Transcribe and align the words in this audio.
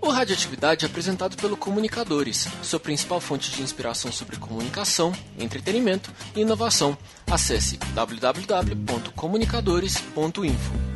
O 0.00 0.10
Radioatividade 0.10 0.84
é 0.84 0.88
apresentado 0.88 1.36
pelo 1.36 1.56
Comunicadores, 1.56 2.46
sua 2.62 2.78
principal 2.78 3.20
fonte 3.20 3.50
de 3.50 3.62
inspiração 3.62 4.12
sobre 4.12 4.36
comunicação, 4.36 5.12
entretenimento 5.38 6.12
e 6.34 6.40
inovação. 6.40 6.98
Acesse 7.26 7.78
www.comunicadores.info. 7.94 10.87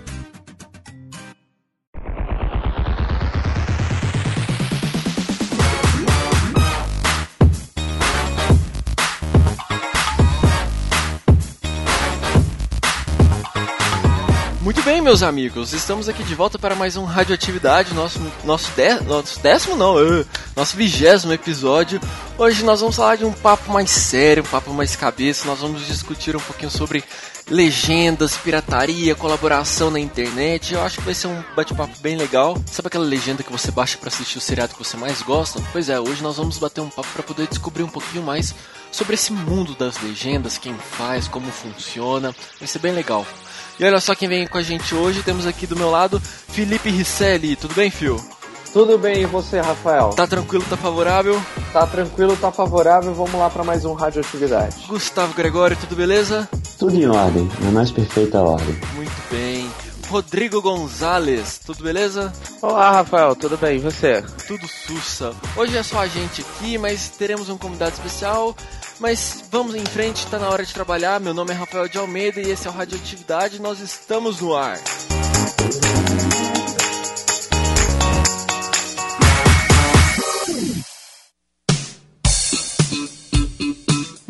meus 15.03 15.25
amigos, 15.25 15.73
estamos 15.73 16.09
aqui 16.09 16.23
de 16.23 16.33
volta 16.33 16.61
para 16.61 16.77
mais 16.77 16.97
um 16.97 17.05
Radioatividade, 17.05 17.93
nosso, 17.93 18.21
nosso, 18.45 18.71
de, 18.71 19.01
nosso 19.01 19.41
décimo 19.41 19.75
não, 19.75 19.97
uh, 19.97 20.25
nosso 20.55 20.77
vigésimo 20.77 21.33
episódio. 21.33 22.01
Hoje 22.39 22.63
nós 22.63 22.81
vamos 22.81 22.95
falar 22.95 23.17
de 23.17 23.25
um 23.25 23.33
papo 23.33 23.73
mais 23.73 23.91
sério, 23.91 24.45
um 24.45 24.47
papo 24.47 24.73
mais 24.73 24.95
cabeça, 24.95 25.45
nós 25.45 25.59
vamos 25.59 25.85
discutir 25.89 26.37
um 26.37 26.41
pouquinho 26.41 26.71
sobre 26.71 27.03
legendas, 27.51 28.37
pirataria, 28.37 29.17
colaboração 29.17 29.91
na 29.91 29.99
internet. 29.99 30.75
Eu 30.75 30.83
acho 30.85 30.99
que 30.99 31.05
vai 31.05 31.15
ser 31.15 31.27
um 31.27 31.43
bate-papo 31.57 31.99
bem 31.99 32.17
legal. 32.17 32.57
Sabe 32.67 32.87
aquela 32.87 33.05
legenda 33.05 33.43
que 33.43 33.51
você 33.51 33.73
baixa 33.73 33.99
para 33.99 34.09
assistir 34.09 34.39
o 34.39 34.41
seriado 34.41 34.75
que 34.75 34.85
você 34.85 34.97
mais 34.97 35.21
gosta? 35.21 35.61
Pois 35.73 35.89
é, 35.89 35.99
hoje 35.99 36.23
nós 36.23 36.37
vamos 36.37 36.59
bater 36.59 36.81
um 36.81 36.89
papo 36.89 37.09
para 37.13 37.25
poder 37.25 37.49
descobrir 37.49 37.83
um 37.83 37.89
pouquinho 37.89 38.23
mais 38.23 38.55
sobre 38.93 39.15
esse 39.15 39.33
mundo 39.33 39.75
das 39.75 40.01
legendas, 40.01 40.59
quem 40.59 40.77
faz, 40.77 41.27
como 41.27 41.51
funciona. 41.51 42.33
Vai 42.61 42.69
ser 42.69 42.79
bem 42.79 42.93
legal. 42.93 43.27
E 43.79 43.85
olha 43.85 44.01
só 44.01 44.15
quem 44.15 44.29
vem 44.29 44.47
com 44.47 44.59
a 44.59 44.63
gente 44.63 44.95
hoje. 44.95 45.23
Temos 45.23 45.47
aqui 45.47 45.67
do 45.67 45.77
meu 45.77 45.91
lado 45.91 46.21
Felipe 46.21 46.91
Risselli. 46.91 47.57
Tudo 47.57 47.75
bem, 47.75 47.91
Fio? 47.91 48.17
Tudo 48.73 48.97
bem, 48.97 49.23
e 49.23 49.27
você, 49.27 49.61
Rafael? 49.61 50.11
Tá 50.11 50.27
tranquilo, 50.27 50.65
tá 50.69 50.79
favorável? 50.79 51.41
Tá 51.75 51.87
tranquilo, 51.87 52.35
tá 52.37 52.51
favorável. 52.51 53.13
Vamos 53.13 53.35
lá 53.35 53.51
para 53.51 53.63
mais 53.63 53.85
um 53.85 53.93
Radioatividade. 53.93 54.87
Gustavo 54.89 55.35
Gregório, 55.35 55.77
tudo 55.77 55.95
beleza? 55.95 56.49
Tudo 56.79 56.95
em 56.97 57.07
ordem, 57.07 57.51
na 57.61 57.71
mais 57.71 57.91
perfeita 57.91 58.41
ordem. 58.41 58.75
Muito 58.95 59.13
bem. 59.31 59.71
Rodrigo 60.09 60.61
Gonzalez, 60.63 61.59
tudo 61.65 61.85
beleza? 61.85 62.33
Olá, 62.63 62.93
Rafael, 62.93 63.37
tudo 63.37 63.59
bem? 63.59 63.77
E 63.77 63.81
você? 63.81 64.23
Tudo 64.47 64.67
sussa. 64.67 65.35
Hoje 65.57 65.77
é 65.77 65.83
só 65.83 66.01
a 66.01 66.07
gente 66.07 66.43
aqui, 66.43 66.79
mas 66.79 67.09
teremos 67.09 67.49
um 67.51 67.59
convidado 67.59 67.93
especial. 67.93 68.57
Mas 68.99 69.45
vamos 69.51 69.75
em 69.75 69.85
frente, 69.85 70.27
tá 70.27 70.39
na 70.39 70.49
hora 70.49 70.65
de 70.65 70.73
trabalhar. 70.73 71.21
Meu 71.21 71.35
nome 71.35 71.51
é 71.53 71.55
Rafael 71.55 71.89
de 71.89 71.99
Almeida 71.99 72.41
e 72.41 72.51
esse 72.51 72.67
é 72.67 72.71
o 72.71 72.73
Radioatividade. 72.73 73.61
Nós 73.61 73.81
estamos 73.81 74.41
no 74.41 74.55
ar. 74.55 74.79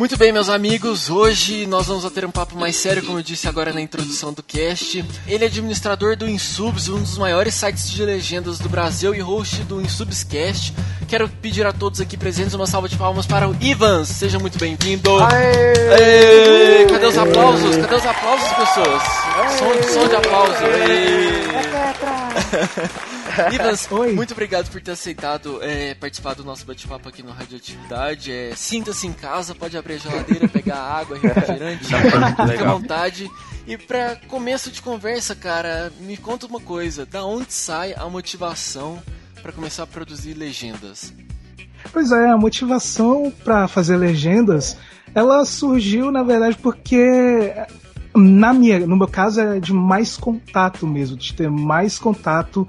Muito 0.02 0.16
bem, 0.16 0.32
meus 0.32 0.48
amigos, 0.48 1.08
hoje 1.08 1.64
nós 1.64 1.86
vamos 1.86 2.10
ter 2.10 2.24
um 2.24 2.30
papo 2.32 2.58
mais 2.58 2.74
sério, 2.74 3.04
como 3.04 3.20
eu 3.20 3.22
disse 3.22 3.46
agora 3.46 3.72
na 3.72 3.80
introdução 3.80 4.32
do 4.32 4.42
cast. 4.42 5.04
Ele 5.28 5.44
é 5.44 5.46
administrador 5.46 6.16
do 6.16 6.28
Insubs, 6.28 6.88
um 6.88 6.98
dos 6.98 7.16
maiores 7.16 7.54
sites 7.54 7.88
de 7.88 8.04
legendas 8.04 8.58
do 8.58 8.68
Brasil 8.68 9.14
e 9.14 9.20
host 9.20 9.62
do 9.62 9.80
Insubscast. 9.80 10.74
Quero 11.06 11.28
pedir 11.28 11.64
a 11.64 11.72
todos 11.72 12.00
aqui 12.00 12.16
presentes 12.16 12.52
uma 12.52 12.66
salva 12.66 12.88
de 12.88 12.96
palmas 12.96 13.26
para 13.26 13.48
o 13.48 13.56
Ivans. 13.60 14.08
Seja 14.08 14.40
muito 14.40 14.58
bem-vindo. 14.58 15.08
Aê! 15.22 16.84
Cadê 16.90 17.06
os 17.06 17.18
aplausos? 17.18 17.76
Cadê 17.76 17.94
os 17.94 18.04
aplausos, 18.04 18.48
pessoas? 18.54 19.02
Som, 19.56 19.82
som 19.94 20.08
de 20.08 20.16
aplauso. 20.16 20.64
Ivans, 21.62 23.12
Oi. 23.90 24.12
muito 24.12 24.32
obrigado 24.32 24.70
por 24.70 24.80
ter 24.80 24.92
aceitado 24.92 25.58
é, 25.62 25.94
participar 25.94 26.34
do 26.34 26.44
nosso 26.44 26.64
bate-papo 26.66 27.08
aqui 27.08 27.22
no 27.22 27.30
Radioatividade. 27.30 28.30
É, 28.30 28.52
Sinta-se 28.54 29.06
em 29.06 29.12
casa, 29.12 29.54
pode 29.54 29.76
abrir 29.76 29.94
a 29.94 29.98
geladeira, 29.98 30.48
pegar 30.48 30.76
água, 30.80 31.18
refrigerante, 31.18 31.84
fique 31.84 32.62
à 32.62 32.72
vontade. 32.72 33.30
E 33.66 33.76
pra 33.76 34.16
começo 34.28 34.70
de 34.70 34.82
conversa, 34.82 35.34
cara, 35.34 35.92
me 36.00 36.16
conta 36.16 36.46
uma 36.46 36.60
coisa: 36.60 37.06
da 37.06 37.24
onde 37.24 37.52
sai 37.52 37.94
a 37.94 38.08
motivação 38.08 39.02
para 39.40 39.52
começar 39.52 39.84
a 39.84 39.86
produzir 39.86 40.34
legendas? 40.34 41.12
Pois 41.92 42.12
é, 42.12 42.30
a 42.30 42.36
motivação 42.36 43.32
para 43.44 43.66
fazer 43.66 43.96
legendas, 43.96 44.76
ela 45.14 45.44
surgiu 45.44 46.10
na 46.10 46.22
verdade 46.22 46.56
porque 46.56 47.52
na 48.14 48.52
minha, 48.52 48.80
no 48.80 48.96
meu 48.96 49.08
caso 49.08 49.40
é 49.40 49.58
de 49.58 49.72
mais 49.72 50.16
contato 50.16 50.86
mesmo, 50.86 51.16
de 51.16 51.32
ter 51.34 51.50
mais 51.50 51.98
contato 51.98 52.66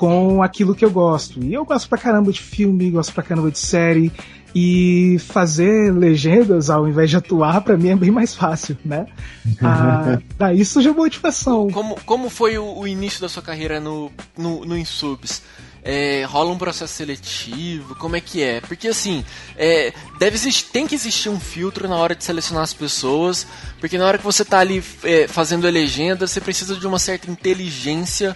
com 0.00 0.42
aquilo 0.42 0.74
que 0.74 0.82
eu 0.82 0.90
gosto. 0.90 1.44
E 1.44 1.52
eu 1.52 1.62
gosto 1.62 1.86
pra 1.86 1.98
caramba 1.98 2.32
de 2.32 2.40
filme, 2.40 2.90
gosto 2.90 3.12
pra 3.12 3.22
caramba 3.22 3.50
de 3.50 3.58
série. 3.58 4.10
E 4.54 5.18
fazer 5.28 5.92
legendas 5.92 6.70
ao 6.70 6.88
invés 6.88 7.10
de 7.10 7.18
atuar, 7.18 7.60
pra 7.60 7.76
mim 7.76 7.90
é 7.90 7.96
bem 7.96 8.10
mais 8.10 8.34
fácil, 8.34 8.78
né? 8.82 9.06
Ah, 9.62 10.18
daí 10.38 10.64
surgiu 10.64 10.92
a 10.92 10.94
motivação. 10.94 11.68
Como, 11.70 11.96
como 12.06 12.30
foi 12.30 12.56
o, 12.56 12.78
o 12.78 12.88
início 12.88 13.20
da 13.20 13.28
sua 13.28 13.42
carreira 13.42 13.78
no, 13.78 14.10
no, 14.38 14.64
no 14.64 14.76
Insubs? 14.76 15.42
É, 15.82 16.24
rola 16.24 16.50
um 16.50 16.58
processo 16.58 16.94
seletivo? 16.94 17.94
Como 17.94 18.16
é 18.16 18.22
que 18.22 18.42
é? 18.42 18.62
Porque 18.62 18.88
assim, 18.88 19.22
é, 19.54 19.92
deve 20.18 20.36
existir, 20.36 20.70
tem 20.70 20.86
que 20.86 20.94
existir 20.94 21.28
um 21.28 21.38
filtro 21.38 21.86
na 21.86 21.96
hora 21.96 22.14
de 22.14 22.24
selecionar 22.24 22.64
as 22.64 22.72
pessoas, 22.72 23.46
porque 23.78 23.98
na 23.98 24.06
hora 24.06 24.18
que 24.18 24.24
você 24.24 24.44
tá 24.46 24.60
ali 24.60 24.82
é, 25.04 25.28
fazendo 25.28 25.66
a 25.66 25.70
legenda, 25.70 26.26
você 26.26 26.40
precisa 26.40 26.74
de 26.74 26.86
uma 26.86 26.98
certa 26.98 27.30
inteligência 27.30 28.34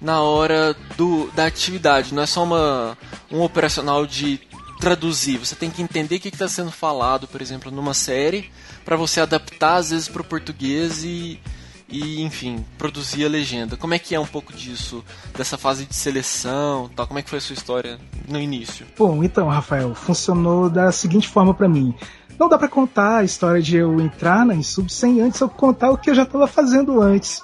na 0.00 0.20
hora 0.20 0.76
do, 0.96 1.30
da 1.32 1.46
atividade. 1.46 2.14
Não 2.14 2.22
é 2.22 2.26
só 2.26 2.44
uma, 2.44 2.96
um 3.30 3.42
operacional 3.42 4.06
de 4.06 4.40
traduzir. 4.78 5.38
Você 5.38 5.54
tem 5.54 5.70
que 5.70 5.82
entender 5.82 6.16
o 6.16 6.20
que 6.20 6.28
está 6.28 6.48
sendo 6.48 6.70
falado, 6.70 7.26
por 7.26 7.40
exemplo, 7.40 7.70
numa 7.70 7.94
série, 7.94 8.50
para 8.84 8.96
você 8.96 9.20
adaptar 9.20 9.76
às 9.76 9.90
vezes 9.90 10.08
para 10.08 10.22
o 10.22 10.24
português 10.24 11.02
e, 11.02 11.40
e, 11.88 12.22
enfim, 12.22 12.64
produzir 12.78 13.24
a 13.24 13.28
legenda. 13.28 13.76
Como 13.76 13.94
é 13.94 13.98
que 13.98 14.14
é 14.14 14.20
um 14.20 14.26
pouco 14.26 14.52
disso, 14.52 15.04
dessa 15.36 15.56
fase 15.56 15.86
de 15.86 15.94
seleção, 15.94 16.90
tal? 16.94 17.06
Como 17.06 17.18
é 17.18 17.22
que 17.22 17.30
foi 17.30 17.38
a 17.38 17.42
sua 17.42 17.54
história 17.54 17.98
no 18.28 18.38
início? 18.38 18.86
Bom, 18.96 19.24
então, 19.24 19.48
Rafael, 19.48 19.94
funcionou 19.94 20.68
da 20.68 20.92
seguinte 20.92 21.28
forma 21.28 21.54
para 21.54 21.68
mim. 21.68 21.94
Não 22.38 22.48
dá 22.48 22.58
para 22.58 22.68
contar 22.68 23.18
a 23.18 23.24
história 23.24 23.62
de 23.62 23.76
eu 23.76 23.98
entrar 23.98 24.44
na 24.44 24.54
Insub 24.54 24.92
sem 24.92 25.22
antes 25.22 25.40
eu 25.40 25.48
contar 25.48 25.90
o 25.90 25.96
que 25.96 26.10
eu 26.10 26.14
já 26.14 26.24
estava 26.24 26.46
fazendo 26.46 27.00
antes. 27.00 27.42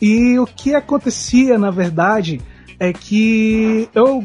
E 0.00 0.38
o 0.38 0.46
que 0.46 0.74
acontecia, 0.74 1.58
na 1.58 1.70
verdade, 1.70 2.40
é 2.78 2.92
que 2.92 3.88
eu 3.94 4.24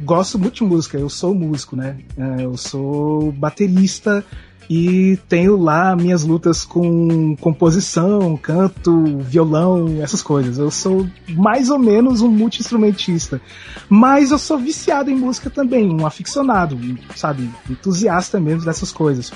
gosto 0.00 0.38
muito 0.38 0.56
de 0.56 0.64
música, 0.64 0.98
eu 0.98 1.08
sou 1.08 1.34
músico, 1.34 1.74
né? 1.74 1.96
É, 2.16 2.44
Eu 2.44 2.56
sou 2.56 3.32
baterista 3.32 4.24
e 4.68 5.16
tenho 5.28 5.56
lá 5.56 5.94
minhas 5.94 6.24
lutas 6.24 6.64
com 6.64 7.36
composição, 7.36 8.36
canto, 8.36 9.18
violão, 9.18 10.02
essas 10.02 10.22
coisas. 10.22 10.58
Eu 10.58 10.70
sou 10.70 11.08
mais 11.28 11.70
ou 11.70 11.78
menos 11.78 12.20
um 12.20 12.28
multi-instrumentista. 12.28 13.40
Mas 13.88 14.32
eu 14.32 14.38
sou 14.38 14.58
viciado 14.58 15.10
em 15.10 15.16
música 15.16 15.48
também, 15.48 15.88
um 15.88 16.04
aficionado, 16.04 16.78
sabe? 17.14 17.48
Entusiasta 17.70 18.40
mesmo 18.40 18.64
dessas 18.64 18.90
coisas. 18.90 19.32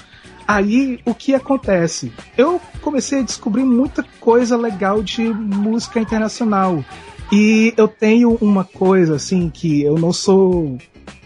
Aí 0.50 0.99
o 1.05 1.15
que 1.15 1.33
acontece? 1.33 2.12
Eu 2.37 2.61
comecei 2.83 3.21
a 3.21 3.22
descobrir 3.22 3.62
muita 3.62 4.03
coisa 4.19 4.56
legal 4.56 5.00
de 5.00 5.22
música 5.22 6.00
internacional. 6.00 6.84
E 7.31 7.72
eu 7.77 7.87
tenho 7.87 8.37
uma 8.41 8.65
coisa 8.65 9.15
assim 9.15 9.49
que 9.49 9.81
eu 9.81 9.97
não 9.97 10.12
sou 10.12 10.77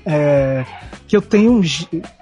é, 0.05 0.67
que 1.09 1.17
eu 1.17 1.23
tenho 1.23 1.53
um, 1.53 1.63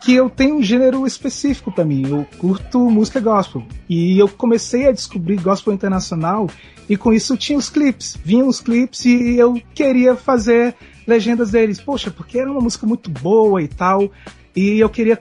que 0.01 0.15
eu 0.15 0.31
tenho 0.31 0.59
um 0.59 0.63
gênero 0.63 1.05
específico 1.05 1.73
pra 1.73 1.85
mim. 1.85 2.09
Eu 2.09 2.25
curto 2.39 2.79
música 2.89 3.19
gospel 3.19 3.65
e 3.89 4.17
eu 4.17 4.29
comecei 4.29 4.87
a 4.87 4.93
descobrir 4.93 5.41
gospel 5.41 5.75
internacional 5.75 6.49
e 6.89 6.97
com 6.97 7.13
isso 7.13 7.37
tinha 7.37 7.59
os 7.59 7.69
clipes, 7.69 8.17
vinham 8.25 8.47
os 8.47 8.61
clipes 8.61 9.05
e 9.07 9.37
eu 9.37 9.61
queria 9.75 10.15
fazer 10.15 10.77
legendas 11.05 11.51
deles. 11.51 11.81
Poxa, 11.81 12.13
porque 12.13 12.39
era 12.39 12.49
uma 12.49 12.61
música 12.61 12.87
muito 12.87 13.11
boa 13.11 13.61
e 13.61 13.67
tal. 13.67 14.09
E 14.55 14.79
eu 14.81 14.89
queria 14.89 15.21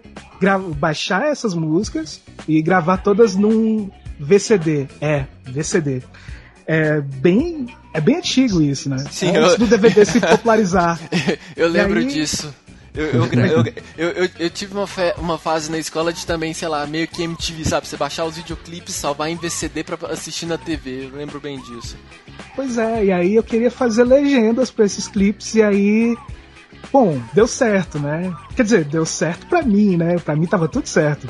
baixar 0.78 1.26
essas 1.28 1.54
músicas 1.54 2.20
e 2.48 2.62
gravar 2.62 2.98
todas 2.98 3.36
num 3.36 3.90
VCD. 4.20 4.88
É, 5.00 5.26
VCD. 5.46 6.02
É 6.68 7.02
bem, 7.02 7.68
é 7.94 8.00
bem 8.02 8.18
antigo 8.18 8.62
isso, 8.62 8.90
né? 8.90 8.98
Sim, 9.12 9.36
Antes 9.36 9.54
eu- 9.54 9.58
do 9.60 9.68
DVD 9.68 10.06
se 10.06 10.20
popularizar. 10.22 11.00
eu 11.56 11.68
lembro 11.68 12.00
aí- 12.00 12.06
disso. 12.08 12.54
Eu, 12.94 13.06
eu, 13.98 14.12
eu, 14.12 14.30
eu, 14.38 14.50
tive 14.50 14.74
uma, 14.74 14.86
fe- 14.86 15.14
uma 15.18 15.38
fase 15.38 15.72
na 15.72 15.78
escola 15.80 16.12
de 16.12 16.26
também, 16.28 16.54
sei 16.54 16.68
lá, 16.68 16.86
meio 16.86 17.08
que 17.08 17.24
MTV, 17.24 17.64
sabe? 17.64 17.88
Você 17.88 17.96
baixar 17.96 18.26
os 18.26 18.36
videoclipes, 18.36 18.94
salvar 18.96 19.30
em 19.30 19.38
VCD 19.38 19.82
pra 19.86 19.98
assistir 20.10 20.46
na 20.46 20.58
TV. 20.58 21.06
Eu 21.06 21.16
lembro 21.18 21.40
bem 21.40 21.58
disso. 21.62 21.96
Pois 22.54 22.78
é, 22.78 23.06
e 23.06 23.12
aí 23.14 23.36
eu 23.36 23.44
queria 23.44 23.72
fazer 23.72 24.04
legendas 24.04 24.70
pra 24.72 24.84
esses 24.86 25.08
clipes 25.08 25.56
e 25.56 25.64
aí. 25.64 26.18
Bom, 26.92 27.22
deu 27.34 27.48
certo, 27.48 28.00
né? 28.00 28.34
Quer 28.56 28.64
dizer, 28.64 28.86
deu 28.86 29.06
certo 29.06 29.48
pra 29.48 29.62
mim, 29.62 29.98
né? 29.98 30.18
Pra 30.20 30.36
mim 30.36 30.46
tava 30.46 30.68
tudo 30.68 30.88
certo. 30.88 31.28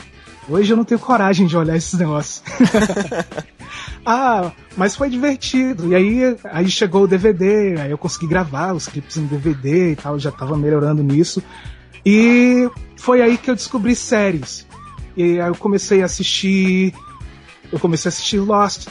Hoje 0.49 0.73
eu 0.73 0.77
não 0.77 0.83
tenho 0.83 0.99
coragem 0.99 1.45
de 1.45 1.55
olhar 1.55 1.77
esses 1.77 1.93
negócios. 1.93 2.43
ah, 4.05 4.51
mas 4.75 4.95
foi 4.95 5.09
divertido. 5.09 5.89
E 5.89 5.95
aí, 5.95 6.37
aí 6.45 6.69
chegou 6.69 7.03
o 7.03 7.07
DVD, 7.07 7.79
aí 7.79 7.91
eu 7.91 7.97
consegui 7.97 8.27
gravar 8.27 8.73
os 8.73 8.87
clipes 8.87 9.17
em 9.17 9.25
DVD 9.25 9.91
e 9.91 9.95
tal, 9.95 10.17
já 10.17 10.31
tava 10.31 10.57
melhorando 10.57 11.03
nisso. 11.03 11.43
E 12.05 12.69
foi 12.97 13.21
aí 13.21 13.37
que 13.37 13.51
eu 13.51 13.55
descobri 13.55 13.95
séries. 13.95 14.65
E 15.15 15.39
aí 15.39 15.47
eu 15.47 15.55
comecei 15.55 16.01
a 16.01 16.05
assistir. 16.05 16.93
Eu 17.71 17.79
comecei 17.79 18.09
a 18.09 18.11
assistir 18.11 18.39
Lost. 18.39 18.87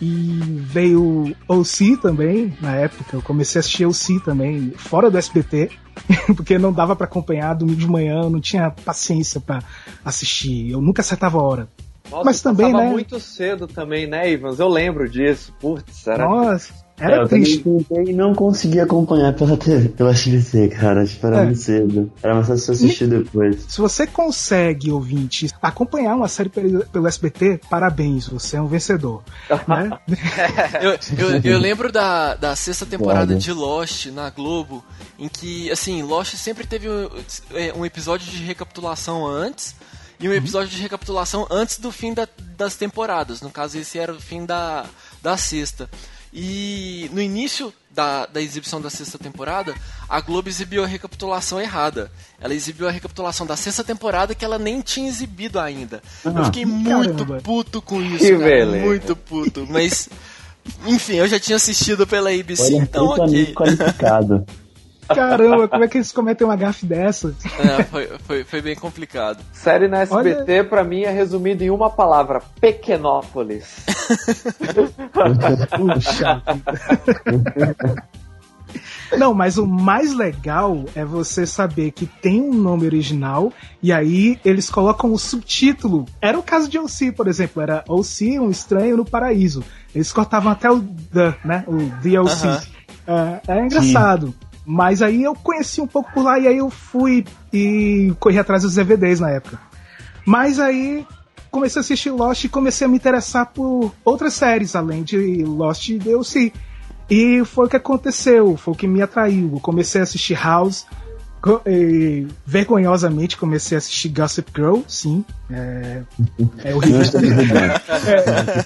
E 0.00 0.40
veio 0.66 1.34
OC 1.48 1.96
também, 2.00 2.56
na 2.60 2.74
época. 2.76 3.16
Eu 3.16 3.22
comecei 3.22 3.58
a 3.58 3.60
assistir 3.60 3.86
OC 3.86 4.24
também, 4.24 4.72
fora 4.76 5.10
do 5.10 5.16
SBT, 5.16 5.70
porque 6.36 6.58
não 6.58 6.72
dava 6.72 6.96
para 6.96 7.06
acompanhar 7.06 7.54
domingo 7.54 7.78
de 7.78 7.86
manhã, 7.86 8.22
eu 8.22 8.30
não 8.30 8.40
tinha 8.40 8.70
paciência 8.70 9.40
para 9.40 9.62
assistir. 10.04 10.70
Eu 10.70 10.80
nunca 10.80 11.00
acertava 11.00 11.38
a 11.38 11.42
hora. 11.42 11.68
Nossa, 12.10 12.24
Mas 12.24 12.42
também, 12.42 12.72
né? 12.72 12.90
muito 12.90 13.18
cedo 13.18 13.66
também, 13.66 14.06
né, 14.06 14.30
Ivans? 14.30 14.58
Eu 14.58 14.68
lembro 14.68 15.08
disso. 15.08 15.54
Putz, 15.58 16.06
era. 16.06 16.26
Nossa. 16.26 16.83
Era 16.98 17.16
é, 17.16 17.22
eu 17.22 17.28
triste. 17.28 17.58
tentei 17.58 18.04
e 18.04 18.12
não 18.12 18.34
consegui 18.34 18.78
acompanhar 18.78 19.32
pela 19.32 19.56
TV, 19.56 19.88
pela 19.88 20.10
SBT, 20.10 20.68
cara. 20.68 21.04
Tipo, 21.04 21.26
era 21.26 21.40
é. 21.40 21.44
muito 21.44 21.58
cedo. 21.58 22.12
Era 22.22 22.34
mais 22.34 22.46
fácil 22.46 22.72
assistir 22.72 23.08
depois. 23.08 23.66
Se 23.68 23.80
você 23.80 24.06
consegue, 24.06 24.92
ouvinte, 24.92 25.50
acompanhar 25.60 26.14
uma 26.14 26.28
série 26.28 26.48
pelo, 26.48 26.86
pelo 26.86 27.08
SBT, 27.08 27.60
parabéns, 27.68 28.28
você 28.28 28.56
é 28.56 28.62
um 28.62 28.68
vencedor. 28.68 29.24
né? 29.66 29.90
eu, 30.80 30.90
eu, 31.18 31.40
eu, 31.42 31.58
lembro 31.58 31.90
da, 31.90 32.36
da 32.36 32.54
sexta 32.54 32.86
temporada 32.86 33.34
de 33.34 33.52
Lost 33.52 34.06
na 34.06 34.30
Globo, 34.30 34.84
em 35.18 35.28
que, 35.28 35.70
assim, 35.72 36.00
Lost 36.02 36.36
sempre 36.36 36.64
teve 36.64 36.88
um, 36.88 37.08
é, 37.54 37.72
um 37.74 37.84
episódio 37.84 38.30
de 38.30 38.42
recapitulação 38.44 39.26
antes 39.26 39.74
e 40.20 40.28
um 40.28 40.30
uhum. 40.30 40.36
episódio 40.36 40.68
de 40.68 40.80
recapitulação 40.80 41.44
antes 41.50 41.78
do 41.78 41.90
fim 41.90 42.14
da, 42.14 42.28
das 42.56 42.76
temporadas. 42.76 43.40
No 43.40 43.50
caso, 43.50 43.78
esse 43.78 43.98
era 43.98 44.12
o 44.12 44.20
fim 44.20 44.46
da, 44.46 44.86
da 45.20 45.36
sexta. 45.36 45.90
E 46.34 47.08
no 47.12 47.20
início 47.20 47.72
da, 47.92 48.26
da 48.26 48.42
exibição 48.42 48.80
da 48.80 48.90
sexta 48.90 49.16
temporada, 49.16 49.72
a 50.08 50.20
Globo 50.20 50.48
exibiu 50.48 50.82
a 50.82 50.86
recapitulação 50.86 51.60
errada. 51.60 52.10
Ela 52.40 52.52
exibiu 52.54 52.88
a 52.88 52.90
recapitulação 52.90 53.46
da 53.46 53.54
sexta 53.54 53.84
temporada 53.84 54.34
que 54.34 54.44
ela 54.44 54.58
nem 54.58 54.80
tinha 54.80 55.08
exibido 55.08 55.60
ainda. 55.60 56.02
Ah, 56.24 56.32
eu 56.38 56.44
fiquei 56.46 56.66
muito 56.66 57.24
caramba. 57.24 57.40
puto 57.40 57.80
com 57.80 58.02
isso, 58.02 58.24
que 58.24 58.32
cara, 58.32 58.44
beleza. 58.44 58.84
muito 58.84 59.14
puto. 59.14 59.64
Mas, 59.70 60.08
enfim, 60.84 61.14
eu 61.14 61.28
já 61.28 61.38
tinha 61.38 61.54
assistido 61.54 62.04
pela 62.04 62.30
ABC, 62.30 62.64
Olha, 62.74 62.82
então 62.82 63.06
ok. 63.06 63.54
qualificado. 63.54 64.44
Caramba, 65.08 65.68
como 65.68 65.84
é 65.84 65.88
que 65.88 65.98
eles 65.98 66.12
cometem 66.12 66.46
uma 66.46 66.56
gafe 66.56 66.86
dessa? 66.86 67.34
É, 67.58 67.82
foi, 67.84 68.06
foi, 68.26 68.44
foi, 68.44 68.62
bem 68.62 68.74
complicado. 68.74 69.42
Série 69.52 69.88
na 69.88 70.00
SBT, 70.00 70.52
Olha... 70.52 70.64
pra 70.64 70.84
mim, 70.84 71.02
é 71.02 71.10
resumida 71.10 71.64
em 71.64 71.70
uma 71.70 71.90
palavra: 71.90 72.42
Pequenópolis. 72.60 73.84
Puxa. 75.76 76.42
Não, 79.16 79.32
mas 79.32 79.58
o 79.58 79.66
mais 79.66 80.12
legal 80.12 80.84
é 80.94 81.04
você 81.04 81.46
saber 81.46 81.92
que 81.92 82.06
tem 82.06 82.40
um 82.40 82.54
nome 82.54 82.86
original 82.86 83.52
e 83.82 83.92
aí 83.92 84.38
eles 84.44 84.68
colocam 84.68 85.12
o 85.12 85.18
subtítulo. 85.18 86.04
Era 86.20 86.38
o 86.38 86.42
caso 86.42 86.68
de 86.68 86.78
OC, 86.78 87.12
por 87.12 87.28
exemplo, 87.28 87.62
era 87.62 87.84
OC, 87.88 88.40
um 88.40 88.50
estranho 88.50 88.96
no 88.96 89.04
paraíso. 89.04 89.62
Eles 89.94 90.12
cortavam 90.12 90.50
até 90.50 90.70
o 90.70 90.80
the, 90.80 91.34
né? 91.44 91.64
O 91.66 91.76
DLC. 92.02 92.46
Uh 92.46 92.50
-huh. 92.50 93.40
é, 93.46 93.52
é 93.52 93.64
engraçado. 93.64 94.28
Sim. 94.28 94.53
Mas 94.66 95.02
aí 95.02 95.22
eu 95.22 95.34
conheci 95.34 95.80
um 95.80 95.86
pouco 95.86 96.12
por 96.12 96.24
lá 96.24 96.38
e 96.38 96.48
aí 96.48 96.56
eu 96.56 96.70
fui 96.70 97.24
e 97.52 98.12
corri 98.18 98.38
atrás 98.38 98.62
dos 98.62 98.74
DVDs 98.74 99.20
na 99.20 99.30
época. 99.30 99.60
Mas 100.24 100.58
aí 100.58 101.06
comecei 101.50 101.80
a 101.80 101.82
assistir 101.82 102.10
Lost 102.10 102.44
e 102.44 102.48
comecei 102.48 102.86
a 102.86 102.88
me 102.88 102.96
interessar 102.96 103.46
por 103.46 103.94
outras 104.04 104.34
séries, 104.34 104.74
além 104.74 105.02
de 105.02 105.44
Lost 105.44 105.88
e 105.88 105.98
DLC. 105.98 106.52
E 107.08 107.44
foi 107.44 107.66
o 107.66 107.68
que 107.68 107.76
aconteceu, 107.76 108.56
foi 108.56 108.72
o 108.72 108.76
que 108.76 108.88
me 108.88 109.02
atraiu. 109.02 109.50
Eu 109.52 109.60
comecei 109.60 110.00
a 110.00 110.04
assistir 110.04 110.34
House, 110.34 110.86
e, 111.66 112.26
vergonhosamente 112.46 113.36
comecei 113.36 113.76
a 113.76 113.78
assistir 113.78 114.08
Gossip 114.08 114.50
Girl, 114.54 114.80
sim. 114.86 115.24
É, 115.50 116.02
é 116.64 116.74
horrível. 116.74 117.00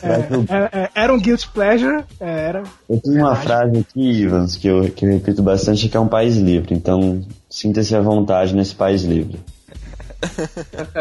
é, 0.03 0.55
é, 0.55 0.83
é, 0.85 0.91
era 0.95 1.13
um 1.13 1.19
guilt 1.19 1.47
pleasure. 1.49 2.05
É, 2.21 2.31
era, 2.49 2.63
eu 2.89 3.01
tenho 3.01 3.19
uma 3.19 3.37
frase 3.37 3.79
aqui, 3.79 4.23
Ivans, 4.23 4.57
que 4.57 4.69
eu, 4.69 4.91
que 4.91 5.05
eu 5.05 5.11
repito 5.11 5.43
bastante, 5.43 5.89
que 5.89 5.97
é 5.97 6.01
um 6.01 6.09
país 6.09 6.37
livre. 6.37 6.75
Então, 6.75 7.25
sinta-se 7.51 7.95
à 7.97 8.01
vontade 8.01 8.55
nesse 8.55 8.75
país 8.75 9.03
livre. 9.03 9.41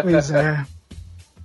Pois 0.04 0.32
é. 0.32 0.66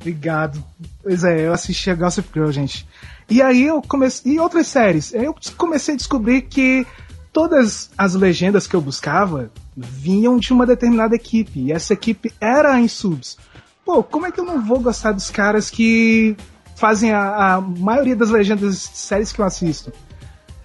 Obrigado. 0.00 0.62
Pois 1.02 1.23
é, 1.25 1.46
eu 1.46 1.52
assisti 1.52 1.90
a 1.90 1.94
Gossip 1.94 2.29
Girl, 2.34 2.50
gente. 2.50 2.87
E 3.31 3.40
aí 3.40 3.64
eu 3.67 3.81
comecei. 3.81 4.32
E 4.32 4.40
outras 4.40 4.67
séries. 4.67 5.12
Eu 5.14 5.34
comecei 5.56 5.94
a 5.94 5.96
descobrir 5.96 6.43
que 6.43 6.87
todas 7.32 7.90
as 7.96 8.14
legendas 8.14 8.67
que 8.67 8.75
eu 8.75 8.81
buscava 8.81 9.50
vinham 9.77 10.39
de 10.39 10.53
uma 10.53 10.67
determinada 10.67 11.15
equipe. 11.15 11.61
E 11.61 11.73
essa 11.73 11.93
equipe 11.93 12.33
era 12.41 12.75
a 12.75 12.81
Insubs. 12.81 13.37
Pô, 13.85 14.03
como 14.03 14.27
é 14.27 14.33
que 14.33 14.39
eu 14.39 14.45
não 14.45 14.65
vou 14.65 14.81
gostar 14.81 15.13
dos 15.13 15.31
caras 15.31 15.71
que 15.71 16.37
fazem 16.77 17.13
a, 17.13 17.55
a 17.55 17.61
maioria 17.61 18.17
das 18.17 18.31
legendas 18.31 18.75
de 18.75 18.97
séries 18.97 19.33
que 19.33 19.41
eu 19.41 19.45
assisto? 19.45 19.93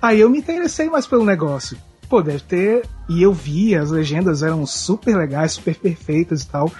Aí 0.02 0.20
eu 0.20 0.30
me 0.30 0.38
interessei 0.38 0.90
mais 0.90 1.08
pelo 1.08 1.26
negócio. 1.26 1.78
Pô, 2.10 2.22
deve 2.22 2.42
ter. 2.42 2.88
E 3.10 3.22
eu 3.22 3.34
vi, 3.34 3.76
as 3.76 3.90
legendas 3.90 4.44
eram 4.44 4.66
super 4.66 5.16
legais, 5.16 5.54
super 5.54 5.76
perfeitas 5.76 6.44
e 6.44 6.48
tal. 6.48 6.72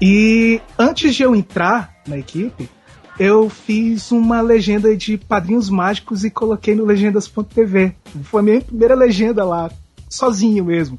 E 0.00 0.60
antes 0.78 1.14
de 1.14 1.22
eu 1.22 1.34
entrar 1.34 1.94
na 2.06 2.18
equipe, 2.18 2.68
eu 3.18 3.48
fiz 3.50 4.10
uma 4.10 4.40
legenda 4.40 4.96
de 4.96 5.18
Padrinhos 5.18 5.68
Mágicos 5.68 6.24
e 6.24 6.30
coloquei 6.30 6.74
no 6.74 6.84
legendas.tv. 6.84 7.94
Foi 8.24 8.40
a 8.40 8.42
minha 8.42 8.60
primeira 8.60 8.94
legenda 8.94 9.44
lá, 9.44 9.70
sozinho 10.08 10.64
mesmo. 10.64 10.98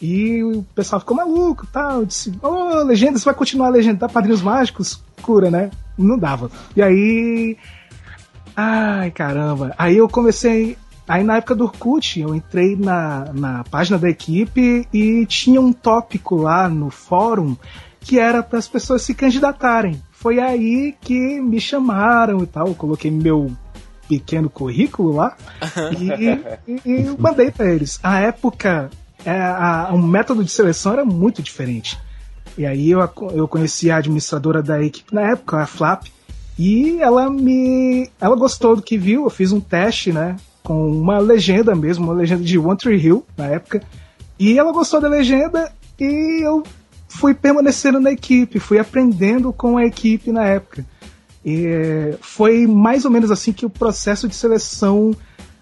E 0.00 0.42
o 0.42 0.62
pessoal 0.74 1.00
ficou 1.00 1.16
maluco 1.16 1.66
tal. 1.66 2.04
Disse, 2.04 2.32
ô, 2.42 2.48
oh, 2.48 2.82
legenda, 2.82 3.18
você 3.18 3.24
vai 3.24 3.34
continuar 3.34 3.66
a 3.66 3.70
legenda, 3.70 4.08
Padrinhos 4.08 4.40
Mágicos? 4.40 5.02
Cura, 5.20 5.50
né? 5.50 5.70
Não 5.96 6.18
dava. 6.18 6.50
E 6.74 6.82
aí. 6.82 7.56
Ai, 8.56 9.10
caramba. 9.10 9.74
Aí 9.76 9.96
eu 9.96 10.08
comecei. 10.08 10.76
Aí 11.06 11.24
na 11.24 11.36
época 11.36 11.54
do 11.54 11.64
Orkut, 11.64 12.20
eu 12.20 12.34
entrei 12.34 12.76
na, 12.76 13.32
na 13.34 13.64
página 13.64 13.98
da 13.98 14.08
equipe 14.08 14.86
e 14.92 15.26
tinha 15.26 15.60
um 15.60 15.72
tópico 15.72 16.36
lá 16.36 16.68
no 16.68 16.88
fórum 16.88 17.56
que 18.00 18.18
era 18.18 18.42
para 18.42 18.58
as 18.58 18.68
pessoas 18.68 19.02
se 19.02 19.12
candidatarem. 19.12 20.00
Foi 20.10 20.38
aí 20.38 20.94
que 21.00 21.40
me 21.40 21.60
chamaram 21.60 22.42
e 22.42 22.46
tal. 22.46 22.68
Eu 22.68 22.74
coloquei 22.74 23.10
meu 23.10 23.50
pequeno 24.08 24.50
currículo 24.50 25.14
lá 25.14 25.36
e, 25.98 26.72
e, 26.72 26.80
e 26.84 27.16
mandei 27.18 27.50
para 27.50 27.72
eles. 27.72 28.00
A 28.02 28.18
época, 28.20 28.90
é, 29.24 29.30
a, 29.30 29.90
o 29.92 29.98
método 29.98 30.44
de 30.44 30.50
seleção 30.50 30.92
era 30.92 31.04
muito 31.04 31.42
diferente. 31.42 31.98
E 32.56 32.66
aí 32.66 32.90
eu, 32.90 33.00
eu 33.32 33.48
conheci 33.48 33.90
a 33.90 33.96
administradora 33.96 34.62
da 34.62 34.82
equipe 34.82 35.14
na 35.14 35.32
época, 35.32 35.58
a 35.62 35.66
Flap, 35.66 36.06
e 36.58 37.00
ela 37.00 37.30
me. 37.30 38.10
Ela 38.20 38.36
gostou 38.36 38.76
do 38.76 38.82
que 38.82 38.98
viu, 38.98 39.24
eu 39.24 39.30
fiz 39.30 39.52
um 39.52 39.60
teste, 39.60 40.12
né? 40.12 40.36
Com 40.62 40.90
uma 40.90 41.18
legenda 41.18 41.74
mesmo, 41.74 42.04
uma 42.04 42.12
legenda 42.12 42.42
de 42.42 42.58
One 42.58 42.76
Tree 42.76 43.00
Hill 43.00 43.24
na 43.36 43.46
época. 43.46 43.82
E 44.38 44.58
ela 44.58 44.72
gostou 44.72 45.00
da 45.00 45.08
legenda 45.08 45.72
e 45.98 46.44
eu 46.44 46.62
fui 47.08 47.34
permanecendo 47.34 48.00
na 48.00 48.10
equipe, 48.10 48.58
fui 48.58 48.78
aprendendo 48.78 49.52
com 49.52 49.76
a 49.76 49.84
equipe 49.84 50.30
na 50.32 50.44
época. 50.44 50.84
E 51.44 52.14
foi 52.20 52.66
mais 52.66 53.04
ou 53.04 53.10
menos 53.10 53.30
assim 53.30 53.52
que 53.52 53.64
o 53.64 53.70
processo 53.70 54.28
de 54.28 54.34
seleção 54.34 55.14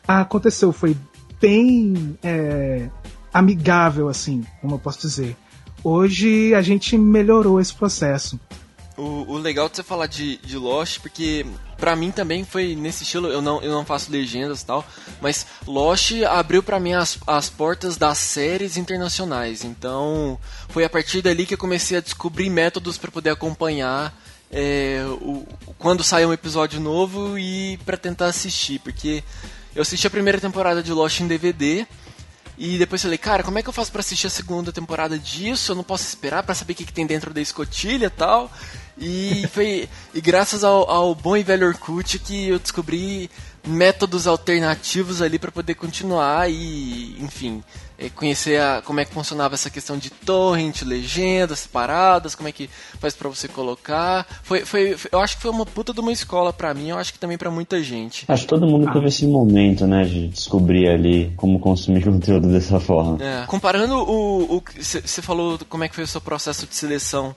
aconteceu. 0.07 0.73
Foi 0.73 0.97
bem 1.41 2.19
é, 2.23 2.89
amigável, 3.33 4.09
assim, 4.09 4.45
como 4.61 4.75
eu 4.75 4.79
posso 4.79 5.01
dizer. 5.01 5.37
Hoje 5.83 6.55
a 6.55 6.63
gente 6.63 6.97
melhorou 6.99 7.61
esse 7.61 7.75
processo. 7.75 8.39
O, 8.97 9.35
o 9.35 9.39
legal 9.39 9.69
de 9.69 9.77
você 9.77 9.83
falar 9.85 10.07
de, 10.07 10.39
de 10.39 10.57
Lost, 10.57 10.99
porque 10.99 11.47
para 11.77 11.95
mim 11.95 12.11
também 12.11 12.45
foi 12.45 12.75
nesse 12.75 13.05
estilo, 13.05 13.29
eu 13.29 13.41
não, 13.41 13.63
eu 13.63 13.71
não 13.71 13.85
faço 13.85 14.11
legendas 14.11 14.63
e 14.63 14.67
tal, 14.67 14.85
mas 15.21 15.47
Lost 15.65 16.13
abriu 16.25 16.65
para 16.65 16.81
mim 16.81 16.95
as, 16.95 17.17
as 17.25 17.49
portas 17.49 17.97
das 17.97 18.19
séries 18.19 18.77
internacionais. 18.77 19.63
Então, 19.63 20.37
foi 20.69 20.85
a 20.85 20.91
partir 20.91 21.23
dali 21.23 21.47
que 21.47 21.55
eu 21.55 21.59
comecei 21.59 21.97
a 21.97 22.01
descobrir 22.01 22.51
métodos 22.51 22.99
para 22.99 23.11
poder 23.11 23.31
acompanhar 23.31 24.13
é, 24.51 25.05
o, 25.21 25.47
quando 25.79 26.03
sai 26.03 26.27
um 26.27 26.33
episódio 26.33 26.81
novo 26.81 27.39
e 27.39 27.79
para 27.85 27.97
tentar 27.97 28.27
assistir, 28.27 28.81
porque 28.81 29.23
eu 29.77 29.83
assisti 29.83 30.09
a 30.09 30.11
primeira 30.11 30.41
temporada 30.41 30.83
de 30.83 30.93
Lost 30.93 31.21
em 31.21 31.29
DVD 31.29 31.87
e 32.59 32.77
depois 32.77 33.01
falei, 33.01 33.17
cara, 33.17 33.45
como 33.45 33.57
é 33.59 33.63
que 33.63 33.69
eu 33.69 33.73
faço 33.73 33.93
para 33.93 34.01
assistir 34.01 34.27
a 34.27 34.31
segunda 34.31 34.73
temporada 34.73 35.17
disso? 35.17 35.71
Eu 35.71 35.77
não 35.77 35.85
posso 35.85 36.09
esperar 36.09 36.43
para 36.43 36.57
saber 36.57 36.73
o 36.73 36.77
que, 36.77 36.85
que 36.85 36.93
tem 36.93 37.07
dentro 37.07 37.33
da 37.33 37.41
escotilha 37.41 38.07
e 38.07 38.11
tal. 38.11 38.51
E 38.99 39.47
foi 39.53 39.89
e 40.13 40.21
graças 40.21 40.65
ao, 40.65 40.91
ao, 40.91 41.15
bom 41.15 41.37
e 41.37 41.45
velho 41.45 41.69
Orkut 41.69 42.19
que 42.19 42.49
eu 42.49 42.59
descobri 42.59 43.31
métodos 43.65 44.27
alternativos 44.27 45.23
ali 45.23 45.39
para 45.39 45.53
poder 45.53 45.75
continuar 45.75 46.51
e, 46.51 47.17
enfim, 47.21 47.63
conhecer 48.15 48.61
a, 48.61 48.81
como 48.83 49.01
é 49.01 49.05
que 49.05 49.13
funcionava 49.13 49.55
essa 49.55 49.69
questão 49.69 49.99
de 49.99 50.11
torrent, 50.11 50.83
legendas 50.83 51.61
separadas, 51.61 52.35
como 52.35 52.49
é 52.49 52.53
que 52.53 52.71
faz 53.01 53.15
para 53.15 53.29
você 53.29 53.49
colocar. 53.49 54.27
Foi, 54.43 54.65
foi, 54.65 54.97
eu 55.11 55.21
acho 55.21 55.37
que 55.37 55.43
foi 55.43 55.51
uma 55.51 55.67
puta 55.67 55.93
de 55.93 56.01
uma 56.01 56.13
escola 56.13 56.53
para 56.53 56.73
mim, 56.73 56.91
eu 56.91 56.99
acho 56.99 57.13
que 57.13 57.19
também 57.19 57.37
para 57.37 57.51
muita 57.51 57.83
gente. 57.83 58.25
Acho 58.29 58.43
que 58.43 58.49
todo 58.49 58.67
mundo 58.67 58.93
teve 58.93 59.09
esse 59.09 59.27
momento, 59.27 59.87
né, 59.87 60.05
de 60.05 60.29
descobrir 60.29 60.89
ali 60.89 61.33
como 61.37 61.59
consumir 61.59 62.05
conteúdo 62.07 62.49
dessa 62.49 62.79
forma. 62.79 63.19
É. 63.23 63.47
Comparando 63.47 63.97
o. 63.99 64.63
Você 64.79 65.23
falou 65.23 65.59
como 65.69 65.83
é 65.83 65.89
que 65.89 65.95
foi 65.95 66.05
o 66.05 66.09
seu 66.09 66.21
processo 66.21 66.67
de 66.67 66.75
seleção 66.75 67.35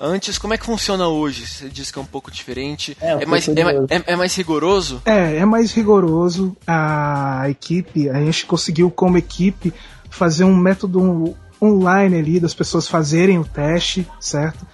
antes, 0.00 0.38
como 0.38 0.54
é 0.54 0.58
que 0.58 0.64
funciona 0.64 1.06
hoje? 1.06 1.46
Você 1.46 1.68
disse 1.68 1.92
que 1.92 1.98
é 1.98 2.02
um 2.02 2.06
pouco 2.06 2.30
diferente. 2.30 2.96
É, 3.00 3.22
é 3.22 3.26
mais, 3.26 3.46
é, 3.48 3.52
é, 3.52 4.02
é, 4.06 4.16
mais 4.16 4.34
rigoroso? 4.34 5.02
É, 5.04 5.36
é 5.36 5.44
mais 5.44 5.72
rigoroso. 5.72 6.56
A 6.66 7.44
equipe, 7.50 8.08
a 8.08 8.20
gente 8.20 8.46
conseguiu 8.46 8.90
como 8.90 9.18
equipe 9.18 9.72
fazer 10.08 10.44
um 10.44 10.56
método 10.56 11.36
online 11.62 12.18
ali 12.18 12.40
das 12.40 12.54
pessoas 12.54 12.88
fazerem 12.88 13.38
o 13.38 13.44
teste, 13.44 14.08
certo? 14.18 14.66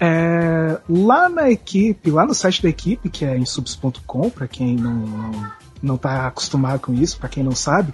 É, 0.00 0.78
lá 0.88 1.28
na 1.28 1.50
equipe, 1.50 2.10
lá 2.10 2.24
no 2.24 2.32
site 2.32 2.62
da 2.62 2.68
equipe, 2.68 3.10
que 3.10 3.24
é 3.24 3.36
em 3.36 3.44
subs.com, 3.44 4.30
para 4.30 4.46
quem 4.46 4.76
não, 4.76 4.94
não, 4.94 5.52
não 5.82 5.96
tá 5.96 6.28
acostumado 6.28 6.78
com 6.80 6.94
isso, 6.94 7.18
para 7.18 7.28
quem 7.28 7.42
não 7.42 7.54
sabe, 7.54 7.92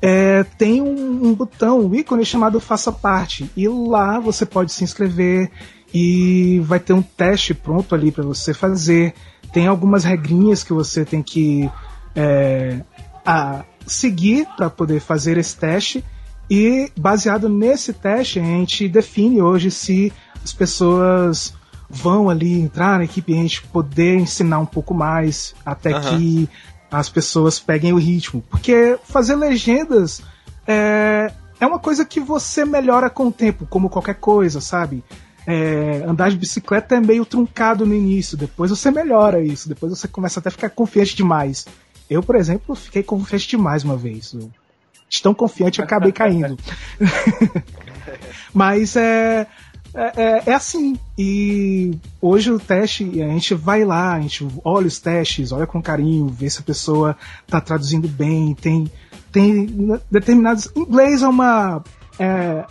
é, 0.00 0.42
tem 0.42 0.80
um, 0.80 1.28
um, 1.28 1.34
botão, 1.34 1.80
um 1.80 1.94
ícone 1.94 2.24
chamado 2.24 2.58
Faça 2.58 2.90
Parte. 2.90 3.48
E 3.56 3.68
lá 3.68 4.18
você 4.18 4.44
pode 4.46 4.72
se 4.72 4.82
inscrever 4.82 5.50
e 5.92 6.60
vai 6.60 6.80
ter 6.80 6.92
um 6.92 7.02
teste 7.02 7.54
pronto 7.54 7.94
ali 7.94 8.10
para 8.10 8.24
você 8.24 8.54
fazer. 8.54 9.14
Tem 9.52 9.66
algumas 9.66 10.04
regrinhas 10.04 10.64
que 10.64 10.72
você 10.72 11.04
tem 11.04 11.22
que 11.22 11.70
é, 12.16 12.80
seguir 13.86 14.46
para 14.56 14.70
poder 14.70 15.00
fazer 15.00 15.36
esse 15.36 15.56
teste. 15.56 16.04
E 16.50 16.90
baseado 16.96 17.48
nesse 17.48 17.92
teste, 17.92 18.40
a 18.40 18.42
gente 18.42 18.88
define 18.88 19.40
hoje 19.40 19.70
se 19.70 20.12
as 20.42 20.52
pessoas 20.52 21.54
vão 21.88 22.30
ali 22.30 22.60
entrar 22.60 22.98
na 22.98 23.04
equipe 23.04 23.32
e 23.32 23.38
a 23.38 23.42
gente 23.42 23.62
poder 23.64 24.16
ensinar 24.16 24.58
um 24.58 24.66
pouco 24.66 24.94
mais 24.94 25.54
até 25.64 25.94
uhum. 25.94 26.00
que 26.00 26.48
as 26.90 27.08
pessoas 27.08 27.60
peguem 27.60 27.92
o 27.92 27.98
ritmo. 27.98 28.42
Porque 28.50 28.98
fazer 29.04 29.36
legendas 29.36 30.22
é, 30.66 31.32
é 31.60 31.66
uma 31.66 31.78
coisa 31.78 32.04
que 32.04 32.18
você 32.18 32.64
melhora 32.64 33.08
com 33.08 33.28
o 33.28 33.32
tempo, 33.32 33.66
como 33.66 33.88
qualquer 33.88 34.16
coisa, 34.16 34.60
sabe? 34.60 35.04
É, 35.46 36.04
andar 36.06 36.30
de 36.30 36.36
bicicleta 36.36 36.96
é 36.96 37.00
meio 37.00 37.24
truncado 37.24 37.84
no 37.84 37.94
início, 37.94 38.36
depois 38.36 38.70
você 38.70 38.90
melhora 38.90 39.42
isso, 39.42 39.68
depois 39.68 39.98
você 39.98 40.06
começa 40.06 40.38
até 40.38 40.48
a 40.48 40.52
ficar 40.52 40.70
confiante 40.70 41.16
demais. 41.16 41.66
Eu, 42.08 42.22
por 42.22 42.36
exemplo, 42.36 42.74
fiquei 42.74 43.02
confiante 43.02 43.48
demais 43.48 43.82
uma 43.82 43.96
vez. 43.96 44.32
Eu, 44.34 44.50
tão 45.22 45.34
confiante 45.34 45.78
eu 45.78 45.84
acabei 45.84 46.12
caindo. 46.12 46.56
Mas 48.54 48.96
é, 48.96 49.46
é, 49.94 50.22
é, 50.22 50.42
é, 50.46 50.54
assim. 50.54 50.98
E 51.18 51.98
hoje 52.20 52.50
o 52.50 52.58
teste, 52.58 53.04
a 53.22 53.28
gente 53.28 53.54
vai 53.54 53.84
lá, 53.84 54.14
a 54.14 54.20
gente 54.20 54.46
olha 54.64 54.86
os 54.86 54.98
testes, 54.98 55.52
olha 55.52 55.66
com 55.66 55.82
carinho, 55.82 56.28
vê 56.28 56.48
se 56.48 56.60
a 56.60 56.64
pessoa 56.64 57.16
está 57.44 57.60
traduzindo 57.60 58.08
bem, 58.08 58.54
tem, 58.54 58.90
tem 59.30 59.98
determinados. 60.10 60.70
Inglês 60.74 61.22
é 61.22 61.28
uma. 61.28 61.82
É, 62.18 62.64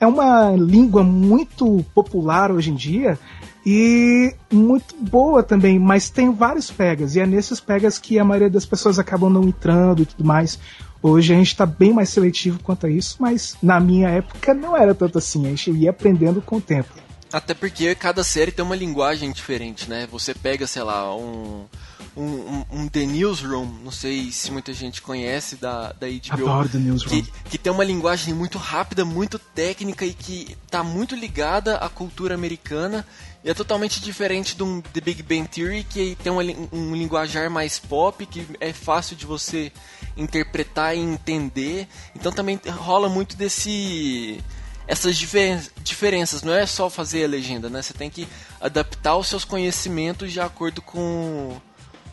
é 0.00 0.06
uma 0.06 0.50
língua 0.50 1.02
muito 1.02 1.84
popular 1.94 2.50
hoje 2.50 2.70
em 2.70 2.74
dia 2.74 3.18
e 3.64 4.34
muito 4.52 4.94
boa 5.00 5.42
também, 5.42 5.78
mas 5.78 6.08
tem 6.08 6.32
vários 6.32 6.70
pegas, 6.70 7.16
e 7.16 7.20
é 7.20 7.26
nesses 7.26 7.58
pegas 7.58 7.98
que 7.98 8.18
a 8.18 8.24
maioria 8.24 8.48
das 8.48 8.64
pessoas 8.64 8.98
acabam 8.98 9.32
não 9.32 9.42
entrando 9.42 10.02
e 10.02 10.06
tudo 10.06 10.24
mais. 10.24 10.58
Hoje 11.02 11.32
a 11.32 11.36
gente 11.36 11.48
está 11.48 11.66
bem 11.66 11.92
mais 11.92 12.08
seletivo 12.08 12.60
quanto 12.62 12.86
a 12.86 12.90
isso, 12.90 13.16
mas 13.18 13.56
na 13.62 13.80
minha 13.80 14.08
época 14.08 14.54
não 14.54 14.76
era 14.76 14.94
tanto 14.94 15.18
assim, 15.18 15.46
a 15.46 15.50
gente 15.50 15.70
ia 15.72 15.90
aprendendo 15.90 16.40
com 16.40 16.56
o 16.56 16.60
tempo. 16.60 17.05
Até 17.32 17.54
porque 17.54 17.94
cada 17.94 18.22
série 18.22 18.52
tem 18.52 18.64
uma 18.64 18.76
linguagem 18.76 19.32
diferente, 19.32 19.88
né? 19.88 20.06
Você 20.10 20.32
pega, 20.32 20.66
sei 20.66 20.82
lá, 20.82 21.14
um 21.14 21.66
um, 22.16 22.24
um, 22.24 22.64
um, 22.72 22.88
The 22.88 23.04
Newsroom, 23.04 23.66
não 23.84 23.90
sei 23.90 24.32
se 24.32 24.50
muita 24.50 24.72
gente 24.72 25.02
conhece 25.02 25.56
da, 25.56 25.92
da 25.92 26.06
HBO. 26.06 26.48
Adoro 26.48 26.68
The 26.68 26.78
Newsroom. 26.78 27.10
Que, 27.10 27.30
que 27.50 27.58
tem 27.58 27.70
uma 27.70 27.84
linguagem 27.84 28.32
muito 28.32 28.56
rápida, 28.56 29.04
muito 29.04 29.38
técnica 29.38 30.06
e 30.06 30.14
que 30.14 30.56
está 30.64 30.82
muito 30.82 31.14
ligada 31.14 31.76
à 31.76 31.88
cultura 31.90 32.34
americana. 32.34 33.06
E 33.44 33.50
é 33.50 33.54
totalmente 33.54 34.00
diferente 34.00 34.56
de 34.56 34.62
um 34.62 34.80
The 34.80 35.00
Big 35.00 35.22
Bang 35.22 35.46
Theory, 35.46 35.84
que 35.84 36.16
tem 36.22 36.32
um, 36.32 36.38
um 36.72 36.96
linguajar 36.96 37.50
mais 37.50 37.78
pop, 37.78 38.24
que 38.24 38.46
é 38.60 38.72
fácil 38.72 39.14
de 39.14 39.26
você 39.26 39.70
interpretar 40.16 40.96
e 40.96 41.00
entender. 41.00 41.86
Então 42.14 42.32
também 42.32 42.58
rola 42.66 43.10
muito 43.10 43.36
desse 43.36 44.42
essas 44.86 45.16
difer 45.16 45.60
diferenças. 45.82 46.42
Não 46.42 46.52
é 46.52 46.66
só 46.66 46.88
fazer 46.88 47.24
a 47.24 47.28
legenda, 47.28 47.68
né? 47.68 47.82
Você 47.82 47.92
tem 47.92 48.10
que 48.10 48.26
adaptar 48.60 49.16
os 49.16 49.26
seus 49.28 49.44
conhecimentos 49.44 50.32
de 50.32 50.40
acordo 50.40 50.80
com 50.82 51.56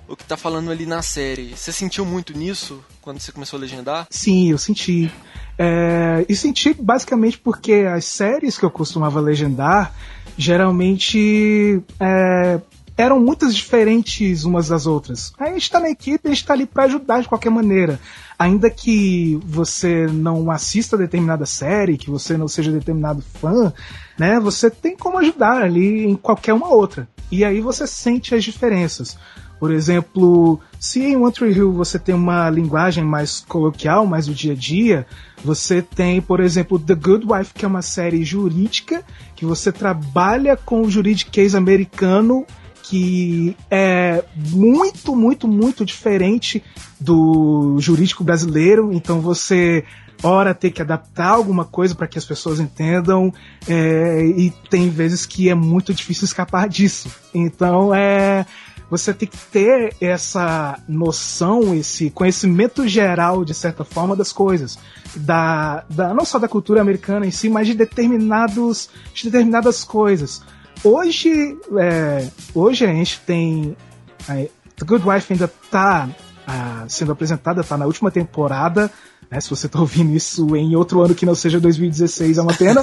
o 0.07 0.15
que 0.15 0.23
tá 0.23 0.35
falando 0.35 0.71
ali 0.71 0.85
na 0.85 1.01
série. 1.01 1.55
Você 1.55 1.71
sentiu 1.71 2.05
muito 2.05 2.37
nisso 2.37 2.83
quando 3.01 3.19
você 3.19 3.31
começou 3.31 3.57
a 3.57 3.61
legendar? 3.61 4.07
Sim, 4.09 4.51
eu 4.51 4.57
senti. 4.57 5.11
É, 5.57 6.25
e 6.27 6.35
senti 6.35 6.73
basicamente 6.73 7.37
porque 7.37 7.85
as 7.91 8.05
séries 8.05 8.57
que 8.57 8.65
eu 8.65 8.71
costumava 8.71 9.19
legendar 9.19 9.93
geralmente 10.37 11.81
é, 11.99 12.59
eram 12.97 13.19
muitas 13.19 13.55
diferentes 13.55 14.43
umas 14.43 14.67
das 14.67 14.85
outras. 14.85 15.33
A 15.39 15.47
gente 15.47 15.69
tá 15.69 15.79
na 15.79 15.89
equipe, 15.89 16.27
a 16.27 16.29
gente 16.29 16.45
tá 16.45 16.53
ali 16.53 16.65
para 16.65 16.83
ajudar 16.83 17.21
de 17.21 17.27
qualquer 17.27 17.49
maneira. 17.49 17.99
Ainda 18.37 18.69
que 18.69 19.39
você 19.45 20.07
não 20.07 20.49
assista 20.49 20.97
determinada 20.97 21.45
série, 21.45 21.97
que 21.97 22.09
você 22.09 22.37
não 22.37 22.47
seja 22.47 22.71
determinado 22.71 23.21
fã, 23.21 23.73
né? 24.17 24.39
Você 24.39 24.69
tem 24.69 24.95
como 24.95 25.19
ajudar 25.19 25.61
ali 25.61 26.05
em 26.05 26.15
qualquer 26.15 26.53
uma 26.53 26.69
outra. 26.69 27.07
E 27.31 27.43
aí 27.43 27.61
você 27.61 27.87
sente 27.87 28.35
as 28.35 28.43
diferenças. 28.43 29.17
Por 29.59 29.71
exemplo, 29.71 30.59
se 30.77 31.01
em 31.01 31.15
One 31.15 31.31
Tree 31.31 31.53
Hill 31.53 31.71
você 31.71 31.97
tem 31.97 32.13
uma 32.13 32.49
linguagem 32.49 33.03
mais 33.03 33.39
coloquial, 33.47 34.05
mais 34.05 34.27
do 34.27 34.33
dia 34.33 34.51
a 34.51 34.55
dia, 34.55 35.07
você 35.43 35.81
tem, 35.81 36.21
por 36.21 36.41
exemplo, 36.41 36.77
The 36.77 36.95
Good 36.95 37.25
Wife, 37.31 37.53
que 37.53 37.63
é 37.63 37.67
uma 37.67 37.81
série 37.81 38.25
jurídica, 38.25 39.03
que 39.35 39.45
você 39.45 39.71
trabalha 39.71 40.57
com 40.57 40.81
o 40.81 40.91
juridiquês 40.91 41.55
americano 41.55 42.45
que 42.83 43.55
é 43.71 44.23
muito, 44.35 45.15
muito, 45.15 45.47
muito 45.47 45.85
diferente 45.85 46.61
do 46.99 47.77
jurídico 47.79 48.23
brasileiro. 48.23 48.91
Então 48.93 49.21
você 49.21 49.85
ora 50.21 50.53
ter 50.53 50.69
que 50.69 50.81
adaptar 50.81 51.29
alguma 51.29 51.65
coisa 51.65 51.95
para 51.95 52.07
que 52.07 52.17
as 52.17 52.25
pessoas 52.25 52.59
entendam 52.59 53.33
é, 53.67 54.25
e 54.25 54.51
tem 54.69 54.89
vezes 54.89 55.25
que 55.25 55.49
é 55.49 55.55
muito 55.55 55.93
difícil 55.93 56.25
escapar 56.25 56.67
disso. 56.67 57.09
Então 57.33 57.95
é 57.95 58.45
você 58.89 59.11
tem 59.11 59.27
que 59.27 59.37
ter 59.37 59.95
essa 59.99 60.77
noção, 60.87 61.73
esse 61.73 62.11
conhecimento 62.11 62.87
geral, 62.87 63.43
de 63.43 63.53
certa 63.53 63.83
forma, 63.83 64.15
das 64.15 64.31
coisas. 64.31 64.77
Da, 65.15 65.83
da, 65.89 66.13
não 66.13 66.23
só 66.25 66.37
da 66.37 66.47
cultura 66.47 66.81
americana 66.81 67.25
em 67.25 67.31
si, 67.31 67.49
mas 67.49 67.65
de, 67.65 67.73
determinados, 67.73 68.89
de 69.11 69.23
determinadas 69.23 69.83
coisas. 69.83 70.43
Hoje, 70.83 71.57
é, 71.77 72.27
hoje 72.53 72.85
a 72.85 72.93
gente 72.93 73.19
tem. 73.21 73.75
A 74.27 74.35
The 74.75 74.85
Good 74.85 75.07
Wife 75.07 75.33
ainda 75.33 75.45
está 75.45 76.09
uh, 76.47 76.89
sendo 76.89 77.11
apresentada, 77.11 77.61
está 77.61 77.77
na 77.77 77.85
última 77.85 78.11
temporada. 78.11 78.91
Né? 79.29 79.39
Se 79.39 79.49
você 79.49 79.65
está 79.67 79.79
ouvindo 79.79 80.15
isso 80.15 80.55
em 80.55 80.75
outro 80.75 81.01
ano 81.01 81.15
que 81.15 81.25
não 81.25 81.35
seja 81.35 81.59
2016, 81.59 82.37
é 82.37 82.41
uma 82.41 82.53
pena. 82.53 82.81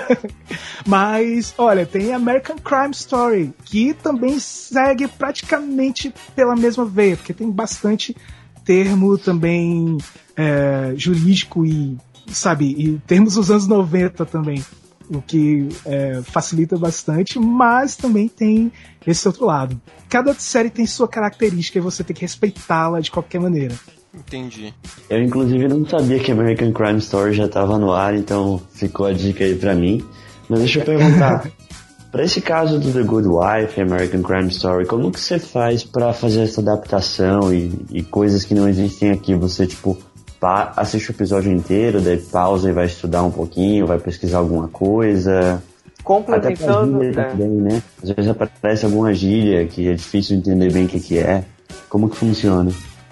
Mas, 0.86 1.54
olha, 1.56 1.86
tem 1.86 2.12
American 2.12 2.56
Crime 2.56 2.92
Story, 2.92 3.54
que 3.64 3.94
também 3.94 4.38
segue 4.38 5.06
praticamente 5.06 6.12
pela 6.34 6.56
mesma 6.56 6.84
veia, 6.84 7.16
porque 7.16 7.32
tem 7.32 7.50
bastante 7.50 8.16
termo 8.64 9.16
também 9.18 9.98
é, 10.36 10.92
jurídico 10.96 11.64
e, 11.64 11.96
sabe, 12.28 12.74
e 12.76 12.98
termos 13.06 13.34
dos 13.34 13.50
anos 13.50 13.66
90 13.66 14.24
também 14.26 14.64
o 15.10 15.20
que 15.20 15.68
é, 15.84 16.22
facilita 16.22 16.78
bastante, 16.78 17.38
mas 17.38 17.96
também 17.96 18.28
tem 18.28 18.72
esse 19.06 19.26
outro 19.26 19.44
lado. 19.44 19.80
Cada 20.08 20.32
série 20.34 20.70
tem 20.70 20.86
sua 20.86 21.08
característica 21.08 21.78
e 21.78 21.82
você 21.82 22.04
tem 22.04 22.14
que 22.14 22.22
respeitá-la 22.22 23.00
de 23.00 23.10
qualquer 23.10 23.40
maneira. 23.40 23.74
Entendi. 24.14 24.74
Eu, 25.08 25.22
inclusive, 25.22 25.68
não 25.68 25.86
sabia 25.86 26.18
que 26.18 26.32
American 26.32 26.72
Crime 26.72 26.98
Story 26.98 27.34
já 27.34 27.46
estava 27.46 27.78
no 27.78 27.92
ar, 27.92 28.14
então 28.14 28.60
ficou 28.72 29.06
a 29.06 29.12
dica 29.12 29.44
aí 29.44 29.54
pra 29.54 29.74
mim. 29.74 30.04
Mas 30.48 30.60
deixa 30.60 30.80
eu 30.80 30.84
perguntar. 30.84 31.48
para 32.10 32.24
esse 32.24 32.40
caso 32.40 32.78
do 32.80 32.92
The 32.92 33.02
Good 33.02 33.28
Wife, 33.28 33.80
American 33.80 34.22
Crime 34.22 34.48
Story, 34.48 34.86
como 34.86 35.12
que 35.12 35.20
você 35.20 35.38
faz 35.38 35.84
para 35.84 36.12
fazer 36.12 36.42
essa 36.42 36.60
adaptação 36.60 37.54
e, 37.54 37.72
e, 37.90 38.02
coisas 38.02 38.44
que 38.44 38.54
não 38.54 38.68
existem 38.68 39.10
aqui? 39.10 39.34
Você, 39.34 39.66
tipo, 39.66 39.96
assiste 40.40 41.10
o 41.10 41.12
episódio 41.12 41.52
inteiro, 41.52 42.00
daí 42.00 42.18
pausa 42.18 42.68
e 42.70 42.72
vai 42.72 42.86
estudar 42.86 43.22
um 43.22 43.30
pouquinho, 43.30 43.86
vai 43.86 43.98
pesquisar 43.98 44.38
alguma 44.38 44.68
coisa? 44.68 45.62
Complementando... 46.02 47.02
Até 47.02 47.20
é. 47.20 47.24
também, 47.24 47.82
Às 48.02 48.10
vezes 48.10 48.30
aparece 48.30 48.84
alguma 48.84 49.12
gíria 49.12 49.66
que 49.66 49.88
é 49.88 49.94
difícil 49.94 50.36
entender 50.36 50.72
bem 50.72 50.86
o 50.86 50.88
que, 50.88 51.00
que 51.00 51.18
é. 51.18 51.44
Como 51.88 52.08
que 52.08 52.16
funciona? 52.16 52.70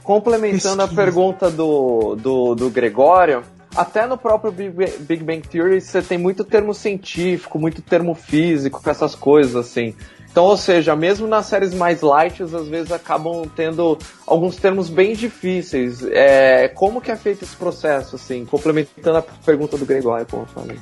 complementando 0.09 0.79
pesquisa. 0.79 0.85
a 0.85 1.05
pergunta 1.05 1.51
do, 1.51 2.17
do, 2.17 2.55
do 2.55 2.71
Gregório, 2.71 3.43
até 3.77 4.07
no 4.07 4.17
próprio 4.17 4.51
Big 4.51 5.23
Bang 5.23 5.47
Theory 5.47 5.83
você 5.83 6.01
tem 6.01 6.17
muito 6.17 6.45
termo 6.45 6.73
científico, 6.73 7.59
muito 7.59 7.83
termo 7.83 8.15
físico, 8.15 8.83
com 8.83 8.89
essas 8.89 9.15
coisas 9.15 9.55
assim. 9.55 9.95
Então, 10.39 10.47
ou 10.47 10.57
seja, 10.57 10.95
mesmo 10.95 11.27
nas 11.27 11.47
séries 11.47 11.75
mais 11.75 12.01
light, 12.01 12.45
às 12.45 12.69
vezes 12.69 12.93
acabam 12.93 13.51
tendo 13.57 13.99
alguns 14.25 14.55
termos 14.55 14.89
bem 14.89 15.13
difíceis. 15.13 16.01
É, 16.13 16.69
como 16.69 17.01
que 17.01 17.11
é 17.11 17.17
feito 17.17 17.43
esse 17.43 17.57
processo, 17.57 18.15
assim, 18.15 18.45
complementando 18.45 19.19
a 19.19 19.23
pergunta 19.23 19.77
do 19.77 19.85
Gregório, 19.85 20.25
como 20.31 20.45
eu 20.45 20.47
falei? 20.47 20.79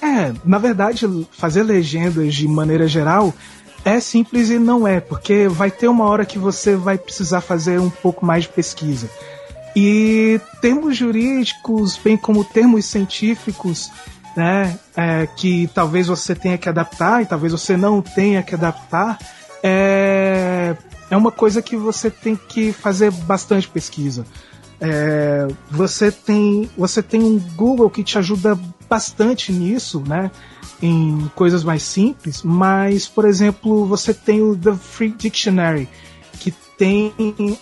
É, 0.00 0.32
na 0.46 0.56
verdade, 0.56 1.06
fazer 1.30 1.62
legendas 1.62 2.34
de 2.34 2.48
maneira 2.48 2.88
geral 2.88 3.34
é 3.84 4.00
simples 4.00 4.48
e 4.48 4.58
não 4.58 4.88
é, 4.88 4.98
porque 4.98 5.46
vai 5.46 5.70
ter 5.70 5.86
uma 5.86 6.06
hora 6.06 6.24
que 6.24 6.38
você 6.38 6.74
vai 6.74 6.96
precisar 6.96 7.42
fazer 7.42 7.78
um 7.78 7.90
pouco 7.90 8.24
mais 8.24 8.44
de 8.44 8.48
pesquisa. 8.48 9.10
E 9.76 10.40
termos 10.62 10.96
jurídicos, 10.96 11.98
bem 11.98 12.16
como 12.16 12.42
termos 12.42 12.86
científicos, 12.86 13.90
né, 14.36 14.78
é, 14.94 15.26
que 15.26 15.68
talvez 15.74 16.06
você 16.06 16.34
tenha 16.34 16.58
que 16.58 16.68
adaptar 16.68 17.22
e 17.22 17.26
talvez 17.26 17.52
você 17.52 17.76
não 17.76 18.02
tenha 18.02 18.42
que 18.42 18.54
adaptar, 18.54 19.18
é, 19.62 20.76
é 21.10 21.16
uma 21.16 21.32
coisa 21.32 21.62
que 21.62 21.76
você 21.76 22.10
tem 22.10 22.36
que 22.36 22.72
fazer 22.72 23.10
bastante 23.10 23.66
pesquisa. 23.66 24.26
É, 24.78 25.48
você 25.70 26.12
tem 26.12 26.68
você 26.76 27.02
tem 27.02 27.22
um 27.22 27.38
Google 27.56 27.88
que 27.88 28.04
te 28.04 28.18
ajuda 28.18 28.58
bastante 28.88 29.50
nisso, 29.50 30.02
né? 30.06 30.30
Em 30.82 31.30
coisas 31.34 31.64
mais 31.64 31.82
simples, 31.82 32.42
mas 32.42 33.08
por 33.08 33.24
exemplo 33.24 33.86
você 33.86 34.12
tem 34.12 34.42
o 34.42 34.54
The 34.54 34.74
Free 34.74 35.14
Dictionary 35.16 35.88
que 36.38 36.50
tem 36.76 37.14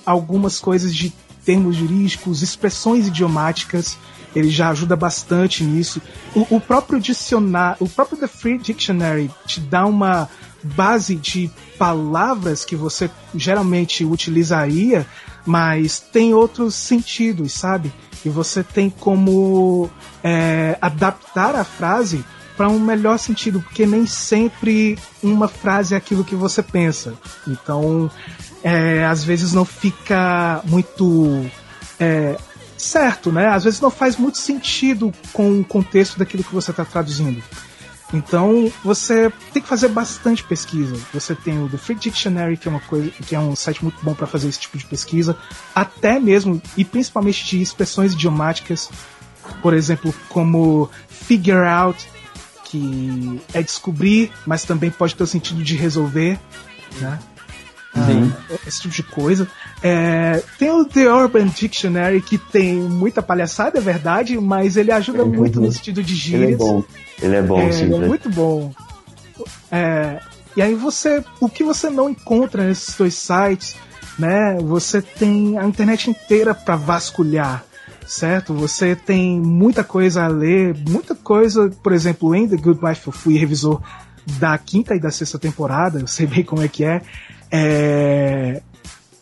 algumas 0.05 0.59
coisas 0.59 0.93
de 0.93 1.13
termos 1.45 1.77
jurídicos, 1.77 2.43
expressões 2.43 3.07
idiomáticas 3.07 3.97
ele 4.35 4.51
já 4.51 4.71
ajuda 4.71 4.97
bastante 4.97 5.63
nisso. 5.63 6.01
O, 6.35 6.57
o 6.57 6.61
próprio 6.61 7.01
dicionário, 7.01 7.79
o 7.81 7.89
próprio 7.89 8.19
The 8.19 8.27
Free 8.27 8.59
Dictionary 8.59 9.31
te 9.47 9.61
dá 9.61 9.87
uma 9.87 10.29
base 10.63 11.15
de 11.15 11.51
palavras 11.79 12.65
que 12.65 12.75
você 12.75 13.11
geralmente 13.35 14.05
utilizaria, 14.05 15.07
mas 15.45 16.01
tem 16.01 16.33
outros 16.33 16.75
sentidos, 16.75 17.53
sabe? 17.53 17.93
E 18.25 18.29
você 18.29 18.63
tem 18.63 18.89
como 18.89 19.91
é, 20.23 20.79
adaptar 20.81 21.55
a 21.55 21.65
frase 21.65 22.25
para 22.57 22.69
um 22.69 22.79
melhor 22.79 23.19
sentido, 23.19 23.61
porque 23.61 23.85
nem 23.85 24.07
sempre 24.07 24.99
uma 25.23 25.49
frase 25.49 25.95
é 25.95 25.97
aquilo 25.97 26.25
que 26.25 26.35
você 26.35 26.63
pensa. 26.63 27.15
Então, 27.47 28.11
é, 28.63 29.05
às 29.05 29.25
vezes 29.25 29.53
não 29.53 29.65
fica 29.65 30.63
muito 30.65 31.45
é, 31.99 32.39
certo, 32.85 33.33
né? 33.33 33.49
Às 33.49 33.65
vezes 33.65 33.81
não 33.81 33.91
faz 33.91 34.17
muito 34.17 34.39
sentido 34.39 35.13
com 35.33 35.61
o 35.61 35.65
contexto 35.65 36.19
daquilo 36.19 36.45
que 36.45 36.55
você 36.55 36.71
está 36.71 36.85
traduzindo. 36.85 37.43
Então 38.13 38.71
você 38.85 39.33
tem 39.53 39.63
que 39.63 39.69
fazer 39.69 39.89
bastante 39.89 40.45
pesquisa. 40.45 40.97
Você 41.13 41.35
tem 41.35 41.63
o 41.63 41.69
The 41.69 41.79
Free 41.79 41.97
Dictionary, 41.97 42.57
que 42.57 42.69
é 42.69 42.71
uma 42.71 42.81
coisa, 42.81 43.11
que 43.11 43.35
é 43.35 43.41
um 43.41 43.57
site 43.57 43.83
muito 43.83 43.99
bom 44.03 44.15
para 44.15 44.27
fazer 44.27 44.49
esse 44.49 44.61
tipo 44.61 44.79
de 44.79 44.85
pesquisa, 44.85 45.37
até 45.75 46.21
mesmo 46.21 46.63
e 46.77 46.85
principalmente 46.85 47.45
de 47.45 47.61
expressões 47.61 48.13
idiomáticas, 48.13 48.91
por 49.61 49.75
exemplo, 49.75 50.15
como 50.29 50.89
figure 51.09 51.67
out, 51.67 52.09
que 52.65 53.41
é 53.53 53.63
descobrir, 53.63 54.31
mas 54.47 54.65
também 54.65 54.91
pode 54.91 55.15
ter 55.15 55.25
o 55.25 55.27
sentido 55.27 55.63
de 55.63 55.77
resolver, 55.77 56.39
né? 57.01 57.19
Sim. 57.95 58.33
Ah, 58.51 58.55
esse 58.67 58.83
tipo 58.83 58.95
de 58.95 59.03
coisa. 59.03 59.49
É, 59.83 60.43
tem 60.59 60.71
o 60.71 60.85
The 60.85 61.09
Urban 61.11 61.47
Dictionary 61.47 62.21
que 62.21 62.37
tem 62.37 62.75
muita 62.75 63.23
palhaçada, 63.23 63.79
é 63.79 63.81
verdade, 63.81 64.39
mas 64.39 64.77
ele 64.77 64.91
ajuda 64.91 65.23
é 65.23 65.25
muito 65.25 65.61
no 65.61 65.71
sentido 65.71 66.03
de 66.03 66.15
gírias. 66.15 66.43
Ele 66.43 66.55
é 66.55 66.57
bom. 66.57 66.85
Ele 67.23 67.37
é 67.37 67.43
bom, 67.43 67.61
é, 67.61 67.73
sim. 67.73 67.85
Ele 67.85 67.95
é 67.95 67.99
muito 68.09 68.29
bom. 68.29 68.73
É, 69.71 70.19
e 70.57 70.63
aí 70.63 70.75
você, 70.75 71.25
o 71.41 71.49
que 71.49 71.63
você 71.63 71.89
não 71.89 72.09
encontra 72.11 72.65
nesses 72.65 72.97
dois 72.97 73.15
sites, 73.15 73.77
né? 74.19 74.57
Você 74.61 75.01
tem 75.01 75.59
a 75.59 75.65
internet 75.65 76.11
inteira 76.11 76.55
para 76.55 76.77
vasculhar, 76.77 77.65
certo? 78.07 78.55
Você 78.55 78.97
tem 78.97 79.41
muita 79.41 79.85
coisa 79.85 80.25
a 80.25 80.29
ler, 80.29 80.77
muita 80.89 81.15
coisa, 81.15 81.71
por 81.83 81.93
exemplo, 81.93 82.35
em 82.35 82.49
The 82.49 82.57
Good 82.57 82.81
Wife 82.85 83.07
eu 83.07 83.13
fui 83.13 83.37
revisor 83.37 83.81
da 84.39 84.57
quinta 84.57 84.95
e 84.95 85.01
da 85.01 85.11
sexta 85.11 85.39
temporada, 85.39 86.01
eu 86.01 86.07
sei 86.07 86.27
bem 86.27 86.43
como 86.43 86.63
é 86.63 86.69
que 86.69 86.85
é 86.85 87.03
é, 87.57 88.61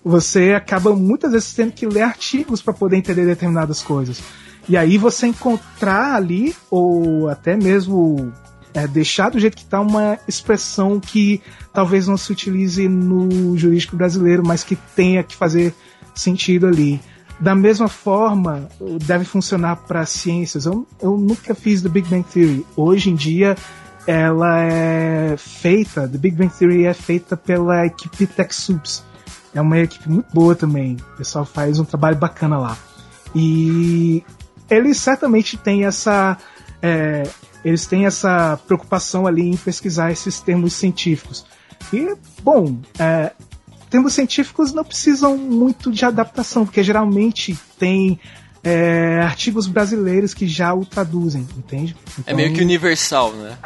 você 0.03 0.55
acaba 0.55 0.97
muitas 0.97 1.33
vezes 1.33 1.53
tendo 1.53 1.73
que 1.73 1.87
ler 1.87 2.01
artigos 2.01 2.62
para 2.62 2.73
poder 2.73 2.97
entender 2.97 3.27
determinadas 3.27 3.83
coisas. 3.83 4.23
E 4.66 4.75
aí 4.75 4.97
você 4.97 5.27
encontrar 5.27 6.14
ali, 6.14 6.57
ou 6.71 7.29
até 7.29 7.55
mesmo 7.57 8.33
é, 8.73 8.87
deixar 8.87 9.29
do 9.29 9.38
jeito 9.38 9.55
que 9.55 9.64
está 9.64 9.83
uma 9.83 10.18
expressão 10.27 10.99
que 10.99 11.42
talvez 11.75 12.09
não 12.09 12.16
se 12.16 12.33
utilize 12.33 12.88
no 12.88 13.55
jurídico 13.59 13.97
brasileiro, 13.97 14.42
mas 14.47 14.64
que 14.64 14.77
tenha 14.97 15.23
que 15.23 15.37
fazer 15.37 15.75
sentido 16.14 16.66
ali. 16.66 17.03
Da 17.38 17.55
mesma 17.55 17.88
forma, 17.88 18.66
deve 19.05 19.27
funcionar 19.27 19.77
para 19.77 20.07
ciências. 20.07 20.64
Eu, 20.64 20.87
eu 21.03 21.18
nunca 21.18 21.55
fiz 21.55 21.83
The 21.83 21.88
Big 21.90 22.09
Bang 22.09 22.25
Theory. 22.33 22.64
Hoje 22.77 23.11
em 23.11 23.14
dia, 23.14 23.57
ela 24.07 24.62
é 24.62 25.37
feita, 25.37 26.09
The 26.09 26.19
Big 26.19 26.37
Bang 26.37 26.53
Theory 26.53 26.87
é 26.87 26.95
feita 26.95 27.37
pela 27.37 27.87
equipe 27.87 28.27
TechSoups. 28.27 29.05
É 29.55 29.61
uma 29.61 29.79
equipe 29.79 30.09
muito 30.09 30.33
boa 30.33 30.55
também. 30.55 30.97
O 31.15 31.17
pessoal 31.19 31.45
faz 31.45 31.79
um 31.79 31.85
trabalho 31.85 32.17
bacana 32.17 32.59
lá. 32.59 32.77
E 33.35 34.25
eles 34.69 34.99
certamente 34.99 35.57
têm 35.57 35.85
essa. 35.85 36.37
É, 36.81 37.23
eles 37.65 37.87
têm 37.87 38.07
essa 38.07 38.59
preocupação 38.67 39.27
ali 39.27 39.49
em 39.49 39.57
pesquisar 39.57 40.11
esses 40.11 40.41
termos 40.41 40.73
científicos. 40.73 41.45
E, 41.93 42.17
bom, 42.43 42.79
é, 42.99 43.33
termos 43.88 44.15
científicos 44.15 44.73
não 44.73 44.85
precisam 44.85 45.37
muito 45.37 45.93
de 45.93 46.05
adaptação, 46.05 46.65
porque 46.65 46.83
geralmente 46.83 47.57
tem 47.79 48.19
é, 48.65 49.21
artigos 49.21 49.67
brasileiros 49.67 50.33
que 50.33 50.49
já 50.49 50.75
o 50.75 50.85
traduzem, 50.85 51.47
entende? 51.57 51.95
Então, 52.19 52.33
é 52.33 52.35
meio 52.35 52.53
que 52.53 52.62
universal, 52.62 53.33
né? 53.33 53.57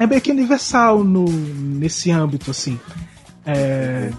É 0.00 0.06
meio 0.06 0.20
que 0.22 0.32
universal 0.32 1.04
no, 1.04 1.26
nesse 1.26 2.10
âmbito, 2.10 2.50
assim. 2.50 2.80
É, 3.44 4.10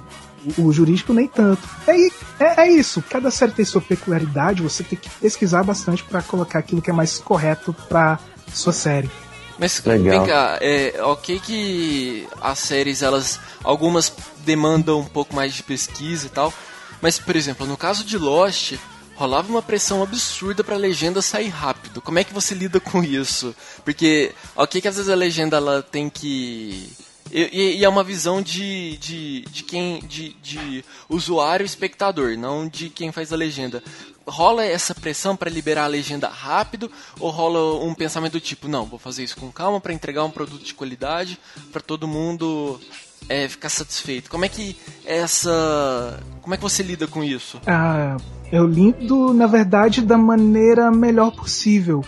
o 0.56 0.72
jurídico 0.72 1.12
nem 1.12 1.28
tanto. 1.28 1.68
É, 1.88 1.98
é, 2.40 2.68
é, 2.68 2.72
isso, 2.72 3.04
cada 3.10 3.32
série 3.32 3.52
tem 3.52 3.66
sua 3.66 3.82
peculiaridade, 3.82 4.62
você 4.62 4.84
tem 4.84 4.98
que 4.98 5.10
pesquisar 5.10 5.64
bastante 5.64 6.04
para 6.04 6.22
colocar 6.22 6.60
aquilo 6.60 6.84
que 6.84 6.92
é 6.92 6.94
mais 6.94 7.18
correto 7.18 7.74
para 7.90 8.20
sua 8.54 8.72
série. 8.72 9.10
Mas 9.58 9.84
Legal. 9.84 10.20
vem 10.20 10.30
cá, 10.30 10.60
é 10.62 11.02
ok 11.04 11.40
que 11.40 12.28
as 12.40 12.60
séries, 12.60 13.02
elas. 13.02 13.40
Algumas 13.64 14.14
demandam 14.46 15.00
um 15.00 15.06
pouco 15.06 15.36
mais 15.36 15.54
de 15.54 15.64
pesquisa 15.64 16.28
e 16.28 16.30
tal. 16.30 16.54
Mas, 17.02 17.18
por 17.18 17.36
exemplo, 17.36 17.66
no 17.66 17.76
caso 17.76 18.04
de 18.04 18.20
Lost, 18.20 18.76
rolava 19.22 19.52
uma 19.52 19.62
pressão 19.62 20.02
absurda 20.02 20.64
pra 20.64 20.76
legenda 20.76 21.22
sair 21.22 21.50
rápido. 21.50 22.02
Como 22.02 22.18
é 22.18 22.24
que 22.24 22.34
você 22.34 22.56
lida 22.56 22.80
com 22.80 23.04
isso? 23.04 23.56
Porque, 23.86 24.34
ok 24.56 24.82
que 24.82 24.88
às 24.88 24.96
vezes 24.96 25.12
a 25.12 25.16
legenda 25.16 25.58
ela 25.58 25.84
tem 25.84 26.10
que... 26.10 26.90
E, 27.32 27.78
e 27.78 27.86
é 27.86 27.88
uma 27.88 28.04
visão 28.04 28.42
de, 28.42 28.98
de, 28.98 29.42
de 29.42 29.62
quem... 29.62 30.00
De, 30.00 30.34
de 30.42 30.84
usuário 31.08 31.64
espectador, 31.64 32.36
não 32.36 32.68
de 32.68 32.90
quem 32.90 33.12
faz 33.12 33.32
a 33.32 33.36
legenda. 33.36 33.84
Rola 34.26 34.66
essa 34.66 34.96
pressão 34.96 35.36
para 35.36 35.52
liberar 35.52 35.84
a 35.84 35.88
legenda 35.88 36.28
rápido 36.28 36.92
ou 37.20 37.30
rola 37.30 37.84
um 37.86 37.94
pensamento 37.94 38.34
do 38.34 38.40
tipo, 38.40 38.68
não, 38.68 38.88
vou 38.88 38.98
fazer 38.98 39.24
isso 39.24 39.38
com 39.38 39.52
calma 39.52 39.80
para 39.80 39.94
entregar 39.94 40.24
um 40.24 40.32
produto 40.32 40.64
de 40.64 40.74
qualidade 40.74 41.38
para 41.72 41.82
todo 41.82 42.08
mundo 42.08 42.82
é, 43.30 43.48
ficar 43.48 43.70
satisfeito. 43.70 44.30
Como 44.30 44.46
é 44.46 44.50
que 44.50 44.76
essa, 45.06 46.20
como 46.42 46.54
é 46.54 46.58
que 46.58 46.64
você 46.64 46.84
lida 46.84 47.08
com 47.08 47.24
isso? 47.24 47.60
Ah, 47.66 48.18
eu 48.52 48.66
lido, 48.66 49.34
na 49.34 49.48
verdade, 49.48 50.02
da 50.02 50.18
maneira 50.18 50.92
melhor 50.92 51.32
possível. 51.32 52.04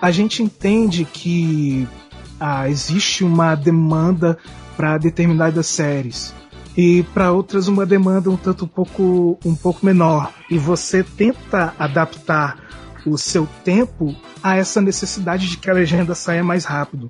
A 0.00 0.10
gente 0.10 0.42
entende 0.42 1.04
que 1.04 1.88
ah, 2.38 2.68
existe 2.68 3.24
uma 3.24 3.54
demanda 3.54 4.38
para 4.76 4.96
determinadas 4.96 5.66
séries 5.66 6.32
e 6.76 7.02
para 7.12 7.32
outras 7.32 7.66
uma 7.66 7.84
demanda 7.84 8.30
um 8.30 8.36
tanto 8.36 8.64
um 8.64 8.68
pouco, 8.68 9.36
um 9.44 9.56
pouco 9.56 9.84
menor. 9.84 10.32
E 10.48 10.56
você 10.56 11.02
tenta 11.02 11.74
adaptar 11.76 12.56
o 13.04 13.18
seu 13.18 13.48
tempo 13.64 14.14
a 14.40 14.56
essa 14.56 14.80
necessidade 14.80 15.48
de 15.48 15.56
que 15.56 15.68
a 15.68 15.74
legenda 15.74 16.14
saia 16.14 16.44
mais 16.44 16.64
rápido. 16.64 17.08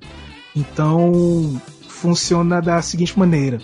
Então 0.55 1.61
funciona 1.99 2.61
da 2.61 2.81
seguinte 2.81 3.17
maneira. 3.17 3.59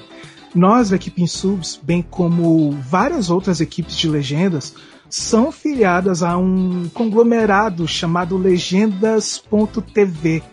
Nós, 0.54 0.90
da 0.90 0.96
equipe 0.96 1.22
em 1.22 1.28
subs, 1.28 1.80
bem 1.82 2.02
como 2.02 2.72
várias 2.72 3.30
outras 3.30 3.60
equipes 3.60 3.98
de 3.98 4.08
legendas, 4.08 4.74
são 5.10 5.52
filiadas 5.52 6.24
a 6.24 6.38
um 6.38 6.90
conglomerado 6.94 7.88
chamado 7.88 8.38
Legendas.tv, 8.38 10.44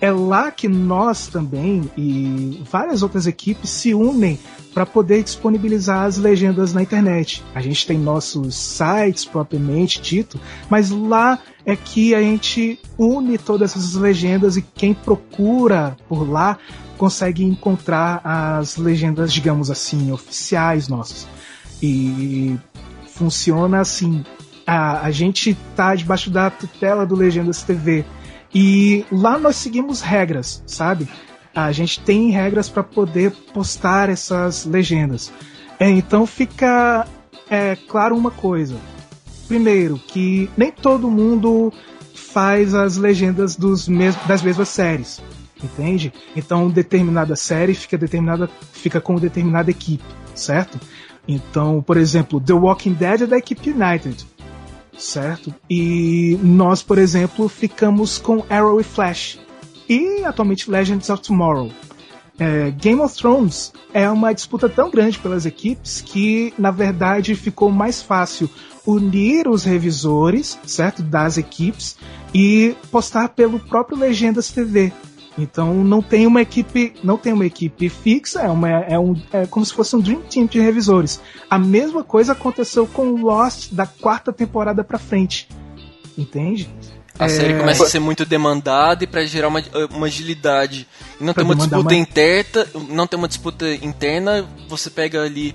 é 0.00 0.12
lá 0.12 0.50
que 0.50 0.68
nós 0.68 1.26
também 1.26 1.90
e 1.96 2.62
várias 2.70 3.02
outras 3.02 3.26
equipes 3.26 3.70
se 3.70 3.94
unem 3.94 4.38
para 4.72 4.86
poder 4.86 5.24
disponibilizar 5.24 6.04
as 6.04 6.18
legendas 6.18 6.72
na 6.72 6.82
internet. 6.82 7.42
A 7.54 7.60
gente 7.60 7.86
tem 7.86 7.98
nossos 7.98 8.54
sites 8.54 9.24
propriamente 9.24 10.00
dito, 10.00 10.40
mas 10.70 10.90
lá 10.90 11.38
é 11.66 11.74
que 11.74 12.14
a 12.14 12.20
gente 12.20 12.78
une 12.96 13.38
todas 13.38 13.72
essas 13.72 13.94
legendas 13.94 14.56
e 14.56 14.62
quem 14.62 14.94
procura 14.94 15.96
por 16.08 16.28
lá 16.28 16.58
consegue 16.98 17.44
encontrar 17.44 18.20
as 18.24 18.76
legendas, 18.76 19.32
digamos 19.32 19.70
assim, 19.70 20.12
oficiais 20.12 20.88
nossas. 20.88 21.26
E 21.82 22.58
funciona 23.06 23.80
assim. 23.80 24.24
A, 24.66 25.06
a 25.06 25.10
gente 25.10 25.56
tá 25.74 25.94
debaixo 25.94 26.28
da 26.28 26.50
tutela 26.50 27.06
do 27.06 27.14
Legendas 27.14 27.62
TV 27.62 28.04
e 28.54 29.04
lá 29.10 29.38
nós 29.38 29.56
seguimos 29.56 30.00
regras, 30.00 30.62
sabe? 30.66 31.08
A 31.54 31.72
gente 31.72 32.00
tem 32.00 32.30
regras 32.30 32.68
para 32.68 32.82
poder 32.82 33.30
postar 33.54 34.10
essas 34.10 34.64
legendas. 34.64 35.32
É, 35.80 35.88
então 35.88 36.26
fica 36.26 37.06
é, 37.48 37.76
claro 37.88 38.16
uma 38.16 38.30
coisa. 38.30 38.76
Primeiro, 39.46 39.98
que 39.98 40.50
nem 40.56 40.70
todo 40.70 41.10
mundo 41.10 41.72
faz 42.14 42.74
as 42.74 42.96
legendas 42.96 43.56
dos 43.56 43.88
mes 43.88 44.14
das 44.26 44.42
mesmas 44.42 44.68
séries. 44.68 45.22
Entende? 45.62 46.12
Então 46.36 46.68
determinada 46.68 47.34
série 47.34 47.74
fica 47.74 47.98
determinada 47.98 48.48
fica 48.72 49.00
com 49.00 49.16
determinada 49.16 49.70
equipe, 49.70 50.04
certo? 50.34 50.78
Então, 51.26 51.82
por 51.82 51.96
exemplo, 51.96 52.40
The 52.40 52.52
Walking 52.52 52.94
Dead 52.94 53.22
é 53.22 53.26
da 53.26 53.36
equipe 53.36 53.70
United 53.70 54.26
certo? 54.98 55.54
E 55.70 56.38
nós, 56.42 56.82
por 56.82 56.98
exemplo, 56.98 57.48
ficamos 57.48 58.18
com 58.18 58.44
Arrow 58.50 58.80
e 58.80 58.84
Flash. 58.84 59.38
E 59.88 60.24
atualmente 60.24 60.70
Legends 60.70 61.08
of 61.08 61.22
Tomorrow. 61.22 61.70
É, 62.38 62.70
Game 62.70 63.00
of 63.00 63.16
Thrones 63.16 63.72
é 63.92 64.08
uma 64.08 64.32
disputa 64.32 64.68
tão 64.68 64.90
grande 64.90 65.18
pelas 65.18 65.44
equipes 65.44 66.00
que, 66.00 66.52
na 66.58 66.70
verdade, 66.70 67.34
ficou 67.34 67.70
mais 67.70 68.00
fácil 68.02 68.48
unir 68.86 69.48
os 69.48 69.64
revisores, 69.64 70.58
certo, 70.64 71.02
das 71.02 71.36
equipes 71.36 71.96
e 72.32 72.76
postar 72.92 73.30
pelo 73.30 73.58
próprio 73.58 73.98
Legendas 73.98 74.50
TV, 74.50 74.92
então 75.38 75.72
não 75.72 76.02
tem 76.02 76.26
uma 76.26 76.42
equipe, 76.42 76.94
não 77.02 77.16
tem 77.16 77.32
uma 77.32 77.46
equipe 77.46 77.88
fixa, 77.88 78.40
é, 78.40 78.48
uma, 78.48 78.68
é, 78.68 78.98
um, 78.98 79.14
é 79.32 79.46
como 79.46 79.64
se 79.64 79.72
fosse 79.72 79.94
um 79.94 80.00
Dream 80.00 80.20
Team 80.22 80.46
de 80.46 80.60
revisores. 80.60 81.20
A 81.48 81.58
mesma 81.58 82.02
coisa 82.02 82.32
aconteceu 82.32 82.86
com 82.86 83.22
Lost 83.22 83.72
da 83.72 83.86
quarta 83.86 84.32
temporada 84.32 84.82
para 84.82 84.98
frente. 84.98 85.48
Entende? 86.16 86.68
A 87.16 87.26
é... 87.26 87.28
série 87.28 87.56
começa 87.56 87.84
a 87.84 87.88
ser 87.88 88.00
muito 88.00 88.26
demandada 88.26 89.04
e 89.04 89.06
para 89.06 89.24
gerar 89.26 89.48
uma, 89.48 89.62
uma 89.94 90.06
agilidade. 90.06 90.88
E 91.20 91.24
não 91.24 91.32
ter 91.32 91.42
uma 91.42 91.54
disputa 91.54 91.84
mais... 91.84 91.98
interna, 91.98 92.66
não 92.88 93.06
ter 93.06 93.16
uma 93.16 93.28
disputa 93.28 93.72
interna, 93.74 94.44
você 94.68 94.90
pega 94.90 95.22
ali 95.22 95.54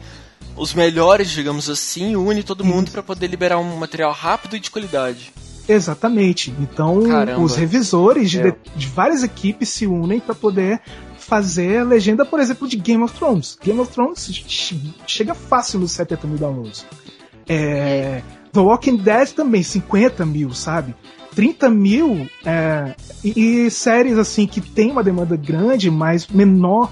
os 0.56 0.74
melhores, 0.74 1.30
digamos 1.30 1.70
assim, 1.70 2.16
une 2.16 2.44
todo 2.44 2.64
mundo 2.64 2.92
para 2.92 3.04
poder 3.04 3.28
liberar 3.28 3.58
um 3.58 3.76
material 3.78 4.14
rápido 4.14 4.56
e 4.56 4.60
de 4.60 4.72
qualidade. 4.72 5.34
Exatamente. 5.68 6.54
Então, 6.60 7.04
Caramba. 7.04 7.42
os 7.42 7.56
revisores 7.56 8.32
de, 8.32 8.40
é. 8.40 8.56
de, 8.76 8.88
várias 8.88 9.24
equipes 9.24 9.70
se 9.70 9.88
unem 9.88 10.20
para 10.20 10.36
poder 10.36 10.82
fazer 11.18 11.80
a 11.80 11.84
legenda, 11.84 12.26
por 12.26 12.40
exemplo, 12.40 12.68
de 12.68 12.76
Game 12.76 13.02
of 13.04 13.14
Thrones. 13.18 13.58
Game 13.64 13.80
of 13.80 13.92
Thrones 13.92 14.44
chega 15.08 15.34
fácil 15.34 15.80
nos 15.80 15.92
70 15.92 16.28
mil 16.28 16.38
downloads. 16.38 16.86
É, 17.48 18.22
The 18.52 18.60
Walking 18.60 18.98
Dead 18.98 19.30
também, 19.32 19.64
50 19.64 20.26
mil, 20.26 20.54
sabe? 20.54 20.96
30 21.34 21.70
mil 21.70 22.28
é, 22.46 22.96
e, 23.24 23.66
e, 23.66 23.72
séries 23.72 24.18
assim 24.18 24.46
que 24.46 24.62
tem 24.62 24.92
uma 24.92 25.04
demanda 25.04 25.36
grande, 25.36 25.90
mas 25.90 26.28
menor, 26.28 26.92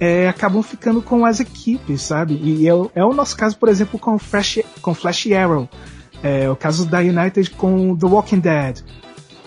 é, 0.00 0.28
acabam 0.28 0.62
ficando 0.62 1.02
com 1.02 1.24
as 1.24 1.40
equipes, 1.40 2.02
sabe? 2.02 2.40
E 2.42 2.68
é, 2.68 2.72
é, 2.94 3.04
o 3.04 3.12
nosso 3.12 3.36
caso, 3.36 3.58
por 3.58 3.68
exemplo, 3.68 3.98
com 3.98 4.18
Flash, 4.18 4.60
com 4.80 4.94
Flash 4.94 5.26
Arrow. 5.32 5.68
É 6.22 6.48
o 6.48 6.56
caso 6.56 6.86
da 6.86 6.98
United 6.98 7.50
com 7.50 7.96
The 7.96 8.06
Walking 8.06 8.40
Dead. 8.40 8.82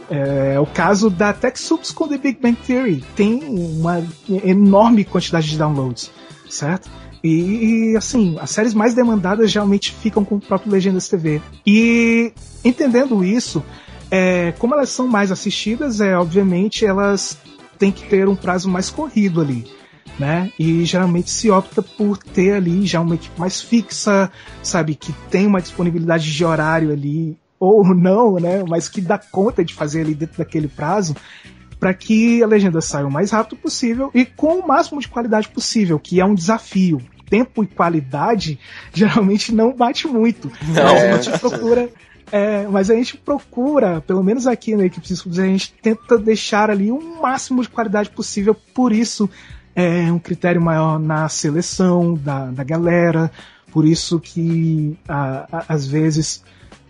É 0.09 0.59
o 0.59 0.65
caso 0.65 1.09
da 1.09 1.31
TechSoups 1.33 1.91
com 1.91 2.07
The 2.07 2.17
Big 2.17 2.39
Bang 2.41 2.57
Theory. 2.65 3.03
Tem 3.15 3.43
uma 3.43 4.03
enorme 4.43 5.05
quantidade 5.05 5.47
de 5.49 5.57
downloads, 5.57 6.11
certo? 6.49 6.89
E, 7.23 7.95
assim, 7.97 8.37
as 8.39 8.49
séries 8.49 8.73
mais 8.73 8.93
demandadas 8.93 9.51
geralmente 9.51 9.91
ficam 9.91 10.23
com 10.23 10.35
o 10.35 10.41
próprio 10.41 10.71
Legendas 10.71 11.07
TV. 11.07 11.41
E 11.65 12.31
entendendo 12.63 13.23
isso, 13.23 13.63
é, 14.09 14.53
como 14.57 14.73
elas 14.73 14.89
são 14.89 15.07
mais 15.07 15.31
assistidas, 15.31 16.01
é 16.01 16.17
obviamente 16.17 16.85
elas 16.85 17.37
têm 17.77 17.91
que 17.91 18.07
ter 18.07 18.27
um 18.27 18.35
prazo 18.35 18.69
mais 18.69 18.89
corrido 18.89 19.41
ali 19.41 19.78
né? 20.19 20.51
E 20.59 20.83
geralmente 20.83 21.31
se 21.31 21.49
opta 21.49 21.81
por 21.81 22.17
ter 22.17 22.53
ali 22.53 22.85
já 22.85 22.99
uma 22.99 23.15
equipe 23.15 23.39
mais 23.39 23.61
fixa, 23.61 24.29
sabe, 24.61 24.93
que 24.93 25.13
tem 25.31 25.47
uma 25.47 25.61
disponibilidade 25.61 26.31
de 26.31 26.45
horário 26.45 26.91
ali 26.91 27.37
ou 27.59 27.83
não, 27.95 28.35
né? 28.35 28.63
Mas 28.67 28.89
que 28.89 28.99
dá 28.99 29.17
conta 29.17 29.63
de 29.63 29.73
fazer 29.73 30.01
ali 30.01 30.13
dentro 30.13 30.37
daquele 30.37 30.67
prazo 30.67 31.15
para 31.79 31.93
que 31.93 32.43
a 32.43 32.47
legenda 32.47 32.81
saia 32.81 33.07
o 33.07 33.11
mais 33.11 33.31
rápido 33.31 33.55
possível 33.55 34.11
e 34.13 34.25
com 34.25 34.59
o 34.59 34.67
máximo 34.67 34.99
de 34.99 35.07
qualidade 35.07 35.47
possível, 35.47 35.97
que 35.97 36.19
é 36.19 36.25
um 36.25 36.35
desafio. 36.35 37.01
Tempo 37.29 37.63
e 37.63 37.67
qualidade 37.67 38.59
geralmente 38.93 39.53
não 39.53 39.73
bate 39.73 40.07
muito. 40.07 40.51
Não, 40.67 40.83
mas 40.83 41.03
a 41.03 41.21
gente 41.21 41.39
procura. 41.39 41.89
É, 42.31 42.67
mas 42.67 42.91
a 42.91 42.95
gente 42.95 43.17
procura, 43.17 44.01
pelo 44.01 44.23
menos 44.23 44.45
aqui 44.45 44.75
na 44.75 44.85
equipe 44.85 45.07
a 45.11 45.45
gente 45.47 45.73
tenta 45.81 46.15
deixar 46.15 46.69
ali 46.69 46.91
o 46.91 47.19
máximo 47.19 47.61
de 47.61 47.69
qualidade 47.69 48.11
possível. 48.11 48.55
Por 48.73 48.91
isso, 48.91 49.27
é 49.79 50.11
um 50.11 50.19
critério 50.19 50.61
maior 50.61 50.99
na 50.99 51.29
seleção 51.29 52.13
da, 52.13 52.51
da 52.51 52.63
galera, 52.65 53.31
por 53.71 53.85
isso 53.85 54.19
que 54.19 54.97
a, 55.07 55.47
a, 55.51 55.65
às 55.69 55.87
vezes. 55.87 56.43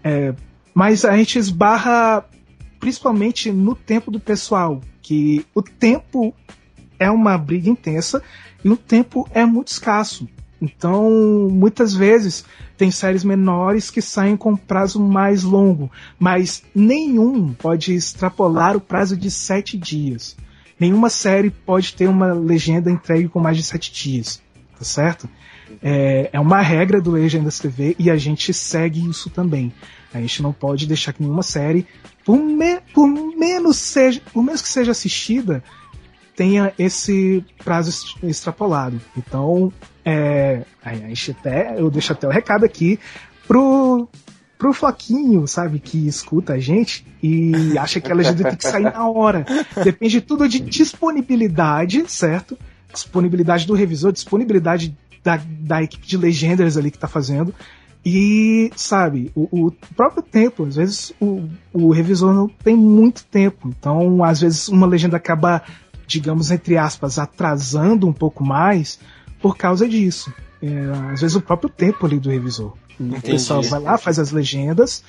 É, 0.04 0.34
mas 0.73 1.06
a 1.06 1.15
gente 1.15 1.38
esbarra 1.38 2.25
principalmente 2.80 3.52
no 3.52 3.75
tempo 3.75 4.10
do 4.10 4.19
pessoal, 4.19 4.82
que 5.04 5.45
o 5.54 5.62
tempo 5.62 6.34
é 6.97 7.12
uma 7.12 7.38
briga 7.38 7.69
intensa 7.69 8.23
e 8.63 8.69
o 8.69 8.78
tempo 8.78 9.30
é 9.34 9.45
muito 9.45 9.67
escasso. 9.67 10.28
Então, 10.60 11.47
muitas 11.52 11.93
vezes 11.93 12.43
tem 12.75 12.89
séries 12.89 13.23
menores 13.23 13.91
que 13.91 14.02
saem 14.02 14.36
com 14.36 14.56
prazo 14.56 14.99
mais 14.99 15.43
longo, 15.43 15.91
mas 16.17 16.63
nenhum 16.73 17.54
pode 17.54 17.93
extrapolar 17.93 18.75
o 18.75 18.82
prazo 18.82 19.15
de 19.15 19.30
sete 19.30 19.78
dias 19.78 20.36
nenhuma 20.80 21.10
série 21.10 21.50
pode 21.50 21.94
ter 21.94 22.08
uma 22.08 22.34
legenda 22.34 22.89
entregue 22.89 23.28
com 23.28 23.39
mais 23.39 23.58
de 23.58 23.63
sete 23.63 23.92
dias, 23.92 24.42
tá 24.78 24.84
certo? 24.84 25.30
É, 25.82 26.30
é 26.34 26.39
uma 26.39 26.62
regra 26.62 27.02
do 27.02 27.12
Legendas 27.12 27.60
TV 27.60 27.96
e 28.00 28.10
a 28.10 28.18
gente 28.18 28.54
segue 28.54 29.08
isso 29.08 29.30
também. 29.30 29.72
A 30.13 30.20
gente 30.20 30.42
não 30.42 30.52
pode 30.52 30.88
deixar 30.88 31.13
que 31.13 31.22
nenhuma 31.22 31.44
série, 31.44 31.86
por, 32.26 32.38
me, 32.38 32.80
por 32.94 33.08
menos 33.08 33.78
seja, 33.78 34.22
por 34.34 34.44
menos 34.44 34.62
que 34.62 34.70
seja 34.70 34.92
assistida, 34.92 35.63
tenha 36.36 36.74
esse 36.80 37.44
prazo 37.63 38.15
extrapolado. 38.24 39.00
Então, 39.15 39.72
é, 40.04 40.63
a 40.84 40.96
gente 40.96 41.32
até, 41.32 41.80
eu 41.80 41.92
deixo 41.92 42.13
até 42.13 42.28
o 42.28 42.32
recado 42.32 42.65
aqui 42.65 43.00
pro 43.48 44.08
pro 44.60 44.74
Floquinho, 44.74 45.48
sabe, 45.48 45.80
que 45.80 46.06
escuta 46.06 46.54
a 46.54 46.60
gente 46.60 47.08
e 47.24 47.78
acha 47.80 48.02
que 48.02 48.12
a 48.12 48.15
legenda 48.15 48.43
tem 48.43 48.58
que 48.58 48.67
sair 48.67 48.84
na 48.84 49.10
hora. 49.10 49.45
Depende 49.82 50.19
tudo 50.19 50.48
de 50.50 50.60
disponibilidade, 50.60 52.04
certo? 52.12 52.58
Disponibilidade 52.93 53.65
do 53.65 53.74
revisor, 53.74 54.12
disponibilidade 54.12 54.95
da, 55.24 55.39
da 55.62 55.82
equipe 55.82 56.06
de 56.06 56.17
legendas 56.17 56.76
ali 56.76 56.91
que 56.91 57.00
tá 57.00 57.08
fazendo. 57.08 57.56
E, 58.06 58.69
sabe, 58.76 59.32
o, 59.34 59.67
o, 59.67 59.72
próprio 59.95 60.22
tempo, 60.22 60.65
às 60.65 60.76
vezes 60.76 61.13
o, 61.22 61.48
o 61.72 61.91
revisor 61.91 62.34
não 62.34 62.50
tem 62.50 62.76
muito 62.76 63.24
tempo. 63.26 63.69
Então, 63.69 64.24
às 64.24 64.41
vezes, 64.41 64.67
uma 64.67 64.86
legenda 64.86 65.15
acaba, 65.15 65.62
digamos, 66.06 66.52
entre 66.52 66.78
aspas, 66.78 67.17
atrasando 67.17 68.08
um 68.08 68.13
pouco 68.13 68.43
mais 68.43 69.00
por 69.41 69.56
causa 69.56 69.88
disso. 69.88 70.34
É, 70.62 71.13
às 71.13 71.22
vezes 71.22 71.36
o 71.38 71.41
próprio 71.41 71.69
tempo 71.69 72.06
ali 72.06 72.19
do 72.19 72.30
revisor. 72.30 72.74
Entendi. 73.00 73.18
O 73.18 73.22
pessoal 73.22 73.62
vai 73.64 73.80
lá, 73.80 73.98
faz 73.98 74.20
as 74.20 74.32
legendas, 74.32 75.04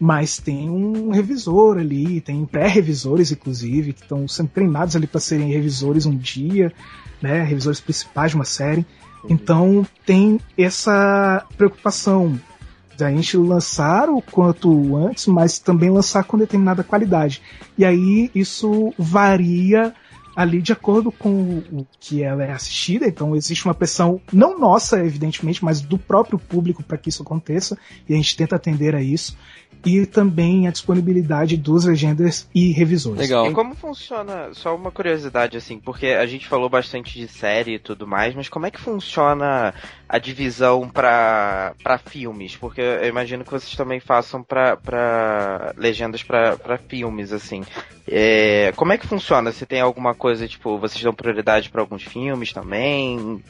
mas 0.00 0.38
tem 0.38 0.70
um 0.70 1.10
revisor 1.10 1.78
ali, 1.78 2.20
tem 2.20 2.44
pré-revisores, 2.46 3.30
inclusive, 3.30 3.92
que 3.92 4.02
estão 4.02 4.26
sendo 4.26 4.48
treinados 4.48 4.96
ali 4.96 5.06
para 5.06 5.20
serem 5.20 5.52
revisores 5.52 6.06
um 6.06 6.16
dia, 6.16 6.72
né? 7.20 7.42
Revisores 7.42 7.80
principais 7.80 8.30
de 8.30 8.36
uma 8.36 8.44
série. 8.44 8.86
Então 9.28 9.86
tem 10.04 10.40
essa 10.56 11.44
preocupação 11.56 12.38
da 12.96 13.10
gente 13.10 13.36
lançar 13.36 14.08
o 14.08 14.22
quanto 14.22 14.96
antes, 14.96 15.26
mas 15.26 15.58
também 15.58 15.90
lançar 15.90 16.24
com 16.24 16.38
determinada 16.38 16.84
qualidade. 16.84 17.42
E 17.76 17.84
aí 17.84 18.30
isso 18.34 18.94
varia 18.98 19.92
ali 20.34 20.60
de 20.60 20.72
acordo 20.72 21.12
com 21.12 21.58
o 21.58 21.86
que 22.00 22.22
ela 22.22 22.44
é 22.44 22.52
assistida, 22.52 23.06
então 23.06 23.36
existe 23.36 23.64
uma 23.64 23.74
pressão 23.74 24.20
não 24.32 24.58
nossa, 24.58 25.04
evidentemente, 25.04 25.64
mas 25.64 25.80
do 25.80 25.98
próprio 25.98 26.38
público 26.38 26.82
para 26.82 26.98
que 26.98 27.08
isso 27.08 27.22
aconteça, 27.22 27.78
e 28.08 28.14
a 28.14 28.16
gente 28.16 28.36
tenta 28.36 28.56
atender 28.56 28.94
a 28.94 29.02
isso. 29.02 29.36
E 29.84 30.06
também 30.06 30.66
a 30.66 30.70
disponibilidade 30.70 31.56
dos 31.56 31.84
legendas 31.84 32.48
e 32.54 32.72
revisores. 32.72 33.20
Legal. 33.20 33.50
E 33.50 33.52
como 33.52 33.74
funciona, 33.74 34.50
só 34.52 34.74
uma 34.74 34.90
curiosidade 34.90 35.56
assim, 35.56 35.78
porque 35.78 36.06
a 36.06 36.26
gente 36.26 36.48
falou 36.48 36.68
bastante 36.68 37.18
de 37.18 37.28
série 37.28 37.74
e 37.74 37.78
tudo 37.78 38.06
mais, 38.06 38.34
mas 38.34 38.48
como 38.48 38.66
é 38.66 38.70
que 38.70 38.80
funciona 38.80 39.74
a 40.08 40.18
divisão 40.18 40.88
para 40.88 41.74
filmes? 42.06 42.56
Porque 42.56 42.80
eu 42.80 43.08
imagino 43.08 43.44
que 43.44 43.50
vocês 43.50 43.74
também 43.76 44.00
façam 44.00 44.42
para 44.42 45.74
legendas 45.76 46.22
para 46.22 46.78
filmes, 46.88 47.32
assim. 47.32 47.62
É, 48.06 48.72
como 48.76 48.92
é 48.92 48.98
que 48.98 49.06
funciona? 49.06 49.52
Se 49.52 49.66
tem 49.66 49.80
alguma 49.80 50.14
coisa, 50.14 50.46
tipo, 50.46 50.78
vocês 50.78 51.02
dão 51.02 51.14
prioridade 51.14 51.70
para 51.70 51.80
alguns 51.80 52.02
filmes 52.02 52.52
também? 52.52 53.42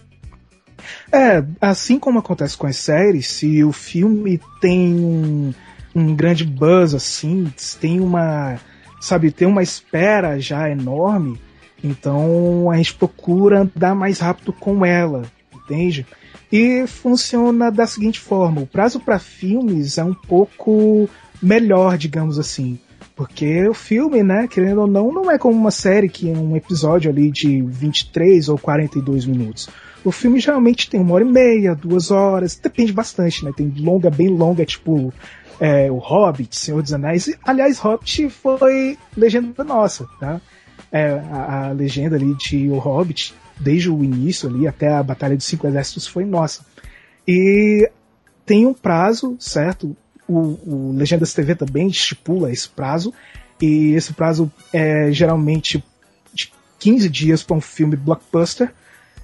É, 1.12 1.44
assim 1.60 1.98
como 1.98 2.18
acontece 2.18 2.56
com 2.56 2.66
as 2.66 2.76
séries, 2.76 3.28
se 3.28 3.62
o 3.64 3.72
filme 3.72 4.40
tem 4.60 4.94
um, 4.94 5.54
um 5.94 6.14
grande 6.14 6.44
buzz 6.44 6.94
assim, 6.94 7.52
tem 7.80 8.00
uma, 8.00 8.58
sabe, 9.00 9.30
tem 9.30 9.46
uma 9.46 9.62
espera 9.62 10.38
já 10.40 10.68
enorme, 10.68 11.40
então 11.82 12.70
a 12.70 12.76
gente 12.76 12.94
procura 12.94 13.62
andar 13.62 13.94
mais 13.94 14.18
rápido 14.18 14.52
com 14.52 14.84
ela, 14.84 15.22
entende? 15.54 16.06
E 16.50 16.86
funciona 16.86 17.70
da 17.70 17.86
seguinte 17.86 18.20
forma: 18.20 18.60
o 18.60 18.66
prazo 18.66 19.00
para 19.00 19.18
filmes 19.18 19.98
é 19.98 20.04
um 20.04 20.14
pouco 20.14 21.08
melhor, 21.42 21.98
digamos 21.98 22.38
assim. 22.38 22.78
Porque 23.16 23.68
o 23.68 23.74
filme, 23.74 24.24
né, 24.24 24.48
querendo 24.48 24.80
ou 24.80 24.86
não, 24.88 25.12
não 25.12 25.30
é 25.30 25.38
como 25.38 25.56
uma 25.56 25.70
série 25.70 26.08
que 26.08 26.28
é 26.28 26.32
um 26.32 26.56
episódio 26.56 27.10
ali 27.10 27.30
de 27.30 27.62
23 27.62 28.48
ou 28.48 28.58
42 28.58 29.24
minutos. 29.24 29.68
O 30.04 30.10
filme 30.10 30.40
geralmente 30.40 30.90
tem 30.90 31.00
uma 31.00 31.14
hora 31.14 31.24
e 31.24 31.30
meia, 31.30 31.74
duas 31.74 32.10
horas, 32.10 32.56
depende 32.56 32.92
bastante, 32.92 33.44
né? 33.44 33.52
Tem 33.56 33.72
longa, 33.78 34.10
bem 34.10 34.28
longa, 34.28 34.64
tipo 34.64 35.12
é, 35.60 35.90
o 35.90 35.98
Hobbit, 35.98 36.56
Senhor 36.56 36.82
dos 36.82 36.92
Anéis. 36.92 37.30
Aliás, 37.44 37.78
Hobbit 37.78 38.28
foi 38.30 38.98
legenda 39.16 39.64
nossa, 39.64 40.08
tá? 40.18 40.40
É, 40.90 41.10
a, 41.10 41.68
a, 41.68 41.72
legenda 41.72 42.16
ali 42.16 42.34
de 42.34 42.68
O 42.68 42.78
Hobbit, 42.78 43.34
desde 43.58 43.90
o 43.90 44.04
início 44.04 44.48
ali 44.48 44.66
até 44.66 44.92
a 44.92 45.02
Batalha 45.02 45.36
dos 45.36 45.46
Cinco 45.46 45.66
Exércitos, 45.66 46.06
foi 46.06 46.24
nossa. 46.24 46.64
E 47.26 47.90
tem 48.44 48.66
um 48.66 48.74
prazo, 48.74 49.36
certo? 49.38 49.96
O, 50.28 50.38
o 50.38 50.92
Legendas 50.96 51.34
TV 51.34 51.54
também 51.54 51.88
estipula 51.88 52.52
esse 52.52 52.68
prazo, 52.68 53.12
e 53.60 53.92
esse 53.92 54.12
prazo 54.12 54.50
é 54.72 55.10
geralmente 55.12 55.84
de 56.32 56.52
15 56.78 57.08
dias 57.08 57.42
para 57.42 57.56
um 57.56 57.60
filme 57.60 57.96
blockbuster. 57.96 58.72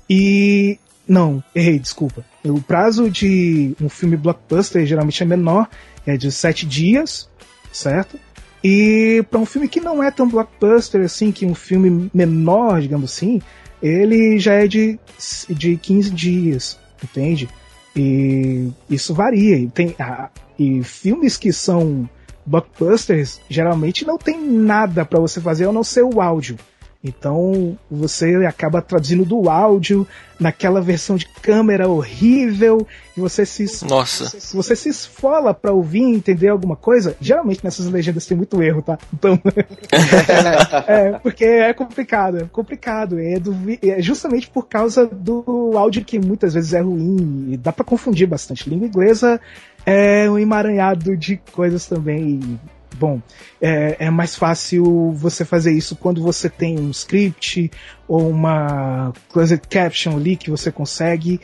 E. 0.08 0.78
Não, 1.10 1.42
errei, 1.52 1.76
desculpa. 1.76 2.24
O 2.44 2.62
prazo 2.62 3.10
de 3.10 3.74
um 3.80 3.88
filme 3.88 4.16
blockbuster 4.16 4.86
geralmente 4.86 5.20
é 5.20 5.26
menor, 5.26 5.68
é 6.06 6.16
de 6.16 6.30
7 6.30 6.64
dias, 6.64 7.28
certo? 7.72 8.16
E 8.62 9.20
para 9.28 9.40
um 9.40 9.44
filme 9.44 9.66
que 9.66 9.80
não 9.80 10.00
é 10.00 10.08
tão 10.12 10.28
blockbuster 10.28 11.00
assim, 11.00 11.32
que 11.32 11.44
um 11.44 11.54
filme 11.54 12.08
menor, 12.14 12.80
digamos 12.80 13.12
assim, 13.12 13.42
ele 13.82 14.38
já 14.38 14.54
é 14.54 14.68
de, 14.68 15.00
de 15.48 15.76
15 15.76 16.10
dias, 16.10 16.78
entende? 17.02 17.48
E 17.96 18.70
isso 18.88 19.12
varia. 19.12 19.56
E, 19.56 19.66
tem, 19.66 19.96
ah, 19.98 20.30
e 20.56 20.84
filmes 20.84 21.36
que 21.36 21.52
são 21.52 22.08
blockbusters 22.46 23.40
geralmente 23.48 24.06
não 24.06 24.16
tem 24.16 24.40
nada 24.40 25.04
para 25.04 25.18
você 25.18 25.40
fazer 25.40 25.66
a 25.66 25.72
não 25.72 25.82
ser 25.82 26.04
o 26.04 26.20
áudio. 26.20 26.56
Então 27.02 27.78
você 27.90 28.44
acaba 28.46 28.82
traduzindo 28.82 29.24
do 29.24 29.48
áudio 29.48 30.06
naquela 30.38 30.82
versão 30.82 31.16
de 31.16 31.26
câmera 31.26 31.88
horrível 31.88 32.86
e 33.16 33.20
você 33.20 33.46
se 33.46 33.86
Nossa. 33.86 34.28
Se 34.38 34.54
você 34.54 34.76
se 34.76 34.90
esfola 34.90 35.54
para 35.54 35.72
ouvir 35.72 36.02
e 36.02 36.14
entender 36.14 36.48
alguma 36.48 36.76
coisa, 36.76 37.16
geralmente 37.18 37.64
nessas 37.64 37.86
legendas 37.86 38.26
tem 38.26 38.36
muito 38.36 38.62
erro, 38.62 38.82
tá? 38.82 38.98
Então 39.14 39.40
é, 40.86 41.12
porque 41.12 41.44
é 41.44 41.72
complicado, 41.72 42.38
é 42.38 42.44
complicado, 42.44 43.18
é, 43.18 43.38
do, 43.38 43.56
é, 43.82 44.02
justamente 44.02 44.50
por 44.50 44.68
causa 44.68 45.06
do 45.06 45.72
áudio 45.76 46.04
que 46.04 46.18
muitas 46.18 46.52
vezes 46.52 46.74
é 46.74 46.80
ruim 46.80 47.52
e 47.52 47.56
dá 47.56 47.72
para 47.72 47.84
confundir 47.84 48.26
bastante. 48.26 48.68
Língua 48.68 48.86
inglesa 48.86 49.40
é 49.86 50.30
um 50.30 50.38
emaranhado 50.38 51.16
de 51.16 51.38
coisas 51.50 51.86
também 51.86 52.60
bom, 53.00 53.22
é, 53.62 53.96
é, 53.98 54.10
mais 54.10 54.36
fácil 54.36 55.10
você 55.12 55.42
fazer 55.42 55.72
isso 55.72 55.96
quando 55.96 56.22
você 56.22 56.50
tem 56.50 56.78
um 56.78 56.90
script 56.90 57.70
ou 58.06 58.28
uma 58.28 59.14
closed 59.30 59.62
caption 59.70 60.16
ali 60.16 60.36
que 60.36 60.50
você 60.50 60.70
consegue. 60.70 61.40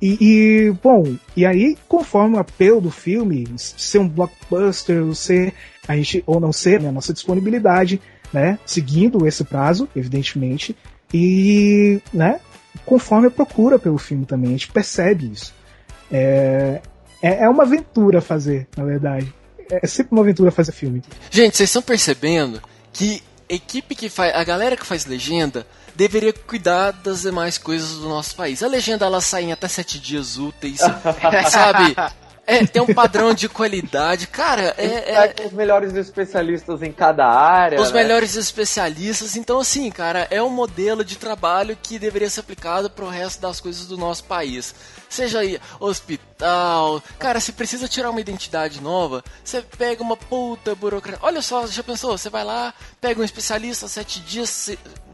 E, 0.00 0.18
e, 0.20 0.70
bom, 0.82 1.16
e 1.34 1.46
aí, 1.46 1.76
conforme 1.88 2.36
o 2.36 2.38
apelo 2.38 2.80
do 2.80 2.90
filme, 2.90 3.48
ser 3.56 3.98
um 3.98 4.08
blockbuster, 4.08 5.02
ou 5.02 5.14
ser, 5.14 5.54
a 5.88 5.96
gente, 5.96 6.22
ou 6.26 6.38
não 6.38 6.52
ser, 6.52 6.80
né, 6.80 6.90
a 6.90 6.92
nossa 6.92 7.12
disponibilidade, 7.12 8.00
né, 8.32 8.58
seguindo 8.66 9.26
esse 9.26 9.42
prazo, 9.42 9.88
evidentemente, 9.96 10.76
e, 11.12 12.00
né, 12.12 12.38
conforme 12.84 13.26
a 13.26 13.30
procura 13.30 13.78
pelo 13.78 13.98
filme 13.98 14.26
também, 14.26 14.50
a 14.50 14.52
gente 14.52 14.70
percebe 14.70 15.32
isso. 15.32 15.54
É, 16.12 16.80
é, 17.20 17.44
é 17.44 17.48
uma 17.48 17.64
aventura 17.64 18.20
fazer, 18.20 18.68
na 18.76 18.84
verdade 18.84 19.34
é 19.70 19.86
sempre 19.86 20.12
uma 20.12 20.22
aventura 20.22 20.50
fazer 20.50 20.72
filme. 20.72 21.02
Gente, 21.30 21.56
vocês 21.56 21.68
estão 21.68 21.82
percebendo 21.82 22.60
que 22.92 23.22
a 23.50 23.54
equipe 23.54 23.94
que 23.94 24.08
faz. 24.08 24.34
A 24.34 24.44
galera 24.44 24.76
que 24.76 24.86
faz 24.86 25.06
legenda 25.06 25.66
deveria 25.94 26.32
cuidar 26.32 26.92
das 26.92 27.22
demais 27.22 27.58
coisas 27.58 27.98
do 27.98 28.08
nosso 28.08 28.36
país. 28.36 28.62
A 28.62 28.68
legenda 28.68 29.04
ela 29.04 29.20
sai 29.20 29.44
em 29.44 29.52
até 29.52 29.66
sete 29.66 29.98
dias 29.98 30.38
úteis, 30.38 30.78
sabe? 31.50 31.96
É, 32.46 32.64
tem 32.64 32.80
um 32.80 32.94
padrão 32.94 33.34
de 33.34 33.46
qualidade. 33.46 34.26
Cara, 34.26 34.74
é. 34.78 35.34
é 35.42 35.46
os 35.46 35.52
melhores 35.52 35.94
especialistas 35.94 36.82
em 36.82 36.90
cada 36.90 37.26
área. 37.26 37.78
Os 37.78 37.92
né? 37.92 38.02
melhores 38.02 38.36
especialistas. 38.36 39.36
Então, 39.36 39.60
assim, 39.60 39.90
cara, 39.90 40.26
é 40.30 40.42
um 40.42 40.48
modelo 40.48 41.04
de 41.04 41.16
trabalho 41.18 41.76
que 41.82 41.98
deveria 41.98 42.30
ser 42.30 42.40
aplicado 42.40 42.88
para 42.88 43.04
o 43.04 43.08
resto 43.10 43.42
das 43.42 43.60
coisas 43.60 43.86
do 43.86 43.98
nosso 43.98 44.24
país. 44.24 44.74
Seja 45.08 45.40
aí 45.40 45.60
hospital. 45.80 47.02
Cara, 47.18 47.40
se 47.40 47.52
precisa 47.52 47.88
tirar 47.88 48.10
uma 48.10 48.20
identidade 48.20 48.80
nova, 48.80 49.24
você 49.44 49.62
pega 49.62 50.02
uma 50.02 50.16
puta 50.16 50.74
burocracia. 50.74 51.24
Olha 51.24 51.42
só, 51.42 51.66
já 51.66 51.82
pensou? 51.82 52.16
Você 52.16 52.28
vai 52.30 52.44
lá, 52.44 52.74
pega 53.00 53.20
um 53.20 53.24
especialista, 53.24 53.88
sete 53.88 54.20
dias. 54.20 54.70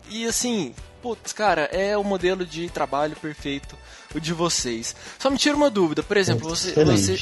E 0.08 0.26
assim, 0.26 0.74
putz, 1.02 1.32
cara, 1.32 1.62
é 1.72 1.96
o 1.96 2.04
modelo 2.04 2.44
de 2.44 2.68
trabalho 2.68 3.16
perfeito 3.16 3.76
o 4.14 4.20
de 4.20 4.32
vocês. 4.32 4.94
Só 5.18 5.28
me 5.28 5.36
tira 5.36 5.56
uma 5.56 5.68
dúvida, 5.68 6.02
por 6.02 6.16
exemplo, 6.16 6.48
você, 6.48 6.72
você, 6.84 7.18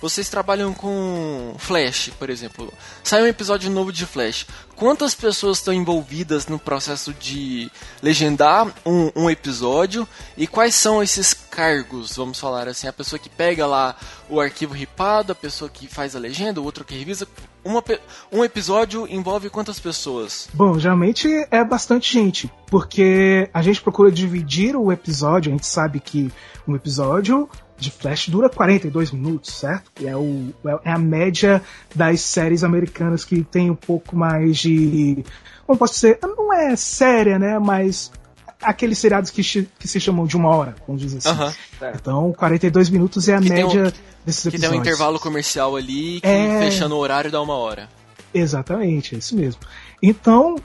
vocês 0.00 0.28
trabalham 0.28 0.74
com 0.74 1.54
Flash, 1.58 2.10
por 2.18 2.28
exemplo. 2.28 2.72
Sai 3.02 3.22
um 3.22 3.26
episódio 3.26 3.70
novo 3.70 3.90
de 3.90 4.04
Flash. 4.06 4.46
Quantas 4.76 5.14
pessoas 5.14 5.58
estão 5.58 5.72
envolvidas 5.72 6.46
no 6.46 6.58
processo 6.58 7.14
de 7.14 7.70
legendar 8.02 8.66
um, 8.84 9.10
um, 9.14 9.30
episódio 9.30 10.06
e 10.36 10.46
quais 10.46 10.74
são 10.74 11.02
esses 11.02 11.32
cargos, 11.32 12.16
vamos 12.16 12.40
falar 12.40 12.66
assim, 12.66 12.88
a 12.88 12.92
pessoa 12.92 13.18
que 13.18 13.28
pega 13.28 13.66
lá 13.66 13.96
o 14.28 14.40
arquivo 14.40 14.74
ripado, 14.74 15.32
a 15.32 15.34
pessoa 15.34 15.70
que 15.70 15.86
faz 15.86 16.16
a 16.16 16.18
legenda, 16.18 16.60
o 16.60 16.64
outro 16.64 16.84
que 16.84 16.96
revisa. 16.96 17.26
Uma, 17.64 17.82
um 18.30 18.44
episódio 18.44 19.06
envolve 19.08 19.48
quantas 19.48 19.78
pessoas? 19.78 20.48
Bom, 20.52 20.78
geralmente 20.78 21.28
é 21.50 21.64
bastante 21.64 22.12
gente, 22.12 22.52
porque 22.66 23.48
a 23.54 23.62
gente 23.62 23.80
procura 23.80 24.10
dividir 24.10 24.76
o 24.76 24.92
episódio, 24.92 25.50
a 25.50 25.56
gente 25.56 25.66
sabe 25.66 26.00
que 26.00 26.30
um 26.66 26.74
episódio 26.74 27.48
de 27.76 27.90
Flash 27.90 28.28
dura 28.28 28.48
42 28.48 29.10
minutos, 29.10 29.52
certo? 29.52 29.90
É, 30.04 30.16
o, 30.16 30.52
é 30.84 30.90
a 30.90 30.98
média 30.98 31.62
das 31.94 32.20
séries 32.20 32.62
americanas 32.62 33.24
que 33.24 33.42
tem 33.42 33.70
um 33.70 33.74
pouco 33.74 34.16
mais 34.16 34.63
de. 34.68 35.24
Como 35.66 35.78
posso 35.78 35.94
dizer? 35.94 36.18
Não 36.22 36.52
é 36.52 36.76
séria, 36.76 37.38
né? 37.38 37.58
Mas 37.58 38.10
aqueles 38.60 38.98
seriados 38.98 39.30
que, 39.30 39.42
que 39.78 39.88
se 39.88 40.00
chamam 40.00 40.26
de 40.26 40.36
uma 40.36 40.54
hora, 40.54 40.74
vamos 40.86 41.02
dizer 41.02 41.18
assim. 41.18 41.30
Uh 41.30 41.46
-huh. 41.46 41.94
Então, 41.94 42.32
42 42.32 42.88
minutos 42.88 43.28
é 43.28 43.34
a 43.34 43.40
que 43.40 43.48
média 43.48 43.64
um, 43.66 44.24
desses 44.24 44.46
episódios. 44.46 44.52
Que 44.52 44.58
tem 44.58 44.70
um 44.70 44.74
intervalo 44.74 45.20
comercial 45.20 45.76
ali 45.76 46.20
que 46.20 46.26
é... 46.26 46.58
fechando 46.70 46.94
o 46.94 46.98
horário 46.98 47.30
dá 47.30 47.40
uma 47.40 47.54
hora. 47.54 47.88
Exatamente, 48.32 49.14
é 49.14 49.18
isso 49.18 49.36
mesmo. 49.36 49.60
Então, 50.02 50.56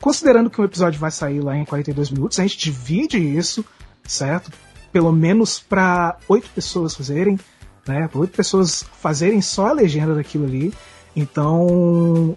considerando 0.00 0.50
que 0.50 0.60
um 0.60 0.64
episódio 0.64 0.98
vai 0.98 1.10
sair 1.10 1.40
lá 1.40 1.56
em 1.56 1.64
42 1.64 2.10
minutos, 2.10 2.38
a 2.38 2.42
gente 2.42 2.58
divide 2.58 3.16
isso, 3.16 3.64
certo? 4.04 4.50
pelo 4.96 5.12
menos 5.12 5.60
para 5.60 6.16
oito 6.26 6.48
pessoas 6.54 6.94
fazerem, 6.94 7.38
né? 7.86 8.08
Para 8.08 8.18
oito 8.18 8.34
pessoas 8.34 8.82
fazerem 8.98 9.42
só 9.42 9.66
a 9.66 9.72
legenda 9.72 10.14
daquilo 10.14 10.46
ali. 10.46 10.72
Então, 11.14 12.34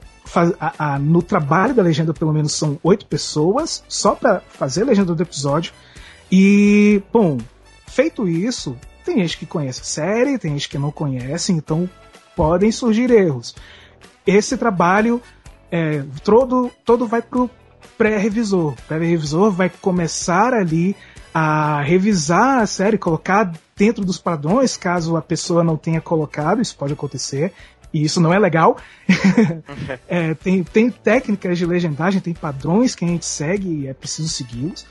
a, 0.59 0.93
a, 0.93 0.99
no 0.99 1.21
trabalho 1.21 1.73
da 1.73 1.81
legenda, 1.81 2.13
pelo 2.13 2.33
menos 2.33 2.53
são 2.53 2.79
oito 2.83 3.05
pessoas 3.05 3.83
só 3.87 4.15
para 4.15 4.41
fazer 4.41 4.83
a 4.83 4.85
legenda 4.85 5.15
do 5.15 5.23
episódio. 5.23 5.73
E, 6.31 7.01
bom, 7.11 7.37
feito 7.87 8.27
isso, 8.27 8.77
tem 9.03 9.17
gente 9.17 9.37
que 9.37 9.45
conhece 9.45 9.81
a 9.81 9.85
série, 9.85 10.37
tem 10.37 10.51
gente 10.51 10.69
que 10.69 10.77
não 10.77 10.91
conhece, 10.91 11.51
então 11.51 11.89
podem 12.35 12.71
surgir 12.71 13.09
erros. 13.09 13.55
Esse 14.25 14.55
trabalho 14.57 15.21
é, 15.71 16.03
todo, 16.23 16.71
todo 16.85 17.07
vai 17.07 17.21
pro 17.21 17.49
pré-revisor. 17.97 18.73
O 18.73 18.81
pré-revisor 18.87 19.51
vai 19.51 19.69
começar 19.69 20.53
ali 20.53 20.95
a 21.33 21.81
revisar 21.81 22.59
a 22.59 22.67
série, 22.67 22.97
colocar 22.97 23.51
dentro 23.75 24.03
dos 24.03 24.17
padrões, 24.17 24.77
caso 24.77 25.15
a 25.15 25.21
pessoa 25.21 25.63
não 25.63 25.77
tenha 25.77 26.01
colocado, 26.01 26.61
isso 26.61 26.75
pode 26.75 26.93
acontecer. 26.93 27.53
E 27.93 28.03
isso 28.03 28.21
não 28.21 28.33
é 28.33 28.39
legal. 28.39 28.77
é, 30.07 30.33
tem, 30.35 30.63
tem 30.63 30.89
técnicas 30.89 31.57
de 31.57 31.65
legendagem, 31.65 32.21
tem 32.21 32.33
padrões 32.33 32.95
que 32.95 33.03
a 33.03 33.07
gente 33.07 33.25
segue 33.25 33.81
e 33.81 33.87
é 33.87 33.93
preciso 33.93 34.29
segui-los. 34.29 34.85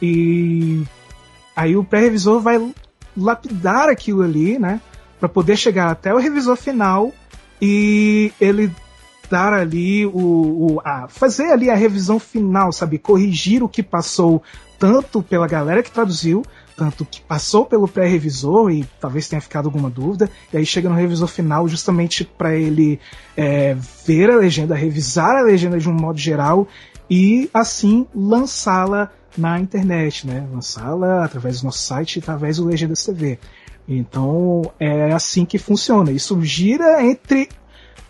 E 0.00 0.84
aí 1.56 1.76
o 1.76 1.84
pré-revisor 1.84 2.40
vai 2.40 2.60
lapidar 3.16 3.88
aquilo 3.88 4.22
ali, 4.22 4.58
né? 4.58 4.80
Para 5.18 5.28
poder 5.28 5.56
chegar 5.56 5.90
até 5.90 6.12
o 6.12 6.18
revisor 6.18 6.56
final 6.56 7.12
e 7.60 8.32
ele 8.40 8.70
dar 9.30 9.52
ali 9.52 10.04
o, 10.06 10.10
o 10.12 10.80
a, 10.84 11.08
fazer 11.08 11.50
ali 11.50 11.70
a 11.70 11.74
revisão 11.74 12.18
final, 12.18 12.72
sabe, 12.72 12.98
corrigir 12.98 13.62
o 13.62 13.68
que 13.68 13.82
passou 13.82 14.42
tanto 14.78 15.22
pela 15.22 15.46
galera 15.46 15.82
que 15.82 15.90
traduziu, 15.90 16.44
tanto 16.76 17.04
que 17.04 17.20
passou 17.20 17.64
pelo 17.64 17.86
pré-revisor 17.86 18.70
e 18.70 18.84
talvez 19.00 19.28
tenha 19.28 19.40
ficado 19.40 19.66
alguma 19.66 19.88
dúvida, 19.88 20.30
e 20.52 20.56
aí 20.56 20.66
chega 20.66 20.88
no 20.88 20.94
revisor 20.94 21.28
final 21.28 21.68
justamente 21.68 22.24
para 22.24 22.54
ele 22.54 22.98
é, 23.36 23.76
ver 24.06 24.30
a 24.30 24.36
legenda, 24.36 24.74
revisar 24.74 25.36
a 25.36 25.42
legenda 25.42 25.78
de 25.78 25.88
um 25.88 25.94
modo 25.94 26.18
geral 26.18 26.66
e 27.08 27.50
assim 27.52 28.06
lançá-la 28.14 29.10
na 29.36 29.58
internet, 29.58 30.26
né? 30.26 30.46
Lançá-la 30.52 31.24
através 31.24 31.60
do 31.60 31.64
nosso 31.64 31.78
site, 31.78 32.18
através 32.18 32.56
do 32.56 32.66
Legendas 32.66 33.04
TV. 33.04 33.38
Então 33.86 34.62
é 34.78 35.12
assim 35.12 35.44
que 35.44 35.58
funciona. 35.58 36.10
Isso 36.10 36.40
gira 36.42 37.04
entre 37.04 37.48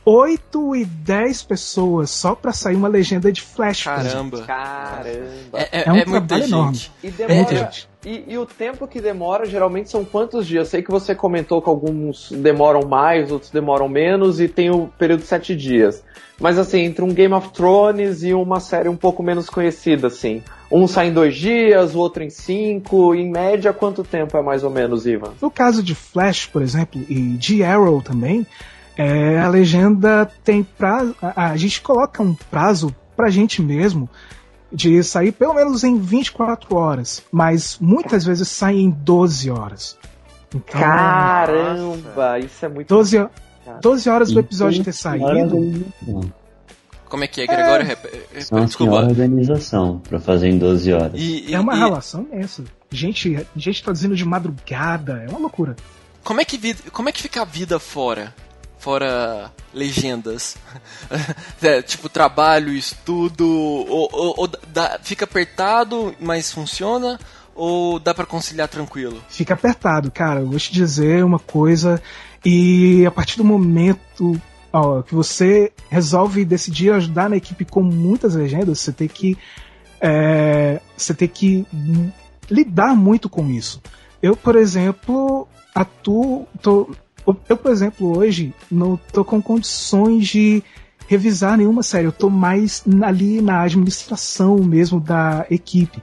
8 0.04 0.76
e 0.76 0.84
10 0.84 1.42
pessoas 1.44 2.10
só 2.10 2.34
pra 2.34 2.52
sair 2.52 2.76
uma 2.76 2.88
legenda 2.88 3.32
de 3.32 3.40
Flash. 3.40 3.84
Caramba. 3.84 4.42
Caramba. 4.42 5.58
É, 5.58 5.68
é, 5.80 5.84
É 5.88 5.92
um 5.92 5.96
é 5.96 6.04
muita 6.04 6.10
trabalho 6.26 6.42
gente. 6.42 6.52
enorme. 6.52 6.80
E 7.02 7.06
É 7.06 7.10
demora. 7.10 7.34
muita 7.34 7.56
gente. 7.56 7.88
E, 8.04 8.24
e 8.28 8.36
o 8.38 8.44
tempo 8.44 8.86
que 8.86 9.00
demora 9.00 9.46
geralmente 9.46 9.90
são 9.90 10.04
quantos 10.04 10.46
dias? 10.46 10.68
Sei 10.68 10.82
que 10.82 10.90
você 10.90 11.14
comentou 11.14 11.62
que 11.62 11.70
alguns 11.70 12.30
demoram 12.32 12.86
mais, 12.86 13.32
outros 13.32 13.50
demoram 13.50 13.88
menos, 13.88 14.40
e 14.40 14.46
tem 14.48 14.70
o 14.70 14.88
período 14.98 15.20
de 15.20 15.26
sete 15.26 15.56
dias. 15.56 16.04
Mas 16.38 16.58
assim, 16.58 16.80
entre 16.80 17.02
um 17.02 17.08
Game 17.14 17.32
of 17.32 17.48
Thrones 17.50 18.22
e 18.22 18.34
uma 18.34 18.60
série 18.60 18.88
um 18.90 18.96
pouco 18.96 19.22
menos 19.22 19.48
conhecida, 19.48 20.08
assim. 20.08 20.42
Um 20.70 20.86
sai 20.86 21.08
em 21.08 21.12
dois 21.14 21.34
dias, 21.36 21.94
o 21.94 21.98
outro 21.98 22.22
em 22.22 22.28
cinco. 22.28 23.14
Em 23.14 23.30
média, 23.30 23.72
quanto 23.72 24.02
tempo 24.04 24.36
é 24.36 24.42
mais 24.42 24.64
ou 24.64 24.70
menos, 24.70 25.06
Ivan? 25.06 25.32
No 25.40 25.50
caso 25.50 25.82
de 25.82 25.94
Flash, 25.94 26.44
por 26.46 26.60
exemplo, 26.60 27.00
e 27.08 27.20
de 27.38 27.62
Arrow 27.62 28.02
também, 28.02 28.44
é, 28.96 29.38
a 29.40 29.48
legenda 29.48 30.30
tem 30.44 30.62
prazo. 30.62 31.14
A, 31.20 31.50
a 31.50 31.57
gente 31.57 31.80
coloca 31.80 32.22
um 32.22 32.35
prazo 32.35 32.94
pra 33.16 33.30
gente 33.30 33.61
mesmo 33.62 34.09
de 34.72 35.02
sair 35.04 35.30
pelo 35.33 35.54
menos 35.54 35.85
em 35.85 35.98
24 35.98 36.74
horas, 36.76 37.22
mas 37.30 37.78
muitas 37.80 38.24
vezes 38.24 38.48
sai 38.48 38.76
em 38.76 38.90
12 38.90 39.50
horas. 39.50 39.96
Então, 40.54 40.80
Caramba, 40.80 42.38
isso 42.38 42.64
é 42.64 42.68
muito. 42.68 42.88
12, 42.88 43.18
ho- 43.18 43.30
12 43.80 44.09
horas 44.09 44.30
do 44.33 44.40
episódio 44.40 44.83
ter 44.85 44.92
saído. 44.92 45.24
organização. 45.26 46.33
Como 47.09 47.22
é 47.22 47.26
que 47.28 47.42
é, 47.42 47.46
Gregório? 47.46 47.87
Rep- 47.87 48.42
São 48.42 48.64
Desculpa. 48.64 48.94
organização 48.94 50.00
pra 50.09 50.18
fazer 50.18 50.48
em 50.48 50.59
12 50.59 50.92
horas. 50.92 51.12
E, 51.14 51.44
e- 51.50 51.54
É 51.54 51.61
uma 51.61 51.74
e 51.74 51.78
relação 51.78 52.26
imensa. 52.33 52.64
Gente, 52.90 53.46
gente 53.57 53.83
traduzindo 53.83 54.16
de 54.16 54.24
madrugada, 54.24 55.24
é 55.24 55.30
uma 55.30 55.38
loucura. 55.38 55.76
como 56.24 56.40
é 56.40 56.44
que 56.44 56.57
vida, 56.59 56.80
como 56.92 57.09
é 57.09 57.12
que 57.12 57.22
fica 57.22 57.42
a 57.42 57.44
vida 57.44 57.78
fora? 57.78 58.35
Fora 58.85 59.51
legendas. 59.73 60.57
É, 61.62 61.81
tipo, 61.81 62.11
trabalho, 62.11 62.70
estudo, 62.75 63.49
ou, 63.49 64.09
ou- 64.12 64.35
ou 64.37 64.47
dá- 64.68 64.99
fica 65.03 65.25
apertado, 65.25 66.14
mas 66.20 66.53
funciona? 66.53 67.18
Ou 67.55 67.99
dá 67.99 68.12
pra 68.12 68.27
conciliar 68.27 68.68
tranquilo? 68.68 69.18
fica 69.31 69.55
apertado, 69.55 70.11
cara. 70.11 70.40
Eu 70.40 70.47
vou 70.47 70.59
te 70.59 70.70
dizer 70.70 71.25
uma 71.25 71.38
coisa. 71.38 72.03
E 72.44 73.07
a 73.07 73.11
partir 73.11 73.38
do 73.38 73.44
momento 73.44 74.38
ó, 74.70 75.01
que 75.01 75.14
você 75.14 75.73
resolve 75.88 76.44
decidir 76.44 76.92
ajudar 76.92 77.31
na 77.31 77.37
equipe 77.37 77.64
com 77.64 77.83
muitas 77.83 78.35
legendas, 78.35 78.81
você 78.81 78.92
tem 78.92 79.09
que. 79.09 79.38
é, 79.99 80.83
você 80.94 81.14
tem 81.14 81.29
que 81.29 81.66
lidar 82.51 82.94
muito 82.94 83.31
com 83.31 83.49
isso. 83.49 83.81
Eu, 84.23 84.37
por 84.37 84.55
exemplo, 84.57 85.49
atuo. 85.75 86.47
Tô, 86.61 86.90
eu, 87.48 87.56
por 87.56 87.70
exemplo, 87.70 88.16
hoje 88.16 88.54
não 88.70 88.96
tô 88.96 89.24
com 89.24 89.40
condições 89.40 90.26
de 90.28 90.62
revisar 91.06 91.56
nenhuma 91.56 91.82
série. 91.82 92.06
Eu 92.06 92.12
tô 92.12 92.28
mais 92.30 92.82
ali 93.02 93.40
na 93.40 93.62
administração 93.62 94.58
mesmo 94.58 95.00
da 95.00 95.46
equipe. 95.50 96.02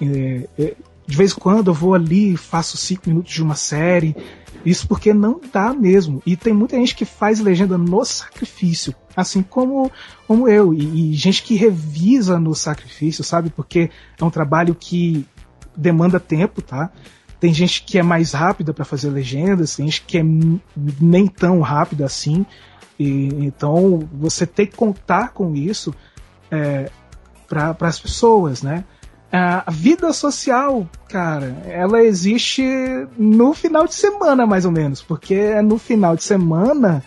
É, 0.00 0.48
é, 0.58 0.74
de 1.06 1.16
vez 1.16 1.32
em 1.32 1.36
quando 1.36 1.68
eu 1.68 1.74
vou 1.74 1.94
ali 1.94 2.32
e 2.32 2.36
faço 2.36 2.76
cinco 2.76 3.08
minutos 3.08 3.32
de 3.32 3.42
uma 3.42 3.54
série. 3.54 4.16
Isso 4.64 4.86
porque 4.86 5.12
não 5.12 5.40
dá 5.52 5.72
mesmo. 5.72 6.22
E 6.24 6.36
tem 6.36 6.52
muita 6.52 6.76
gente 6.76 6.94
que 6.94 7.04
faz 7.04 7.40
legenda 7.40 7.76
no 7.76 8.04
sacrifício, 8.04 8.94
assim 9.16 9.42
como, 9.42 9.90
como 10.26 10.48
eu. 10.48 10.72
E, 10.72 11.12
e 11.12 11.14
gente 11.14 11.42
que 11.42 11.56
revisa 11.56 12.38
no 12.38 12.54
sacrifício, 12.54 13.24
sabe? 13.24 13.50
Porque 13.50 13.90
é 14.20 14.24
um 14.24 14.30
trabalho 14.30 14.74
que 14.74 15.26
demanda 15.76 16.20
tempo, 16.20 16.62
tá? 16.62 16.90
Tem 17.42 17.52
gente 17.52 17.82
que 17.82 17.98
é 17.98 18.04
mais 18.04 18.30
rápida 18.30 18.72
para 18.72 18.84
fazer 18.84 19.10
legendas, 19.10 19.74
tem 19.74 19.86
gente 19.86 20.02
que 20.02 20.16
é 20.16 20.22
nem 21.00 21.26
tão 21.26 21.58
rápida 21.58 22.04
assim. 22.04 22.46
E, 22.96 23.30
então 23.44 24.08
você 24.12 24.46
tem 24.46 24.64
que 24.64 24.76
contar 24.76 25.32
com 25.32 25.52
isso 25.52 25.92
é, 26.52 26.88
para 27.48 27.76
as 27.80 27.98
pessoas, 27.98 28.62
né? 28.62 28.84
A 29.32 29.68
vida 29.72 30.12
social, 30.12 30.88
cara, 31.08 31.60
ela 31.66 32.00
existe 32.04 32.62
no 33.18 33.52
final 33.54 33.88
de 33.88 33.94
semana, 33.94 34.46
mais 34.46 34.64
ou 34.64 34.70
menos, 34.70 35.02
porque 35.02 35.34
é 35.34 35.60
no 35.60 35.78
final 35.78 36.14
de 36.14 36.22
semana 36.22 37.02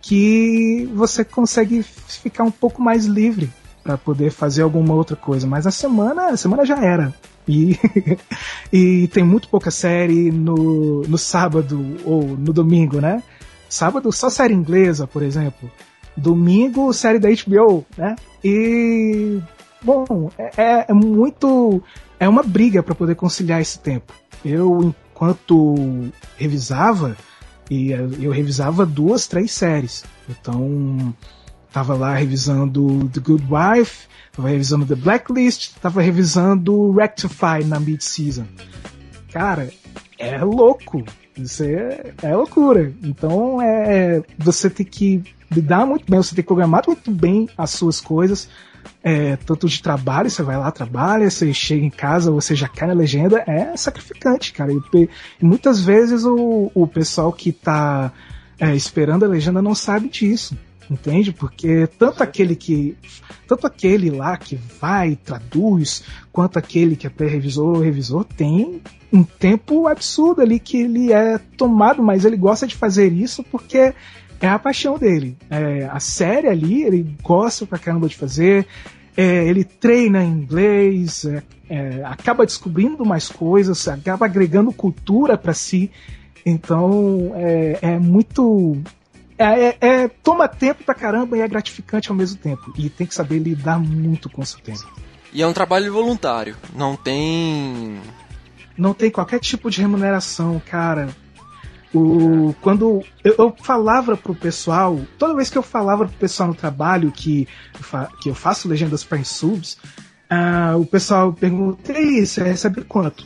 que 0.00 0.88
você 0.94 1.24
consegue 1.24 1.82
ficar 1.82 2.44
um 2.44 2.50
pouco 2.52 2.80
mais 2.80 3.06
livre 3.06 3.50
para 3.90 3.98
poder 3.98 4.30
fazer 4.30 4.62
alguma 4.62 4.94
outra 4.94 5.16
coisa. 5.16 5.46
Mas 5.46 5.66
a 5.66 5.70
semana, 5.70 6.28
a 6.28 6.36
semana 6.36 6.64
já 6.64 6.76
era. 6.76 7.12
E, 7.48 7.78
e 8.72 9.08
tem 9.08 9.24
muito 9.24 9.48
pouca 9.48 9.70
série 9.70 10.30
no, 10.30 11.02
no 11.02 11.18
sábado 11.18 11.96
ou 12.04 12.22
no 12.22 12.52
domingo, 12.52 13.00
né? 13.00 13.22
Sábado 13.68 14.12
só 14.12 14.30
série 14.30 14.54
inglesa, 14.54 15.06
por 15.06 15.22
exemplo. 15.22 15.70
Domingo, 16.16 16.92
série 16.92 17.18
da 17.18 17.28
HBO, 17.28 17.84
né? 17.96 18.16
E 18.44 19.40
Bom, 19.82 20.30
é, 20.38 20.86
é 20.88 20.92
muito. 20.92 21.82
É 22.18 22.28
uma 22.28 22.42
briga 22.42 22.82
para 22.82 22.94
poder 22.94 23.14
conciliar 23.14 23.60
esse 23.60 23.78
tempo. 23.78 24.12
Eu, 24.44 24.94
enquanto 25.12 26.10
revisava, 26.36 27.16
e 27.70 27.90
eu 27.90 28.30
revisava 28.30 28.84
duas, 28.84 29.26
três 29.26 29.52
séries. 29.52 30.04
Então, 30.28 31.14
tava 31.72 31.94
lá 31.94 32.14
revisando 32.14 33.08
The 33.08 33.20
Good 33.20 33.44
Wife, 33.44 34.06
tava 34.32 34.48
revisando 34.48 34.86
The 34.86 34.94
Blacklist, 34.94 35.74
tava 35.80 36.02
revisando 36.02 36.92
Rectify 36.92 37.64
na 37.64 37.78
mid-season. 37.80 38.46
Cara, 39.32 39.70
é 40.18 40.42
louco. 40.42 41.04
Isso 41.36 41.62
é, 41.62 42.12
é 42.22 42.36
loucura. 42.36 42.92
Então, 43.02 43.62
é, 43.62 44.22
você 44.36 44.68
tem 44.68 44.84
que 44.84 45.22
lidar 45.50 45.86
muito 45.86 46.10
bem, 46.10 46.22
você 46.22 46.34
tem 46.34 46.42
que 46.42 46.48
programar 46.48 46.82
muito 46.86 47.10
bem 47.10 47.48
as 47.56 47.70
suas 47.70 48.00
coisas 48.00 48.48
é, 49.02 49.36
tanto 49.36 49.68
de 49.68 49.82
trabalho, 49.82 50.30
você 50.30 50.42
vai 50.42 50.56
lá, 50.56 50.70
trabalha, 50.70 51.30
você 51.30 51.52
chega 51.54 51.84
em 51.84 51.90
casa, 51.90 52.30
você 52.30 52.54
já 52.54 52.68
cai 52.68 52.88
na 52.88 52.94
legenda, 52.94 53.42
é 53.46 53.76
sacrificante, 53.76 54.52
cara. 54.52 54.72
E, 54.72 55.08
e 55.40 55.44
muitas 55.44 55.80
vezes 55.80 56.24
o, 56.24 56.70
o 56.74 56.86
pessoal 56.86 57.32
que 57.32 57.52
tá 57.52 58.12
é, 58.58 58.74
esperando 58.74 59.24
a 59.24 59.28
legenda 59.28 59.62
não 59.62 59.74
sabe 59.74 60.08
disso, 60.08 60.56
entende? 60.90 61.32
Porque 61.32 61.86
tanto 61.98 62.22
aquele 62.22 62.56
que. 62.56 62.96
Tanto 63.46 63.66
aquele 63.66 64.10
lá 64.10 64.36
que 64.36 64.56
vai, 64.80 65.16
traduz, 65.16 66.02
quanto 66.32 66.58
aquele 66.58 66.96
que 66.96 67.06
é 67.06 67.10
pré-revisor 67.10 67.76
ou 67.76 67.82
revisor, 67.82 68.24
tem 68.24 68.80
um 69.12 69.22
tempo 69.22 69.86
absurdo 69.86 70.40
ali 70.40 70.58
que 70.58 70.78
ele 70.78 71.12
é 71.12 71.38
tomado, 71.56 72.02
mas 72.02 72.24
ele 72.24 72.36
gosta 72.36 72.66
de 72.66 72.76
fazer 72.76 73.12
isso 73.12 73.42
porque 73.44 73.94
é 74.40 74.48
a 74.48 74.58
paixão 74.58 74.98
dele. 74.98 75.36
É, 75.50 75.88
a 75.90 76.00
série 76.00 76.48
ali, 76.48 76.82
ele 76.82 77.16
gosta 77.22 77.66
pra 77.66 77.78
caramba 77.78 78.08
de 78.08 78.16
fazer. 78.16 78.66
É, 79.16 79.44
ele 79.46 79.64
treina 79.64 80.24
inglês, 80.24 81.24
é, 81.24 81.42
é, 81.68 82.02
acaba 82.04 82.46
descobrindo 82.46 83.04
mais 83.04 83.28
coisas, 83.28 83.86
acaba 83.86 84.26
agregando 84.26 84.72
cultura 84.72 85.36
para 85.36 85.52
si. 85.52 85.90
Então 86.44 87.32
é, 87.34 87.78
é 87.82 87.98
muito. 87.98 88.78
É, 89.42 89.76
é, 89.80 90.08
toma 90.08 90.46
tempo 90.46 90.84
pra 90.84 90.94
caramba 90.94 91.34
e 91.34 91.40
é 91.40 91.48
gratificante 91.48 92.10
ao 92.10 92.14
mesmo 92.14 92.36
tempo. 92.36 92.74
E 92.76 92.90
tem 92.90 93.06
que 93.06 93.14
saber 93.14 93.38
lidar 93.38 93.78
muito 93.78 94.28
com 94.28 94.42
o 94.42 94.46
seu 94.46 94.60
tempo. 94.60 94.86
E 95.32 95.40
é 95.40 95.46
um 95.46 95.52
trabalho 95.54 95.90
voluntário. 95.90 96.58
Não 96.74 96.94
tem. 96.94 97.98
Não 98.76 98.92
tem 98.92 99.10
qualquer 99.10 99.40
tipo 99.40 99.70
de 99.70 99.80
remuneração, 99.80 100.60
cara. 100.66 101.08
O, 101.94 102.54
quando 102.60 103.02
eu, 103.24 103.34
eu, 103.38 103.56
falava 103.62 104.14
pro 104.14 104.34
pessoal, 104.34 105.00
toda 105.18 105.34
vez 105.34 105.48
que 105.48 105.56
eu 105.56 105.62
falava 105.62 106.04
pro 106.04 106.18
pessoal 106.18 106.50
no 106.50 106.54
trabalho 106.54 107.10
que, 107.10 107.48
que 108.20 108.28
eu 108.28 108.34
faço 108.34 108.68
legendas 108.68 109.02
para 109.02 109.24
subs, 109.24 109.78
uh, 110.30 110.78
o 110.78 110.84
pessoal 110.84 111.32
pergunta: 111.32 111.98
e 111.98 112.26
você 112.26 112.42
recebe 112.42 112.84
quanto? 112.84 113.24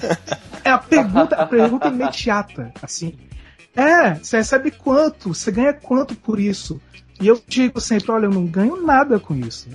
é 0.64 0.70
a 0.70 0.78
pergunta, 0.78 1.36
a 1.36 1.46
pergunta 1.46 1.88
imediata, 1.88 2.72
assim. 2.82 3.14
É, 3.74 4.14
você 4.14 4.38
recebe 4.38 4.70
quanto? 4.70 5.34
Você 5.34 5.50
ganha 5.50 5.72
quanto 5.72 6.14
por 6.14 6.38
isso? 6.38 6.80
E 7.20 7.26
eu 7.26 7.40
digo 7.46 7.80
sempre, 7.80 8.10
olha, 8.10 8.26
eu 8.26 8.30
não 8.30 8.46
ganho 8.46 8.82
nada 8.82 9.18
com 9.18 9.34
isso. 9.34 9.68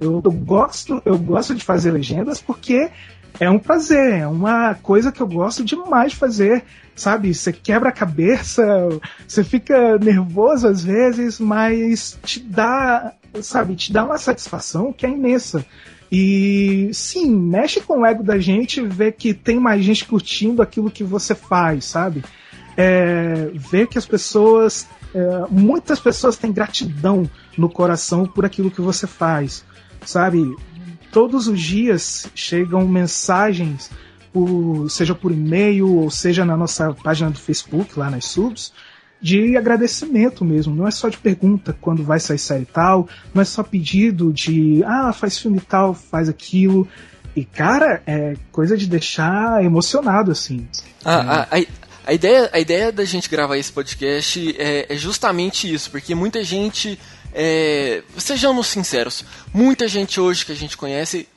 Eu, 0.00 0.22
eu 0.24 0.32
gosto, 0.32 1.02
eu 1.04 1.18
gosto 1.18 1.54
de 1.54 1.64
fazer 1.64 1.90
legendas 1.90 2.40
porque 2.40 2.90
é 3.38 3.50
um 3.50 3.58
prazer, 3.58 4.20
é 4.20 4.26
uma 4.26 4.74
coisa 4.74 5.12
que 5.12 5.20
eu 5.20 5.26
gosto 5.26 5.62
demais 5.62 6.12
de 6.12 6.18
fazer, 6.18 6.64
sabe? 6.96 7.34
Você 7.34 7.52
quebra 7.52 7.90
a 7.90 7.92
cabeça, 7.92 8.64
você 9.26 9.44
fica 9.44 9.98
nervoso 9.98 10.66
às 10.66 10.82
vezes, 10.82 11.38
mas 11.38 12.18
te 12.24 12.40
dá, 12.40 13.12
sabe, 13.42 13.76
te 13.76 13.92
dá 13.92 14.04
uma 14.04 14.18
satisfação 14.18 14.92
que 14.92 15.04
é 15.04 15.10
imensa. 15.10 15.64
E 16.10 16.90
sim, 16.92 17.30
mexe 17.30 17.80
com 17.80 18.00
o 18.00 18.06
ego 18.06 18.22
da 18.22 18.38
gente 18.38 18.80
ver 18.80 19.12
que 19.12 19.32
tem 19.32 19.60
mais 19.60 19.84
gente 19.84 20.04
curtindo 20.04 20.60
aquilo 20.60 20.90
que 20.90 21.04
você 21.04 21.34
faz, 21.34 21.84
sabe? 21.84 22.24
É, 22.76 23.50
ver 23.54 23.86
que 23.88 23.98
as 23.98 24.06
pessoas, 24.06 24.88
é, 25.14 25.44
muitas 25.50 26.00
pessoas 26.00 26.36
têm 26.36 26.52
gratidão 26.52 27.28
no 27.56 27.68
coração 27.68 28.26
por 28.26 28.44
aquilo 28.44 28.70
que 28.70 28.80
você 28.80 29.06
faz, 29.06 29.64
sabe? 30.04 30.54
Todos 31.12 31.48
os 31.48 31.60
dias 31.60 32.28
chegam 32.34 32.86
mensagens, 32.86 33.90
por, 34.32 34.88
seja 34.88 35.14
por 35.14 35.32
e-mail 35.32 35.96
ou 35.96 36.10
seja 36.10 36.44
na 36.44 36.56
nossa 36.56 36.92
página 36.94 37.30
do 37.30 37.38
Facebook, 37.38 37.98
lá 37.98 38.08
nas 38.08 38.26
subs, 38.26 38.72
de 39.20 39.56
agradecimento 39.56 40.44
mesmo. 40.44 40.74
Não 40.74 40.86
é 40.86 40.90
só 40.90 41.08
de 41.08 41.18
pergunta 41.18 41.76
quando 41.80 42.02
vai 42.02 42.18
sair 42.18 42.38
série 42.38 42.64
tal, 42.64 43.08
não 43.34 43.42
é 43.42 43.44
só 43.44 43.62
pedido 43.62 44.32
de 44.32 44.82
ah, 44.84 45.12
faz 45.12 45.38
filme 45.38 45.60
tal, 45.60 45.94
faz 45.94 46.28
aquilo. 46.28 46.88
E, 47.34 47.44
cara, 47.44 48.02
é 48.06 48.34
coisa 48.50 48.76
de 48.76 48.88
deixar 48.88 49.64
emocionado, 49.64 50.32
assim. 50.32 50.66
Ah, 51.04 51.46
é. 51.52 51.60
a, 51.60 51.66
a, 52.06 52.12
ideia, 52.12 52.50
a 52.52 52.58
ideia 52.58 52.92
da 52.92 53.04
gente 53.04 53.28
gravar 53.28 53.56
esse 53.56 53.72
podcast 53.72 54.56
é, 54.58 54.86
é 54.88 54.96
justamente 54.96 55.72
isso, 55.72 55.90
porque 55.90 56.14
muita 56.14 56.42
gente. 56.42 56.98
É, 57.32 58.02
sejamos 58.18 58.66
sinceros, 58.66 59.24
muita 59.54 59.86
gente 59.86 60.20
hoje 60.20 60.44
que 60.44 60.50
a 60.50 60.56
gente 60.56 60.76
conhece 60.76 61.28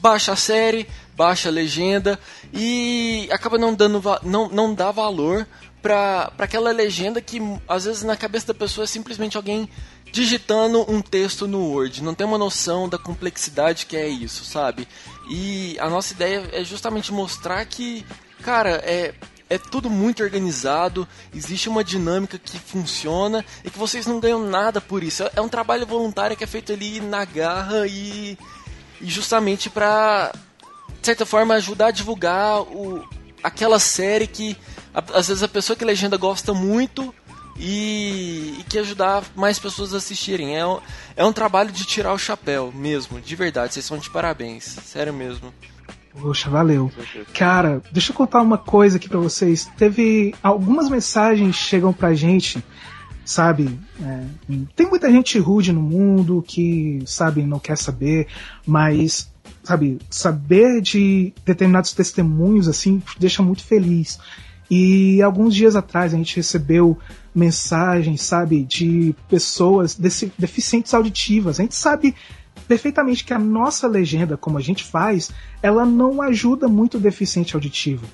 baixa 0.00 0.32
a 0.32 0.36
série, 0.36 0.88
baixa 1.16 1.48
a 1.48 1.52
legenda 1.52 2.18
e 2.52 3.28
acaba 3.30 3.56
não 3.56 3.72
dando 3.72 4.02
não, 4.24 4.48
não 4.48 4.74
dá 4.74 4.90
valor 4.90 5.46
para 5.80 6.32
aquela 6.38 6.72
legenda 6.72 7.20
que 7.20 7.40
às 7.68 7.84
vezes 7.84 8.02
na 8.02 8.16
cabeça 8.16 8.48
da 8.48 8.54
pessoa 8.54 8.84
é 8.84 8.86
simplesmente 8.86 9.36
alguém 9.36 9.68
digitando 10.10 10.90
um 10.90 11.00
texto 11.00 11.46
no 11.46 11.60
Word, 11.60 12.02
não 12.02 12.14
tem 12.14 12.26
uma 12.26 12.38
noção 12.38 12.88
da 12.88 12.98
complexidade 12.98 13.86
que 13.86 13.96
é 13.96 14.08
isso, 14.08 14.44
sabe? 14.44 14.88
E 15.28 15.76
a 15.78 15.88
nossa 15.88 16.14
ideia 16.14 16.48
é 16.52 16.64
justamente 16.64 17.12
mostrar 17.12 17.64
que, 17.66 18.04
cara, 18.42 18.82
é, 18.84 19.14
é 19.50 19.56
tudo 19.56 19.88
muito 19.88 20.22
organizado, 20.22 21.08
existe 21.34 21.68
uma 21.68 21.82
dinâmica 21.82 22.38
que 22.38 22.58
funciona 22.58 23.44
e 23.64 23.70
que 23.70 23.78
vocês 23.78 24.06
não 24.06 24.20
ganham 24.20 24.46
nada 24.46 24.80
por 24.80 25.02
isso. 25.02 25.24
É 25.34 25.40
um 25.40 25.48
trabalho 25.48 25.86
voluntário 25.86 26.36
que 26.36 26.44
é 26.44 26.46
feito 26.46 26.72
ali 26.72 27.00
na 27.00 27.24
garra 27.24 27.86
e, 27.86 28.38
e 29.00 29.06
justamente 29.06 29.70
para, 29.70 30.32
de 31.00 31.06
certa 31.06 31.24
forma, 31.24 31.54
ajudar 31.54 31.86
a 31.86 31.92
divulgar 31.92 32.60
o, 32.62 33.08
aquela 33.42 33.78
série 33.78 34.26
que 34.26 34.56
às 34.92 35.28
vezes 35.28 35.42
a 35.42 35.48
pessoa 35.48 35.76
que 35.76 35.84
legenda 35.84 36.16
gosta 36.16 36.52
muito 36.52 37.14
e, 37.58 38.56
e 38.58 38.64
que 38.64 38.78
ajudar 38.78 39.24
mais 39.34 39.58
pessoas 39.58 39.94
a 39.94 39.96
assistirem. 39.96 40.56
É, 40.56 40.62
é 41.16 41.24
um 41.24 41.32
trabalho 41.32 41.72
de 41.72 41.84
tirar 41.84 42.12
o 42.12 42.18
chapéu 42.18 42.72
mesmo, 42.72 43.20
de 43.20 43.36
verdade. 43.36 43.74
Vocês 43.74 43.84
são 43.84 43.98
de 43.98 44.10
parabéns, 44.10 44.64
sério 44.64 45.12
mesmo. 45.12 45.52
Poxa, 46.20 46.50
valeu. 46.50 46.90
Cara, 47.32 47.82
deixa 47.92 48.12
eu 48.12 48.16
contar 48.16 48.42
uma 48.42 48.58
coisa 48.58 48.96
aqui 48.96 49.08
para 49.08 49.18
vocês. 49.18 49.70
Teve 49.76 50.34
algumas 50.42 50.88
mensagens 50.88 51.54
chegam 51.56 51.92
pra 51.92 52.14
gente, 52.14 52.62
sabe? 53.24 53.78
É, 54.02 54.24
tem 54.74 54.88
muita 54.88 55.10
gente 55.10 55.38
rude 55.38 55.72
no 55.72 55.82
mundo 55.82 56.44
que, 56.46 57.02
sabe, 57.06 57.42
não 57.42 57.58
quer 57.58 57.78
saber, 57.78 58.26
mas, 58.66 59.32
sabe, 59.62 59.98
saber 60.10 60.80
de 60.80 61.32
determinados 61.44 61.92
testemunhos 61.92 62.68
assim 62.68 63.02
deixa 63.18 63.42
muito 63.42 63.64
feliz. 63.64 64.18
E 64.70 65.22
alguns 65.22 65.54
dias 65.54 65.76
atrás 65.76 66.12
a 66.12 66.16
gente 66.16 66.36
recebeu 66.36 66.98
mensagens, 67.34 68.20
sabe, 68.22 68.64
de 68.64 69.14
pessoas 69.28 69.94
deficientes 69.94 70.92
auditivas. 70.92 71.58
A 71.58 71.62
gente 71.62 71.74
sabe 71.74 72.14
perfeitamente 72.68 73.24
que 73.24 73.32
a 73.32 73.38
nossa 73.38 73.88
legenda, 73.88 74.36
como 74.36 74.58
a 74.58 74.60
gente 74.60 74.84
faz, 74.84 75.30
ela 75.62 75.86
não 75.86 76.20
ajuda 76.22 76.68
muito 76.68 76.98
o 76.98 77.00
deficiente 77.00 77.56
auditivo. 77.56 78.06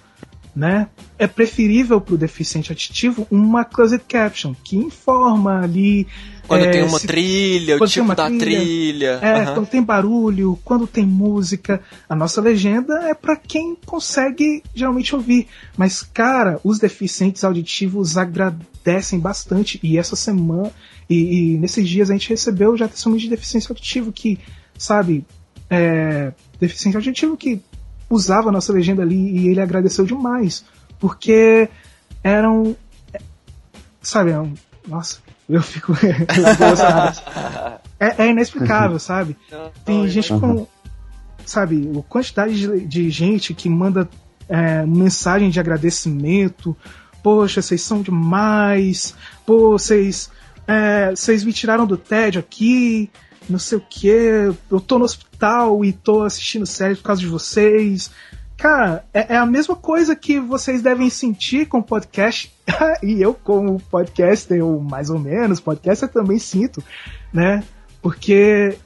Né? 0.54 0.88
É 1.18 1.26
preferível 1.26 2.00
para 2.00 2.14
o 2.14 2.18
deficiente 2.18 2.70
auditivo 2.70 3.26
uma 3.28 3.64
closed 3.64 4.04
caption 4.08 4.54
que 4.54 4.76
informa 4.76 5.62
ali 5.62 6.06
quando 6.46 6.64
é, 6.64 6.70
tem 6.70 6.82
uma 6.82 6.98
se, 6.98 7.06
trilha, 7.06 7.76
o 7.76 7.86
tipo 7.86 8.14
da 8.14 8.26
trilha. 8.26 8.38
trilha. 8.38 9.06
É, 9.22 9.38
uhum. 9.38 9.54
quando 9.54 9.66
tem 9.66 9.82
barulho, 9.82 10.58
quando 10.64 10.86
tem 10.86 11.06
música. 11.06 11.80
A 12.08 12.14
nossa 12.14 12.40
legenda 12.40 12.94
é 13.08 13.14
para 13.14 13.36
quem 13.36 13.76
consegue 13.86 14.62
geralmente 14.74 15.14
ouvir. 15.14 15.46
Mas, 15.76 16.02
cara, 16.02 16.60
os 16.62 16.78
deficientes 16.78 17.44
auditivos 17.44 18.16
agradecem 18.16 19.18
bastante. 19.18 19.80
E 19.82 19.96
essa 19.98 20.16
semana, 20.16 20.70
e, 21.08 21.54
e 21.54 21.58
nesses 21.58 21.88
dias 21.88 22.10
a 22.10 22.12
gente 22.12 22.28
recebeu 22.28 22.76
já 22.76 22.88
testemunho 22.88 23.20
de 23.20 23.28
deficiência 23.30 23.72
auditiva 23.72 24.12
que, 24.12 24.38
sabe, 24.76 25.24
é, 25.70 26.32
deficiente 26.60 26.96
auditivo 26.96 27.36
que 27.36 27.60
usava 28.08 28.50
a 28.50 28.52
nossa 28.52 28.72
legenda 28.72 29.02
ali 29.02 29.38
e 29.38 29.48
ele 29.48 29.60
agradeceu 29.60 30.04
demais. 30.04 30.64
Porque 30.98 31.68
eram. 32.22 32.76
Sabe, 34.02 34.32
eram, 34.32 34.52
nossa, 34.86 35.18
eu 35.48 35.62
fico. 35.62 35.92
é, 38.00 38.24
é 38.24 38.30
inexplicável, 38.30 38.98
sabe? 38.98 39.36
Tem 39.84 40.08
gente 40.08 40.32
com. 40.32 40.66
Sabe, 41.44 41.90
a 41.98 42.02
quantidade 42.02 42.54
de, 42.58 42.86
de 42.86 43.10
gente 43.10 43.52
que 43.52 43.68
manda 43.68 44.08
é, 44.48 44.86
mensagem 44.86 45.50
de 45.50 45.60
agradecimento. 45.60 46.76
Poxa, 47.22 47.60
vocês 47.60 47.82
são 47.82 48.02
demais. 48.02 49.14
Pô, 49.44 49.72
vocês. 49.72 50.30
É, 50.66 51.10
vocês 51.10 51.44
me 51.44 51.52
tiraram 51.52 51.86
do 51.86 51.96
tédio 51.96 52.40
aqui. 52.40 53.10
Não 53.48 53.58
sei 53.58 53.78
o 53.78 53.80
que. 53.80 54.08
Eu 54.70 54.80
tô 54.80 54.98
no 54.98 55.04
hospital 55.04 55.84
e 55.84 55.92
tô 55.92 56.22
assistindo 56.22 56.64
série 56.64 56.94
por 56.94 57.02
causa 57.02 57.20
de 57.20 57.26
vocês. 57.26 58.10
Cara, 58.64 59.04
é, 59.12 59.34
é, 59.34 59.36
a 59.36 59.44
mesma 59.44 59.76
coisa 59.76 60.16
que 60.16 60.40
vocês 60.40 60.80
devem 60.80 61.10
sentir 61.10 61.66
com 61.66 61.80
o 61.80 61.82
podcast, 61.82 62.50
e 63.04 63.20
eu, 63.20 63.34
como 63.34 63.78
podcaster, 63.90 64.64
ou 64.64 64.80
mais 64.80 65.10
ou 65.10 65.18
menos, 65.18 65.60
podcaster 65.60 66.08
também 66.08 66.38
sinto, 66.38 66.82
né? 67.30 67.62
Porque 68.00 68.78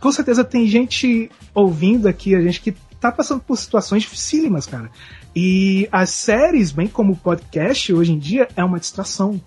com 0.00 0.10
certeza 0.10 0.42
tem 0.42 0.66
gente 0.66 1.30
ouvindo 1.54 2.08
aqui, 2.08 2.34
a 2.34 2.40
gente 2.40 2.60
que 2.60 2.72
tá 3.00 3.12
passando 3.12 3.40
por 3.40 3.56
situações 3.56 4.02
dificílimas, 4.02 4.66
cara. 4.66 4.90
E 5.32 5.88
as 5.92 6.10
séries, 6.10 6.72
bem 6.72 6.88
como 6.88 7.12
o 7.12 7.16
podcast, 7.16 7.92
hoje 7.92 8.10
em 8.10 8.18
dia, 8.18 8.48
é 8.56 8.64
uma 8.64 8.80
distração. 8.80 9.40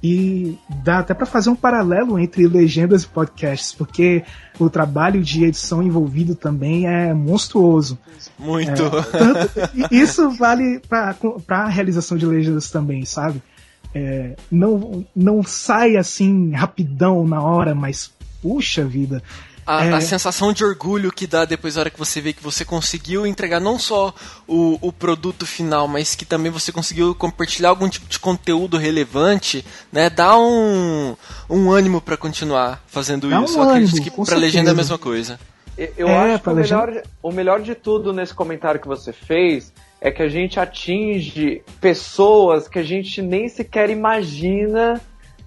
E 0.00 0.56
dá 0.84 1.00
até 1.00 1.12
para 1.12 1.26
fazer 1.26 1.50
um 1.50 1.56
paralelo 1.56 2.20
entre 2.20 2.46
legendas 2.46 3.02
e 3.02 3.08
podcasts, 3.08 3.72
porque 3.72 4.22
o 4.64 4.70
trabalho 4.70 5.22
de 5.22 5.44
edição 5.44 5.82
envolvido 5.82 6.34
também 6.34 6.86
é 6.86 7.12
monstruoso. 7.14 7.98
Muito. 8.38 8.82
É, 8.82 9.02
tanto, 9.02 9.50
isso 9.90 10.30
vale 10.30 10.80
para 10.88 11.16
a 11.48 11.68
realização 11.68 12.16
de 12.16 12.26
legendas 12.26 12.70
também, 12.70 13.04
sabe? 13.04 13.42
É, 13.94 14.36
não, 14.50 15.04
não 15.14 15.42
sai 15.42 15.96
assim 15.96 16.52
rapidão 16.52 17.26
na 17.26 17.42
hora, 17.42 17.74
mas 17.74 18.12
puxa 18.42 18.84
vida, 18.84 19.22
a, 19.68 19.84
é. 19.84 19.92
a, 19.92 20.00
sensação 20.00 20.50
de 20.50 20.64
orgulho 20.64 21.12
que 21.12 21.26
dá 21.26 21.44
depois 21.44 21.74
da 21.74 21.82
hora 21.82 21.90
que 21.90 21.98
você 21.98 22.22
vê 22.22 22.32
que 22.32 22.42
você 22.42 22.64
conseguiu 22.64 23.26
entregar 23.26 23.60
não 23.60 23.78
só 23.78 24.14
o, 24.46 24.78
o 24.80 24.90
produto 24.90 25.44
final, 25.44 25.86
mas 25.86 26.14
que 26.14 26.24
também 26.24 26.50
você 26.50 26.72
conseguiu 26.72 27.14
compartilhar 27.14 27.68
algum 27.68 27.86
tipo 27.86 28.08
de 28.08 28.18
conteúdo 28.18 28.78
relevante, 28.78 29.62
né? 29.92 30.08
Dá 30.08 30.38
um, 30.38 31.14
um 31.50 31.70
ânimo 31.70 32.00
para 32.00 32.16
continuar 32.16 32.82
fazendo 32.86 33.28
dá 33.28 33.42
isso. 33.42 33.58
Um 33.58 33.62
Eu 33.62 33.68
ânimo, 33.68 33.86
acredito 33.86 34.02
que 34.02 34.10
pra 34.10 34.24
certeza. 34.24 34.40
legenda 34.40 34.70
é 34.70 34.72
a 34.72 34.76
mesma 34.76 34.96
coisa. 34.96 35.38
Eu 35.96 36.08
é, 36.08 36.32
acho 36.32 36.42
que 36.42 36.48
o 36.48 36.54
melhor, 36.54 37.02
o 37.22 37.30
melhor 37.30 37.60
de 37.60 37.74
tudo 37.74 38.12
nesse 38.12 38.32
comentário 38.32 38.80
que 38.80 38.88
você 38.88 39.12
fez 39.12 39.70
é 40.00 40.10
que 40.10 40.22
a 40.22 40.28
gente 40.28 40.58
atinge 40.58 41.62
pessoas 41.78 42.66
que 42.66 42.78
a 42.78 42.82
gente 42.82 43.20
nem 43.20 43.48
sequer 43.48 43.90
imagina 43.90 44.98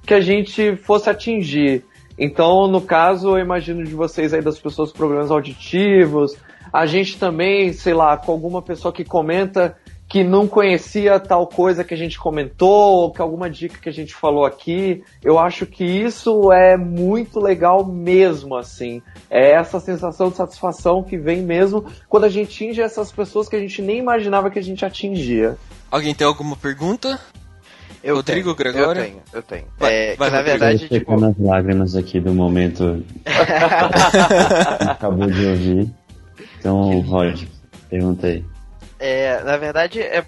que 0.06 0.14
a 0.14 0.22
gente 0.22 0.76
fosse 0.76 1.10
atingir. 1.10 1.84
Então, 2.24 2.68
no 2.68 2.80
caso, 2.80 3.30
eu 3.30 3.40
imagino 3.40 3.84
de 3.84 3.96
vocês 3.96 4.32
aí 4.32 4.44
das 4.44 4.60
pessoas 4.60 4.92
com 4.92 4.98
problemas 5.00 5.32
auditivos, 5.32 6.38
a 6.72 6.86
gente 6.86 7.18
também, 7.18 7.74
sei 7.74 7.96
lá, 7.96 8.16
com 8.16 8.32
alguma 8.32 8.62
pessoa 8.62 8.94
que 8.94 9.04
comenta 9.04 9.76
que 10.08 10.24
não 10.24 10.46
conhecia 10.46 11.20
tal 11.20 11.48
coisa 11.48 11.84
que 11.84 11.96
a 11.96 11.98
gente 11.98 12.20
comentou, 12.20 12.96
ou 12.96 13.12
que 13.12 13.22
alguma 13.22 13.50
dica 13.50 13.80
que 13.80 13.90
a 13.90 13.94
gente 13.94 14.14
falou 14.14 14.46
aqui. 14.46 15.04
Eu 15.24 15.40
acho 15.40 15.66
que 15.66 15.84
isso 15.84 16.52
é 16.52 16.78
muito 16.78 17.40
legal 17.40 17.84
mesmo, 17.86 18.56
assim. 18.56 19.02
É 19.28 19.54
essa 19.54 19.80
sensação 19.80 20.30
de 20.30 20.36
satisfação 20.36 21.02
que 21.02 21.18
vem 21.18 21.42
mesmo 21.42 21.86
quando 22.08 22.26
a 22.26 22.30
gente 22.30 22.52
atinge 22.52 22.82
essas 22.82 23.12
pessoas 23.12 23.48
que 23.48 23.56
a 23.56 23.60
gente 23.60 23.82
nem 23.82 23.98
imaginava 23.98 24.52
que 24.52 24.60
a 24.60 24.64
gente 24.64 24.86
atingia. 24.86 25.58
Alguém 25.90 26.14
tem 26.14 26.28
alguma 26.28 26.56
pergunta? 26.56 27.20
Eu 28.04 28.16
Rodrigo 28.16 28.56
tenho, 28.56 28.74
Gregório? 28.74 29.02
Eu 29.02 29.06
tenho, 29.06 29.22
eu 29.34 29.44
tenho. 29.44 29.66
Vai- 29.78 29.94
é, 29.94 30.16
vai, 30.16 30.30
que, 30.30 30.36
na 30.36 30.42
verdade, 30.42 30.84
Eu 30.90 31.00
tipo, 31.00 31.20
nas 31.20 31.38
lágrimas 31.38 31.96
aqui 31.96 32.20
do 32.20 32.34
momento 32.34 33.04
acabou 34.90 35.30
de 35.30 35.46
ouvir. 35.46 35.90
Então, 36.60 37.00
Rod, 37.02 37.44
perguntei. 37.90 38.44
É, 39.00 39.44
na 39.44 39.58
verdade, 39.58 40.00
é 40.02 40.24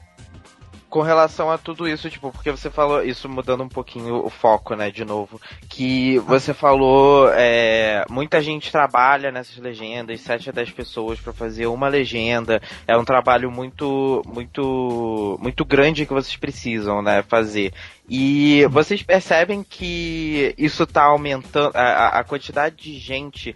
com 0.94 1.02
relação 1.02 1.50
a 1.50 1.58
tudo 1.58 1.88
isso, 1.88 2.08
tipo, 2.08 2.32
porque 2.32 2.52
você 2.52 2.70
falou, 2.70 3.04
isso 3.04 3.28
mudando 3.28 3.64
um 3.64 3.68
pouquinho 3.68 4.24
o 4.24 4.30
foco, 4.30 4.76
né, 4.76 4.91
de 4.91 5.04
novo, 5.04 5.41
que 5.68 6.20
você 6.20 6.54
falou, 6.54 7.32
é, 7.34 8.06
muita 8.12 8.39
gente 8.44 8.72
trabalha 8.72 9.32
nessas 9.32 9.58
legendas, 9.58 10.22
7 10.22 10.52
a 10.52 10.54
10 10.54 10.70
pessoas 10.70 11.20
pra 11.20 11.34
fazer 11.34 11.66
uma 11.66 11.88
legenda, 11.88 12.62
é 12.88 12.96
um 12.96 13.04
trabalho 13.04 13.50
muito, 13.50 14.22
muito, 14.28 15.36
muito 15.41 15.66
grande 15.66 16.06
que 16.06 16.14
vocês 16.14 16.36
precisam, 16.36 17.02
né, 17.02 17.24
fazer. 17.24 17.74
E 18.08 18.64
vocês 18.70 19.02
percebem 19.02 19.64
que 19.68 20.54
isso 20.60 20.86
tá 20.86 21.06
aumentando, 21.06 21.72
a- 21.76 22.20
a 22.20 22.24
quantidade 22.24 22.76
de 22.76 23.00
gente 23.00 23.56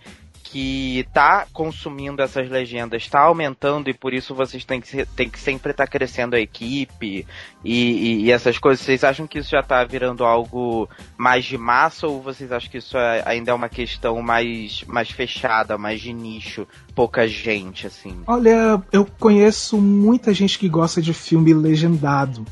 que 0.50 1.06
tá 1.14 1.46
consumindo 1.52 2.22
essas 2.22 2.50
legendas 2.50 3.04
está 3.04 3.20
aumentando 3.22 3.90
e 3.90 3.94
por 3.94 4.14
isso 4.14 4.34
vocês 4.34 4.64
têm 4.64 4.80
que, 4.80 5.06
têm 5.08 5.30
que 5.30 5.40
sempre 5.40 5.72
estar 5.72 5.86
crescendo 5.88 6.36
a 6.36 6.40
equipe 6.40 7.26
e, 7.64 7.74
e- 7.74 8.22
e 8.26 8.32
essas 8.32 8.58
coisas. 8.58 8.86
Vocês 8.86 9.04
acham 9.04 9.28
que 9.28 9.40
isso 9.40 9.50
já 9.50 9.62
tá 9.62 9.84
virando 9.84 10.24
algo 10.24 10.90
mais 11.18 11.44
de 11.44 11.58
massa 11.58 12.08
ou 12.08 12.22
vocês 12.22 12.52
acham 12.52 12.72
que 12.72 12.78
isso 12.78 12.98
é- 12.98 13.24
ainda 13.26 13.52
é 13.52 13.54
uma 13.54 13.68
questão 13.70 14.22
mais, 14.22 14.84
mais 14.88 15.10
fechada, 15.12 15.78
mais 15.78 16.00
de 16.00 16.14
nicho, 16.14 16.66
pouca 16.96 17.28
gente, 17.28 17.86
assim? 17.86 18.16
Olha, 18.26 18.82
eu 18.92 19.06
conheço 19.20 19.78
muita 19.78 20.34
gente 20.34 20.58
que 20.58 20.70
gosta 20.70 21.02
de 21.02 21.14
filme 21.14 21.54
legendado, 21.54 22.46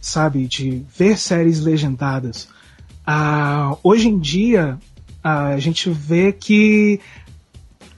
sabe? 0.00 0.46
De 0.48 0.84
ver 0.96 1.16
séries 1.16 1.60
legendadas. 1.60 2.48
Ah, 3.06 3.76
hoje 3.84 4.08
em 4.08 4.18
dia, 4.18 4.78
a 5.22 5.58
gente 5.58 5.88
vê 5.90 6.32
que, 6.32 7.00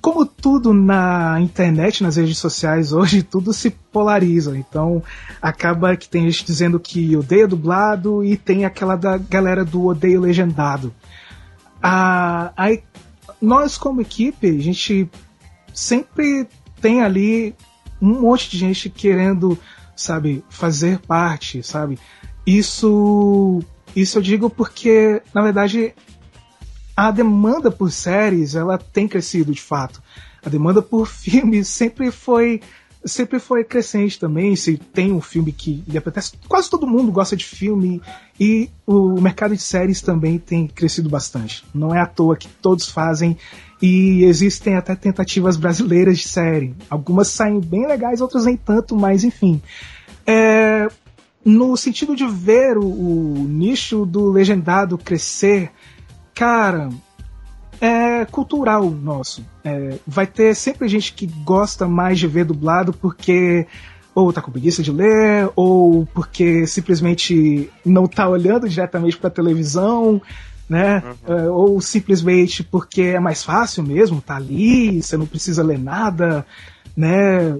como 0.00 0.24
tudo 0.24 0.72
na 0.72 1.40
internet, 1.40 2.02
nas 2.02 2.16
redes 2.16 2.38
sociais, 2.38 2.92
hoje 2.92 3.22
tudo 3.24 3.52
se 3.52 3.70
polariza. 3.70 4.56
Então, 4.56 5.02
acaba 5.40 5.96
que 5.96 6.08
tem 6.08 6.30
gente 6.30 6.44
dizendo 6.44 6.78
que 6.78 7.16
odeia 7.16 7.46
dublado 7.46 8.24
e 8.24 8.36
tem 8.36 8.64
aquela 8.64 8.96
da 8.96 9.18
galera 9.18 9.64
do 9.64 9.86
odeio 9.86 10.20
legendado. 10.20 10.94
Ah, 11.82 12.52
aí, 12.56 12.82
nós, 13.40 13.76
como 13.78 14.00
equipe, 14.00 14.48
a 14.48 14.62
gente 14.62 15.08
sempre 15.72 16.48
tem 16.80 17.02
ali 17.02 17.54
um 18.00 18.20
monte 18.20 18.50
de 18.50 18.58
gente 18.58 18.88
querendo, 18.88 19.58
sabe, 19.94 20.44
fazer 20.48 20.98
parte, 21.00 21.62
sabe? 21.62 21.98
Isso, 22.46 23.60
isso 23.94 24.18
eu 24.18 24.22
digo 24.22 24.48
porque, 24.48 25.22
na 25.34 25.42
verdade, 25.42 25.94
a 26.98 27.12
demanda 27.12 27.70
por 27.70 27.92
séries, 27.92 28.56
ela 28.56 28.76
tem 28.76 29.06
crescido 29.06 29.52
de 29.52 29.62
fato. 29.62 30.02
A 30.44 30.48
demanda 30.48 30.82
por 30.82 31.06
filmes 31.06 31.68
sempre 31.68 32.10
foi 32.10 32.60
sempre 33.04 33.38
foi 33.38 33.62
crescente 33.62 34.18
também. 34.18 34.56
Se 34.56 34.76
tem 34.76 35.12
um 35.12 35.20
filme 35.20 35.52
que 35.52 35.84
lhe 35.86 35.96
apetece, 35.96 36.32
quase 36.48 36.68
todo 36.68 36.88
mundo 36.88 37.12
gosta 37.12 37.36
de 37.36 37.44
filme 37.44 38.02
e 38.38 38.68
o 38.84 39.20
mercado 39.20 39.54
de 39.54 39.62
séries 39.62 40.02
também 40.02 40.40
tem 40.40 40.66
crescido 40.66 41.08
bastante. 41.08 41.64
Não 41.72 41.94
é 41.94 42.00
à 42.00 42.06
toa 42.06 42.36
que 42.36 42.48
todos 42.48 42.88
fazem 42.88 43.36
e 43.80 44.24
existem 44.24 44.74
até 44.74 44.96
tentativas 44.96 45.56
brasileiras 45.56 46.18
de 46.18 46.26
série. 46.26 46.74
Algumas 46.90 47.28
saem 47.28 47.60
bem 47.60 47.86
legais, 47.86 48.20
outras 48.20 48.44
nem 48.44 48.56
tanto, 48.56 48.96
mas 48.96 49.22
enfim. 49.22 49.62
É, 50.26 50.88
no 51.44 51.76
sentido 51.76 52.16
de 52.16 52.26
ver 52.26 52.76
o, 52.76 52.84
o 52.84 53.46
nicho 53.48 54.04
do 54.04 54.32
legendado 54.32 54.98
crescer, 54.98 55.70
cara, 56.38 56.88
é 57.80 58.24
cultural 58.26 58.88
nosso. 58.88 59.44
É, 59.64 59.98
vai 60.06 60.24
ter 60.24 60.54
sempre 60.54 60.86
gente 60.86 61.12
que 61.12 61.26
gosta 61.26 61.88
mais 61.88 62.16
de 62.16 62.28
ver 62.28 62.44
dublado 62.44 62.92
porque 62.92 63.66
ou 64.14 64.32
tá 64.32 64.40
com 64.40 64.50
preguiça 64.50 64.82
de 64.82 64.90
ler, 64.90 65.50
ou 65.54 66.06
porque 66.06 66.66
simplesmente 66.66 67.70
não 67.84 68.06
tá 68.06 68.28
olhando 68.28 68.68
diretamente 68.68 69.16
pra 69.16 69.30
televisão, 69.30 70.22
né? 70.68 71.02
É, 71.26 71.50
ou 71.50 71.80
simplesmente 71.80 72.62
porque 72.62 73.02
é 73.02 73.20
mais 73.20 73.44
fácil 73.44 73.82
mesmo, 73.82 74.20
tá 74.20 74.36
ali, 74.36 75.02
você 75.02 75.16
não 75.16 75.26
precisa 75.26 75.62
ler 75.62 75.78
nada, 75.78 76.46
né? 76.96 77.58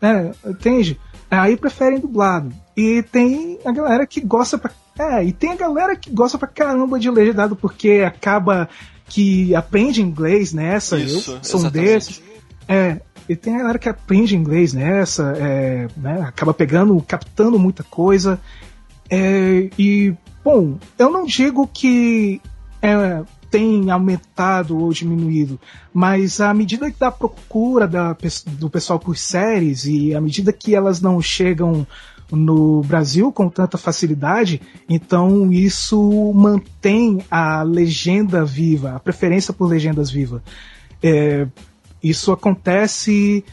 É, 0.00 0.32
entende? 0.48 0.98
Aí 1.30 1.56
preferem 1.56 2.00
dublado. 2.00 2.52
E 2.76 3.02
tem 3.02 3.58
a 3.64 3.72
galera 3.72 4.06
que 4.06 4.20
gosta 4.20 4.58
pra. 4.58 4.70
É, 4.98 5.24
e 5.24 5.32
tem 5.32 5.52
a 5.52 5.56
galera 5.56 5.96
que 5.96 6.10
gosta 6.10 6.38
pra 6.38 6.46
caramba 6.46 6.98
de 6.98 7.10
legendado 7.10 7.56
porque 7.56 8.04
acaba 8.06 8.68
que 9.08 9.54
aprende 9.54 10.00
inglês 10.00 10.52
nessa. 10.52 10.98
Isso, 10.98 11.32
eu 11.32 11.44
sou 11.44 11.60
um 11.60 11.70
desses. 11.70 12.22
É, 12.68 13.00
e 13.28 13.34
tem 13.34 13.56
a 13.56 13.58
galera 13.58 13.78
que 13.78 13.88
aprende 13.88 14.36
inglês 14.36 14.72
nessa, 14.72 15.34
é, 15.36 15.88
né, 15.96 16.22
acaba 16.22 16.54
pegando, 16.54 17.00
captando 17.06 17.58
muita 17.58 17.82
coisa. 17.82 18.40
É, 19.10 19.70
e, 19.78 20.14
bom, 20.44 20.78
eu 20.98 21.10
não 21.10 21.26
digo 21.26 21.66
que 21.66 22.40
é, 22.80 23.22
tem 23.50 23.90
aumentado 23.90 24.78
ou 24.78 24.92
diminuído, 24.92 25.60
mas 25.92 26.40
à 26.40 26.52
medida 26.52 26.92
da 26.98 27.10
procura 27.10 27.86
da, 27.86 28.16
do 28.58 28.68
pessoal 28.68 28.98
por 28.98 29.16
séries 29.16 29.84
e 29.84 30.14
à 30.14 30.20
medida 30.20 30.52
que 30.52 30.74
elas 30.74 31.00
não 31.00 31.20
chegam 31.20 31.86
no 32.34 32.82
Brasil 32.82 33.32
com 33.32 33.48
tanta 33.48 33.78
facilidade, 33.78 34.60
então 34.88 35.52
isso 35.52 36.32
mantém 36.34 37.24
a 37.30 37.62
legenda 37.62 38.44
viva, 38.44 38.96
a 38.96 39.00
preferência 39.00 39.52
por 39.52 39.66
legendas 39.66 40.10
viva. 40.10 40.42
É, 41.02 41.46
isso 42.02 42.32
acontece. 42.32 43.44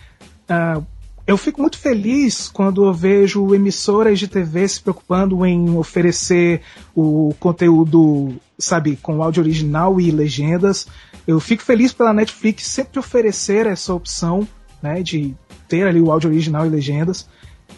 ah, 0.47 0.81
eu 1.25 1.37
fico 1.37 1.61
muito 1.61 1.77
feliz 1.77 2.49
quando 2.49 2.83
eu 2.85 2.93
vejo 2.93 3.53
emissoras 3.55 4.19
de 4.19 4.27
TV 4.27 4.67
se 4.67 4.81
preocupando 4.81 5.45
em 5.45 5.77
oferecer 5.77 6.61
o 6.95 7.33
conteúdo, 7.39 8.33
sabe, 8.57 8.97
com 8.97 9.21
áudio 9.21 9.43
original 9.43 10.01
e 10.01 10.11
legendas. 10.11 10.87
Eu 11.25 11.39
fico 11.39 11.63
feliz 11.63 11.93
pela 11.93 12.11
Netflix 12.11 12.65
sempre 12.67 12.99
oferecer 12.99 13.65
essa 13.65 13.93
opção, 13.93 14.47
né, 14.81 15.01
de 15.03 15.35
ter 15.69 15.87
ali 15.87 16.01
o 16.01 16.11
áudio 16.11 16.29
original 16.29 16.65
e 16.65 16.69
legendas. 16.69 17.27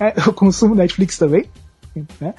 É, 0.09 0.13
eu 0.27 0.33
consumo 0.33 0.75
Netflix 0.75 1.17
também, 1.17 1.45
né? 2.19 2.33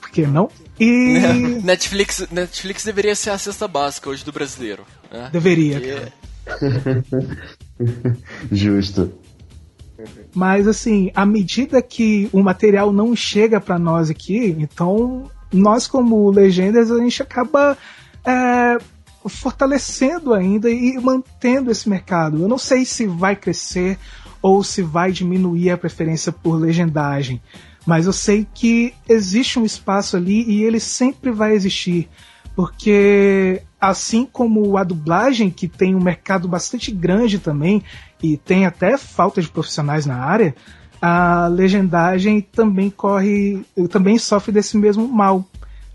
Por 0.00 0.10
que 0.10 0.26
não? 0.26 0.48
E 0.78 1.18
Netflix, 1.64 2.26
Netflix 2.30 2.84
deveria 2.84 3.14
ser 3.14 3.30
a 3.30 3.38
cesta 3.38 3.66
básica 3.68 4.10
hoje 4.10 4.24
do 4.24 4.32
brasileiro. 4.32 4.84
Né? 5.10 5.28
deveria, 5.32 5.80
Porque- 5.80 5.94
cara. 5.94 7.04
Justo. 8.52 9.12
Mas 10.34 10.68
assim, 10.68 11.10
à 11.14 11.24
medida 11.24 11.80
que 11.80 12.28
o 12.32 12.42
material 12.42 12.92
não 12.92 13.16
chega 13.16 13.60
para 13.60 13.78
nós 13.78 14.10
aqui, 14.10 14.54
então 14.58 15.30
nós 15.52 15.86
como 15.86 16.30
legendas 16.30 16.90
a 16.90 16.98
gente 16.98 17.22
acaba 17.22 17.76
é, 18.24 18.76
fortalecendo 19.26 20.34
ainda 20.34 20.70
e 20.70 20.98
mantendo 21.00 21.70
esse 21.70 21.88
mercado. 21.88 22.42
Eu 22.42 22.48
não 22.48 22.58
sei 22.58 22.84
se 22.84 23.06
vai 23.06 23.34
crescer 23.34 23.98
ou 24.46 24.62
se 24.62 24.80
vai 24.80 25.10
diminuir 25.10 25.72
a 25.72 25.76
preferência 25.76 26.30
por 26.30 26.54
legendagem, 26.54 27.42
mas 27.84 28.06
eu 28.06 28.12
sei 28.12 28.46
que 28.54 28.94
existe 29.08 29.58
um 29.58 29.64
espaço 29.64 30.16
ali 30.16 30.44
e 30.48 30.62
ele 30.62 30.78
sempre 30.78 31.32
vai 31.32 31.52
existir, 31.52 32.08
porque 32.54 33.60
assim 33.80 34.24
como 34.24 34.76
a 34.76 34.84
dublagem 34.84 35.50
que 35.50 35.66
tem 35.66 35.96
um 35.96 36.00
mercado 36.00 36.46
bastante 36.46 36.92
grande 36.92 37.40
também 37.40 37.82
e 38.22 38.36
tem 38.36 38.66
até 38.66 38.96
falta 38.96 39.42
de 39.42 39.48
profissionais 39.48 40.06
na 40.06 40.14
área, 40.14 40.54
a 41.02 41.48
legendagem 41.48 42.40
também 42.40 42.88
corre, 42.88 43.66
também 43.90 44.16
sofre 44.16 44.52
desse 44.52 44.76
mesmo 44.76 45.08
mal, 45.08 45.44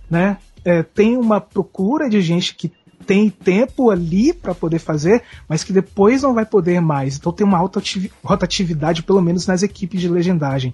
né? 0.10 0.36
É, 0.66 0.84
tem 0.84 1.16
uma 1.16 1.40
procura 1.40 2.10
de 2.10 2.20
gente 2.20 2.54
que 2.54 2.70
tem 3.12 3.30
tempo 3.30 3.90
ali 3.90 4.32
para 4.32 4.56
poder 4.56 4.80
fazer, 4.80 5.22
mas 5.46 5.66
que 5.66 5.74
depois 5.74 6.22
não 6.22 6.34
vai 6.34 6.46
poder 6.46 6.80
mais. 6.80 7.18
Então 7.18 7.34
tem 7.34 7.46
uma 7.46 7.58
alta 7.58 7.80
ati- 7.80 8.10
rotatividade, 8.24 9.04
pelo 9.04 9.22
menos 9.22 9.46
nas 9.46 9.64
equipes 9.64 10.00
de 10.00 10.08
legendagem. 10.08 10.74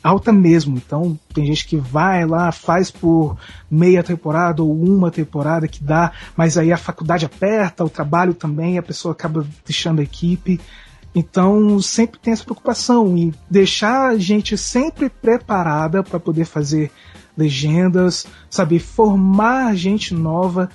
Alta 0.00 0.32
mesmo. 0.32 0.76
Então 0.76 1.18
tem 1.34 1.44
gente 1.46 1.66
que 1.66 1.76
vai 1.76 2.24
lá, 2.24 2.52
faz 2.52 2.92
por 2.92 3.36
meia 3.68 4.04
temporada 4.04 4.62
ou 4.62 4.72
uma 4.72 5.10
temporada 5.10 5.66
que 5.66 5.82
dá, 5.82 6.12
mas 6.36 6.56
aí 6.56 6.72
a 6.72 6.76
faculdade 6.76 7.26
aperta, 7.26 7.84
o 7.84 7.90
trabalho 7.90 8.34
também, 8.34 8.78
a 8.78 8.82
pessoa 8.82 9.10
acaba 9.10 9.44
deixando 9.66 9.98
a 9.98 10.04
equipe. 10.04 10.60
Então 11.12 11.82
sempre 11.82 12.20
tem 12.20 12.32
essa 12.32 12.44
preocupação 12.44 13.18
em 13.18 13.34
deixar 13.50 14.10
a 14.10 14.16
gente 14.16 14.56
sempre 14.56 15.08
preparada 15.08 16.04
para 16.04 16.20
poder 16.20 16.44
fazer 16.44 16.92
legendas, 17.36 18.28
sabe, 18.48 18.78
formar 18.78 19.74
gente 19.74 20.14
nova, 20.14 20.70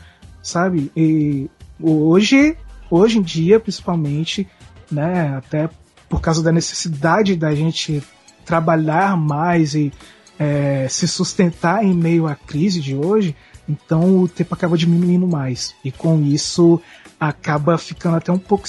sabe? 0.49 0.91
E 0.95 1.49
hoje, 1.79 2.57
hoje 2.89 3.19
em 3.19 3.21
dia, 3.21 3.59
principalmente, 3.59 4.47
né, 4.91 5.35
até 5.37 5.69
por 6.07 6.19
causa 6.21 6.41
da 6.41 6.51
necessidade 6.51 7.35
da 7.35 7.53
gente 7.53 8.03
trabalhar 8.45 9.15
mais 9.15 9.75
e 9.75 9.93
é, 10.39 10.87
se 10.89 11.07
sustentar 11.07 11.83
em 11.83 11.93
meio 11.93 12.25
à 12.25 12.33
crise 12.33 12.79
de 12.79 12.95
hoje, 12.95 13.35
então 13.67 14.17
o 14.21 14.27
tempo 14.27 14.53
acaba 14.55 14.77
diminuindo 14.77 15.27
mais. 15.27 15.75
E 15.83 15.91
com 15.91 16.21
isso 16.23 16.81
acaba 17.19 17.77
ficando 17.77 18.17
até 18.17 18.31
um 18.31 18.39
pouco 18.39 18.67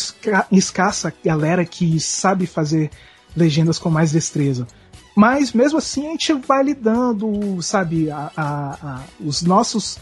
escassa 0.50 1.08
a 1.08 1.12
galera 1.24 1.64
que 1.64 1.98
sabe 2.00 2.46
fazer 2.46 2.90
legendas 3.34 3.78
com 3.78 3.88
mais 3.88 4.12
destreza. 4.12 4.66
Mas 5.14 5.52
mesmo 5.52 5.78
assim 5.78 6.08
a 6.08 6.10
gente 6.10 6.32
vai 6.34 6.62
lidando, 6.62 7.62
sabe? 7.62 8.10
A, 8.10 8.30
a, 8.36 8.70
a, 8.82 9.02
os 9.20 9.42
nossos 9.42 9.98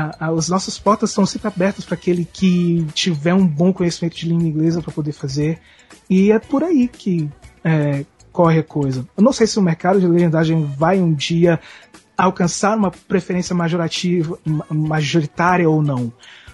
a, 0.00 0.26
a, 0.26 0.30
as 0.30 0.48
nossas 0.48 0.78
portas 0.78 1.10
estão 1.10 1.26
sempre 1.26 1.48
abertas 1.48 1.84
para 1.84 1.94
aquele 1.94 2.24
que 2.24 2.86
tiver 2.94 3.34
um 3.34 3.46
bom 3.46 3.72
conhecimento 3.72 4.16
de 4.16 4.28
língua 4.28 4.48
inglesa 4.48 4.80
para 4.80 4.92
poder 4.92 5.12
fazer. 5.12 5.58
E 6.08 6.32
é 6.32 6.38
por 6.38 6.64
aí 6.64 6.88
que 6.88 7.28
é, 7.62 8.04
corre 8.32 8.60
a 8.60 8.64
coisa. 8.64 9.06
Eu 9.16 9.22
não 9.22 9.32
sei 9.32 9.46
se 9.46 9.58
o 9.58 9.62
mercado 9.62 10.00
de 10.00 10.06
legendagem 10.06 10.64
vai 10.64 11.00
um 11.00 11.12
dia 11.12 11.60
alcançar 12.16 12.76
uma 12.76 12.90
preferência 12.90 13.54
majorativa, 13.54 14.38
majoritária 14.70 15.68
ou 15.68 15.82
não. 15.82 16.12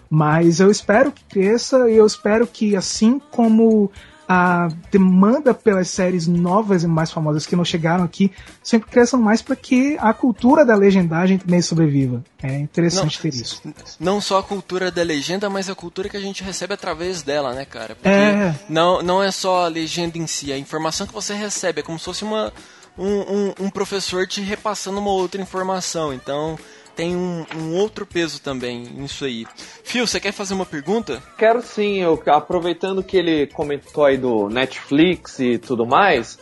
Mas 0.08 0.60
eu 0.60 0.70
espero 0.70 1.10
que 1.10 1.24
cresça 1.24 1.90
e 1.90 1.96
eu 1.96 2.06
espero 2.06 2.46
que, 2.46 2.76
assim 2.76 3.20
como 3.30 3.90
a 4.28 4.68
demanda 4.90 5.54
pelas 5.54 5.88
séries 5.88 6.26
novas 6.26 6.82
e 6.82 6.86
mais 6.86 7.10
famosas 7.10 7.46
que 7.46 7.54
não 7.54 7.64
chegaram 7.64 8.04
aqui 8.04 8.32
sempre 8.62 8.90
cresçam 8.90 9.20
mais 9.20 9.40
para 9.40 9.54
que 9.54 9.96
a 10.00 10.12
cultura 10.12 10.64
da 10.64 10.74
legendagem 10.74 11.38
também 11.38 11.62
sobreviva. 11.62 12.24
É 12.42 12.58
interessante 12.58 13.16
não, 13.16 13.22
ter 13.22 13.36
isso. 13.36 13.62
Não 14.00 14.20
só 14.20 14.38
a 14.38 14.42
cultura 14.42 14.90
da 14.90 15.02
legenda, 15.02 15.48
mas 15.48 15.70
a 15.70 15.74
cultura 15.74 16.08
que 16.08 16.16
a 16.16 16.20
gente 16.20 16.42
recebe 16.42 16.74
através 16.74 17.22
dela, 17.22 17.54
né, 17.54 17.64
cara? 17.64 17.94
Porque 17.94 18.08
é. 18.08 18.54
não, 18.68 19.02
não 19.02 19.22
é 19.22 19.30
só 19.30 19.64
a 19.64 19.68
legenda 19.68 20.18
em 20.18 20.26
si, 20.26 20.52
a 20.52 20.58
informação 20.58 21.06
que 21.06 21.14
você 21.14 21.34
recebe 21.34 21.80
é 21.80 21.82
como 21.82 21.98
se 21.98 22.04
fosse 22.04 22.24
uma, 22.24 22.52
um, 22.98 23.06
um, 23.06 23.54
um 23.60 23.70
professor 23.70 24.26
te 24.26 24.40
repassando 24.40 24.98
uma 24.98 25.10
outra 25.10 25.40
informação. 25.40 26.12
Então, 26.12 26.58
tem 26.96 27.14
um, 27.14 27.44
um, 27.54 27.76
outro 27.76 28.06
peso 28.06 28.40
também 28.40 28.80
nisso 28.80 29.26
aí. 29.26 29.46
Fio, 29.84 30.06
você 30.06 30.18
quer 30.18 30.32
fazer 30.32 30.54
uma 30.54 30.64
pergunta? 30.64 31.22
Quero 31.36 31.62
sim, 31.62 32.00
eu, 32.00 32.20
aproveitando 32.26 33.02
que 33.02 33.18
ele 33.18 33.46
comentou 33.48 34.04
aí 34.06 34.16
do 34.16 34.48
Netflix 34.48 35.38
e 35.38 35.58
tudo 35.58 35.86
mais, 35.86 36.38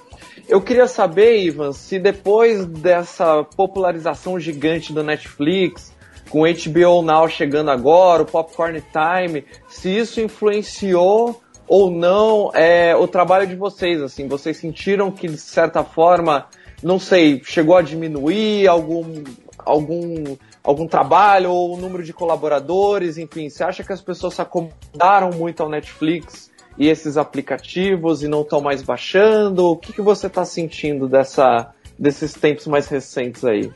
eu 0.48 0.60
queria 0.60 0.86
saber, 0.86 1.42
Ivan, 1.42 1.72
se 1.72 1.98
depois 1.98 2.64
dessa 2.64 3.42
popularização 3.42 4.38
gigante 4.38 4.92
do 4.92 5.02
Netflix, 5.02 5.92
com 6.30 6.42
HBO 6.42 7.02
Now 7.02 7.28
chegando 7.28 7.70
agora, 7.70 8.22
o 8.22 8.26
Popcorn 8.26 8.82
Time, 8.92 9.44
se 9.68 9.88
isso 9.88 10.20
influenciou 10.20 11.40
ou 11.66 11.90
não 11.90 12.50
é, 12.54 12.94
o 12.94 13.08
trabalho 13.08 13.46
de 13.46 13.56
vocês, 13.56 14.00
assim, 14.02 14.28
vocês 14.28 14.56
sentiram 14.56 15.10
que 15.10 15.26
de 15.26 15.38
certa 15.38 15.82
forma, 15.82 16.46
não 16.82 16.98
sei, 16.98 17.40
chegou 17.44 17.76
a 17.76 17.82
diminuir 17.82 18.68
algum 18.68 19.24
algum, 19.64 20.36
algum 20.62 20.86
trabalho 20.86 21.50
ou 21.50 21.74
o 21.74 21.76
número 21.76 22.02
de 22.02 22.12
colaboradores, 22.12 23.18
enfim, 23.18 23.48
você 23.48 23.64
acha 23.64 23.82
que 23.82 23.92
as 23.92 24.00
pessoas 24.00 24.34
se 24.34 24.42
acomodaram 24.42 25.30
muito 25.30 25.62
ao 25.62 25.68
Netflix 25.68 26.50
e 26.78 26.88
esses 26.88 27.16
aplicativos 27.16 28.22
e 28.22 28.28
não 28.28 28.42
estão 28.42 28.60
mais 28.60 28.82
baixando? 28.82 29.66
O 29.66 29.76
que, 29.76 29.92
que 29.92 30.02
você 30.02 30.26
está 30.26 30.44
sentindo 30.44 31.08
dessa, 31.08 31.72
desses 31.98 32.34
tempos 32.34 32.66
mais 32.66 32.86
recentes 32.88 33.44
aí? 33.44 33.70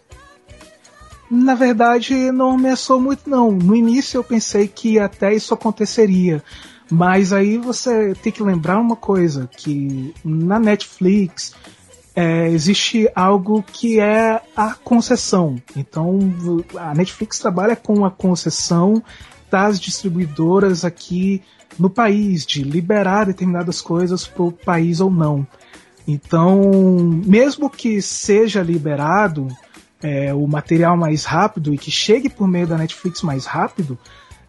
Na 1.30 1.55
verdade, 1.55 2.32
não 2.32 2.53
ameaçou 2.53 2.99
muito 2.99 3.28
não. 3.28 3.51
No 3.51 3.76
início 3.76 4.18
eu 4.18 4.24
pensei 4.24 4.66
que 4.66 4.99
até 4.99 5.34
isso 5.34 5.53
aconteceria. 5.53 6.43
Mas 6.91 7.34
aí 7.34 7.59
você 7.59 8.14
tem 8.14 8.32
que 8.32 8.43
lembrar 8.43 8.78
uma 8.78 8.97
coisa, 8.97 9.49
que 9.55 10.14
na 10.24 10.59
Netflix 10.59 11.55
é, 12.19 12.49
existe 12.49 13.09
algo 13.14 13.62
que 13.62 14.01
é 14.01 14.43
a 14.57 14.75
concessão. 14.75 15.55
Então, 15.77 16.19
a 16.77 16.93
Netflix 16.93 17.39
trabalha 17.39 17.77
com 17.77 18.05
a 18.05 18.11
concessão 18.11 19.01
das 19.49 19.79
distribuidoras 19.79 20.85
aqui 20.85 21.41
no 21.79 21.89
país, 21.89 22.45
de 22.45 22.64
liberar 22.64 23.27
determinadas 23.27 23.81
coisas 23.81 24.27
para 24.27 24.43
o 24.43 24.51
país 24.51 25.01
ou 25.01 25.12
não. 25.12 25.47
Então, 26.09 26.61
mesmo 27.25 27.71
que 27.71 28.03
seja 28.03 28.62
liberado 28.62 29.47
é, 30.03 30.35
o 30.35 30.45
material 30.49 30.97
mais 30.97 31.25
rápido 31.25 31.73
e 31.73 31.79
que 31.79 31.93
chegue 31.93 32.29
por 32.29 32.49
meio 32.49 32.66
da 32.66 32.77
Netflix 32.77 33.23
mais 33.23 33.47
rápido, 33.47 33.97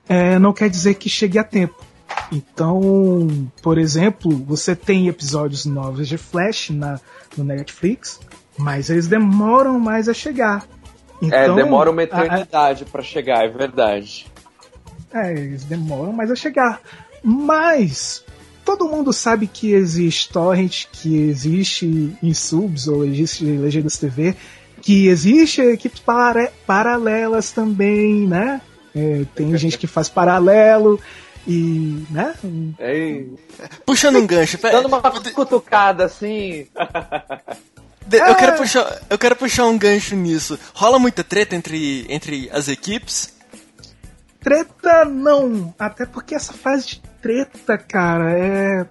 é, 0.07 0.39
não 0.39 0.53
quer 0.53 0.71
dizer 0.71 0.95
que 0.95 1.07
chegue 1.07 1.37
a 1.37 1.43
tempo. 1.43 1.85
Então, 2.31 3.27
por 3.61 3.77
exemplo, 3.77 4.31
você 4.45 4.75
tem 4.75 5.07
episódios 5.07 5.65
novos 5.65 6.07
de 6.07 6.17
Flash 6.17 6.69
na, 6.69 6.99
no 7.35 7.43
Netflix, 7.43 8.19
mas 8.57 8.89
eles 8.89 9.07
demoram 9.07 9.79
mais 9.79 10.07
a 10.07 10.13
chegar. 10.13 10.67
É, 11.21 11.25
então, 11.25 11.59
é, 11.59 11.63
demora 11.63 11.89
uma 11.89 12.03
eternidade 12.03 12.85
para 12.85 13.01
chegar, 13.01 13.43
é 13.43 13.47
verdade. 13.47 14.27
É, 15.13 15.31
eles 15.31 15.63
demoram 15.63 16.13
mais 16.13 16.29
a 16.29 16.35
chegar. 16.35 16.79
Mas 17.23 18.23
todo 18.63 18.87
mundo 18.87 19.11
sabe 19.11 19.47
que 19.47 19.71
existe 19.71 20.29
torrent, 20.29 20.85
que 20.91 21.15
existe 21.29 22.15
em 22.21 22.33
subs 22.33 22.87
ou 22.87 23.03
existe 23.03 23.43
legendas 23.43 23.97
TV, 23.97 24.35
que 24.81 25.07
existe 25.07 25.61
equipes 25.61 25.99
para 25.99 26.51
paralelas 26.65 27.51
também, 27.51 28.27
né? 28.27 28.61
É, 28.95 29.23
tem 29.35 29.55
gente 29.57 29.77
que 29.77 29.87
faz 29.87 30.07
paralelo 30.07 30.99
e, 31.49 32.05
né? 32.11 32.35
Ei. 32.77 33.33
Puxando 33.83 34.19
um 34.19 34.27
gancho, 34.27 34.59
dando 34.61 34.87
uma 34.87 35.01
cutucada 35.01 36.05
assim. 36.05 36.67
Eu 38.11 38.35
quero, 38.35 38.57
puxar, 38.57 39.01
eu 39.09 39.17
quero 39.17 39.35
puxar 39.35 39.65
um 39.65 39.77
gancho 39.77 40.15
nisso. 40.15 40.59
Rola 40.75 40.99
muita 40.99 41.23
treta 41.23 41.55
entre, 41.55 42.05
entre 42.07 42.49
as 42.51 42.67
equipes? 42.67 43.33
Treta 44.39 45.05
não, 45.05 45.73
até 45.77 46.05
porque 46.05 46.35
essa 46.35 46.53
fase 46.53 46.87
de 46.87 47.01
treta, 47.21 47.77
cara, 47.77 48.31
é 48.31 48.85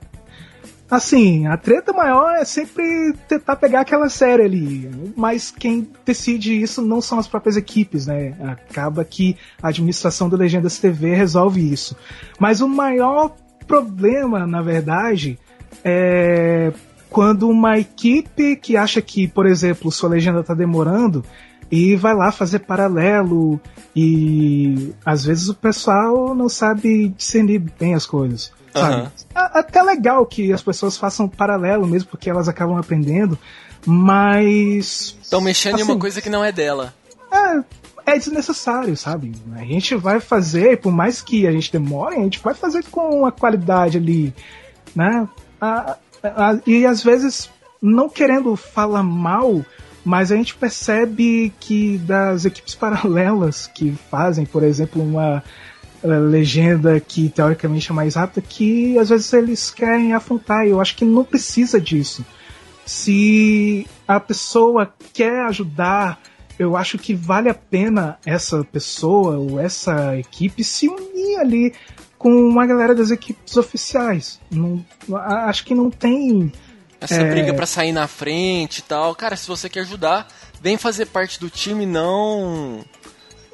Assim, 0.90 1.46
a 1.46 1.56
treta 1.56 1.92
maior 1.92 2.36
é 2.36 2.44
sempre 2.46 3.12
tentar 3.28 3.56
pegar 3.56 3.80
aquela 3.80 4.08
série 4.08 4.42
ali, 4.42 5.12
mas 5.14 5.50
quem 5.50 5.86
decide 6.04 6.60
isso 6.60 6.80
não 6.80 7.02
são 7.02 7.18
as 7.18 7.28
próprias 7.28 7.58
equipes, 7.58 8.06
né? 8.06 8.34
Acaba 8.40 9.04
que 9.04 9.36
a 9.62 9.68
administração 9.68 10.30
do 10.30 10.36
Legendas 10.36 10.78
TV 10.78 11.14
resolve 11.14 11.60
isso. 11.60 11.94
Mas 12.38 12.62
o 12.62 12.68
maior 12.68 13.36
problema, 13.66 14.46
na 14.46 14.62
verdade, 14.62 15.38
é 15.84 16.72
quando 17.10 17.48
uma 17.48 17.78
equipe 17.78 18.56
que 18.56 18.76
acha 18.76 19.02
que, 19.02 19.28
por 19.28 19.46
exemplo, 19.46 19.92
sua 19.92 20.08
legenda 20.08 20.40
está 20.40 20.54
demorando 20.54 21.24
e 21.70 21.96
vai 21.96 22.14
lá 22.14 22.32
fazer 22.32 22.60
paralelo 22.60 23.60
e 23.94 24.92
às 25.04 25.24
vezes 25.24 25.48
o 25.48 25.54
pessoal 25.54 26.34
não 26.34 26.48
sabe 26.48 27.08
discernir 27.08 27.58
bem 27.78 27.94
as 27.94 28.06
coisas. 28.06 28.52
Sabe? 28.80 29.08
Até 29.34 29.82
legal 29.82 30.24
que 30.26 30.52
as 30.52 30.62
pessoas 30.62 30.96
façam 30.96 31.28
paralelo 31.28 31.86
mesmo, 31.86 32.08
porque 32.10 32.28
elas 32.28 32.48
acabam 32.48 32.76
aprendendo, 32.76 33.38
mas. 33.86 35.16
Estão 35.22 35.40
mexendo 35.40 35.74
assim, 35.74 35.82
em 35.82 35.86
uma 35.86 35.92
assim, 35.92 36.00
coisa 36.00 36.20
que 36.20 36.30
não 36.30 36.44
é 36.44 36.52
dela. 36.52 36.94
É, 37.30 38.12
é 38.14 38.18
desnecessário, 38.18 38.96
sabe? 38.96 39.32
A 39.54 39.64
gente 39.64 39.94
vai 39.94 40.20
fazer, 40.20 40.80
por 40.80 40.92
mais 40.92 41.20
que 41.20 41.46
a 41.46 41.52
gente 41.52 41.70
demore, 41.70 42.16
a 42.16 42.20
gente 42.20 42.38
vai 42.38 42.54
fazer 42.54 42.84
com 42.90 43.26
a 43.26 43.32
qualidade 43.32 43.98
ali, 43.98 44.34
né? 44.94 45.28
A, 45.60 45.96
a, 46.22 46.58
e 46.66 46.86
às 46.86 47.02
vezes, 47.02 47.50
não 47.82 48.08
querendo 48.08 48.56
falar 48.56 49.02
mal, 49.02 49.64
mas 50.04 50.32
a 50.32 50.36
gente 50.36 50.54
percebe 50.54 51.52
que 51.60 51.98
das 51.98 52.44
equipes 52.44 52.74
paralelas 52.76 53.66
que 53.66 53.92
fazem, 54.10 54.46
por 54.46 54.62
exemplo, 54.62 55.02
uma 55.02 55.42
legenda 56.02 56.98
que 57.00 57.28
teoricamente 57.28 57.90
é 57.90 57.94
mais 57.94 58.14
rápida, 58.14 58.46
que 58.46 58.98
às 58.98 59.08
vezes 59.08 59.32
eles 59.32 59.70
querem 59.70 60.14
afrontar. 60.14 60.66
E 60.66 60.70
eu 60.70 60.80
acho 60.80 60.96
que 60.96 61.04
não 61.04 61.24
precisa 61.24 61.80
disso. 61.80 62.24
Se 62.86 63.86
a 64.06 64.18
pessoa 64.18 64.92
quer 65.12 65.44
ajudar, 65.46 66.20
eu 66.58 66.76
acho 66.76 66.98
que 66.98 67.14
vale 67.14 67.48
a 67.48 67.54
pena 67.54 68.18
essa 68.24 68.64
pessoa 68.64 69.38
ou 69.38 69.60
essa 69.60 70.16
equipe 70.16 70.64
se 70.64 70.88
unir 70.88 71.38
ali 71.38 71.74
com 72.16 72.30
uma 72.30 72.66
galera 72.66 72.94
das 72.94 73.10
equipes 73.10 73.56
oficiais. 73.56 74.40
Não, 74.50 74.84
acho 75.12 75.64
que 75.64 75.74
não 75.74 75.90
tem. 75.90 76.52
Essa 77.00 77.22
é... 77.22 77.30
briga 77.30 77.54
para 77.54 77.66
sair 77.66 77.92
na 77.92 78.08
frente 78.08 78.78
e 78.78 78.82
tal. 78.82 79.14
Cara, 79.14 79.36
se 79.36 79.46
você 79.46 79.68
quer 79.68 79.80
ajudar, 79.80 80.26
vem 80.60 80.76
fazer 80.76 81.06
parte 81.06 81.38
do 81.38 81.48
time, 81.48 81.86
não 81.86 82.84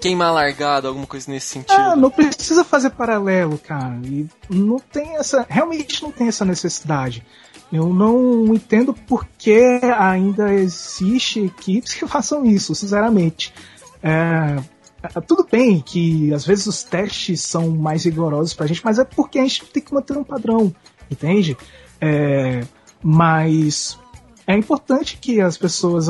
queimar 0.05 0.35
largado, 0.35 0.87
alguma 0.87 1.07
coisa 1.07 1.31
nesse 1.31 1.47
sentido. 1.47 1.81
Ah, 1.81 1.97
não 1.97 2.11
precisa 2.11 2.63
fazer 2.63 2.91
paralelo, 2.91 3.57
cara. 3.57 3.99
E 4.05 4.29
não 4.51 4.79
tem 4.79 5.17
essa. 5.17 5.47
Realmente 5.49 6.03
não 6.03 6.13
tem 6.13 6.29
essa 6.29 6.45
necessidade. 6.45 7.25
Eu 7.73 7.89
não 7.89 8.55
entendo 8.55 8.93
por 8.93 9.27
que 9.39 9.81
ainda 9.99 10.53
existe 10.53 11.47
equipes 11.47 11.95
que 11.95 12.05
façam 12.07 12.45
isso, 12.45 12.75
sinceramente. 12.75 13.55
É, 14.03 14.63
é, 15.03 15.21
tudo 15.23 15.49
bem 15.51 15.81
que 15.81 16.35
às 16.35 16.45
vezes 16.45 16.67
os 16.67 16.83
testes 16.83 17.41
são 17.41 17.71
mais 17.71 18.05
rigorosos 18.05 18.53
pra 18.53 18.67
gente, 18.67 18.85
mas 18.85 18.99
é 18.99 19.05
porque 19.05 19.39
a 19.39 19.43
gente 19.43 19.65
tem 19.65 19.83
que 19.83 19.95
manter 19.95 20.19
um 20.19 20.25
padrão, 20.25 20.75
entende? 21.11 21.57
É, 21.99 22.63
mas 23.03 23.99
é 24.47 24.55
importante 24.55 25.17
que 25.17 25.41
as 25.41 25.57
pessoas 25.57 26.09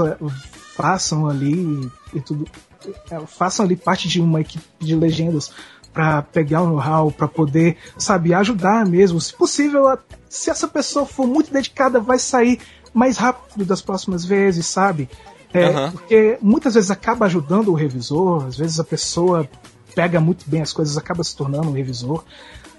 façam 0.74 1.28
ali 1.28 1.88
e 2.12 2.20
tudo, 2.20 2.44
é, 2.44 2.73
façam 3.26 3.64
ali 3.64 3.76
parte 3.76 4.08
de 4.08 4.20
uma 4.20 4.40
equipe 4.40 4.64
de 4.78 4.94
legendas 4.94 5.50
para 5.92 6.22
pegar 6.22 6.62
o 6.62 6.66
know-how, 6.66 7.12
para 7.12 7.28
poder, 7.28 7.76
sabe, 7.96 8.34
ajudar 8.34 8.84
mesmo. 8.84 9.20
Se 9.20 9.32
possível, 9.32 9.96
se 10.28 10.50
essa 10.50 10.66
pessoa 10.66 11.06
for 11.06 11.26
muito 11.26 11.52
dedicada, 11.52 12.00
vai 12.00 12.18
sair 12.18 12.58
mais 12.92 13.16
rápido 13.16 13.64
das 13.64 13.80
próximas 13.80 14.24
vezes, 14.24 14.66
sabe? 14.66 15.08
É, 15.52 15.68
uhum. 15.68 15.90
Porque 15.92 16.38
muitas 16.42 16.74
vezes 16.74 16.90
acaba 16.90 17.26
ajudando 17.26 17.68
o 17.68 17.74
revisor, 17.74 18.44
às 18.46 18.56
vezes 18.56 18.80
a 18.80 18.84
pessoa 18.84 19.48
pega 19.94 20.20
muito 20.20 20.50
bem 20.50 20.60
as 20.60 20.72
coisas, 20.72 20.98
acaba 20.98 21.22
se 21.22 21.36
tornando 21.36 21.68
um 21.68 21.72
revisor. 21.72 22.24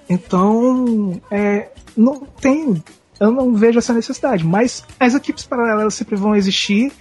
Então, 0.09 1.19
é, 1.31 1.69
não 1.95 2.19
tem. 2.19 2.83
Eu 3.17 3.31
não 3.31 3.55
vejo 3.55 3.79
essa 3.79 3.93
necessidade, 3.93 4.45
mas 4.45 4.83
as 4.99 5.15
equipes 5.15 5.45
paralelas 5.45 5.93
sempre 5.93 6.17
vão 6.17 6.35
existir 6.35 6.91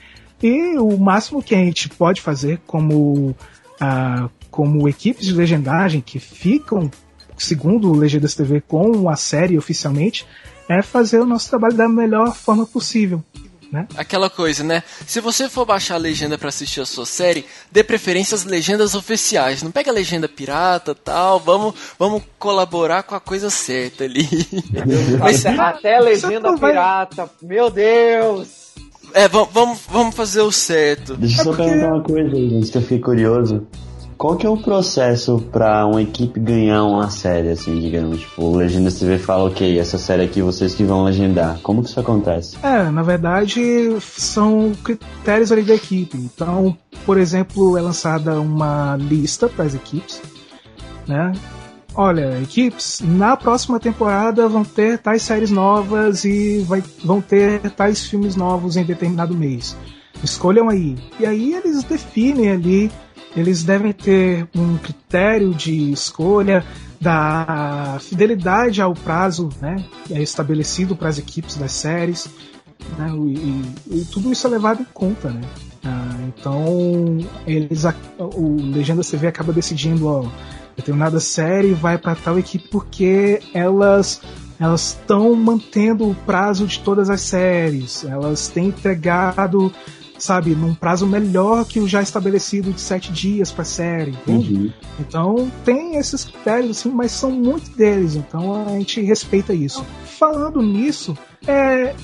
e 0.44 0.78
o 0.78 0.98
máximo 0.98 1.42
que 1.42 1.54
a 1.54 1.58
gente 1.58 1.88
pode 1.88 2.20
fazer 2.20 2.60
como, 2.66 3.34
ah, 3.80 4.28
como 4.50 4.86
equipes 4.86 5.24
de 5.24 5.32
legendagem 5.32 6.02
que 6.02 6.18
ficam, 6.18 6.90
segundo 7.34 7.90
o 7.90 7.96
Legendas 7.96 8.34
TV, 8.34 8.60
com 8.60 9.08
a 9.08 9.16
série 9.16 9.56
oficialmente, 9.56 10.26
é 10.68 10.82
fazer 10.82 11.18
o 11.18 11.24
nosso 11.24 11.48
trabalho 11.48 11.74
da 11.74 11.88
melhor 11.88 12.34
forma 12.34 12.66
possível. 12.66 13.24
Né? 13.72 13.88
Aquela 13.96 14.28
coisa, 14.28 14.62
né? 14.62 14.82
Se 15.06 15.18
você 15.18 15.48
for 15.48 15.64
baixar 15.64 15.94
a 15.94 15.98
legenda 15.98 16.36
para 16.36 16.50
assistir 16.50 16.82
a 16.82 16.86
sua 16.86 17.06
série, 17.06 17.46
dê 17.72 17.82
preferência 17.82 18.34
às 18.34 18.44
legendas 18.44 18.94
oficiais. 18.94 19.62
Não 19.62 19.70
pega 19.70 19.90
a 19.90 19.94
legenda 19.94 20.28
pirata 20.28 20.94
tal. 20.94 21.40
Vamos, 21.40 21.74
vamos 21.98 22.22
colaborar 22.38 23.02
com 23.02 23.14
a 23.14 23.20
coisa 23.20 23.48
certa 23.48 24.04
ali. 24.04 24.28
Mas, 25.18 25.46
até, 25.46 25.58
até 25.58 25.96
a 25.96 26.00
legenda 26.00 26.52
pirata, 26.58 27.30
meu 27.42 27.70
Deus! 27.70 28.63
É, 29.14 29.28
vamos, 29.28 29.78
vamos 29.88 30.14
fazer 30.16 30.40
o 30.40 30.50
certo. 30.50 31.16
Deixa 31.16 31.36
eu 31.36 31.40
é 31.40 31.44
só 31.44 31.50
porque... 31.50 31.62
perguntar 31.62 31.94
uma 31.94 32.02
coisa 32.02 32.34
aí, 32.34 32.50
gente, 32.50 32.72
que 32.72 32.78
eu 32.78 32.82
fiquei 32.82 32.98
curioso. 32.98 33.64
Qual 34.18 34.36
que 34.36 34.44
é 34.44 34.50
o 34.50 34.56
processo 34.56 35.38
para 35.52 35.86
uma 35.86 36.02
equipe 36.02 36.40
ganhar 36.40 36.82
uma 36.84 37.08
série, 37.10 37.50
assim, 37.50 37.80
digamos? 37.80 38.20
Tipo, 38.20 38.42
o 38.42 38.56
Legendas 38.56 38.98
TV 38.98 39.18
fala, 39.18 39.44
ok, 39.44 39.78
essa 39.78 39.98
série 39.98 40.24
aqui 40.24 40.42
vocês 40.42 40.74
que 40.74 40.82
vão 40.82 41.04
legendar. 41.04 41.58
Como 41.62 41.82
que 41.82 41.90
isso 41.90 42.00
acontece? 42.00 42.56
É, 42.62 42.90
na 42.90 43.02
verdade, 43.02 43.60
são 44.00 44.72
critérios 44.82 45.52
ali 45.52 45.62
da 45.62 45.74
equipe. 45.74 46.16
Então, 46.16 46.76
por 47.06 47.18
exemplo, 47.18 47.78
é 47.78 47.80
lançada 47.80 48.40
uma 48.40 48.96
lista 48.96 49.48
para 49.48 49.64
as 49.64 49.74
equipes, 49.74 50.20
né? 51.06 51.32
Olha, 51.94 52.40
equipes, 52.40 53.00
na 53.00 53.36
próxima 53.36 53.78
temporada 53.78 54.48
vão 54.48 54.64
ter 54.64 54.98
tais 54.98 55.22
séries 55.22 55.50
novas 55.50 56.24
e 56.24 56.60
vai, 56.60 56.82
vão 57.04 57.20
ter 57.20 57.70
tais 57.70 58.04
filmes 58.04 58.36
novos 58.36 58.76
em 58.76 58.84
determinado 58.84 59.34
mês. 59.34 59.76
Escolham 60.22 60.68
aí. 60.68 60.96
E 61.18 61.26
aí 61.26 61.54
eles 61.54 61.82
definem 61.84 62.50
ali, 62.50 62.90
eles 63.36 63.62
devem 63.62 63.92
ter 63.92 64.48
um 64.54 64.76
critério 64.78 65.54
de 65.54 65.92
escolha 65.92 66.64
da 67.00 67.98
fidelidade 68.00 68.80
ao 68.80 68.94
prazo 68.94 69.50
né, 69.60 69.84
é 70.10 70.22
estabelecido 70.22 70.96
para 70.96 71.10
as 71.10 71.18
equipes 71.18 71.56
das 71.56 71.72
séries. 71.72 72.28
Né, 72.98 73.10
e, 73.10 73.98
e, 73.98 74.04
tudo 74.06 74.32
isso 74.32 74.46
é 74.46 74.50
levado 74.50 74.80
em 74.80 74.86
conta. 74.92 75.30
Né? 75.30 75.42
Ah, 75.84 76.16
então, 76.28 77.18
eles, 77.46 77.84
o 78.18 78.56
Legenda 78.74 79.02
CV 79.02 79.26
acaba 79.26 79.52
decidindo, 79.52 80.06
ó, 80.06 80.26
determinada 80.76 81.20
série 81.20 81.72
vai 81.72 81.98
para 81.98 82.14
tal 82.14 82.38
equipe 82.38 82.68
porque 82.68 83.40
elas 83.52 84.20
elas 84.58 84.98
estão 84.98 85.34
mantendo 85.34 86.08
o 86.08 86.14
prazo 86.14 86.66
de 86.66 86.78
todas 86.78 87.10
as 87.10 87.20
séries, 87.20 88.04
elas 88.04 88.48
têm 88.48 88.68
entregado, 88.68 89.72
sabe, 90.16 90.54
num 90.54 90.74
prazo 90.74 91.06
melhor 91.06 91.64
que 91.64 91.80
o 91.80 91.88
já 91.88 92.00
estabelecido 92.00 92.72
de 92.72 92.80
sete 92.80 93.12
dias 93.12 93.50
para 93.50 93.64
série, 93.64 94.12
entende? 94.12 94.54
Uhum. 94.54 94.72
Então 95.00 95.52
tem 95.64 95.96
esses 95.96 96.24
critérios 96.24 96.78
assim, 96.78 96.88
mas 96.90 97.10
são 97.10 97.32
muitos 97.32 97.70
deles, 97.70 98.14
então 98.14 98.64
a 98.66 98.70
gente 98.70 99.00
respeita 99.00 99.52
isso. 99.52 99.84
Falando 100.04 100.62
nisso, 100.62 101.18
é, 101.46 101.94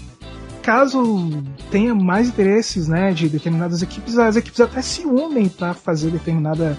caso 0.61 1.31
tenha 1.71 1.95
mais 1.95 2.29
interesses, 2.29 2.89
né, 2.89 3.13
de 3.13 3.29
determinadas 3.29 3.81
equipes, 3.81 4.19
as 4.19 4.37
equipes 4.37 4.61
até 4.61 4.83
se 4.83 5.07
unem 5.07 5.49
para 5.49 5.73
fazer 5.73 6.11
determinada 6.11 6.77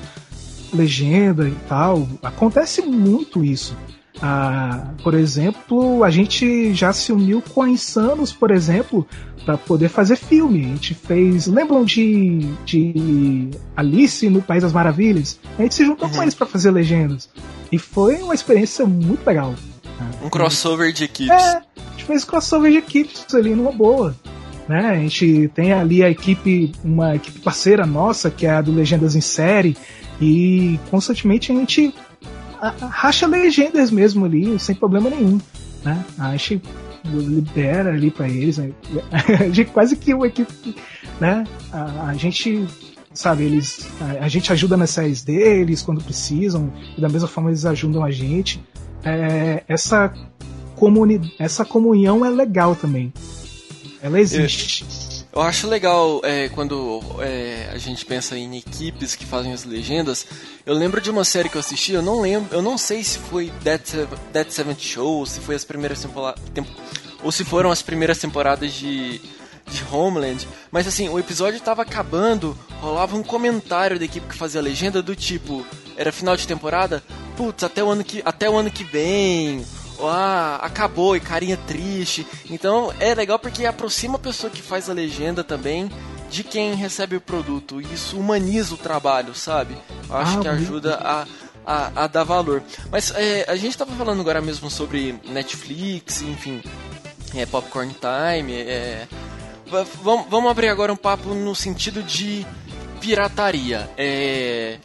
legenda 0.74 1.48
e 1.48 1.56
tal. 1.68 2.08
Acontece 2.22 2.82
muito 2.82 3.44
isso. 3.44 3.76
Ah, 4.22 4.94
por 5.04 5.14
exemplo, 5.14 6.04
a 6.04 6.12
gente 6.12 6.74
já 6.74 6.94
se 6.94 7.12
uniu 7.12 7.42
com 7.42 7.64
a 7.64 7.70
Insanos, 7.70 8.32
por 8.32 8.52
exemplo, 8.52 9.08
para 9.46 9.58
poder 9.58 9.90
fazer 9.90 10.16
filme. 10.16 10.66
A 10.66 10.68
gente 10.68 10.94
fez. 10.94 11.48
Lembram 11.48 11.84
de, 11.84 12.48
de 12.66 13.50
Alice 13.76 14.30
no 14.30 14.42
País 14.42 14.62
das 14.62 14.74
Maravilhas? 14.74 15.40
A 15.58 15.64
gente 15.64 15.76
se 15.76 15.86
juntou 15.86 16.08
uhum. 16.08 16.16
com 16.16 16.22
eles 16.22 16.36
para 16.36 16.46
fazer 16.46 16.72
legendas. 16.72 17.30
E 17.72 17.80
foi 17.80 18.18
uma 18.18 18.36
experiência 18.36 18.86
muito 18.86 19.26
legal. 19.26 19.56
Um 20.24 20.30
crossover 20.30 20.92
de 20.92 21.04
equipes. 21.06 21.32
É, 21.32 21.58
a 21.58 21.92
gente 21.92 22.06
fez 22.06 22.24
crossover 22.24 22.72
de 22.72 22.78
equipes 22.78 23.34
ali 23.34 23.56
numa 23.56 23.72
boa. 23.72 24.16
Né? 24.68 24.90
A 24.90 24.96
gente 24.96 25.50
tem 25.54 25.74
ali 25.74 26.04
a 26.04 26.10
equipe, 26.10 26.72
uma 26.84 27.16
equipe 27.16 27.40
parceira 27.40 27.86
nossa, 27.86 28.30
que 28.30 28.46
é 28.46 28.52
a 28.52 28.62
do 28.62 28.72
Legendas 28.72 29.16
em 29.16 29.22
Série, 29.22 29.76
e 30.22 30.80
constantemente 30.90 31.52
a 31.52 31.56
gente 31.56 31.94
racha 32.90 33.26
legendas 33.26 33.90
mesmo 33.90 34.26
ali, 34.26 34.60
sem 34.60 34.76
problema 34.76 35.10
nenhum. 35.10 35.40
Né? 35.84 36.06
A 36.20 36.32
gente 36.32 36.62
libera 37.04 37.90
ali 37.90 38.12
para 38.12 38.30
eles. 38.30 38.60
Né? 38.60 38.72
A 39.40 39.50
gente 39.50 39.66
quase 39.66 39.96
que 39.96 40.14
uma 40.14 40.28
equipe. 40.28 40.76
Né? 41.20 41.44
A, 41.74 42.10
a 42.10 42.14
gente 42.14 42.68
sabe, 43.14 43.44
eles 43.44 43.88
a, 44.00 44.26
a, 44.26 44.28
gente 44.28 44.52
ajuda 44.54 44.78
nas 44.78 44.92
séries 44.92 45.24
deles 45.24 45.82
quando 45.82 46.04
precisam, 46.04 46.72
e 46.98 47.02
da 47.02 47.10
mesma 47.10 47.28
forma 47.28 47.50
eles 47.50 47.66
ajudam 47.66 48.04
a 48.04 48.12
gente. 48.12 48.64
É, 49.04 49.64
essa, 49.68 50.14
comuni 50.76 51.34
essa 51.40 51.66
comunhão 51.66 52.24
é 52.24 52.30
legal 52.30 52.76
também. 52.76 53.12
Ela 54.02 54.20
existe. 54.20 54.86
Eu 55.34 55.42
acho 55.42 55.66
legal 55.68 56.20
é, 56.26 56.50
quando 56.50 57.00
é, 57.20 57.70
a 57.74 57.78
gente 57.78 58.06
pensa 58.06 58.38
em 58.38 58.58
equipes 58.58 59.16
que 59.16 59.26
fazem 59.26 59.54
as 59.54 59.64
legendas. 59.64 60.28
Eu 60.66 60.74
lembro 60.74 61.00
de 61.00 61.10
uma 61.10 61.24
série 61.24 61.48
que 61.48 61.56
eu 61.56 61.62
assisti, 61.62 61.94
eu 61.94 62.02
não 62.02 62.20
lembro, 62.20 62.54
eu 62.54 62.62
não 62.62 62.78
sei 62.78 63.02
se 63.02 63.18
foi 63.18 63.50
Dead, 63.62 64.50
Seventh 64.50 64.82
Show, 64.82 65.20
ou 65.20 65.26
se 65.26 65.40
foi 65.40 65.56
as 65.56 65.64
primeiras 65.64 66.02
temporadas, 66.02 66.42
ou 67.24 67.32
se 67.32 67.46
foram 67.46 67.72
as 67.72 67.82
primeiras 67.82 68.18
temporadas 68.18 68.74
de, 68.74 69.22
de 69.68 69.84
Homeland, 69.90 70.46
mas 70.70 70.86
assim, 70.86 71.08
o 71.08 71.18
episódio 71.18 71.58
estava 71.58 71.82
acabando, 71.82 72.58
rolava 72.82 73.16
um 73.16 73.24
comentário 73.24 73.98
da 73.98 74.04
equipe 74.04 74.28
que 74.28 74.36
fazia 74.36 74.60
a 74.60 74.64
legenda 74.64 75.02
do 75.02 75.16
tipo, 75.16 75.66
era 75.96 76.12
final 76.12 76.36
de 76.36 76.46
temporada, 76.46 77.02
putz, 77.38 77.64
até 77.64 77.82
o 77.82 77.90
ano 77.90 78.04
que, 78.04 78.22
até 78.26 78.50
o 78.50 78.58
ano 78.58 78.70
que 78.70 78.84
vem, 78.84 79.66
ah, 80.08 80.58
acabou 80.62 81.16
e 81.16 81.20
carinha 81.20 81.58
triste. 81.58 82.26
Então 82.50 82.94
é 83.00 83.14
legal 83.14 83.40
porque 83.40 83.66
aproxima 83.66 84.16
a 84.16 84.20
pessoa 84.20 84.52
que 84.52 84.62
faz 84.62 84.90
a 84.90 84.94
legenda 84.94 85.44
também 85.44 85.90
de 86.30 86.44
quem 86.44 86.74
recebe 86.74 87.16
o 87.16 87.22
produto. 87.22 87.82
E 87.82 87.94
isso 87.94 88.18
humaniza 88.18 88.74
o 88.74 88.78
trabalho, 88.78 89.36
sabe? 89.36 89.78
Eu 90.10 90.16
acho 90.16 90.40
ah, 90.40 90.42
que 90.42 90.48
ajuda 90.48 90.96
a, 90.96 91.28
a, 91.66 92.04
a, 92.04 92.08
dar 92.08 92.24
valor. 92.24 92.64
Mas 92.90 93.12
é, 93.12 93.46
a 93.48 93.56
gente 93.56 93.72
estava 93.72 93.94
falando 93.94 94.22
agora 94.22 94.42
mesmo 94.42 94.70
sobre 94.70 95.20
Netflix, 95.28 96.22
enfim, 96.22 96.62
é, 97.36 97.46
Popcorn 97.46 97.94
Time. 97.94 98.54
É, 98.54 99.08
vamos, 100.02 100.28
vamos 100.30 100.50
abrir 100.50 100.70
agora 100.70 100.92
um 100.92 100.98
papo 100.98 101.34
no 101.34 101.54
sentido 101.54 102.02
de 102.02 102.46
pirataria. 103.00 103.90
É, 103.98 104.78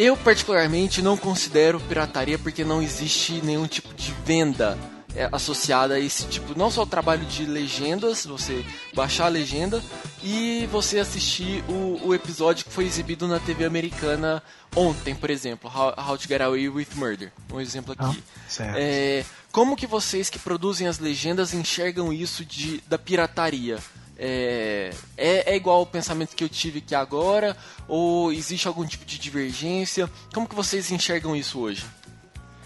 eu, 0.00 0.16
particularmente, 0.16 1.02
não 1.02 1.14
considero 1.14 1.78
pirataria 1.78 2.38
porque 2.38 2.64
não 2.64 2.80
existe 2.80 3.42
nenhum 3.44 3.66
tipo 3.66 3.92
de 3.92 4.14
venda 4.24 4.78
é, 5.14 5.28
associada 5.30 5.94
a 5.96 6.00
esse 6.00 6.24
tipo, 6.26 6.58
não 6.58 6.70
só 6.70 6.84
o 6.84 6.86
trabalho 6.86 7.26
de 7.26 7.44
legendas, 7.44 8.24
você 8.24 8.64
baixar 8.94 9.26
a 9.26 9.28
legenda 9.28 9.82
e 10.24 10.66
você 10.72 10.98
assistir 11.00 11.62
o, 11.68 12.00
o 12.02 12.14
episódio 12.14 12.64
que 12.64 12.72
foi 12.72 12.86
exibido 12.86 13.28
na 13.28 13.38
TV 13.38 13.66
americana 13.66 14.42
ontem, 14.74 15.14
por 15.14 15.28
exemplo, 15.28 15.70
How, 15.70 15.92
How 15.98 16.16
to 16.16 16.26
Get 16.26 16.40
Away 16.40 16.70
with 16.70 16.88
Murder, 16.94 17.30
um 17.52 17.60
exemplo 17.60 17.92
aqui. 17.92 18.24
Ah, 18.58 18.78
é, 18.78 19.22
como 19.52 19.76
que 19.76 19.86
vocês 19.86 20.30
que 20.30 20.38
produzem 20.38 20.86
as 20.86 20.98
legendas 20.98 21.52
enxergam 21.52 22.10
isso 22.10 22.42
de, 22.42 22.82
da 22.88 22.96
pirataria? 22.96 23.78
é, 24.22 24.90
é, 25.16 25.39
é, 25.50 25.56
igual 25.56 25.82
o 25.82 25.86
pensamento 25.86 26.36
que 26.36 26.44
eu 26.44 26.48
tive 26.48 26.78
aqui 26.78 26.94
agora? 26.94 27.56
Ou 27.88 28.32
existe 28.32 28.68
algum 28.68 28.86
tipo 28.86 29.04
de 29.04 29.18
divergência? 29.18 30.08
Como 30.32 30.48
que 30.48 30.54
vocês 30.54 30.90
enxergam 30.90 31.34
isso 31.34 31.58
hoje? 31.58 31.84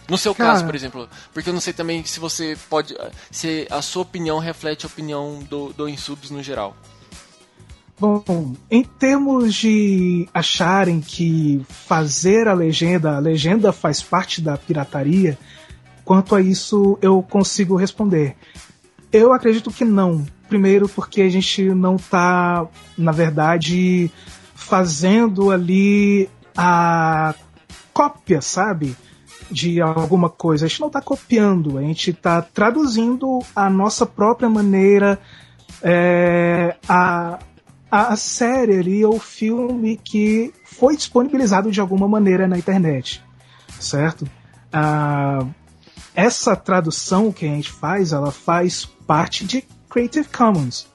No 0.08 0.18
seu 0.18 0.34
Cara, 0.34 0.52
caso, 0.52 0.66
por 0.66 0.74
exemplo, 0.74 1.08
porque 1.32 1.48
eu 1.48 1.54
não 1.54 1.60
sei 1.60 1.72
também 1.72 2.04
se 2.04 2.20
você 2.20 2.56
pode. 2.68 2.94
se 3.30 3.66
a 3.70 3.80
sua 3.80 4.02
opinião 4.02 4.38
reflete 4.38 4.84
a 4.84 4.88
opinião 4.88 5.42
do, 5.48 5.72
do 5.72 5.88
Insubs 5.88 6.30
no 6.30 6.42
geral. 6.42 6.76
Bom, 7.98 8.54
em 8.70 8.82
termos 8.82 9.54
de 9.54 10.28
acharem 10.34 11.00
que 11.00 11.64
fazer 11.68 12.48
a 12.48 12.52
legenda, 12.52 13.16
a 13.16 13.20
legenda 13.20 13.72
faz 13.72 14.02
parte 14.02 14.42
da 14.42 14.58
pirataria, 14.58 15.38
quanto 16.04 16.34
a 16.34 16.40
isso 16.40 16.98
eu 17.00 17.22
consigo 17.22 17.76
responder. 17.76 18.36
Eu 19.12 19.32
acredito 19.32 19.70
que 19.70 19.84
não, 19.84 20.26
primeiro 20.48 20.88
porque 20.88 21.22
a 21.22 21.28
gente 21.28 21.62
não 21.70 21.96
está, 21.96 22.66
na 22.96 23.12
verdade, 23.12 24.10
fazendo 24.54 25.50
ali 25.50 26.28
a 26.56 27.34
cópia, 27.92 28.40
sabe? 28.40 28.96
De 29.50 29.80
alguma 29.80 30.28
coisa. 30.28 30.64
A 30.64 30.68
gente 30.68 30.80
não 30.80 30.88
está 30.88 31.00
copiando, 31.00 31.78
a 31.78 31.82
gente 31.82 32.10
está 32.10 32.40
traduzindo 32.40 33.40
a 33.54 33.68
nossa 33.68 34.06
própria 34.06 34.48
maneira, 34.48 35.18
é, 35.82 36.76
a, 36.88 37.38
a 37.90 38.16
série 38.16 38.78
ali, 38.78 39.04
ou 39.04 39.18
filme 39.18 39.96
que 40.02 40.52
foi 40.64 40.96
disponibilizado 40.96 41.70
de 41.70 41.80
alguma 41.80 42.08
maneira 42.08 42.48
na 42.48 42.58
internet, 42.58 43.22
certo? 43.78 44.26
Ah, 44.72 45.46
essa 46.14 46.54
tradução 46.56 47.32
que 47.32 47.44
a 47.44 47.48
gente 47.48 47.70
faz, 47.70 48.12
ela 48.12 48.30
faz 48.30 48.84
parte 48.84 49.44
de 49.44 49.64
Creative 49.94 50.26
Commons, 50.26 50.88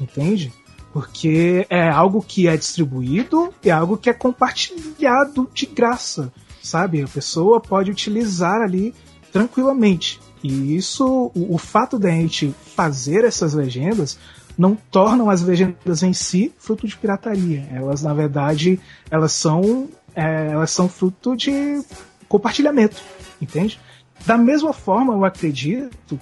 entende? 0.00 0.52
Porque 0.92 1.66
é 1.68 1.88
algo 1.88 2.22
que 2.22 2.46
é 2.46 2.56
distribuído, 2.56 3.52
é 3.64 3.72
algo 3.72 3.96
que 3.96 4.08
é 4.08 4.12
compartilhado 4.12 5.50
de 5.52 5.66
graça, 5.66 6.32
sabe? 6.62 7.02
A 7.02 7.08
pessoa 7.08 7.60
pode 7.60 7.90
utilizar 7.90 8.62
ali 8.62 8.94
tranquilamente. 9.32 10.20
E 10.44 10.76
isso, 10.76 11.32
o, 11.34 11.56
o 11.56 11.58
fato 11.58 11.98
da 11.98 12.08
gente 12.08 12.54
fazer 12.76 13.24
essas 13.24 13.52
legendas 13.52 14.16
não 14.56 14.76
tornam 14.76 15.28
as 15.28 15.42
legendas 15.42 16.04
em 16.04 16.12
si 16.12 16.54
fruto 16.56 16.86
de 16.86 16.96
pirataria. 16.96 17.68
Elas, 17.72 18.00
na 18.04 18.14
verdade, 18.14 18.78
elas 19.10 19.32
são, 19.32 19.88
é, 20.14 20.52
elas 20.52 20.70
são 20.70 20.88
fruto 20.88 21.36
de 21.36 21.82
compartilhamento, 22.28 23.02
entende? 23.42 23.80
Da 24.24 24.38
mesma 24.38 24.72
forma, 24.72 25.14
eu 25.14 25.24
acredito 25.24 26.18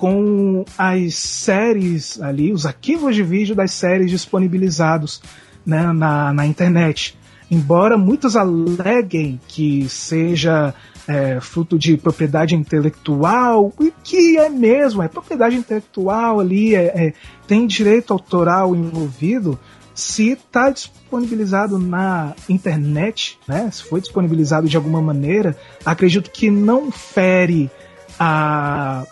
com 0.00 0.64
as 0.78 1.14
séries 1.14 2.18
ali, 2.22 2.54
os 2.54 2.64
arquivos 2.64 3.14
de 3.14 3.22
vídeo 3.22 3.54
das 3.54 3.72
séries 3.72 4.10
disponibilizados 4.10 5.20
né, 5.64 5.92
na, 5.92 6.32
na 6.32 6.46
internet. 6.46 7.18
Embora 7.50 7.98
muitos 7.98 8.34
aleguem 8.34 9.38
que 9.46 9.86
seja 9.90 10.72
é, 11.06 11.38
fruto 11.38 11.78
de 11.78 11.98
propriedade 11.98 12.54
intelectual, 12.54 13.74
e 13.78 13.92
que 14.02 14.38
é 14.38 14.48
mesmo, 14.48 15.02
é 15.02 15.08
propriedade 15.08 15.56
intelectual 15.56 16.40
ali, 16.40 16.74
é, 16.74 16.84
é 16.86 17.12
tem 17.46 17.66
direito 17.66 18.10
autoral 18.10 18.74
envolvido, 18.74 19.58
se 19.94 20.30
está 20.30 20.70
disponibilizado 20.70 21.78
na 21.78 22.34
internet, 22.48 23.38
né, 23.46 23.68
se 23.70 23.82
foi 23.82 24.00
disponibilizado 24.00 24.66
de 24.66 24.78
alguma 24.78 25.02
maneira, 25.02 25.54
acredito 25.84 26.30
que 26.30 26.50
não 26.50 26.90
fere 26.90 27.70
a, 28.18 29.04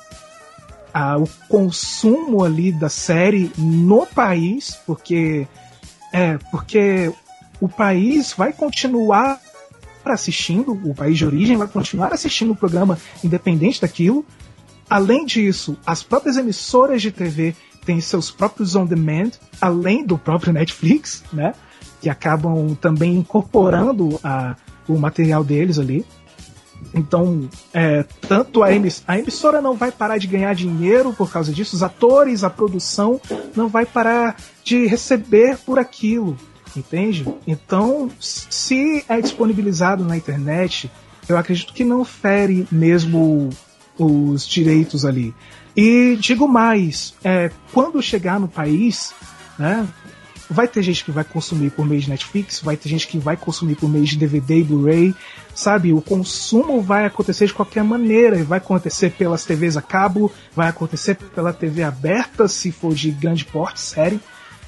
o 0.95 1.29
consumo 1.49 2.45
ali 2.45 2.73
da 2.73 2.89
série 2.89 3.51
no 3.57 4.07
país, 4.07 4.79
porque 4.87 5.47
é 6.13 6.39
porque 6.51 7.13
o 7.61 7.69
país 7.69 8.33
vai 8.33 8.53
continuar 8.53 9.41
assistindo, 10.05 10.73
o 10.73 10.95
país 10.95 11.19
de 11.19 11.27
origem 11.27 11.57
vai 11.57 11.69
continuar 11.69 12.13
assistindo 12.13 12.53
o 12.53 12.57
programa 12.57 12.99
independente 13.23 13.81
daquilo. 13.81 14.25
Além 14.89 15.27
disso, 15.27 15.77
as 15.85 16.03
próprias 16.03 16.37
emissoras 16.37 17.03
de 17.03 17.11
TV 17.11 17.55
têm 17.85 18.01
seus 18.01 18.31
próprios 18.31 18.75
on-demand, 18.75 19.33
além 19.61 20.05
do 20.05 20.17
próprio 20.17 20.53
Netflix, 20.53 21.23
né? 21.33 21.55
Que 22.01 22.09
acabam 22.09 22.75
também 22.75 23.17
incorporando 23.17 24.19
a, 24.23 24.57
o 24.89 24.99
material 24.99 25.45
deles 25.45 25.79
ali. 25.79 26.07
Então, 26.95 27.49
é, 27.73 28.05
tanto 28.27 28.63
a, 28.63 28.73
emiss 28.73 29.03
a 29.07 29.19
emissora 29.19 29.61
não 29.61 29.75
vai 29.75 29.93
parar 29.93 30.19
de 30.19 30.27
ganhar 30.27 30.55
dinheiro 30.55 31.13
por 31.13 31.31
causa 31.31 31.53
disso, 31.53 31.77
os 31.77 31.83
atores, 31.83 32.45
a 32.45 32.51
produção 32.51 33.21
não 33.55 33.69
vai 33.69 33.85
parar 33.85 34.37
de 34.65 34.87
receber 34.87 35.59
por 35.59 35.79
aquilo, 35.79 36.37
entende? 36.77 37.27
Então, 37.47 38.11
se 38.19 39.05
é 39.09 39.21
disponibilizado 39.21 40.05
na 40.05 40.17
internet, 40.17 40.91
eu 41.29 41.37
acredito 41.37 41.75
que 41.75 41.85
não 41.85 42.05
fere 42.05 42.67
mesmo 42.71 43.51
os 43.99 44.47
direitos 44.47 45.05
ali. 45.05 45.35
E 45.77 46.17
digo 46.21 46.49
mais, 46.49 47.15
é, 47.23 47.51
quando 47.73 48.03
chegar 48.03 48.41
no 48.41 48.49
país, 48.49 49.13
né, 49.59 49.87
vai 50.51 50.67
ter 50.67 50.83
gente 50.83 51.05
que 51.05 51.11
vai 51.11 51.25
consumir 51.25 51.71
por 51.71 51.87
meio 51.87 52.01
de 52.01 52.11
Netflix, 52.11 52.61
vai 52.61 52.77
ter 52.77 52.89
gente 52.89 53.07
que 53.07 53.19
vai 53.19 53.37
consumir 53.37 53.77
por 53.77 53.89
meio 53.89 54.05
de 54.05 54.17
DVD 54.17 54.61
e 54.61 54.65
Blu-ray, 54.65 55.15
sabe? 55.55 55.93
O 55.93 56.01
consumo 56.01 56.81
vai 56.81 57.05
acontecer 57.05 57.47
de 57.47 57.55
qualquer 57.55 57.85
maneira, 57.85 58.43
vai 58.45 58.59
acontecer 58.59 59.11
pelas 59.13 59.45
TVs 59.45 59.77
a 59.77 59.83
cabo, 59.83 60.33
vai 60.55 60.69
acontecer 60.69 61.15
pela 61.15 61.53
TV 61.53 61.83
aberta, 61.83 62.49
se 62.49 62.73
for 62.73 62.95
de 62.95 63.11
grande 63.11 63.45
porte, 63.45 63.81
série. 63.81 64.21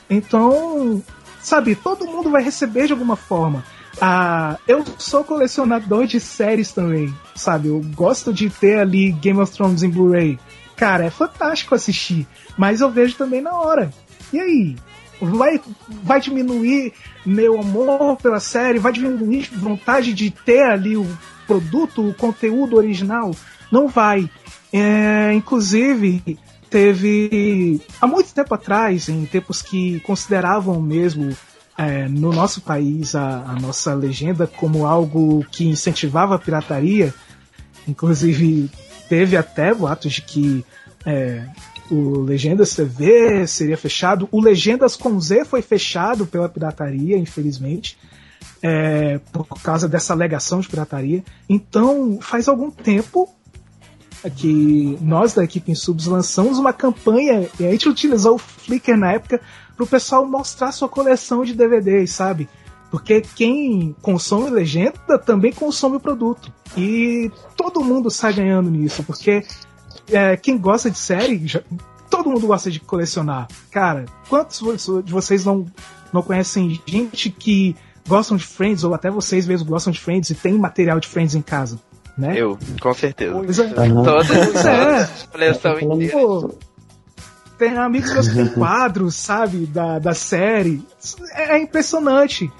Então, 0.09 1.03
sabe, 1.41 1.75
todo 1.75 2.07
mundo 2.07 2.31
vai 2.31 2.43
receber 2.43 2.87
de 2.87 2.93
alguma 2.93 3.17
forma. 3.17 3.65
Ah, 4.01 4.59
eu 4.69 4.85
sou 4.99 5.25
colecionador 5.25 6.07
de 6.07 6.21
séries 6.21 6.73
também, 6.73 7.13
sabe? 7.35 7.69
Eu 7.69 7.81
gosto 7.95 8.33
de 8.33 8.49
ter 8.49 8.79
ali 8.79 9.13
Game 9.13 9.41
of 9.41 9.53
Thrones 9.53 9.83
em 9.83 9.91
Blu-ray 9.91 10.39
cara, 10.81 11.05
é 11.05 11.11
fantástico 11.11 11.75
assistir. 11.75 12.27
Mas 12.57 12.81
eu 12.81 12.91
vejo 12.91 13.15
também 13.15 13.43
na 13.43 13.55
hora. 13.55 13.93
E 14.33 14.41
aí? 14.41 14.77
Vai, 15.21 15.61
vai 16.03 16.21
diminuir 16.21 16.93
meu 17.25 17.61
amor 17.61 18.17
pela 18.17 18.41
série? 18.41 18.79
Vai 18.79 18.93
diminuir 18.93 19.51
vontade 19.53 20.15
de 20.15 20.31
ter 20.31 20.63
ali 20.63 20.97
o 20.97 21.07
produto, 21.47 22.09
o 22.09 22.15
conteúdo 22.15 22.77
original? 22.77 23.35
Não 23.71 23.87
vai. 23.89 24.31
É, 24.73 25.33
inclusive, 25.35 26.39
teve 26.71 27.81
há 28.01 28.07
muito 28.07 28.33
tempo 28.33 28.55
atrás, 28.55 29.09
em 29.09 29.27
tempos 29.27 29.61
que 29.61 30.01
consideravam 30.01 30.81
mesmo 30.81 31.37
é, 31.77 32.07
no 32.09 32.33
nosso 32.33 32.61
país 32.61 33.15
a, 33.15 33.43
a, 33.43 33.55
nossa 33.55 33.95
legenda 33.95 34.47
como 34.47 34.87
algo 34.87 35.45
que 35.51 35.67
incentivava 35.67 36.35
a 36.35 36.39
pirataria, 36.39 37.13
inclusive 37.89 38.71
teve 39.09 39.37
até 39.37 39.75
boatos 39.75 40.13
de 40.13 40.23
que 40.23 40.65
é, 41.05 41.45
o 41.91 42.21
Legendas 42.21 42.75
TV 42.75 43.47
seria 43.47 43.77
fechado. 43.77 44.29
O 44.31 44.41
Legendas 44.41 44.97
com 44.97 45.21
Z 45.21 45.45
foi 45.45 45.61
fechado 45.63 46.27
pela 46.27 46.49
pirataria, 46.49 47.19
infelizmente, 47.19 47.99
é, 48.63 49.19
por 49.33 49.47
causa 49.63 49.89
dessa 49.89 50.13
alegação 50.13 50.61
de 50.61 50.69
pirataria. 50.69 51.25
Então, 51.49 52.19
faz 52.21 52.49
algum 52.49 52.71
tempo 52.71 53.29
que 54.37 54.99
nós 55.01 55.33
da 55.33 55.45
equipe 55.45 55.73
em 55.73 55.75
Subs 55.75 56.07
lançamos 56.07 56.59
uma 56.59 56.73
campanha 56.73 57.49
e 57.59 57.67
a 57.67 57.71
gente 57.71 57.89
utilizou 57.89 58.35
o 58.35 58.39
Flickr 58.39 58.97
na 58.97 59.13
época 59.13 59.41
para 59.75 59.85
o 59.85 59.87
pessoal 59.87 60.27
mostrar 60.27 60.73
sua 60.73 60.89
coleção 60.89 61.43
de 61.43 61.55
DVDs, 61.55 62.11
sabe? 62.11 62.49
Porque 62.91 63.23
quem 63.23 63.95
consome 64.03 64.51
legenda 64.51 65.19
também 65.19 65.53
consome 65.53 65.97
o 65.97 66.01
produto. 66.01 66.53
E 66.77 67.31
todo 67.57 67.83
mundo 67.83 68.11
sai 68.11 68.35
ganhando 68.35 68.69
nisso, 68.69 69.03
porque 69.05 69.45
é, 70.13 70.37
quem 70.37 70.59
gosta 70.59 70.91
de 70.91 70.99
série, 70.99 71.47
já, 71.47 71.63
todo 72.09 72.31
mundo 72.31 72.47
gosta 72.47 72.71
de 72.71 72.81
colecionar. 72.81 73.49
Cara, 73.71 74.05
quantos 74.29 74.61
de 75.05 75.13
vocês 75.13 75.45
não, 75.45 75.67
não 76.13 76.23
conhecem 76.23 76.81
gente 76.87 77.31
que 77.31 77.77
gostam 78.07 78.37
de 78.37 78.45
Friends, 78.45 78.85
ou 78.85 78.95
até 78.95 79.11
vocês 79.11 79.47
mesmos 79.47 79.69
gostam 79.69 79.93
de 79.93 80.01
Friends 80.01 80.31
e 80.31 80.35
tem 80.35 80.55
material 80.55 80.99
de 80.99 81.09
Friends 81.09 81.35
em 81.35 81.43
casa? 81.43 81.79
Né? 82.19 82.35
Eu, 82.37 82.59
com 82.81 82.93
certeza. 82.93 83.33
Pois 83.33 83.59
é. 83.59 83.65
Uhum. 83.65 84.03
Todas, 84.03 84.31
é. 84.67 85.09
coleção 85.31 85.81
inteira. 85.81 86.13
Pô, 86.13 86.55
tem 87.57 87.79
amigos 87.79 88.13
meus 88.13 88.29
que 88.29 88.35
têm 88.35 88.49
quadros, 88.55 89.15
sabe, 89.15 89.67
da, 89.67 89.99
da 89.99 90.13
série. 90.13 90.83
É, 91.35 91.57
é 91.57 91.63
impressionante 91.63 92.51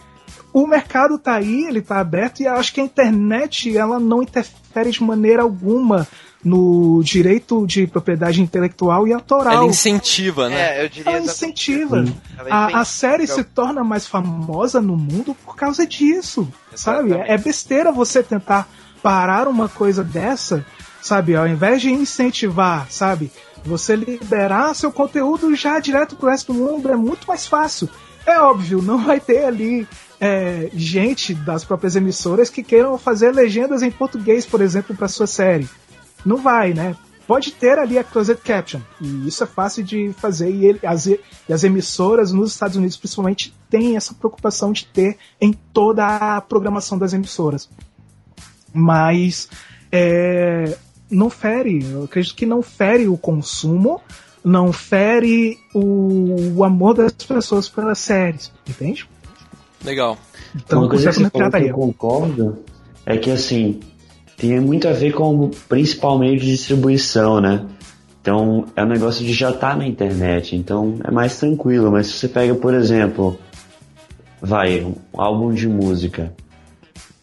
o 0.53 0.67
mercado 0.67 1.19
tá 1.19 1.35
aí, 1.35 1.65
ele 1.65 1.81
tá 1.81 1.99
aberto 2.01 2.41
e 2.41 2.47
acho 2.47 2.73
que 2.75 2.81
a 2.81 2.85
internet 2.85 3.77
ela 3.77 4.01
não 4.01 4.23
interfere 4.23 4.91
de 4.91 5.03
maneira 5.03 5.43
alguma 5.43 6.07
no 6.43 7.03
direito 7.03 7.67
de 7.67 7.87
propriedade 7.87 8.41
intelectual 8.41 9.07
e 9.07 9.13
autoral. 9.13 9.53
Ela 9.53 9.67
incentiva, 9.67 10.49
né? 10.49 10.79
É, 10.79 10.85
eu 10.85 10.89
diria 10.89 11.13
Ela 11.13 11.25
incentiva. 11.25 12.05
Ela 12.39 12.49
a, 12.51 12.81
a, 12.81 12.85
série 12.85 13.27
se 13.27 13.45
torna 13.45 13.85
mais 13.85 14.07
famosa 14.07 14.81
no 14.81 14.97
mundo 14.97 15.37
por 15.45 15.55
causa 15.55 15.87
disso, 15.87 16.49
Exatamente. 16.73 17.19
sabe? 17.19 17.31
É 17.31 17.37
besteira 17.37 17.93
você 17.93 18.23
tentar 18.23 18.69
parar 19.03 19.49
uma 19.49 19.69
coisa 19.69 20.03
dessa, 20.03 20.65
sabe? 21.03 21.37
Ao 21.37 21.47
invés 21.47 21.83
de 21.83 21.91
incentivar, 21.91 22.87
sabe? 22.91 23.31
Você 23.65 23.95
liberar 23.95 24.75
seu 24.75 24.91
conteúdo 24.91 25.55
já 25.55 25.79
direto 25.79 26.17
pro 26.17 26.31
resto 26.31 26.53
do 26.53 26.59
mundo 26.59 26.91
é 26.91 26.97
muito 26.97 27.27
mais 27.27 27.47
fácil. 27.47 27.89
É 28.25 28.39
óbvio, 28.41 28.81
não 28.81 28.99
vai 29.05 29.21
ter 29.21 29.45
ali 29.45 29.87
é, 30.21 30.71
gente 30.75 31.35
das 31.35 31.65
próprias 31.65 31.97
emissoras 31.97 32.51
que 32.51 32.63
queiram 32.63 32.99
fazer 32.99 33.35
legendas 33.35 33.83
em 33.83 33.91
português, 33.91 34.47
por 34.47 34.61
exemplo, 34.61 34.95
para 34.95 35.09
sua 35.09 35.27
série. 35.27 35.69
Não 36.25 36.37
vai, 36.37 36.73
né? 36.75 36.97
Pode 37.27 37.53
ter 37.53 37.79
ali 37.79 37.97
a 37.97 38.03
closed 38.03 38.39
caption, 38.43 38.81
e 39.01 39.29
isso 39.29 39.45
é 39.45 39.47
fácil 39.47 39.85
de 39.85 40.13
fazer, 40.15 40.51
e, 40.51 40.67
ele, 40.67 40.81
as, 40.83 41.07
e 41.07 41.21
as 41.49 41.63
emissoras 41.63 42.33
nos 42.33 42.51
Estados 42.51 42.77
Unidos, 42.77 42.97
principalmente, 42.97 43.55
têm 43.71 43.97
essa 43.97 44.13
preocupação 44.13 44.73
de 44.73 44.85
ter 44.87 45.17
em 45.41 45.53
toda 45.53 46.05
a 46.05 46.41
programação 46.41 46.99
das 46.99 47.13
emissoras. 47.13 47.71
Mas 48.75 49.49
é, 49.93 50.77
não 51.09 51.31
fere, 51.31 51.85
eu 51.89 52.03
acredito 52.03 52.35
que 52.35 52.47
não 52.47 52.63
fere 52.63 53.07
o 53.07 53.17
consumo, 53.17 54.01
não 54.45 54.73
fere 54.73 55.57
o, 55.73 56.57
o 56.57 56.65
amor 56.65 56.95
das 56.95 57.13
pessoas 57.13 57.69
pelas 57.69 57.99
séries, 57.99 58.51
entende? 58.69 59.09
Legal. 59.85 60.19
Então, 60.55 60.81
Uma 60.81 60.89
coisa 60.89 61.11
que 61.11 61.17
você 61.17 61.31
falou 61.31 61.51
que 61.51 61.57
eu 61.59 61.75
concordo 61.75 62.59
é 63.07 63.17
que 63.17 63.31
assim 63.31 63.81
tem 64.41 64.59
muito 64.59 64.89
a 64.89 64.93
ver 64.93 65.13
com 65.13 65.45
o 65.45 65.51
principal 65.69 66.19
meio 66.19 66.39
de 66.39 66.47
distribuição, 66.47 67.41
né? 67.41 67.67
Então 68.23 68.65
é 68.75 68.83
um 68.83 68.89
negócio 68.89 69.25
de 69.25 69.33
já 69.35 69.51
estar 69.51 69.73
tá 69.73 69.77
na 69.77 69.87
internet, 69.87 70.57
então 70.57 70.97
é 71.05 71.11
mais 71.11 71.39
tranquilo. 71.39 71.93
Mas 71.93 72.07
se 72.07 72.15
você 72.15 72.29
pega, 72.29 72.55
por 72.55 72.73
exemplo, 72.73 73.39
vai 74.41 74.81
um 74.81 74.95
álbum 75.13 75.53
de 75.53 75.69
música, 75.69 76.33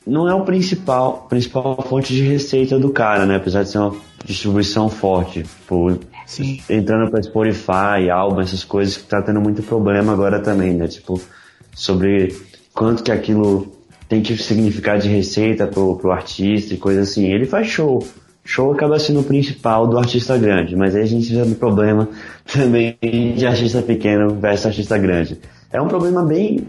não 0.05 0.29
é 0.29 0.33
o 0.35 0.45
principal 0.45 1.25
principal 1.27 1.81
fonte 1.89 2.13
de 2.13 2.21
receita 2.21 2.77
do 2.77 2.91
cara, 2.91 3.25
né? 3.25 3.37
Apesar 3.37 3.63
de 3.63 3.69
ser 3.69 3.79
uma 3.79 3.95
distribuição 4.23 4.87
forte, 4.87 5.41
tipo, 5.41 5.97
Sim. 6.27 6.61
entrando 6.69 7.09
para 7.09 7.23
Spotify, 7.23 8.11
álbum, 8.13 8.41
essas 8.41 8.63
coisas 8.63 8.95
que 8.95 9.03
tá 9.03 9.23
tendo 9.23 9.41
muito 9.41 9.63
problema 9.63 10.13
agora 10.13 10.39
também, 10.39 10.73
né? 10.73 10.87
Tipo, 10.87 11.19
sobre 11.73 12.35
quanto 12.73 13.01
que 13.01 13.11
aquilo 13.11 13.76
tem 14.07 14.21
que 14.21 14.37
significar 14.37 14.99
de 14.99 15.09
receita 15.09 15.67
pro, 15.67 15.97
pro 15.97 16.11
artista 16.11 16.73
e 16.73 16.77
coisa 16.77 17.01
assim. 17.01 17.25
Ele 17.25 17.45
faz 17.45 17.67
show. 17.67 18.05
Show 18.43 18.71
acaba 18.71 18.97
sendo 18.97 19.19
o 19.19 19.23
principal 19.23 19.87
do 19.87 19.97
artista 19.97 20.37
grande, 20.37 20.75
mas 20.75 20.95
aí 20.95 21.01
a 21.01 21.05
gente 21.05 21.33
já 21.33 21.43
tem 21.43 21.53
problema 21.53 22.07
também 22.51 22.97
de 23.35 23.45
artista 23.45 23.81
pequeno 23.81 24.35
versus 24.35 24.67
artista 24.67 24.97
grande. 24.97 25.37
É 25.71 25.81
um 25.81 25.87
problema 25.89 26.23
bem, 26.23 26.65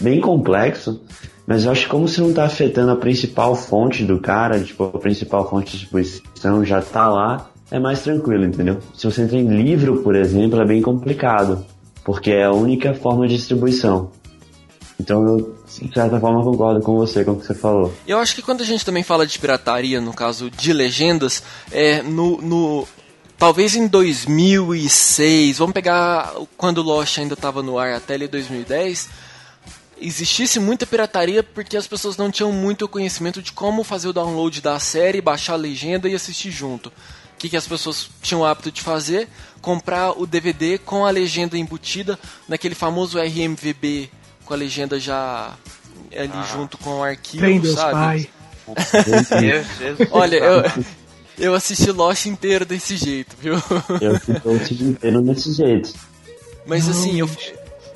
bem 0.00 0.20
complexo, 0.20 1.02
mas 1.46 1.64
eu 1.64 1.72
acho 1.72 1.84
que 1.84 1.90
como 1.90 2.08
se 2.08 2.20
não 2.20 2.30
está 2.30 2.44
afetando 2.44 2.92
a 2.92 2.96
principal 2.96 3.54
fonte 3.54 4.04
do 4.04 4.18
cara, 4.18 4.58
tipo, 4.58 4.84
a 4.84 4.98
principal 4.98 5.48
fonte 5.48 5.72
de 5.72 5.78
distribuição 5.78 6.64
já 6.64 6.78
está 6.78 7.08
lá, 7.08 7.50
é 7.70 7.78
mais 7.78 8.02
tranquilo, 8.02 8.44
entendeu? 8.44 8.78
Se 8.94 9.04
você 9.04 9.22
entra 9.22 9.36
em 9.36 9.48
livro, 9.48 10.02
por 10.02 10.16
exemplo, 10.16 10.60
é 10.60 10.64
bem 10.64 10.80
complicado, 10.80 11.62
porque 12.04 12.30
é 12.30 12.44
a 12.44 12.52
única 12.52 12.94
forma 12.94 13.28
de 13.28 13.36
distribuição. 13.36 14.10
Então 14.98 15.26
eu, 15.26 15.57
de 15.76 15.92
certa 15.92 16.18
forma, 16.18 16.42
concordo 16.42 16.80
com 16.80 16.96
você, 16.96 17.24
com 17.24 17.32
o 17.32 17.40
que 17.40 17.46
você 17.46 17.54
falou. 17.54 17.92
Eu 18.06 18.18
acho 18.18 18.34
que 18.34 18.42
quando 18.42 18.62
a 18.62 18.64
gente 18.64 18.84
também 18.84 19.02
fala 19.02 19.26
de 19.26 19.38
pirataria, 19.38 20.00
no 20.00 20.12
caso 20.12 20.50
de 20.50 20.72
legendas, 20.72 21.42
é 21.70 22.02
no, 22.02 22.40
no 22.40 22.88
talvez 23.36 23.76
em 23.76 23.86
2006, 23.86 25.58
vamos 25.58 25.74
pegar 25.74 26.34
quando 26.56 26.78
o 26.78 26.82
Lost 26.82 27.18
ainda 27.18 27.34
estava 27.34 27.62
no 27.62 27.78
ar 27.78 27.94
até 27.94 28.14
ali 28.14 28.26
2010, 28.26 29.08
existisse 30.00 30.58
muita 30.58 30.86
pirataria 30.86 31.42
porque 31.42 31.76
as 31.76 31.86
pessoas 31.86 32.16
não 32.16 32.30
tinham 32.30 32.52
muito 32.52 32.88
conhecimento 32.88 33.42
de 33.42 33.52
como 33.52 33.84
fazer 33.84 34.08
o 34.08 34.12
download 34.12 34.60
da 34.60 34.78
série, 34.80 35.20
baixar 35.20 35.52
a 35.54 35.56
legenda 35.56 36.08
e 36.08 36.14
assistir 36.14 36.50
junto. 36.50 36.88
O 36.88 36.92
que, 37.38 37.48
que 37.48 37.56
as 37.56 37.68
pessoas 37.68 38.10
tinham 38.20 38.40
o 38.40 38.44
hábito 38.44 38.72
de 38.72 38.82
fazer? 38.82 39.28
Comprar 39.60 40.10
o 40.18 40.26
DVD 40.26 40.76
com 40.76 41.06
a 41.06 41.10
legenda 41.10 41.56
embutida 41.56 42.18
naquele 42.48 42.74
famoso 42.74 43.16
RMVB 43.18 44.10
com 44.48 44.54
a 44.54 44.56
legenda 44.56 44.98
já 44.98 45.54
ali 46.10 46.32
ah. 46.32 46.48
junto 46.50 46.78
com 46.78 47.00
o 47.00 47.02
arquivo, 47.04 47.44
Tem 47.44 47.60
Deus 47.60 47.74
sabe? 47.74 47.92
Pai. 47.92 48.28
Olha, 50.10 50.36
eu, 50.36 50.62
eu 51.38 51.54
assisti 51.54 51.90
Lost 51.92 52.26
inteiro 52.26 52.64
desse 52.64 52.96
jeito, 52.96 53.36
viu? 53.38 53.54
Eu 54.00 54.16
assisti 54.16 54.42
Lost 54.44 54.70
inteiro 54.72 55.22
desse 55.22 55.52
jeito. 55.52 55.94
Mas 56.66 56.84
Não. 56.84 56.92
assim, 56.92 57.18
eu, 57.18 57.30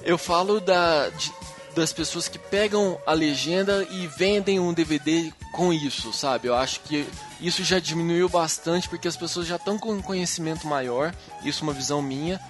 eu 0.03 0.17
falo 0.17 0.61
da, 0.61 1.11
de, 1.11 1.31
das 1.75 1.93
pessoas 1.93 2.27
que 2.27 2.39
pegam 2.39 2.99
a 3.07 3.13
legenda 3.13 3.87
e 3.91 4.07
vendem 4.07 4.59
um 4.59 4.73
DVD 4.73 5.31
com 5.53 5.75
isso, 5.75 6.11
sabe? 6.13 6.49
Eu 6.49 6.55
acho 6.55 6.81
que 6.81 7.07
isso 7.39 7.63
já 7.63 7.79
diminuiu 7.79 8.31
bastante 8.31 8.89
porque 8.89 9.09
as 9.09 9.17
pessoas 9.17 9.47
já 9.47 9.57
estão 9.57 9.79
com 9.79 9.93
um 9.93 10.01
conhecimento 10.01 10.67
maior, 10.67 11.15
isso 11.45 11.63
é 11.63 11.65
uma 11.65 11.75
visão 11.75 12.01
minha, 12.01 12.41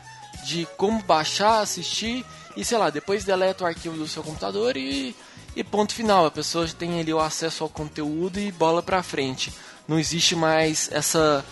de 0.44 0.66
como 0.76 1.03
baixar, 1.03 1.61
assistir 1.61 2.24
e 2.57 2.64
sei 2.64 2.78
lá, 2.78 2.90
depois 2.90 3.24
deleta 3.24 3.64
o 3.64 3.66
arquivo 3.66 3.96
do 3.96 4.07
seu 4.07 4.22
computador 4.22 4.76
e, 4.76 5.14
e 5.55 5.64
ponto 5.64 5.94
final. 5.94 6.26
A 6.26 6.30
pessoa 6.30 6.66
tem 6.68 7.00
ali 7.00 7.12
o 7.12 7.20
acesso 7.20 7.62
ao 7.64 7.68
conteúdo 7.68 8.38
e 8.38 8.53
bola 8.53 8.82
pra 8.82 9.03
frente. 9.03 9.53
Não 9.86 9.98
existe 9.98 10.34
mais 10.34 10.88
essa 10.92 11.44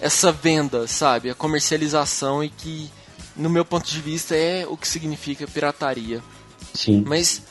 essa 0.00 0.32
venda, 0.32 0.88
sabe? 0.88 1.30
A 1.30 1.34
comercialização 1.34 2.42
e 2.42 2.48
que, 2.48 2.90
no 3.36 3.48
meu 3.48 3.64
ponto 3.64 3.88
de 3.88 4.00
vista, 4.00 4.34
é 4.34 4.66
o 4.66 4.76
que 4.76 4.88
significa 4.88 5.46
pirataria. 5.46 6.20
Sim. 6.74 7.04
Mas 7.06 7.42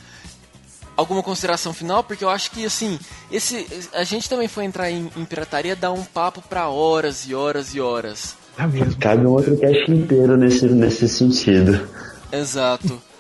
alguma 0.98 1.24
consideração 1.24 1.74
final? 1.74 2.04
Porque 2.04 2.26
eu 2.26 2.30
acho 2.30 2.52
que 2.52 2.66
assim, 2.66 3.00
esse 3.32 3.66
a 3.94 4.04
gente 4.04 4.30
também 4.30 4.50
foi 4.50 4.66
entrar 4.66 4.92
em, 4.92 5.10
em 5.16 5.26
pirataria 5.26 5.76
dar 5.76 5.92
um 5.94 6.04
papo 6.04 6.42
para 6.42 6.68
horas 6.68 7.26
e 7.26 7.34
horas 7.34 7.74
e 7.74 7.80
horas. 7.80 8.36
É 8.58 8.68
mesmo. 8.68 8.98
Cabe 9.00 9.26
um 9.26 9.32
outro 9.32 9.58
cast 9.58 9.90
inteiro 9.90 10.36
nesse, 10.36 10.66
nesse 10.66 11.08
sentido. 11.08 11.88
Exato. 12.32 13.02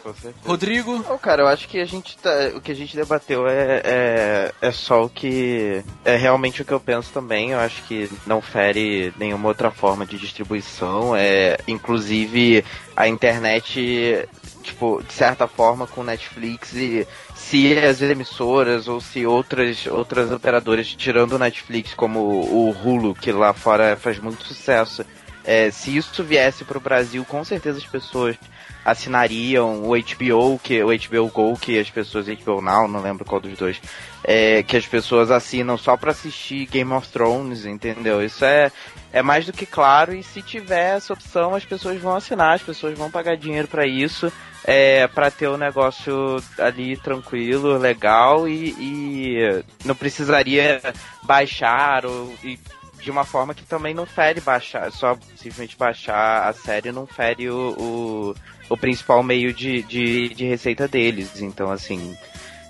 Rodrigo? 0.43 0.97
Não, 1.07 1.17
cara, 1.17 1.43
eu 1.43 1.47
acho 1.47 1.67
que 1.67 1.79
a 1.79 1.85
gente 1.85 2.17
tá, 2.17 2.31
o 2.55 2.61
que 2.61 2.71
a 2.71 2.75
gente 2.75 2.95
debateu 2.95 3.47
é, 3.47 3.81
é, 3.83 4.51
é 4.61 4.71
só 4.71 5.05
o 5.05 5.09
que 5.09 5.83
é 6.03 6.15
realmente 6.15 6.61
o 6.61 6.65
que 6.65 6.71
eu 6.71 6.79
penso 6.79 7.11
também. 7.13 7.51
Eu 7.51 7.59
acho 7.59 7.83
que 7.83 8.09
não 8.25 8.41
fere 8.41 9.13
nenhuma 9.17 9.47
outra 9.47 9.69
forma 9.69 10.05
de 10.05 10.17
distribuição. 10.17 11.15
É, 11.15 11.57
inclusive 11.67 12.65
a 12.95 13.07
internet, 13.07 14.27
tipo, 14.63 15.03
de 15.03 15.13
certa 15.13 15.47
forma 15.47 15.85
com 15.85 16.03
Netflix 16.03 16.73
e 16.73 17.07
se 17.35 17.77
as 17.77 18.01
emissoras 18.01 18.87
ou 18.87 19.01
se 19.01 19.25
outras 19.25 19.85
outras 19.85 20.31
operadoras 20.31 20.87
tirando 20.87 21.33
o 21.33 21.39
Netflix 21.39 21.93
como 21.93 22.19
o 22.19 22.71
Hulu 22.71 23.13
que 23.13 23.31
lá 23.31 23.53
fora 23.53 23.95
faz 23.95 24.19
muito 24.19 24.43
sucesso. 24.43 25.05
É, 25.43 25.71
se 25.71 25.95
isso 25.95 26.23
viesse 26.23 26.63
para 26.63 26.77
o 26.77 26.81
Brasil, 26.81 27.25
com 27.25 27.43
certeza 27.43 27.79
as 27.79 27.85
pessoas 27.85 28.37
assinariam 28.83 29.83
o 29.83 29.91
HBO, 29.91 30.59
que 30.61 30.83
o 30.83 30.87
HBO 30.87 31.29
Go, 31.29 31.57
que 31.57 31.79
as 31.79 31.89
pessoas 31.89 32.27
HBO 32.27 32.61
Now, 32.61 32.87
não 32.87 33.01
lembro 33.01 33.25
qual 33.25 33.41
dos 33.41 33.57
dois, 33.57 33.81
é, 34.23 34.63
que 34.63 34.77
as 34.77 34.85
pessoas 34.85 35.31
assinam 35.31 35.77
só 35.77 35.95
para 35.95 36.11
assistir 36.11 36.65
Game 36.65 36.91
of 36.93 37.07
Thrones, 37.09 37.65
entendeu? 37.65 38.23
Isso 38.23 38.43
é 38.43 38.71
é 39.13 39.21
mais 39.21 39.45
do 39.45 39.53
que 39.53 39.65
claro 39.65 40.13
e 40.13 40.23
se 40.23 40.41
tiver 40.41 40.95
essa 40.95 41.13
opção, 41.13 41.53
as 41.53 41.65
pessoas 41.65 41.99
vão 41.99 42.15
assinar, 42.15 42.55
as 42.55 42.61
pessoas 42.61 42.97
vão 42.97 43.11
pagar 43.11 43.35
dinheiro 43.35 43.67
para 43.67 43.85
isso, 43.85 44.31
é, 44.63 45.07
para 45.07 45.29
ter 45.29 45.47
o 45.47 45.55
um 45.55 45.57
negócio 45.57 46.41
ali 46.57 46.95
tranquilo, 46.95 47.77
legal 47.77 48.47
e, 48.47 48.69
e 48.79 49.63
não 49.83 49.95
precisaria 49.95 50.81
baixar 51.23 52.05
ou 52.05 52.33
e 52.43 52.57
de 53.01 53.09
uma 53.09 53.25
forma 53.25 53.55
que 53.55 53.63
também 53.63 53.93
não 53.95 54.05
fere 54.05 54.39
baixar, 54.39 54.91
só 54.91 55.17
simplesmente 55.35 55.75
baixar 55.75 56.47
a 56.47 56.53
série 56.53 56.91
não 56.91 57.07
fere 57.07 57.49
o, 57.49 57.71
o, 57.71 58.35
o 58.71 58.77
principal 58.77 59.21
meio 59.21 59.53
de, 59.53 59.83
de, 59.83 60.29
de, 60.29 60.45
receita 60.45 60.87
deles. 60.87 61.41
Então, 61.41 61.69
assim, 61.69 62.17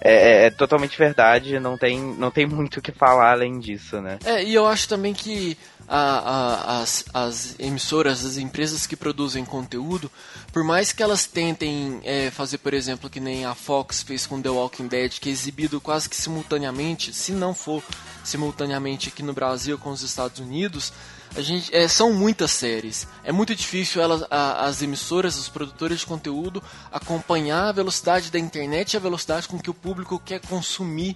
é, 0.03 0.13
é, 0.13 0.45
é, 0.45 0.49
totalmente 0.49 0.97
verdade, 0.97 1.59
não 1.59 1.77
tem, 1.77 1.99
não 1.99 2.31
tem 2.31 2.47
muito 2.47 2.77
o 2.77 2.81
que 2.81 2.91
falar 2.91 3.33
além 3.33 3.59
disso, 3.59 4.01
né? 4.01 4.17
É, 4.25 4.43
e 4.43 4.55
eu 4.55 4.65
acho 4.65 4.89
também 4.89 5.13
que 5.13 5.55
a, 5.87 5.99
a, 5.99 6.81
as, 6.81 7.05
as 7.13 7.55
emissoras, 7.59 8.25
as 8.25 8.37
empresas 8.37 8.87
que 8.87 8.95
produzem 8.95 9.45
conteúdo, 9.45 10.11
por 10.51 10.63
mais 10.63 10.91
que 10.91 11.03
elas 11.03 11.27
tentem 11.27 12.01
é, 12.03 12.31
fazer, 12.31 12.57
por 12.57 12.73
exemplo, 12.73 13.07
que 13.07 13.19
nem 13.19 13.45
a 13.45 13.53
Fox 13.53 14.01
fez 14.01 14.25
com 14.25 14.41
The 14.41 14.49
Walking 14.49 14.87
Dead, 14.87 15.19
que 15.19 15.29
é 15.29 15.31
exibido 15.31 15.79
quase 15.79 16.09
que 16.09 16.15
simultaneamente, 16.15 17.13
se 17.13 17.31
não 17.31 17.53
for 17.53 17.83
simultaneamente 18.23 19.09
aqui 19.09 19.21
no 19.21 19.33
Brasil 19.33 19.77
com 19.77 19.91
os 19.91 20.01
Estados 20.01 20.39
Unidos, 20.39 20.91
a 21.35 21.41
gente, 21.41 21.73
é, 21.75 21.87
são 21.87 22.13
muitas 22.13 22.51
séries. 22.51 23.07
É 23.23 23.31
muito 23.31 23.55
difícil 23.55 24.01
elas, 24.01 24.23
a, 24.29 24.65
as 24.65 24.81
emissoras, 24.81 25.37
os 25.37 25.47
produtores 25.47 25.99
de 25.99 26.05
conteúdo 26.05 26.61
acompanhar 26.91 27.69
a 27.69 27.71
velocidade 27.71 28.31
da 28.31 28.39
internet 28.39 28.93
e 28.93 28.97
a 28.97 28.99
velocidade 28.99 29.47
com 29.47 29.57
que 29.59 29.69
o 29.69 29.73
público 29.73 30.19
quer 30.19 30.41
consumir 30.41 31.15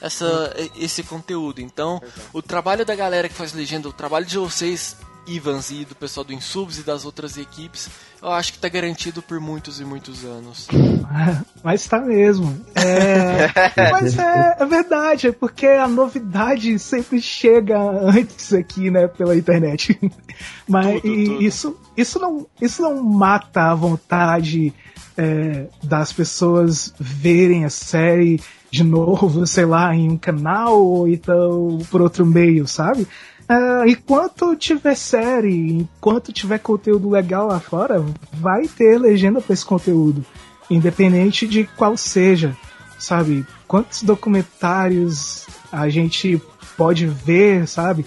essa, 0.00 0.52
esse 0.76 1.02
conteúdo. 1.04 1.60
Então, 1.60 2.02
o 2.32 2.42
trabalho 2.42 2.84
da 2.84 2.94
galera 2.94 3.28
que 3.28 3.34
faz 3.34 3.52
legenda, 3.52 3.88
o 3.88 3.92
trabalho 3.92 4.26
de 4.26 4.36
vocês, 4.36 4.96
Ivans, 5.26 5.70
e 5.70 5.84
do 5.84 5.94
pessoal 5.94 6.24
do 6.24 6.32
Insubs 6.32 6.78
e 6.78 6.82
das 6.82 7.04
outras 7.04 7.36
equipes, 7.36 7.88
eu 8.20 8.30
acho 8.30 8.52
que 8.52 8.58
está 8.58 8.68
garantido 8.68 9.22
por 9.22 9.38
muitos 9.40 9.80
e 9.80 9.84
muitos 9.84 10.24
anos. 10.24 10.68
Mas 11.62 11.82
está 11.82 12.00
mesmo. 12.00 12.58
É... 12.74 13.48
Mas 13.90 14.18
é, 14.18 14.56
é, 14.58 14.66
verdade, 14.66 15.28
é 15.28 15.32
porque 15.32 15.66
a 15.66 15.86
novidade 15.86 16.78
sempre 16.78 17.20
chega 17.20 17.78
antes 17.78 18.52
aqui, 18.52 18.90
né, 18.90 19.06
pela 19.06 19.36
internet. 19.36 19.98
Mas 20.68 21.00
tudo, 21.00 21.24
tudo. 21.24 21.42
isso, 21.42 21.76
isso, 21.96 22.18
não, 22.18 22.46
isso 22.60 22.82
não 22.82 23.02
mata 23.02 23.70
a 23.70 23.74
vontade 23.74 24.72
é, 25.16 25.66
das 25.82 26.12
pessoas 26.12 26.92
verem 26.98 27.64
a 27.64 27.70
série 27.70 28.40
de 28.70 28.82
novo, 28.82 29.46
sei 29.46 29.66
lá, 29.66 29.94
em 29.94 30.10
um 30.10 30.16
canal 30.16 30.82
ou 30.82 31.06
então 31.06 31.78
por 31.90 32.00
outro 32.00 32.24
meio, 32.24 32.66
sabe? 32.66 33.06
Uh, 33.52 33.86
enquanto 33.86 34.56
tiver 34.56 34.94
série, 34.94 35.72
enquanto 35.72 36.32
tiver 36.32 36.58
conteúdo 36.58 37.10
legal 37.10 37.48
lá 37.48 37.60
fora, 37.60 38.02
vai 38.32 38.66
ter 38.66 38.98
legenda 38.98 39.42
para 39.42 39.52
esse 39.52 39.64
conteúdo, 39.64 40.24
independente 40.70 41.46
de 41.46 41.64
qual 41.64 41.94
seja, 41.96 42.56
sabe? 42.98 43.44
Quantos 43.68 44.02
documentários 44.02 45.46
a 45.70 45.86
gente 45.90 46.40
pode 46.78 47.06
ver, 47.06 47.68
sabe? 47.68 48.06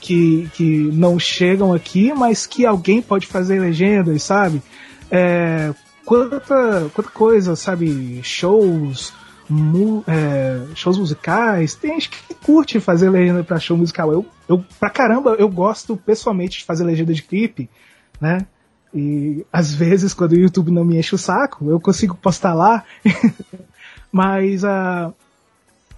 que, 0.00 0.50
que 0.54 0.90
não 0.92 1.18
chegam 1.18 1.72
aqui, 1.72 2.12
mas 2.12 2.44
que 2.44 2.66
alguém 2.66 3.00
pode 3.00 3.26
fazer 3.26 3.60
legendas, 3.60 4.22
sabe? 4.22 4.62
É, 5.10 5.72
quanta, 6.04 6.90
quanta 6.92 7.10
coisa, 7.10 7.54
sabe? 7.54 8.20
Shows, 8.22 9.12
mu, 9.48 10.04
é, 10.06 10.60
shows 10.74 10.98
musicais, 10.98 11.74
tem 11.74 11.92
gente 11.92 12.10
que 12.10 12.34
curte 12.34 12.78
fazer 12.80 13.10
legenda 13.10 13.42
para 13.42 13.58
show 13.58 13.76
musical. 13.76 14.12
Eu, 14.12 14.26
eu, 14.50 14.64
pra 14.80 14.90
caramba, 14.90 15.36
eu 15.38 15.48
gosto 15.48 15.96
pessoalmente 15.96 16.58
de 16.58 16.64
fazer 16.64 16.82
legenda 16.82 17.14
de 17.14 17.22
clipe, 17.22 17.70
né? 18.20 18.44
E 18.92 19.46
às 19.52 19.72
vezes, 19.72 20.12
quando 20.12 20.32
o 20.32 20.40
YouTube 20.40 20.72
não 20.72 20.84
me 20.84 20.98
enche 20.98 21.14
o 21.14 21.18
saco, 21.18 21.70
eu 21.70 21.78
consigo 21.78 22.16
postar 22.16 22.52
lá. 22.52 22.84
mas 24.10 24.64
a. 24.64 25.12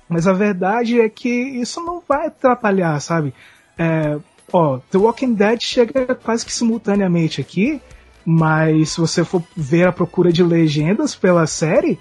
Mas 0.07 0.29
a 0.29 0.35
verdade 0.35 1.01
é 1.01 1.09
que 1.09 1.31
isso 1.31 1.81
não 1.81 2.03
vai 2.07 2.27
atrapalhar, 2.27 3.01
sabe? 3.01 3.33
É, 3.79 4.19
ó, 4.53 4.79
The 4.91 4.99
Walking 4.99 5.33
Dead 5.33 5.59
chega 5.63 6.15
quase 6.15 6.45
que 6.45 6.53
simultaneamente 6.53 7.41
aqui, 7.41 7.81
mas 8.23 8.91
se 8.91 9.01
você 9.01 9.25
for 9.25 9.43
ver 9.57 9.89
a 9.89 9.93
procura 9.93 10.31
de 10.31 10.43
legendas 10.43 11.15
pela 11.15 11.47
série, 11.47 11.99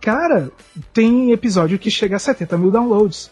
cara, 0.00 0.50
tem 0.94 1.32
episódio 1.32 1.78
que 1.78 1.90
chega 1.90 2.16
a 2.16 2.18
70 2.18 2.56
mil 2.56 2.70
downloads 2.70 3.30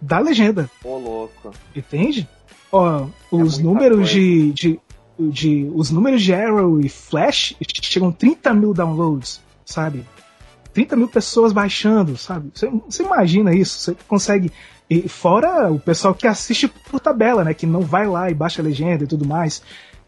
da 0.00 0.18
legenda. 0.18 0.70
Ô, 0.84 0.98
louco. 0.98 1.52
Entende? 1.74 2.28
Ó, 2.70 3.06
os 3.30 3.58
é 3.58 3.62
números 3.62 4.10
de, 4.10 4.52
de, 4.52 4.80
de, 5.18 5.70
Os 5.74 5.90
números 5.90 6.22
de 6.22 6.34
Arrow 6.34 6.80
e 6.80 6.88
Flash 6.88 7.54
chegam 7.82 8.10
a 8.10 8.12
30 8.12 8.54
mil 8.54 8.74
downloads, 8.74 9.40
sabe? 9.64 10.04
30 10.72 10.96
mil 10.96 11.08
pessoas 11.08 11.52
baixando, 11.52 12.16
sabe? 12.16 12.50
Você, 12.54 12.68
você 12.68 13.02
imagina 13.02 13.54
isso? 13.54 13.78
Você 13.78 13.96
consegue. 14.06 14.52
E 14.90 15.08
fora 15.08 15.70
o 15.70 15.78
pessoal 15.78 16.14
que 16.14 16.26
assiste 16.26 16.68
por 16.68 17.00
tabela, 17.00 17.44
né? 17.44 17.52
Que 17.52 17.66
não 17.66 17.80
vai 17.80 18.06
lá 18.06 18.30
e 18.30 18.34
baixa 18.34 18.62
a 18.62 18.64
legenda 18.64 19.04
e 19.04 19.06
tudo 19.06 19.26
mais. 19.26 19.62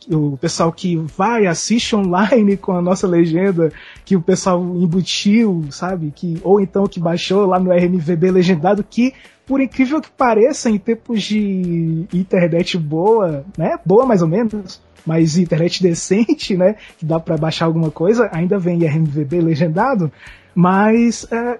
O 0.09 0.37
pessoal 0.39 0.73
que 0.73 0.97
vai, 0.97 1.47
assiste 1.47 1.95
online 1.95 2.57
com 2.57 2.73
a 2.73 2.81
nossa 2.81 3.07
legenda, 3.07 3.71
que 4.05 4.17
o 4.17 4.23
pessoal 4.23 4.63
embutiu, 4.63 5.67
sabe? 5.71 6.11
Que, 6.15 6.41
ou 6.43 6.61
então 6.61 6.87
que 6.87 6.99
baixou 6.99 7.45
lá 7.47 7.59
no 7.59 7.71
RMVB 7.71 8.31
legendado, 8.31 8.83
que 8.83 9.13
por 9.47 9.61
incrível 9.61 10.01
que 10.01 10.11
pareça, 10.11 10.71
em 10.71 10.79
tempos 10.79 11.23
de 11.23 12.07
internet 12.15 12.79
boa, 12.79 13.45
né? 13.59 13.79
Boa 13.85 14.07
mais 14.07 14.23
ou 14.23 14.29
menos, 14.29 14.81
mas 15.05 15.37
internet 15.37 15.83
decente, 15.83 16.57
né? 16.57 16.77
Que 16.97 17.05
dá 17.05 17.19
para 17.19 17.37
baixar 17.37 17.67
alguma 17.67 17.91
coisa, 17.91 18.31
ainda 18.33 18.59
vem 18.59 18.87
RMVB 18.87 19.41
legendado. 19.41 20.11
Mas 20.55 21.27
é, 21.33 21.59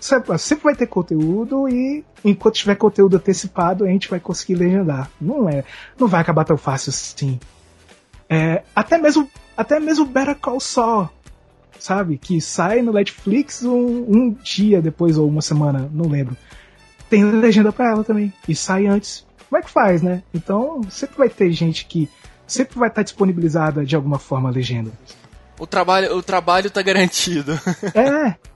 sempre 0.00 0.64
vai 0.64 0.74
ter 0.74 0.86
conteúdo 0.86 1.68
e 1.68 2.04
enquanto 2.24 2.54
tiver 2.54 2.74
conteúdo 2.74 3.16
antecipado 3.16 3.84
a 3.84 3.88
gente 3.88 4.08
vai 4.08 4.18
conseguir 4.18 4.54
legendar. 4.54 5.10
Não 5.20 5.48
é, 5.48 5.64
não 5.98 6.08
vai 6.08 6.20
acabar 6.20 6.44
tão 6.44 6.56
fácil 6.56 6.90
assim. 6.90 7.38
É, 8.28 8.62
até 8.74 8.96
mesmo 8.98 9.30
até 9.56 9.78
mesmo 9.78 10.06
Better 10.06 10.36
Call 10.36 10.58
Saul, 10.58 11.10
sabe, 11.78 12.16
que 12.16 12.40
sai 12.40 12.80
no 12.80 12.92
Netflix 12.92 13.62
um, 13.62 14.06
um 14.08 14.30
dia 14.42 14.80
depois 14.80 15.18
ou 15.18 15.28
uma 15.28 15.42
semana, 15.42 15.90
não 15.92 16.08
lembro. 16.08 16.36
Tem 17.10 17.22
legenda 17.24 17.72
para 17.72 17.90
ela 17.90 18.04
também 18.04 18.32
e 18.48 18.54
sai 18.54 18.86
antes. 18.86 19.26
Como 19.48 19.58
é 19.58 19.62
que 19.62 19.70
faz, 19.70 20.00
né? 20.00 20.22
Então 20.32 20.80
sempre 20.88 21.18
vai 21.18 21.28
ter 21.28 21.52
gente 21.52 21.84
que 21.84 22.08
sempre 22.46 22.78
vai 22.78 22.88
estar 22.88 23.02
disponibilizada 23.02 23.84
de 23.84 23.94
alguma 23.94 24.18
forma 24.18 24.48
a 24.48 24.52
legenda 24.52 24.90
o 25.60 25.66
trabalho, 25.66 26.16
o 26.16 26.22
trabalho 26.22 26.70
tá 26.70 26.80
garantido. 26.80 27.52
É. 27.94 28.34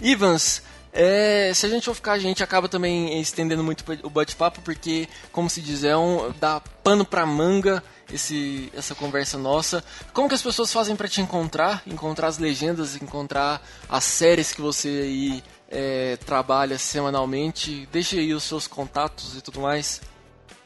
Ivans, 0.00 0.62
é, 0.92 1.52
se 1.54 1.66
a 1.66 1.68
gente 1.68 1.84
for 1.84 1.94
ficar, 1.94 2.12
a 2.12 2.18
gente 2.18 2.42
acaba 2.42 2.68
também 2.68 3.20
estendendo 3.20 3.62
muito 3.62 3.84
o 4.02 4.10
bate-papo, 4.10 4.60
porque, 4.62 5.08
como 5.30 5.48
se 5.48 5.60
diz, 5.60 5.84
é 5.84 5.96
um, 5.96 6.32
dá 6.40 6.60
pano 6.82 7.04
pra 7.04 7.24
manga 7.24 7.82
esse, 8.12 8.70
essa 8.74 8.94
conversa 8.94 9.38
nossa. 9.38 9.84
Como 10.12 10.28
que 10.28 10.34
as 10.34 10.42
pessoas 10.42 10.72
fazem 10.72 10.96
para 10.96 11.08
te 11.08 11.20
encontrar? 11.20 11.82
Encontrar 11.86 12.26
as 12.26 12.38
legendas, 12.38 12.96
encontrar 12.96 13.62
as 13.88 14.04
séries 14.04 14.52
que 14.52 14.60
você 14.60 14.88
aí 14.88 15.44
é, 15.70 16.16
trabalha 16.26 16.76
semanalmente? 16.76 17.88
Deixe 17.92 18.18
aí 18.18 18.34
os 18.34 18.42
seus 18.42 18.66
contatos 18.66 19.36
e 19.36 19.40
tudo 19.40 19.60
mais. 19.60 20.00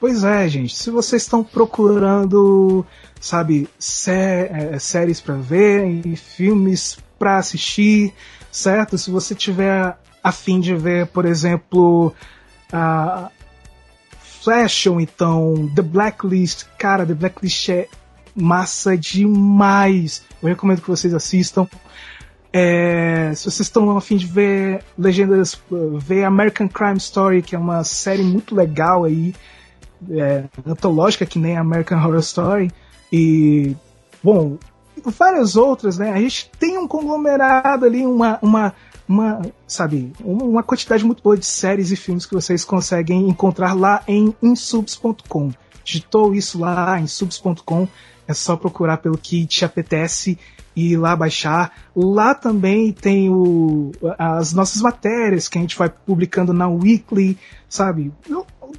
Pois 0.01 0.25
é, 0.25 0.49
gente. 0.49 0.75
Se 0.75 0.91
vocês 0.91 1.23
estão 1.23 1.45
procurando, 1.45 2.85
sabe, 3.21 3.69
sé 3.79 4.73
é, 4.75 4.79
séries 4.79 5.21
para 5.21 5.35
ver 5.35 6.17
filmes 6.17 6.99
para 7.19 7.39
assistir, 7.39 8.13
certo? 8.55 8.97
Se 8.97 9.11
você 9.11 9.35
tiver 9.35 9.99
a 10.23 10.33
fim 10.33 10.61
de 10.61 10.75
ver, 10.77 11.09
por 11.09 11.25
exemplo, 11.25 12.15
a 12.73 13.29
Flash 14.43 14.87
ou 14.87 15.01
então 15.01 15.71
The 15.75 15.83
Blacklist, 15.83 16.67
cara, 16.79 17.05
The 17.05 17.15
Blacklist 17.15 17.69
é 17.71 17.89
massa 18.35 18.97
demais. 18.97 20.23
Eu 20.41 20.49
recomendo 20.49 20.81
que 20.81 20.89
vocês 20.89 21.13
assistam. 21.13 21.67
É, 22.53 23.33
se 23.35 23.43
vocês 23.51 23.61
estão 23.61 23.97
a 23.97 24.01
fim 24.01 24.17
de 24.17 24.27
ver 24.27 24.85
legendas, 24.97 25.61
ver 25.99 26.23
American 26.23 26.69
Crime 26.69 26.99
Story, 26.99 27.43
que 27.43 27.57
é 27.57 27.59
uma 27.59 27.83
série 27.83 28.23
muito 28.23 28.55
legal 28.55 29.03
aí 29.03 29.35
é, 30.11 30.45
antológica 30.65 31.27
que 31.27 31.41
nem 31.41 31.57
American 31.57 31.99
Horror 31.99 32.21
Story 32.21 32.71
e 33.13 33.75
bom 34.23 34.57
várias 35.07 35.57
outras 35.57 35.99
né 35.99 36.13
a 36.13 36.21
gente 36.21 36.51
tem 36.59 36.79
um 36.79 36.89
conglomerado 36.89 37.85
ali 37.85 38.07
uma 38.07 38.39
uma 38.41 38.75
uma 39.09 39.43
sabe 39.67 40.13
uma 40.21 40.63
quantidade 40.63 41.05
muito 41.05 41.23
boa 41.23 41.37
de 41.37 41.47
séries 41.47 41.91
e 41.91 41.97
filmes 41.97 42.27
que 42.27 42.35
vocês 42.35 42.65
conseguem 42.65 43.29
encontrar 43.29 43.75
lá 43.75 44.03
em 44.07 44.35
insubs.com 44.43 45.53
digitou 45.85 46.35
isso 46.35 46.59
lá 46.59 46.99
em 46.99 47.07
subs.com 47.07 47.87
é 48.27 48.33
só 48.33 48.57
procurar 48.57 48.99
pelo 48.99 49.19
que 49.19 49.47
te 49.47 49.65
apetece 49.65 50.39
e 50.75 50.93
ir 50.93 50.97
lá 50.97 51.15
baixar. 51.15 51.73
Lá 51.95 52.35
também 52.35 52.93
tem 52.93 53.31
o, 53.31 53.93
as 54.19 54.53
nossas 54.53 54.81
matérias 54.81 55.49
que 55.49 55.59
a 55.59 55.61
gente 55.61 55.77
vai 55.77 55.89
publicando 55.89 56.53
na 56.53 56.69
Weekly, 56.69 57.39
sabe? 57.69 58.13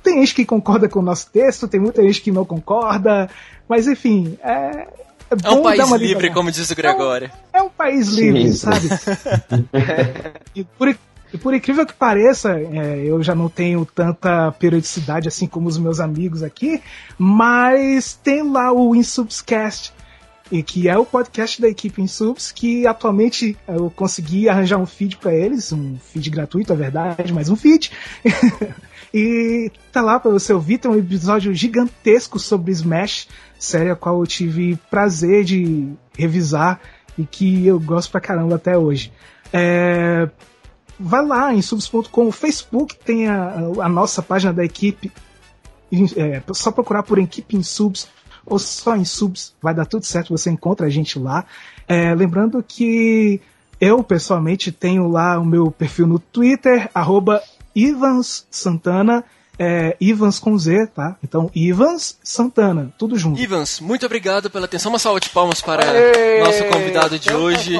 Tem 0.03 0.19
gente 0.19 0.35
que 0.35 0.45
concorda 0.45 0.89
com 0.89 0.99
o 0.99 1.03
nosso 1.03 1.31
texto, 1.31 1.67
tem 1.67 1.79
muita 1.79 2.01
gente 2.03 2.21
que 2.21 2.31
não 2.31 2.45
concorda, 2.45 3.29
mas 3.67 3.87
enfim, 3.87 4.37
é. 4.43 4.87
É, 5.29 5.47
é 5.47 5.51
um 5.51 5.63
país 5.63 5.91
livre, 5.91 6.31
como 6.31 6.51
diz 6.51 6.69
o 6.69 6.75
Gregório. 6.75 7.31
É 7.51 7.61
um, 7.61 7.65
é 7.65 7.67
um 7.67 7.69
país 7.69 8.09
livre, 8.09 8.51
Sim. 8.51 8.53
sabe? 8.53 8.89
e, 10.55 10.63
por, 10.63 10.89
e 11.33 11.37
por 11.37 11.53
incrível 11.53 11.85
que 11.85 11.93
pareça, 11.93 12.59
é, 12.59 13.03
eu 13.05 13.21
já 13.23 13.33
não 13.35 13.49
tenho 13.49 13.85
tanta 13.85 14.51
periodicidade 14.53 15.27
assim 15.27 15.47
como 15.47 15.67
os 15.67 15.77
meus 15.77 15.99
amigos 15.99 16.43
aqui, 16.43 16.81
mas 17.17 18.19
tem 18.23 18.43
lá 18.43 18.71
o 18.71 18.95
Insubscast, 18.95 19.93
e 20.51 20.61
que 20.61 20.87
é 20.87 20.97
o 20.97 21.05
podcast 21.05 21.59
da 21.59 21.67
equipe 21.67 22.01
Insubs, 22.01 22.51
que 22.51 22.85
atualmente 22.85 23.57
eu 23.67 23.89
consegui 23.89 24.47
arranjar 24.47 24.77
um 24.77 24.85
feed 24.85 25.17
para 25.17 25.33
eles, 25.33 25.71
um 25.71 25.97
feed 25.97 26.29
gratuito, 26.29 26.71
é 26.71 26.75
verdade, 26.75 27.33
mas 27.33 27.49
um 27.49 27.55
feed. 27.55 27.91
E 29.17 29.71
tá 29.93 30.01
lá 30.01 30.19
para 30.19 30.29
você 30.29 30.51
ouvir, 30.51 30.77
tem 30.77 30.91
um 30.91 30.99
episódio 30.99 31.53
gigantesco 31.53 32.37
sobre 32.37 32.73
Smash, 32.73 33.29
série 33.57 33.89
a 33.89 33.95
qual 33.95 34.19
eu 34.19 34.27
tive 34.27 34.75
prazer 34.91 35.45
de 35.45 35.93
revisar 36.17 36.81
e 37.17 37.25
que 37.25 37.65
eu 37.65 37.79
gosto 37.79 38.11
pra 38.11 38.19
caramba 38.19 38.57
até 38.57 38.77
hoje. 38.77 39.13
É, 39.53 40.29
vai 40.99 41.25
lá 41.25 41.53
em 41.53 41.61
subs.com, 41.61 42.27
o 42.27 42.31
Facebook 42.31 42.93
tem 43.05 43.29
a, 43.29 43.53
a, 43.83 43.87
nossa 43.87 44.21
página 44.21 44.51
da 44.51 44.65
equipe, 44.65 45.09
é 46.17 46.43
só 46.53 46.69
procurar 46.69 47.03
por 47.03 47.17
equipe 47.17 47.55
em 47.55 47.63
subs 47.63 48.09
ou 48.45 48.59
só 48.59 48.97
em 48.97 49.05
subs, 49.05 49.55
vai 49.61 49.73
dar 49.73 49.85
tudo 49.85 50.03
certo, 50.03 50.37
você 50.37 50.49
encontra 50.49 50.87
a 50.87 50.89
gente 50.89 51.17
lá. 51.17 51.45
É, 51.87 52.13
lembrando 52.13 52.61
que 52.61 53.39
eu 53.79 54.03
pessoalmente 54.03 54.73
tenho 54.73 55.07
lá 55.07 55.39
o 55.39 55.45
meu 55.45 55.71
perfil 55.71 56.05
no 56.05 56.19
Twitter, 56.19 56.89
arroba 56.93 57.41
Ivans 57.75 58.47
Santana, 58.49 59.23
é, 59.57 59.95
Ivans 59.99 60.39
com 60.39 60.57
Z, 60.57 60.87
tá? 60.87 61.15
Então, 61.23 61.49
Ivans 61.55 62.17
Santana, 62.23 62.93
tudo 62.97 63.17
junto. 63.17 63.39
Ivans, 63.39 63.79
muito 63.79 64.05
obrigado 64.05 64.49
pela 64.49 64.65
atenção. 64.65 64.91
Uma 64.91 64.99
salva 64.99 65.19
de 65.19 65.29
palmas 65.29 65.61
para 65.61 65.83
Aê! 65.91 66.43
nosso 66.43 66.63
convidado 66.65 67.17
de 67.19 67.33
hoje. 67.33 67.75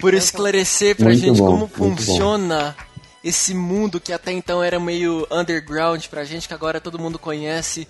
Por 0.00 0.14
esclarecer 0.14 0.96
pra 0.96 1.06
muito 1.06 1.20
gente 1.20 1.38
bom, 1.38 1.46
como 1.46 1.66
funciona 1.68 2.74
bom. 2.76 2.84
esse 3.22 3.54
mundo 3.54 4.00
que 4.00 4.12
até 4.12 4.32
então 4.32 4.62
era 4.62 4.80
meio 4.80 5.26
underground 5.30 6.04
pra 6.06 6.24
gente, 6.24 6.48
que 6.48 6.54
agora 6.54 6.80
todo 6.80 6.98
mundo 6.98 7.18
conhece 7.18 7.86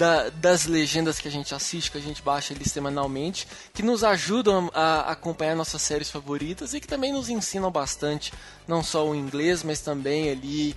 da, 0.00 0.30
das 0.30 0.64
legendas 0.64 1.18
que 1.18 1.28
a 1.28 1.30
gente 1.30 1.54
assiste, 1.54 1.90
que 1.90 1.98
a 1.98 2.00
gente 2.00 2.22
baixa 2.22 2.54
ali 2.54 2.66
semanalmente, 2.66 3.46
que 3.74 3.82
nos 3.82 4.02
ajudam 4.02 4.70
a, 4.72 5.12
acompanhar 5.12 5.54
nossas 5.54 5.82
séries 5.82 6.08
favoritas 6.08 6.72
e 6.72 6.80
que 6.80 6.88
também 6.88 7.12
nos 7.12 7.28
ensinam 7.28 7.70
bastante, 7.70 8.32
não 8.66 8.82
só 8.82 9.06
o 9.06 9.14
inglês, 9.14 9.62
mas 9.62 9.80
também 9.80 10.30
ali 10.30 10.74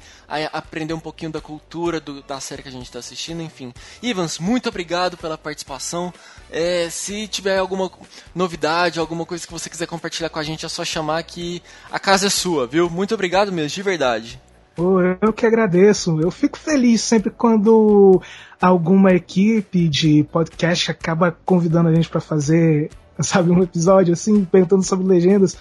aprender 0.52 0.94
um 0.94 1.00
pouquinho 1.00 1.32
da 1.32 1.40
cultura 1.40 2.02
do, 2.02 2.22
da 2.22 2.42
série 2.42 2.64
que 2.64 2.68
a 2.68 2.72
gente 2.72 2.88
está 2.88 3.00
assistindo, 3.00 3.42
enfim. 3.42 3.74
Ivans, 4.02 4.40
muito 4.40 4.68
obrigado 4.68 5.16
pela 5.16 5.38
participação. 5.38 6.14
É, 6.52 6.90
se 6.90 7.26
tiver 7.26 7.58
alguma 7.60 7.90
novidade, 8.36 9.00
alguma 9.00 9.26
coisa 9.26 9.48
que 9.48 9.54
você 9.54 9.70
quiser 9.70 9.88
compartilhar 9.88 10.28
com 10.28 10.40
a 10.40 10.44
gente, 10.44 10.66
é 10.66 10.70
só 10.70 10.84
chamar 10.84 11.24
que 11.24 11.64
a 11.90 11.98
casa 11.98 12.28
é 12.28 12.30
sua, 12.30 12.68
viu? 12.68 12.90
Muito 12.90 13.14
obrigado 13.14 13.54
mesmo, 13.54 13.70
de 13.70 13.82
verdade. 13.84 14.42
Pô, 14.76 15.02
eu 15.02 15.32
que 15.32 15.46
agradeço. 15.46 16.20
Eu 16.20 16.32
fico 16.32 16.58
feliz 16.58 17.02
sempre 17.02 17.30
quando 17.30 18.22
alguma 18.60 19.12
equipe 19.12 19.88
de 19.88 20.24
podcast 20.26 20.90
acaba 20.90 21.36
convidando 21.46 21.90
a 21.90 21.94
gente 21.94 22.10
para 22.10 22.22
fazer, 22.22 22.90
sabe, 23.20 23.52
um 23.52 23.62
episódio 23.62 24.14
assim, 24.14 24.44
perguntando 24.46 24.84
sobre 24.84 25.08
legendas. 25.08 25.58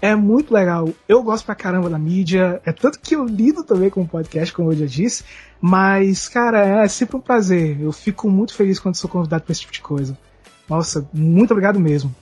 É 0.00 0.14
muito 0.14 0.54
legal. 0.54 0.88
Eu 1.08 1.22
gosto 1.24 1.44
pra 1.44 1.56
caramba 1.56 1.90
da 1.90 1.98
mídia. 1.98 2.60
É 2.64 2.72
tanto 2.72 3.00
que 3.00 3.16
eu 3.16 3.24
lido 3.24 3.64
também 3.64 3.90
com 3.90 4.02
o 4.02 4.08
podcast, 4.08 4.54
como 4.54 4.72
eu 4.72 4.76
já 4.76 4.86
disse. 4.86 5.24
Mas, 5.60 6.28
cara, 6.28 6.84
é 6.84 6.86
sempre 6.86 7.16
um 7.16 7.20
prazer. 7.20 7.80
Eu 7.80 7.90
fico 7.90 8.30
muito 8.30 8.54
feliz 8.54 8.78
quando 8.78 8.94
sou 8.94 9.10
convidado 9.10 9.42
pra 9.42 9.50
esse 9.50 9.62
tipo 9.62 9.72
de 9.72 9.80
coisa. 9.80 10.16
Nossa, 10.68 11.08
muito 11.12 11.50
obrigado 11.50 11.80
mesmo. 11.80 12.14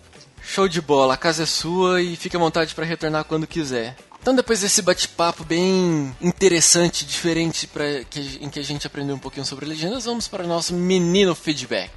Show 0.42 0.68
de 0.68 0.80
bola, 0.80 1.14
a 1.14 1.16
casa 1.16 1.42
é 1.42 1.46
sua 1.46 2.00
e 2.00 2.16
fique 2.16 2.36
à 2.36 2.38
vontade 2.38 2.74
para 2.74 2.84
retornar 2.86 3.24
quando 3.24 3.46
quiser. 3.46 3.96
Então, 4.26 4.34
depois 4.34 4.60
desse 4.60 4.82
bate-papo 4.82 5.44
bem 5.44 6.12
interessante, 6.20 7.06
diferente, 7.06 7.64
pra, 7.64 8.02
que, 8.10 8.40
em 8.40 8.50
que 8.50 8.58
a 8.58 8.64
gente 8.64 8.84
aprendeu 8.84 9.14
um 9.14 9.20
pouquinho 9.20 9.46
sobre 9.46 9.64
legendas, 9.64 10.04
vamos 10.04 10.26
para 10.26 10.42
o 10.42 10.48
nosso 10.48 10.74
menino 10.74 11.32
feedback. 11.32 11.92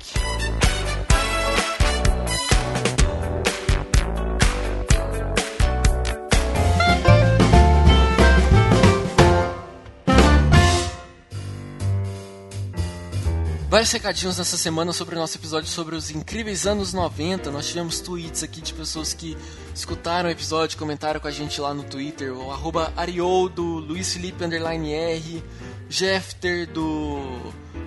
Vários 13.70 13.92
recadinhos 13.92 14.40
nessa 14.40 14.58
semana 14.58 14.92
sobre 14.92 15.16
o 15.16 15.20
nosso 15.20 15.38
episódio 15.38 15.70
sobre 15.70 15.94
os 15.96 16.10
incríveis 16.10 16.66
anos 16.66 16.92
90. 16.92 17.52
Nós 17.52 17.68
tivemos 17.68 18.00
tweets 18.00 18.42
aqui 18.42 18.62
de 18.62 18.74
pessoas 18.74 19.14
que 19.14 19.38
escutaram 19.76 20.28
o 20.28 20.32
episódio, 20.32 20.76
comentaram 20.76 21.20
com 21.20 21.28
a 21.28 21.32
gente 21.32 21.62
lá 21.62 21.72
no 21.72 21.84
Twitter. 21.84 22.36
O 22.36 22.50
arroba 22.50 22.92
Arioldo, 22.98 23.62
Luiz 23.64 24.12
Felipe 24.12 24.44
Underline 24.44 24.92
R, 24.92 25.44
Jeffter 25.88 26.68
do, 26.68 27.20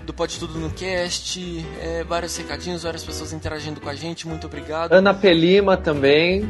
do 0.06 0.14
Pode 0.14 0.38
Tudo 0.38 0.56
no 0.56 0.70
Cast. 0.70 1.66
É, 1.80 2.04
vários 2.04 2.36
recadinhos, 2.36 2.84
várias 2.84 3.02
pessoas 3.02 3.32
interagindo 3.32 3.80
com 3.80 3.88
a 3.88 3.94
gente. 3.96 4.28
Muito 4.28 4.46
obrigado. 4.46 4.92
Ana 4.92 5.12
Pelima 5.12 5.76
também. 5.76 6.48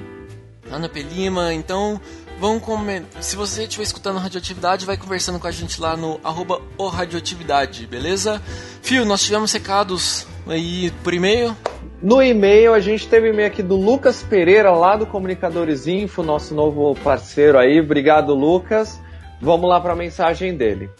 Ana 0.70 0.90
Pelima, 0.90 1.54
então 1.54 1.98
vão 2.38 2.58
comentar. 2.58 3.22
Se 3.22 3.36
você 3.36 3.62
estiver 3.62 3.84
escutando 3.84 4.18
Radioatividade, 4.18 4.84
vai 4.86 4.96
conversando 4.96 5.38
com 5.38 5.46
a 5.46 5.50
gente 5.50 5.80
lá 5.80 5.96
no 5.96 6.20
arroba 6.22 6.60
o 6.76 6.88
Radioatividade, 6.88 7.86
beleza? 7.86 8.42
Fio, 8.82 9.04
nós 9.04 9.22
tivemos 9.22 9.52
recados 9.52 10.26
aí 10.46 10.90
por 11.02 11.14
e-mail. 11.14 11.56
No 12.02 12.20
e-mail, 12.20 12.74
a 12.74 12.80
gente 12.80 13.06
teve 13.06 13.28
e-mail 13.28 13.46
aqui 13.46 13.62
do 13.62 13.76
Lucas 13.76 14.22
Pereira, 14.22 14.72
lá 14.72 14.96
do 14.96 15.06
Comunicadores 15.06 15.86
Info, 15.86 16.22
nosso 16.22 16.54
novo 16.54 16.96
parceiro 17.04 17.58
aí. 17.58 17.80
Obrigado, 17.80 18.34
Lucas. 18.34 19.00
Vamos 19.40 19.68
lá 19.68 19.80
para 19.80 19.92
a 19.92 19.96
mensagem 19.96 20.56
dele. 20.56 20.90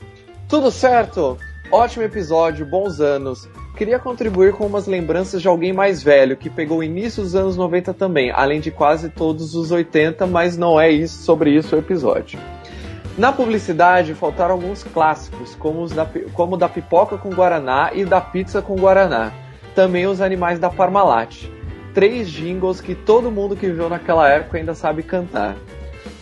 Tudo 0.49 0.71
certo? 0.71 1.39
Ótimo 1.73 2.05
episódio, 2.05 2.67
bons 2.67 3.01
anos. 3.01 3.49
Queria 3.77 3.99
contribuir 3.99 4.53
com 4.53 4.67
umas 4.67 4.87
lembranças 4.87 5.41
de 5.41 5.49
alguém 5.49 5.73
mais 5.73 6.03
velho, 6.03 6.37
que 6.37 6.51
pegou 6.51 6.79
o 6.79 6.85
início 6.85 7.23
dos 7.23 7.35
anos 7.35 7.57
90 7.57 7.95
também, 7.95 8.31
além 8.31 8.61
de 8.61 8.71
quase 8.71 9.09
todos 9.09 9.55
os 9.55 9.71
80, 9.71 10.27
mas 10.27 10.59
não 10.59 10.79
é 10.79 10.91
isso, 10.91 11.23
sobre 11.23 11.51
isso 11.57 11.75
o 11.75 11.79
episódio. 11.79 12.39
Na 13.17 13.33
publicidade 13.33 14.15
faltaram 14.15 14.55
alguns 14.55 14.85
clássicos, 14.85 15.55
como 15.55 15.83
os 15.83 15.93
da, 15.93 16.07
como 16.35 16.57
da 16.57 16.69
pipoca 16.69 17.17
com 17.17 17.31
guaraná 17.31 17.91
e 17.95 18.05
da 18.05 18.21
pizza 18.21 18.61
com 18.61 18.77
guaraná. 18.77 19.33
Também 19.75 20.07
os 20.07 20.21
animais 20.21 20.59
da 20.59 20.69
Parmalat. 20.69 21.47
Três 21.95 22.29
jingles 22.29 22.81
que 22.81 22.95
todo 22.95 23.31
mundo 23.31 23.57
que 23.57 23.67
viveu 23.67 23.89
naquela 23.89 24.29
época 24.29 24.59
ainda 24.59 24.75
sabe 24.75 25.03
cantar. 25.03 25.57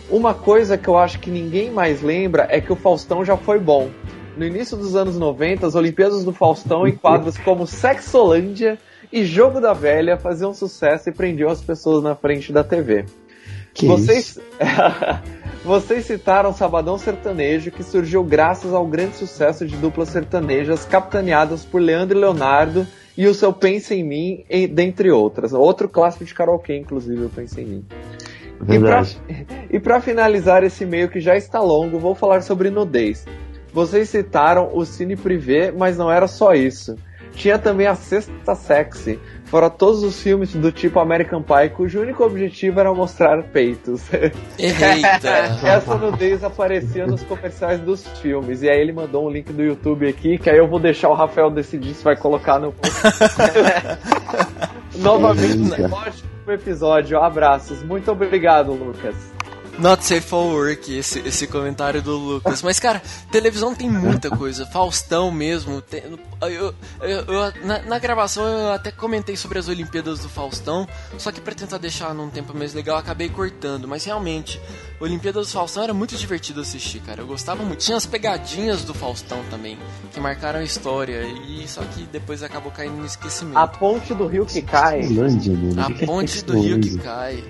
Uma 0.09 0.33
coisa 0.33 0.77
que 0.77 0.87
eu 0.87 0.97
acho 0.97 1.19
que 1.19 1.29
ninguém 1.29 1.69
mais 1.69 2.01
lembra 2.01 2.47
é 2.49 2.61
que 2.61 2.71
o 2.71 2.77
Faustão 2.77 3.23
já 3.23 3.35
foi 3.35 3.59
bom 3.59 3.89
no 4.37 4.45
início 4.45 4.77
dos 4.77 4.95
anos 4.95 5.17
90, 5.17 5.67
as 5.67 5.75
Olimpíadas 5.75 6.23
do 6.23 6.31
Faustão 6.31 6.87
em 6.87 6.95
quadros 6.95 7.37
como 7.37 7.67
Sexolândia 7.67 8.79
e 9.11 9.25
Jogo 9.25 9.59
da 9.59 9.73
Velha 9.73 10.17
faziam 10.17 10.53
sucesso 10.53 11.09
e 11.09 11.11
prendiam 11.11 11.49
as 11.49 11.61
pessoas 11.61 12.03
na 12.03 12.15
frente 12.15 12.51
da 12.51 12.63
TV. 12.63 13.05
Que 13.73 13.87
Vocês... 13.87 14.39
Vocês 15.63 16.05
citaram 16.05 16.51
Sabadão 16.51 16.97
Sertanejo, 16.97 17.69
que 17.69 17.83
surgiu 17.83 18.23
graças 18.23 18.73
ao 18.73 18.83
grande 18.83 19.15
sucesso 19.15 19.63
de 19.63 19.77
duplas 19.77 20.09
sertanejas 20.09 20.85
capitaneadas 20.85 21.63
por 21.63 21.79
Leandro 21.79 22.17
e 22.17 22.21
Leonardo 22.21 22.87
e 23.15 23.27
o 23.27 23.33
seu 23.35 23.53
Pensa 23.53 23.93
em 23.93 24.03
Mim, 24.03 24.43
dentre 24.71 25.11
outras. 25.11 25.53
Outro 25.53 25.87
clássico 25.87 26.25
de 26.25 26.33
karaokê, 26.33 26.77
inclusive, 26.77 27.25
o 27.25 27.29
Pensa 27.29 27.61
em 27.61 27.65
Mim. 27.65 27.85
Verdade. 28.59 29.21
E 29.73 29.79
para 29.79 30.01
finalizar 30.01 30.65
esse 30.65 30.85
meio 30.85 31.07
que 31.07 31.21
já 31.21 31.37
está 31.37 31.61
longo, 31.61 31.97
vou 31.97 32.13
falar 32.13 32.41
sobre 32.41 32.69
nudez. 32.69 33.25
Vocês 33.73 34.09
citaram 34.09 34.69
o 34.73 34.85
Cine 34.85 35.15
Privé, 35.15 35.71
mas 35.71 35.97
não 35.97 36.11
era 36.11 36.27
só 36.27 36.53
isso. 36.53 36.95
Tinha 37.33 37.57
também 37.57 37.87
a 37.87 37.95
Sexta 37.95 38.55
Sexy, 38.55 39.19
fora 39.45 39.69
todos 39.69 40.03
os 40.03 40.21
filmes 40.21 40.53
do 40.53 40.71
tipo 40.71 40.99
American 40.99 41.41
Pie, 41.41 41.69
cujo 41.69 42.01
único 42.01 42.25
objetivo 42.25 42.79
era 42.79 42.93
mostrar 42.93 43.41
peitos. 43.43 44.01
Eita! 44.13 45.23
Essa 45.65 45.95
nudez 45.95 46.43
aparecia 46.43 47.07
nos 47.07 47.23
comerciais 47.23 47.79
dos 47.79 48.05
filmes. 48.19 48.63
E 48.63 48.69
aí 48.69 48.79
ele 48.79 48.91
mandou 48.91 49.25
um 49.25 49.29
link 49.29 49.51
do 49.53 49.63
YouTube 49.63 50.07
aqui, 50.07 50.37
que 50.37 50.49
aí 50.49 50.57
eu 50.57 50.67
vou 50.67 50.79
deixar 50.79 51.09
o 51.09 51.13
Rafael 51.13 51.49
decidir 51.49 51.93
se 51.93 52.03
vai 52.03 52.17
colocar 52.17 52.59
no. 52.59 52.73
Novamente, 54.99 55.81
ótimo 55.83 56.51
episódio. 56.51 57.17
Abraços. 57.17 57.81
Muito 57.81 58.11
obrigado, 58.11 58.73
Lucas. 58.73 59.30
Not 59.81 60.05
safe 60.05 60.27
for 60.27 60.45
work, 60.53 60.95
esse, 60.95 61.19
esse 61.27 61.47
comentário 61.47 62.03
do 62.03 62.15
Lucas. 62.15 62.61
Mas, 62.61 62.79
cara, 62.79 63.01
televisão 63.31 63.73
tem 63.73 63.89
muita 63.89 64.29
coisa. 64.29 64.63
Faustão 64.63 65.31
mesmo. 65.31 65.81
Tem, 65.81 66.03
eu, 66.43 66.75
eu, 67.01 67.19
eu 67.21 67.65
na, 67.65 67.81
na, 67.81 67.97
gravação 67.97 68.45
eu 68.45 68.73
até 68.73 68.91
comentei 68.91 69.35
sobre 69.35 69.57
as 69.57 69.67
Olimpíadas 69.67 70.19
do 70.19 70.29
Faustão. 70.29 70.87
Só 71.17 71.31
que 71.31 71.41
pra 71.41 71.55
tentar 71.55 71.79
deixar 71.79 72.13
num 72.13 72.29
tempo 72.29 72.55
mais 72.55 72.75
legal, 72.75 72.95
acabei 72.95 73.27
cortando. 73.27 73.87
Mas 73.87 74.05
realmente, 74.05 74.61
Olimpíadas 74.99 75.47
do 75.47 75.53
Faustão 75.53 75.81
era 75.81 75.95
muito 75.95 76.15
divertido 76.15 76.61
assistir, 76.61 76.99
cara. 76.99 77.23
Eu 77.23 77.25
gostava 77.25 77.63
muito. 77.63 77.79
Tinha 77.79 77.97
as 77.97 78.05
pegadinhas 78.05 78.83
do 78.83 78.93
Faustão 78.93 79.43
também, 79.49 79.79
que 80.13 80.19
marcaram 80.19 80.59
a 80.59 80.63
história. 80.63 81.23
E 81.23 81.67
só 81.67 81.81
que 81.81 82.03
depois 82.03 82.43
acabou 82.43 82.71
caindo 82.71 82.97
no 82.97 83.05
esquecimento. 83.07 83.57
A 83.57 83.67
ponte 83.67 84.13
do 84.13 84.27
rio 84.27 84.45
que 84.45 84.61
cai. 84.61 85.01
A 85.79 86.05
ponte 86.05 86.45
do 86.45 86.61
rio 86.61 86.79
que 86.79 86.99
cai. 86.99 87.43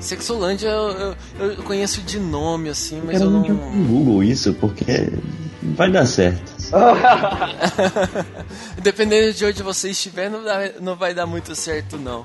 Sexolândia 0.00 0.68
eu, 0.68 1.16
eu, 1.38 1.52
eu, 1.52 1.62
conheço 1.62 2.00
de 2.00 2.18
nome, 2.18 2.70
assim, 2.70 3.02
mas 3.04 3.20
eu, 3.20 3.26
eu 3.26 3.30
não. 3.30 3.42
Google 3.42 4.24
isso, 4.24 4.54
porque 4.54 5.12
vai 5.62 5.90
dar 5.90 6.06
certo. 6.06 6.52
Dependendo 8.82 9.32
de 9.32 9.44
onde 9.44 9.62
você 9.62 9.90
estiver, 9.90 10.30
não, 10.30 10.42
dá, 10.42 10.72
não 10.80 10.96
vai 10.96 11.12
dar 11.12 11.26
muito 11.26 11.54
certo, 11.54 11.98
não. 11.98 12.24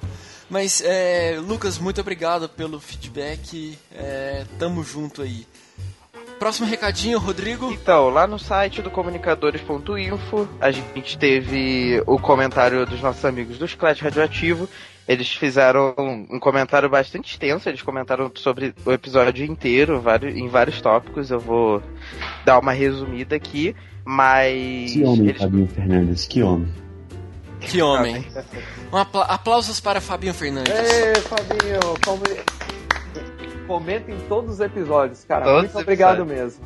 Mas, 0.49 0.81
é, 0.85 1.37
Lucas, 1.45 1.79
muito 1.79 1.99
obrigado 1.99 2.47
pelo 2.47 2.79
feedback. 2.79 3.77
É, 3.91 4.45
tamo 4.59 4.83
junto 4.83 5.21
aí. 5.21 5.45
Próximo 6.39 6.67
recadinho, 6.67 7.17
Rodrigo. 7.17 7.71
Então, 7.71 8.09
lá 8.09 8.27
no 8.27 8.37
site 8.37 8.81
do 8.81 8.91
comunicadores.info, 8.91 10.47
a 10.59 10.71
gente 10.71 11.17
teve 11.17 12.03
o 12.05 12.19
comentário 12.19 12.85
dos 12.85 13.01
nossos 13.01 13.25
amigos 13.25 13.57
do 13.57 13.67
Chiclete 13.67 14.03
Radioativo 14.03 14.69
eles 15.07 15.31
fizeram 15.31 15.93
um 15.97 16.39
comentário 16.39 16.89
bastante 16.89 17.31
extenso, 17.31 17.69
eles 17.69 17.81
comentaram 17.81 18.31
sobre 18.35 18.73
o 18.85 18.91
episódio 18.91 19.45
inteiro, 19.45 20.03
em 20.33 20.47
vários 20.47 20.81
tópicos. 20.81 21.29
Eu 21.29 21.39
vou 21.39 21.81
dar 22.43 22.59
uma 22.59 22.71
resumida 22.71 23.35
aqui, 23.35 23.75
mas. 24.03 24.93
Que 24.93 25.03
homem, 25.03 25.29
eles... 25.29 25.41
Fabinho 25.41 25.67
Fernandes, 25.67 26.25
que 26.25 26.41
homem. 26.43 26.73
Que 27.59 27.81
homem. 27.81 28.25
Um 28.91 28.97
apla 28.97 29.23
aplausos 29.25 29.79
para 29.79 29.99
Fabinho 30.01 30.33
Fernandes. 30.33 30.73
Ei, 30.73 31.15
Fabinho, 31.15 31.79
comenta 33.67 34.11
em 34.11 34.19
todos 34.27 34.55
os 34.55 34.59
episódios, 34.59 35.23
cara. 35.23 35.45
Todos 35.45 35.73
Muito 35.73 35.79
obrigado 35.79 36.21
episódios. 36.21 36.59
mesmo. 36.59 36.65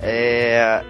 É, 0.00 0.84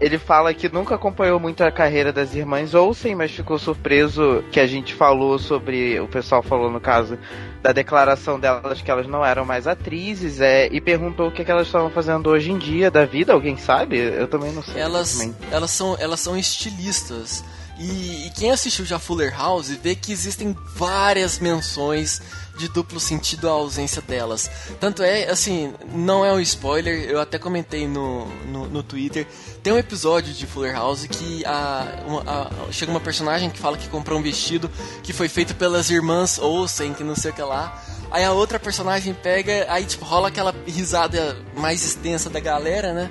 ele 0.00 0.18
fala 0.18 0.54
que 0.54 0.68
nunca 0.68 0.94
acompanhou 0.94 1.40
muito 1.40 1.62
a 1.64 1.72
carreira 1.72 2.12
das 2.12 2.34
irmãs 2.34 2.74
Olsen, 2.74 3.14
mas 3.14 3.32
ficou 3.32 3.58
surpreso 3.58 4.44
que 4.52 4.60
a 4.60 4.66
gente 4.66 4.94
falou 4.94 5.38
sobre. 5.38 5.98
O 5.98 6.06
pessoal 6.06 6.42
falou, 6.42 6.70
no 6.70 6.80
caso, 6.80 7.18
da 7.60 7.72
declaração 7.72 8.38
delas 8.38 8.80
que 8.80 8.90
elas 8.90 9.08
não 9.08 9.24
eram 9.24 9.44
mais 9.44 9.66
atrizes, 9.66 10.40
é, 10.40 10.68
e 10.70 10.80
perguntou 10.80 11.28
o 11.28 11.32
que, 11.32 11.42
é 11.42 11.44
que 11.44 11.50
elas 11.50 11.66
estavam 11.66 11.90
fazendo 11.90 12.30
hoje 12.30 12.52
em 12.52 12.58
dia 12.58 12.90
da 12.90 13.04
vida. 13.04 13.32
Alguém 13.32 13.56
sabe? 13.56 13.98
Eu 13.98 14.28
também 14.28 14.52
não 14.52 14.62
sei. 14.62 14.80
Elas, 14.80 15.30
elas, 15.50 15.70
são, 15.70 15.96
elas 15.98 16.20
são 16.20 16.36
estilistas. 16.36 17.44
E, 17.78 18.26
e, 18.26 18.30
quem 18.30 18.50
assistiu 18.50 18.84
já 18.84 18.98
Fuller 18.98 19.32
House 19.36 19.70
vê 19.70 19.94
que 19.94 20.12
existem 20.12 20.56
várias 20.74 21.38
menções 21.38 22.20
de 22.58 22.68
duplo 22.68 23.00
sentido 23.00 23.48
à 23.48 23.52
ausência 23.52 24.02
delas. 24.02 24.50
Tanto 24.80 25.02
é, 25.02 25.30
assim, 25.30 25.72
não 25.94 26.24
é 26.24 26.32
um 26.32 26.40
spoiler, 26.40 27.08
eu 27.08 27.20
até 27.20 27.38
comentei 27.38 27.86
no, 27.86 28.26
no, 28.46 28.66
no 28.66 28.82
Twitter. 28.82 29.26
Tem 29.62 29.72
um 29.72 29.78
episódio 29.78 30.34
de 30.34 30.46
Fuller 30.46 30.74
House 30.74 31.06
que 31.06 31.44
a, 31.46 31.86
a, 32.26 32.72
chega 32.72 32.90
uma 32.90 33.00
personagem 33.00 33.48
que 33.48 33.58
fala 33.58 33.78
que 33.78 33.88
comprou 33.88 34.18
um 34.18 34.22
vestido 34.22 34.70
que 35.02 35.12
foi 35.12 35.28
feito 35.28 35.54
pelas 35.54 35.88
irmãs 35.88 36.38
Olsen, 36.38 36.92
que 36.92 37.04
não 37.04 37.14
sei 37.14 37.30
o 37.30 37.34
que 37.34 37.42
lá. 37.42 37.82
Aí 38.10 38.24
a 38.24 38.32
outra 38.32 38.58
personagem 38.58 39.14
pega, 39.14 39.66
aí 39.68 39.84
tipo, 39.84 40.04
rola 40.04 40.28
aquela 40.28 40.54
risada 40.66 41.36
mais 41.54 41.84
extensa 41.84 42.28
da 42.28 42.40
galera, 42.40 42.92
né? 42.92 43.10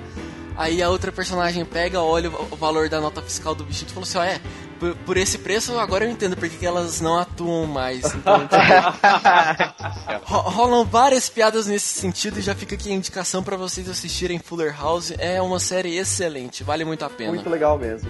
Aí 0.56 0.82
a 0.82 0.90
outra 0.90 1.12
personagem 1.12 1.64
pega, 1.64 2.02
olha 2.02 2.30
o 2.30 2.56
valor 2.56 2.88
da 2.88 3.00
nota 3.00 3.22
fiscal 3.22 3.54
do 3.54 3.64
vestido 3.64 3.90
e 3.90 3.94
fala 3.94 4.04
assim, 4.04 4.18
ó, 4.18 4.24
é, 4.24 4.40
por, 4.78 4.94
por, 4.96 5.16
esse 5.16 5.38
preço 5.38 5.78
agora 5.78 6.04
eu 6.04 6.10
entendo 6.10 6.36
porque 6.36 6.56
que 6.56 6.66
elas 6.66 7.00
não 7.00 7.18
atuam 7.18 7.66
mais. 7.66 8.04
Então, 8.14 8.46
tipo, 8.48 10.32
rolam 10.32 10.84
várias 10.84 11.28
piadas 11.28 11.66
nesse 11.66 11.98
sentido 12.00 12.38
e 12.38 12.42
já 12.42 12.54
fica 12.54 12.74
aqui 12.74 12.90
a 12.90 12.94
indicação 12.94 13.42
para 13.42 13.56
vocês 13.56 13.88
assistirem 13.88 14.38
Fuller 14.38 14.76
House. 14.76 15.12
É 15.18 15.40
uma 15.42 15.58
série 15.58 15.96
excelente, 15.96 16.62
vale 16.62 16.84
muito 16.84 17.04
a 17.04 17.10
pena. 17.10 17.32
Muito 17.32 17.50
legal 17.50 17.78
mesmo. 17.78 18.08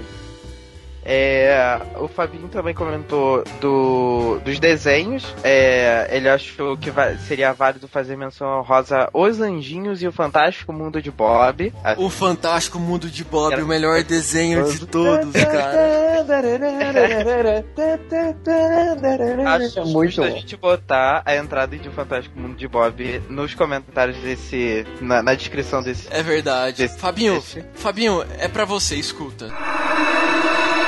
É, 1.10 1.80
o 1.96 2.06
Fabinho 2.06 2.48
também 2.48 2.74
comentou 2.74 3.42
do, 3.62 4.38
dos 4.44 4.60
desenhos. 4.60 5.24
É, 5.42 6.06
ele 6.10 6.28
achou 6.28 6.76
que 6.76 6.90
vai, 6.90 7.16
seria 7.16 7.50
válido 7.54 7.88
fazer 7.88 8.14
menção 8.14 8.60
rosa 8.60 9.08
Os 9.14 9.40
Anjinhos 9.40 10.02
e 10.02 10.06
o 10.06 10.12
Fantástico 10.12 10.70
Mundo 10.70 11.00
de 11.00 11.10
Bob. 11.10 11.72
O 11.96 12.10
Fantástico 12.10 12.78
Mundo 12.78 13.08
de 13.08 13.24
Bob, 13.24 13.54
Era... 13.54 13.64
o 13.64 13.66
melhor 13.66 14.02
desenho 14.02 14.70
de 14.70 14.86
todos, 14.86 15.32
cara. 15.32 16.26
Acho 19.56 19.86
muito 19.86 20.22
a 20.22 20.28
gente 20.28 20.56
botar 20.58 21.22
a 21.24 21.34
entrada 21.34 21.74
de 21.78 21.88
o 21.88 21.92
Fantástico 21.92 22.38
Mundo 22.38 22.56
de 22.56 22.68
Bob 22.68 23.22
nos 23.30 23.54
comentários 23.54 24.18
desse. 24.18 24.86
na, 25.00 25.22
na 25.22 25.34
descrição 25.34 25.82
desse. 25.82 26.06
É 26.10 26.22
verdade. 26.22 26.82
Desse, 26.82 26.98
Fabinho, 26.98 27.36
desse. 27.36 27.64
Fabinho, 27.72 28.22
é 28.38 28.46
pra 28.46 28.66
você, 28.66 28.96
escuta. 28.96 29.48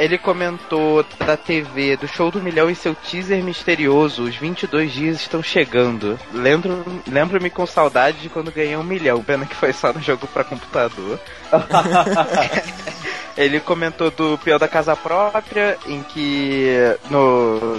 ele 0.00 0.16
comentou 0.16 1.04
da 1.18 1.36
TV, 1.36 1.94
do 1.94 2.08
Show 2.08 2.30
do 2.30 2.40
Milhão 2.40 2.70
e 2.70 2.74
seu 2.74 2.94
teaser 2.94 3.44
misterioso. 3.44 4.22
Os 4.22 4.34
22 4.34 4.90
dias 4.90 5.20
estão 5.20 5.42
chegando. 5.42 6.18
Lembro-me 6.32 7.02
lembro 7.06 7.50
com 7.50 7.66
saudade 7.66 8.16
de 8.18 8.30
quando 8.30 8.50
ganhei 8.50 8.76
um 8.78 8.82
milhão. 8.82 9.22
Pena 9.22 9.44
que 9.44 9.54
foi 9.54 9.74
só 9.74 9.92
no 9.92 10.00
jogo 10.00 10.26
para 10.26 10.42
computador. 10.42 11.20
ele 13.36 13.60
comentou 13.60 14.10
do 14.10 14.38
Peão 14.38 14.58
da 14.58 14.66
Casa 14.66 14.96
Própria, 14.96 15.76
em 15.86 16.02
que 16.02 16.96
no 17.10 17.78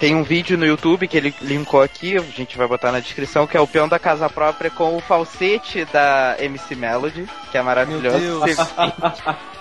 tem 0.00 0.16
um 0.16 0.24
vídeo 0.24 0.58
no 0.58 0.66
YouTube 0.66 1.06
que 1.06 1.16
ele 1.16 1.32
linkou 1.40 1.80
aqui, 1.82 2.16
a 2.16 2.20
gente 2.20 2.58
vai 2.58 2.66
botar 2.66 2.90
na 2.90 2.98
descrição, 2.98 3.46
que 3.46 3.56
é 3.56 3.60
o 3.60 3.66
peão 3.66 3.86
da 3.86 3.96
casa 3.96 4.28
própria 4.28 4.68
com 4.70 4.96
o 4.96 5.00
falsete 5.00 5.84
da 5.84 6.34
MC 6.40 6.74
Melody, 6.74 7.28
que 7.52 7.58
é 7.58 7.62
maravilhoso. 7.62 8.42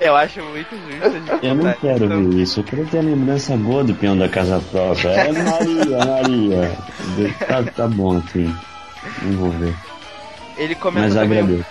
Eu 0.00 0.16
acho 0.16 0.42
muito 0.42 0.70
justo. 0.70 1.44
Eu 1.44 1.54
não 1.54 1.72
quero 1.74 2.04
então... 2.06 2.30
ver 2.30 2.42
isso. 2.42 2.60
Eu 2.60 2.64
quero 2.64 2.86
ter 2.86 2.98
a 2.98 3.02
lembrança 3.02 3.56
boa 3.56 3.84
do 3.84 3.94
peão 3.94 4.16
da 4.16 4.28
casa 4.28 4.60
própria. 4.70 5.10
É 5.10 5.32
Maria, 5.32 5.98
Maria. 6.04 6.78
Tá, 7.46 7.62
tá 7.62 7.88
bom 7.88 8.16
assim. 8.16 8.54
Não 9.22 9.32
vou 9.32 9.50
ver. 9.50 9.74
Ele 10.56 10.74
comenta 10.74 11.08
Mas 11.08 11.16
agradeço. 11.16 11.66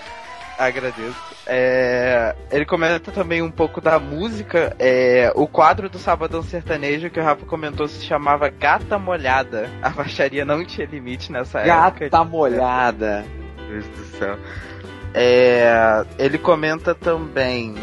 Agradeço. 0.58 1.30
É, 1.48 2.36
ele 2.52 2.66
comenta 2.66 3.12
também 3.12 3.42
um 3.42 3.50
pouco 3.50 3.82
da 3.82 3.98
música. 3.98 4.76
É, 4.78 5.32
o 5.36 5.48
quadro 5.48 5.90
do 5.90 5.98
Sabadão 5.98 6.44
Sertanejo 6.44 7.10
que 7.10 7.20
o 7.20 7.24
Rafa 7.24 7.46
comentou 7.46 7.88
se 7.88 8.06
chamava 8.06 8.50
Gata 8.50 9.00
Molhada. 9.00 9.70
A 9.82 9.90
baixaria 9.90 10.46
não 10.46 10.64
tinha 10.64 10.86
limite 10.86 11.32
nessa 11.32 11.64
Gata 11.64 11.88
época. 11.88 12.10
Gata 12.10 12.24
Molhada. 12.24 13.26
Meu 13.58 13.82
Deus 13.82 13.88
do 13.88 14.18
céu. 14.18 14.38
É, 15.14 16.06
ele 16.18 16.38
comenta 16.38 16.94
também. 16.94 17.76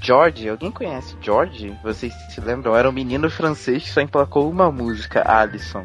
George, 0.00 0.48
alguém 0.48 0.70
conhece 0.70 1.16
George? 1.20 1.74
Vocês 1.82 2.12
se 2.30 2.40
lembram? 2.40 2.76
Era 2.76 2.88
um 2.88 2.92
menino 2.92 3.28
francês 3.30 3.82
que 3.82 3.90
só 3.90 4.00
emplacou 4.00 4.48
uma 4.48 4.70
música, 4.70 5.22
Alison. 5.26 5.84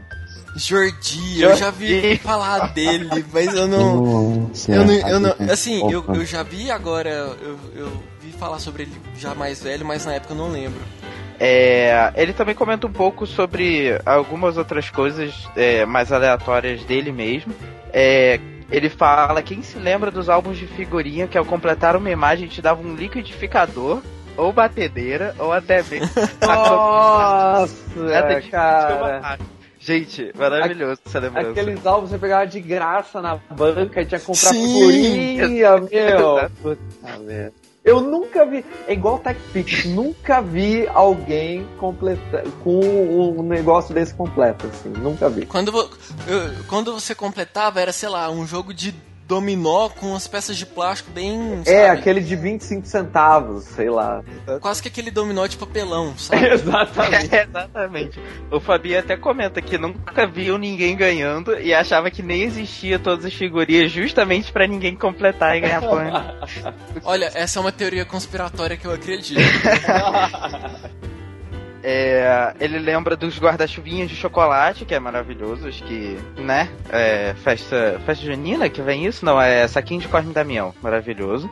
Jordi, 0.56 1.42
eu 1.42 1.56
já 1.56 1.72
vi 1.72 2.18
falar 2.18 2.74
dele, 2.74 3.26
mas 3.32 3.54
eu 3.54 3.68
não. 3.68 4.52
Eu 4.68 4.86
não, 4.86 4.94
eu 4.94 5.20
não 5.20 5.36
assim, 5.50 5.80
eu, 5.90 6.04
eu 6.14 6.26
já 6.26 6.44
vi 6.44 6.70
agora, 6.70 7.10
eu, 7.10 7.58
eu 7.74 8.04
vi 8.20 8.32
falar 8.34 8.60
sobre 8.60 8.84
ele 8.84 8.92
já 9.18 9.34
mais 9.34 9.64
velho, 9.64 9.86
mas 9.86 10.06
na 10.06 10.14
época 10.16 10.34
eu 10.34 10.38
não 10.38 10.52
lembro. 10.52 10.82
É, 11.40 12.12
ele 12.16 12.34
também 12.34 12.54
comenta 12.54 12.86
um 12.86 12.92
pouco 12.92 13.26
sobre 13.26 14.00
algumas 14.06 14.58
outras 14.58 14.90
coisas 14.90 15.34
é, 15.56 15.86
mais 15.86 16.12
aleatórias 16.12 16.84
dele 16.84 17.12
mesmo. 17.12 17.54
É, 17.92 18.40
ele 18.72 18.90
fala: 18.90 19.42
quem 19.42 19.62
se 19.62 19.78
lembra 19.78 20.10
dos 20.10 20.30
álbuns 20.30 20.58
de 20.58 20.66
figurinha 20.66 21.28
que 21.28 21.38
ao 21.38 21.46
completar 21.46 21.96
uma 21.96 22.10
imagem 22.10 22.48
te 22.48 22.62
dava 22.62 22.82
um 22.82 22.96
liquidificador, 22.96 24.02
ou 24.38 24.54
batedeira, 24.54 25.36
ou 25.38 25.52
até 25.52 25.84
mesmo. 25.84 26.10
Nossa, 26.42 28.18
até 28.18 28.42
cara. 28.42 29.38
Gente, 29.80 30.32
maravilhoso 30.38 31.02
essa 31.04 31.20
lembrança. 31.20 31.50
Aqueles 31.50 31.86
álbuns 31.86 32.12
você 32.12 32.18
pegava 32.20 32.46
de 32.46 32.62
graça 32.62 33.20
na 33.20 33.36
banca 33.36 34.02
e 34.02 34.06
tinha 34.06 34.20
que 34.20 34.26
comprar 34.28 34.52
Sim. 34.52 34.68
figurinha, 34.68 35.78
meu. 35.78 36.50
Puta 36.62 37.18
merda. 37.20 37.61
Eu 37.84 38.00
nunca 38.00 38.46
vi. 38.46 38.64
É 38.88 38.94
igual 38.94 39.18
TechPix, 39.18 39.86
nunca 39.86 40.40
vi 40.40 40.88
alguém 40.88 41.68
completa, 41.80 42.44
com 42.64 42.80
um 42.80 43.42
negócio 43.42 43.94
desse 43.94 44.14
completo, 44.14 44.68
assim. 44.68 44.90
Nunca 44.90 45.30
vi. 45.30 45.48
Quando, 45.48 45.72
quando 46.68 46.94
você 46.94 47.16
completava, 47.16 47.82
era, 47.82 47.92
sei 47.92 48.10
lá, 48.10 48.30
um 48.30 48.46
jogo 48.46 48.74
de 48.74 48.94
dominó 49.32 49.88
com 49.88 50.14
as 50.14 50.28
peças 50.28 50.58
de 50.58 50.66
plástico 50.66 51.10
bem. 51.12 51.62
É, 51.66 51.90
aquele 51.90 52.20
de 52.20 52.36
25 52.36 52.86
centavos, 52.86 53.64
sei 53.64 53.90
lá. 53.90 54.22
Quase 54.60 54.82
que 54.82 54.90
aquele 54.90 55.10
dominó 55.10 55.48
de 55.48 55.56
papelão, 55.56 56.18
sabe? 56.18 56.48
exatamente. 56.52 57.34
É, 57.34 57.44
exatamente. 57.48 58.20
O 58.52 58.60
Fabi 58.60 58.94
até 58.94 59.16
comenta 59.16 59.62
que 59.62 59.78
nunca 59.78 60.28
viu 60.28 60.58
ninguém 60.58 60.98
ganhando 60.98 61.58
e 61.58 61.74
achava 61.74 62.12
que 62.12 62.22
nem 62.22 62.42
existia 62.42 63.00
todas 63.00 63.24
as 63.24 63.34
figurinhas 63.34 63.90
justamente 63.90 64.52
para 64.52 64.68
ninguém 64.68 64.98
completar 64.98 65.56
e 65.56 65.62
ganhar 65.62 65.80
pão. 65.80 66.02
Olha, 67.06 67.32
essa 67.34 67.58
é 67.58 67.62
uma 67.62 67.72
teoria 67.72 68.04
conspiratória 68.04 68.76
que 68.76 68.86
eu 68.86 68.92
acredito. 68.92 69.40
É, 71.84 72.54
ele 72.60 72.78
lembra 72.78 73.16
dos 73.16 73.40
guarda-chuvinhas 73.40 74.10
de 74.10 74.16
chocolate, 74.16 74.86
que 74.86 74.94
é 74.94 75.00
maravilhoso, 75.00 75.68
acho 75.68 75.84
que, 75.84 76.18
né? 76.38 76.70
É, 76.90 77.34
festa, 77.44 78.00
festa 78.06 78.26
junina 78.26 78.70
que 78.70 78.82
vem 78.82 79.06
isso? 79.06 79.26
Não, 79.26 79.42
é 79.42 79.68
saquinho 79.68 80.00
de 80.00 80.08
Cosme 80.08 80.34
Damião, 80.34 80.74
maravilhoso. 80.82 81.50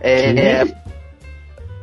É, 0.00 0.64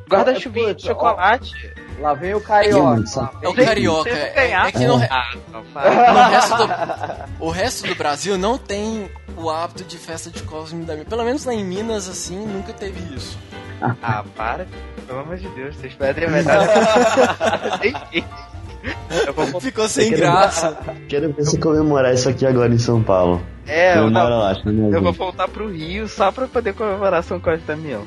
guarda-chuvinha 0.08 0.76
de 0.76 0.84
chocolate. 0.84 1.54
Lá 2.00 2.14
vem 2.14 2.34
o 2.34 2.42
carioca. 2.42 3.32
É 3.42 3.50
o 3.50 3.54
carioca. 3.54 4.10
É, 4.10 4.52
é 4.52 4.72
que 4.72 4.86
no, 4.86 4.96
ah, 4.96 5.34
no 5.52 5.62
resto 6.30 6.56
do, 6.56 6.68
o 7.46 7.50
resto 7.50 7.88
do 7.88 7.96
Brasil 7.96 8.38
não 8.38 8.58
tem 8.58 9.10
o 9.36 9.50
hábito 9.50 9.84
de 9.84 9.98
festa 9.98 10.30
de 10.30 10.44
Cosme 10.44 10.86
Damião. 10.86 11.06
Pelo 11.06 11.24
menos 11.24 11.44
lá 11.46 11.54
em 11.54 11.64
Minas, 11.64 12.08
assim, 12.08 12.38
nunca 12.38 12.72
teve 12.74 13.00
isso. 13.16 13.38
Ah, 14.02 14.24
para. 14.36 14.68
Pelo 15.08 15.20
amor 15.20 15.38
de 15.38 15.48
Deus, 15.50 15.76
vocês 15.76 15.94
pedem 15.94 16.26
vou... 19.34 19.62
Ficou 19.62 19.90
sem 19.90 20.12
graça. 20.12 20.78
Quero 21.08 21.34
ver 21.34 21.46
se 21.46 21.58
comemorar 21.60 22.14
isso 22.14 22.30
aqui 22.30 22.46
agora 22.46 22.74
em 22.74 22.80
São 22.80 23.02
Paulo. 23.02 23.42
É, 23.70 24.00
eu, 24.00 24.10
não, 24.10 24.40
lá, 24.40 24.60
eu 24.66 25.02
vou 25.02 25.14
voltar 25.14 25.48
pro 25.48 25.70
Rio 25.72 26.08
só 26.08 26.32
pra 26.32 26.48
poder 26.48 26.74
comemorar 26.74 27.24
São 27.24 27.40
Cosme 27.40 27.64
Damião. 27.68 28.04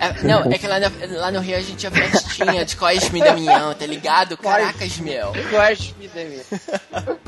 É, 0.00 0.26
não, 0.26 0.50
é 0.50 0.56
que 0.56 0.66
lá 0.66 0.80
no, 0.80 1.18
lá 1.18 1.30
no 1.30 1.40
Rio 1.40 1.56
a 1.56 1.60
gente 1.60 1.76
tinha 1.76 1.90
festinha 1.92 2.64
de 2.64 2.74
Cosme 2.74 3.20
Damião, 3.20 3.74
tá 3.74 3.84
ligado? 3.84 4.34
Caracas, 4.38 4.98
meu. 4.98 5.32
Cosme 5.50 6.08
Damião. 6.08 7.18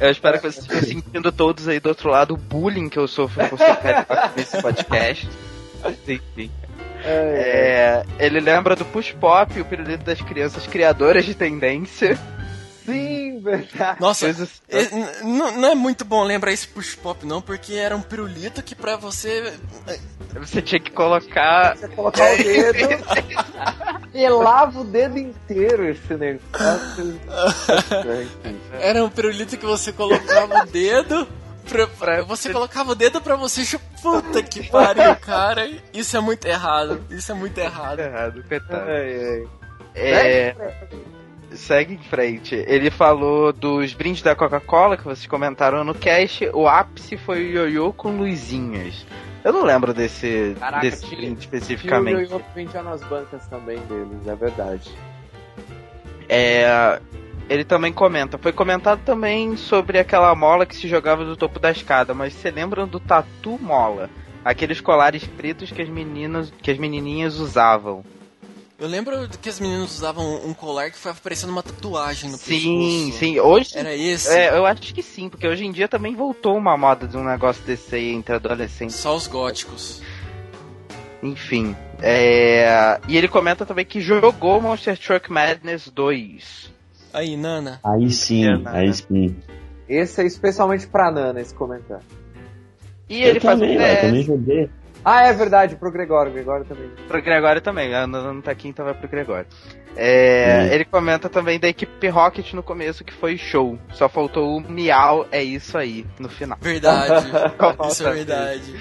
Eu 0.00 0.10
espero 0.10 0.40
que 0.40 0.50
vocês 0.50 0.64
estejam 0.64 1.02
sentindo 1.02 1.30
todos 1.30 1.68
aí 1.68 1.78
do 1.78 1.88
outro 1.88 2.10
lado 2.10 2.34
o 2.34 2.36
bullying 2.36 2.88
que 2.88 2.98
eu 2.98 3.06
sofro 3.06 3.48
por 3.48 3.58
ser 3.58 3.78
nesse 4.36 4.60
podcast. 4.60 5.28
Enfim. 6.08 6.50
É, 7.04 8.02
ele 8.18 8.40
lembra 8.40 8.74
do 8.74 8.84
Push 8.84 9.12
Pop, 9.12 9.60
o 9.60 9.64
pirulito 9.64 10.04
das 10.04 10.20
crianças 10.20 10.66
criadoras 10.66 11.24
de 11.24 11.34
tendência. 11.34 12.18
Sim, 12.84 13.40
verdade. 13.40 14.00
Nossa, 14.00 14.28
é, 14.28 15.22
não, 15.22 15.70
é 15.70 15.74
muito 15.74 16.04
bom 16.04 16.22
lembrar 16.22 16.52
esse 16.52 16.68
push 16.68 16.94
pop, 16.94 17.24
não, 17.26 17.40
porque 17.40 17.74
era 17.74 17.96
um 17.96 18.02
pirulito 18.02 18.62
que 18.62 18.74
pra 18.74 18.96
você. 18.96 19.54
Você 20.34 20.60
tinha 20.60 20.80
que 20.80 20.90
colocar. 20.90 21.76
Você 21.76 21.88
colocar 21.88 22.34
o 22.34 22.36
dedo. 22.36 23.04
pelava 24.12 24.80
o 24.80 24.84
dedo 24.84 25.18
inteiro 25.18 25.88
esse 25.88 26.14
negócio. 26.14 27.20
era 28.80 29.04
um 29.04 29.10
pirulito 29.10 29.56
que 29.56 29.66
você 29.66 29.92
colocava 29.92 30.62
o 30.62 30.66
dedo 30.66 31.26
pra, 31.68 31.86
pra, 31.86 32.22
você 32.22 32.52
colocava 32.52 32.92
o 32.92 32.94
dedo 32.94 33.20
pra 33.20 33.36
você 33.36 33.64
Puta 34.04 34.42
que 34.42 34.68
pariu, 34.68 35.16
cara. 35.16 35.66
Isso 35.92 36.14
é 36.14 36.20
muito 36.20 36.46
errado. 36.46 37.02
Isso 37.08 37.32
é 37.32 37.34
muito 37.34 37.56
errado. 37.56 37.98
Muito 37.98 38.00
errado, 38.00 38.44
coitado. 38.46 38.90
Ai, 38.90 39.16
ai. 39.16 39.48
É. 39.94 40.56
segue 41.56 41.94
em 41.94 41.98
frente. 41.98 42.54
Ele 42.66 42.90
falou 42.90 43.52
dos 43.52 43.92
brindes 43.94 44.22
da 44.22 44.34
Coca-Cola 44.34 44.96
que 44.96 45.04
vocês 45.04 45.26
comentaram 45.26 45.84
no 45.84 45.94
cast. 45.94 46.48
O 46.52 46.66
ápice 46.68 47.16
foi 47.16 47.44
o 47.44 47.50
ioiô 47.50 47.92
com 47.92 48.16
luzinhas. 48.16 49.06
Eu 49.42 49.52
não 49.52 49.62
lembro 49.64 49.92
desse, 49.92 50.56
Caraca, 50.58 50.80
desse 50.82 51.04
tinha- 51.06 51.16
brinde 51.20 51.32
E 51.32 51.36
o 51.36 51.40
especificamente. 51.40 52.30
ioiô 52.30 52.40
vendia 52.54 52.82
nas 52.82 53.02
bancas 53.02 53.46
também 53.48 53.78
deles, 53.80 54.26
é 54.26 54.34
verdade. 54.34 54.90
É, 56.28 57.00
ele 57.48 57.64
também 57.64 57.92
comenta. 57.92 58.38
Foi 58.38 58.52
comentado 58.52 59.00
também 59.04 59.56
sobre 59.56 59.98
aquela 59.98 60.34
mola 60.34 60.64
que 60.64 60.74
se 60.76 60.88
jogava 60.88 61.24
do 61.24 61.36
topo 61.36 61.58
da 61.58 61.70
escada, 61.70 62.14
mas 62.14 62.32
você 62.32 62.50
lembram 62.50 62.86
do 62.88 62.98
tatu 62.98 63.58
mola? 63.60 64.08
Aqueles 64.44 64.80
colares 64.80 65.26
pretos 65.26 65.70
que 65.70 65.80
as 65.82 65.88
meninas, 65.88 66.52
que 66.62 66.70
as 66.70 66.78
menininhas 66.78 67.38
usavam. 67.38 68.04
Eu 68.78 68.88
lembro 68.88 69.28
que 69.40 69.48
as 69.48 69.60
meninas 69.60 69.94
usavam 69.94 70.44
um 70.44 70.52
colar 70.52 70.90
que 70.90 70.98
foi 70.98 71.12
parecendo 71.14 71.52
uma 71.52 71.62
tatuagem 71.62 72.28
no 72.30 72.36
Sim, 72.36 73.04
pescoço. 73.06 73.18
sim. 73.18 73.40
Hoje 73.40 73.78
Era 73.78 73.94
esse? 73.94 74.28
É, 74.36 74.50
eu 74.56 74.66
acho 74.66 74.92
que 74.92 75.02
sim, 75.02 75.28
porque 75.28 75.46
hoje 75.46 75.64
em 75.64 75.70
dia 75.70 75.86
também 75.86 76.14
voltou 76.16 76.56
uma 76.56 76.76
moda 76.76 77.06
de 77.06 77.16
um 77.16 77.24
negócio 77.24 77.62
desse 77.64 77.94
aí 77.94 78.10
entre 78.12 78.34
adolescentes. 78.34 78.96
Só 78.96 79.14
os 79.14 79.28
góticos. 79.28 80.02
Enfim. 81.22 81.74
É... 82.02 82.98
E 83.08 83.16
ele 83.16 83.28
comenta 83.28 83.64
também 83.64 83.86
que 83.86 84.00
jogou 84.00 84.60
Monster 84.60 84.98
Truck 84.98 85.30
Madness 85.30 85.88
2. 85.88 86.72
Aí, 87.12 87.36
Nana. 87.36 87.78
Aí 87.84 88.10
sim, 88.10 88.44
É, 88.44 88.56
nada. 88.58 88.76
aí 88.78 88.92
sim. 88.92 89.36
Esse 89.88 90.20
é 90.20 90.26
especialmente 90.26 90.86
pra 90.88 91.12
Nana, 91.12 91.40
esse 91.40 91.54
comentário. 91.54 92.04
E 93.08 93.22
ele 93.22 93.38
eu 93.38 93.40
faz 93.40 93.60
também, 93.60 93.76
um 93.76 93.80
ué, 93.80 93.88
teste. 93.88 94.06
também 94.06 94.22
joguei. 94.24 94.70
Ah, 95.04 95.26
é 95.26 95.32
verdade, 95.32 95.76
pro 95.76 95.90
Gregório. 95.92 96.30
O 96.30 96.34
Gregório 96.34 96.64
também. 96.64 96.88
Pro 97.06 97.20
Gregório 97.22 97.60
também, 97.60 97.94
a 97.94 98.06
Nana 98.06 98.32
não 98.32 98.40
tá 98.40 98.50
aqui, 98.50 98.68
então 98.68 98.84
vai 98.84 98.94
pro 98.94 99.08
Gregório. 99.08 99.46
É, 99.96 100.62
Hum. 100.68 100.72
Ele 100.74 100.84
comenta 100.84 101.28
também 101.28 101.60
da 101.60 101.68
equipe 101.68 102.08
Rocket 102.08 102.52
no 102.54 102.62
começo, 102.62 103.04
que 103.04 103.12
foi 103.12 103.36
show. 103.36 103.78
Só 103.92 104.08
faltou 104.08 104.56
o 104.56 104.60
Miau, 104.60 105.26
é 105.30 105.42
isso 105.42 105.76
aí, 105.76 106.06
no 106.18 106.28
final. 106.28 106.58
Verdade. 106.60 107.26
Qual 107.56 107.88
Isso 107.88 108.06
é 108.06 108.12
verdade. 108.12 108.74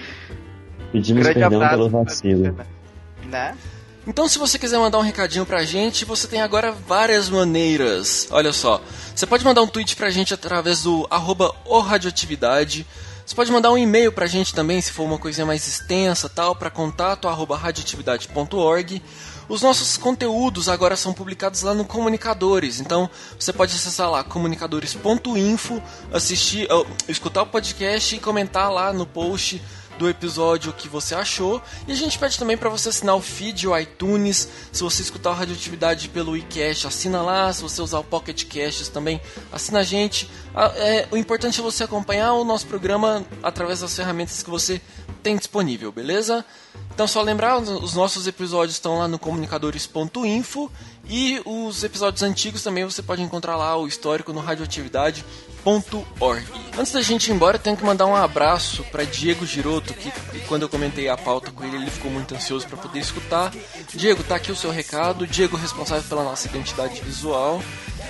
Pedimos 0.91 1.23
Grande 1.23 1.39
perdão 1.39 1.57
abraço 1.61 1.77
pelo 1.77 1.89
vacilo. 1.89 2.55
você, 2.55 3.27
Né? 3.27 3.57
Então, 4.05 4.27
se 4.27 4.37
você 4.37 4.59
quiser 4.59 4.77
mandar 4.77 4.97
um 4.99 5.01
recadinho 5.01 5.45
pra 5.45 5.63
gente, 5.63 6.03
você 6.03 6.27
tem 6.27 6.41
agora 6.41 6.71
várias 6.71 7.29
maneiras. 7.29 8.27
Olha 8.31 8.51
só, 8.51 8.81
você 9.15 9.25
pode 9.25 9.45
mandar 9.45 9.61
um 9.61 9.67
tweet 9.67 9.95
pra 9.95 10.09
gente 10.09 10.33
através 10.33 10.83
do 10.83 11.07
arroba 11.09 11.53
o 11.65 11.79
radioatividade. 11.79 12.85
Você 13.25 13.35
pode 13.35 13.51
mandar 13.51 13.71
um 13.71 13.77
e-mail 13.77 14.11
pra 14.11 14.27
gente 14.27 14.53
também, 14.53 14.81
se 14.81 14.91
for 14.91 15.03
uma 15.03 15.17
coisinha 15.17 15.45
mais 15.45 15.65
extensa, 15.65 16.27
tal, 16.27 16.55
para 16.55 16.69
contato 16.69 17.27
arroba 17.27 17.55
radioatividade.org. 17.55 19.01
Os 19.47 19.61
nossos 19.61 19.97
conteúdos 19.97 20.69
agora 20.69 20.95
são 20.95 21.13
publicados 21.13 21.61
lá 21.61 21.73
no 21.73 21.85
Comunicadores, 21.85 22.79
então 22.79 23.09
você 23.37 23.51
pode 23.51 23.75
acessar 23.75 24.09
lá 24.09 24.23
comunicadores.info, 24.23 25.81
assistir, 26.11 26.67
escutar 27.07 27.43
o 27.43 27.47
podcast 27.47 28.15
e 28.15 28.19
comentar 28.19 28.71
lá 28.71 28.93
no 28.93 29.05
post 29.05 29.61
do 29.97 30.09
episódio 30.09 30.71
o 30.71 30.73
que 30.73 30.87
você 30.87 31.15
achou. 31.15 31.61
E 31.87 31.91
a 31.91 31.95
gente 31.95 32.17
pede 32.17 32.37
também 32.37 32.57
para 32.57 32.69
você 32.69 32.89
assinar 32.89 33.15
o 33.15 33.21
feed, 33.21 33.67
o 33.67 33.77
iTunes. 33.77 34.47
Se 34.71 34.83
você 34.83 35.01
escutar 35.01 35.31
o 35.31 35.33
Radioatividade 35.33 36.09
pelo 36.09 36.35
iCast, 36.37 36.87
assina 36.87 37.21
lá. 37.21 37.51
Se 37.51 37.61
você 37.61 37.81
usar 37.81 37.99
o 37.99 38.03
Pocket 38.03 38.45
Casts 38.45 38.87
também, 38.87 39.21
assina 39.51 39.79
a 39.79 39.83
gente. 39.83 40.29
É, 40.75 41.07
o 41.11 41.17
importante 41.17 41.59
é 41.59 41.63
você 41.63 41.83
acompanhar 41.83 42.33
o 42.33 42.43
nosso 42.43 42.67
programa 42.67 43.25
através 43.41 43.79
das 43.79 43.95
ferramentas 43.95 44.43
que 44.43 44.49
você 44.49 44.81
tem 45.21 45.37
disponível, 45.37 45.91
beleza? 45.91 46.45
Então 46.93 47.07
só 47.07 47.21
lembrar, 47.21 47.57
os 47.57 47.93
nossos 47.95 48.27
episódios 48.27 48.75
estão 48.75 48.99
lá 48.99 49.07
no 49.07 49.17
comunicadores.info 49.17 50.71
e 51.07 51.41
os 51.45 51.83
episódios 51.83 52.23
antigos 52.23 52.63
também 52.63 52.85
você 52.85 53.01
pode 53.01 53.21
encontrar 53.21 53.57
lá 53.57 53.75
o 53.77 53.87
histórico 53.87 54.31
no 54.31 54.39
radioatividade.org. 54.39 56.45
Antes 56.77 56.91
da 56.91 57.01
gente 57.01 57.29
ir 57.29 57.33
embora, 57.33 57.57
eu 57.57 57.61
tenho 57.61 57.77
que 57.77 57.83
mandar 57.83 58.05
um 58.05 58.15
abraço 58.15 58.83
para 58.85 59.03
Diego 59.03 59.45
Giroto, 59.45 59.93
que 59.93 60.11
quando 60.47 60.63
eu 60.63 60.69
comentei 60.69 61.09
a 61.09 61.17
pauta 61.17 61.51
com 61.51 61.63
ele, 61.63 61.77
ele 61.77 61.91
ficou 61.91 62.09
muito 62.09 62.33
ansioso 62.33 62.67
para 62.67 62.77
poder 62.77 62.99
escutar. 62.99 63.51
Diego, 63.93 64.23
tá 64.23 64.35
aqui 64.35 64.51
o 64.51 64.55
seu 64.55 64.71
recado. 64.71 65.27
Diego 65.27 65.57
responsável 65.57 66.03
pela 66.03 66.23
nossa 66.23 66.47
identidade 66.47 67.01
visual. 67.01 67.61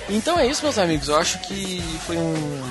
Então 0.08 0.38
é 0.38 0.46
isso, 0.46 0.62
meus 0.62 0.78
amigos. 0.78 1.08
Eu 1.08 1.16
acho 1.16 1.40
que 1.40 1.82
foi 2.06 2.16
um 2.16 2.62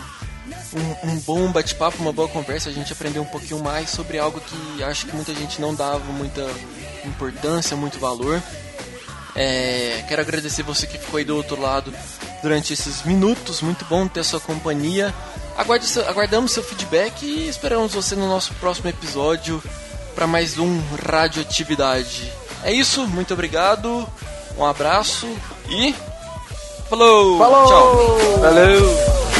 um, 0.75 1.09
um 1.09 1.19
bom 1.19 1.51
bate-papo, 1.51 2.01
uma 2.01 2.11
boa 2.11 2.27
conversa. 2.27 2.69
A 2.69 2.73
gente 2.73 2.93
aprendeu 2.93 3.21
um 3.21 3.27
pouquinho 3.27 3.61
mais 3.61 3.89
sobre 3.89 4.17
algo 4.17 4.39
que 4.39 4.83
acho 4.83 5.05
que 5.05 5.15
muita 5.15 5.33
gente 5.33 5.61
não 5.61 5.73
dava 5.73 6.11
muita 6.11 6.45
importância, 7.05 7.77
muito 7.77 7.99
valor. 7.99 8.41
É, 9.35 10.03
quero 10.07 10.22
agradecer 10.22 10.61
você 10.64 10.85
que 10.85 10.97
ficou 10.97 11.18
aí 11.18 11.23
do 11.26 11.35
outro 11.35 11.60
lado 11.60 11.93
durante 12.41 12.73
esses 12.73 13.03
minutos. 13.03 13.61
Muito 13.61 13.84
bom 13.85 14.07
ter 14.07 14.19
a 14.19 14.23
sua 14.23 14.39
companhia. 14.39 15.14
Aguarde 15.57 15.85
seu- 15.85 16.07
aguardamos 16.07 16.51
seu 16.51 16.64
feedback 16.64 17.23
e 17.26 17.47
esperamos 17.47 17.93
você 17.93 18.15
no 18.15 18.27
nosso 18.27 18.53
próximo 18.55 18.89
episódio 18.89 19.61
para 20.15 20.27
mais 20.27 20.57
um 20.57 20.81
Radioatividade. 21.07 22.31
É 22.64 22.72
isso, 22.72 23.07
muito 23.07 23.34
obrigado, 23.34 24.07
um 24.57 24.64
abraço 24.65 25.27
e. 25.69 25.93
Falou! 26.89 27.38
Falou! 27.39 27.68
Tchau! 27.68 28.39
Valeu! 28.39 29.32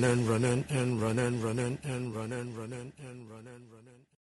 Running, 0.00 0.28
running, 0.28 0.64
and 0.70 1.02
running, 1.02 1.42
running, 1.42 1.78
and 1.82 2.14
running, 2.14 2.56
running, 2.56 2.92
and 3.00 3.28
running. 3.28 3.37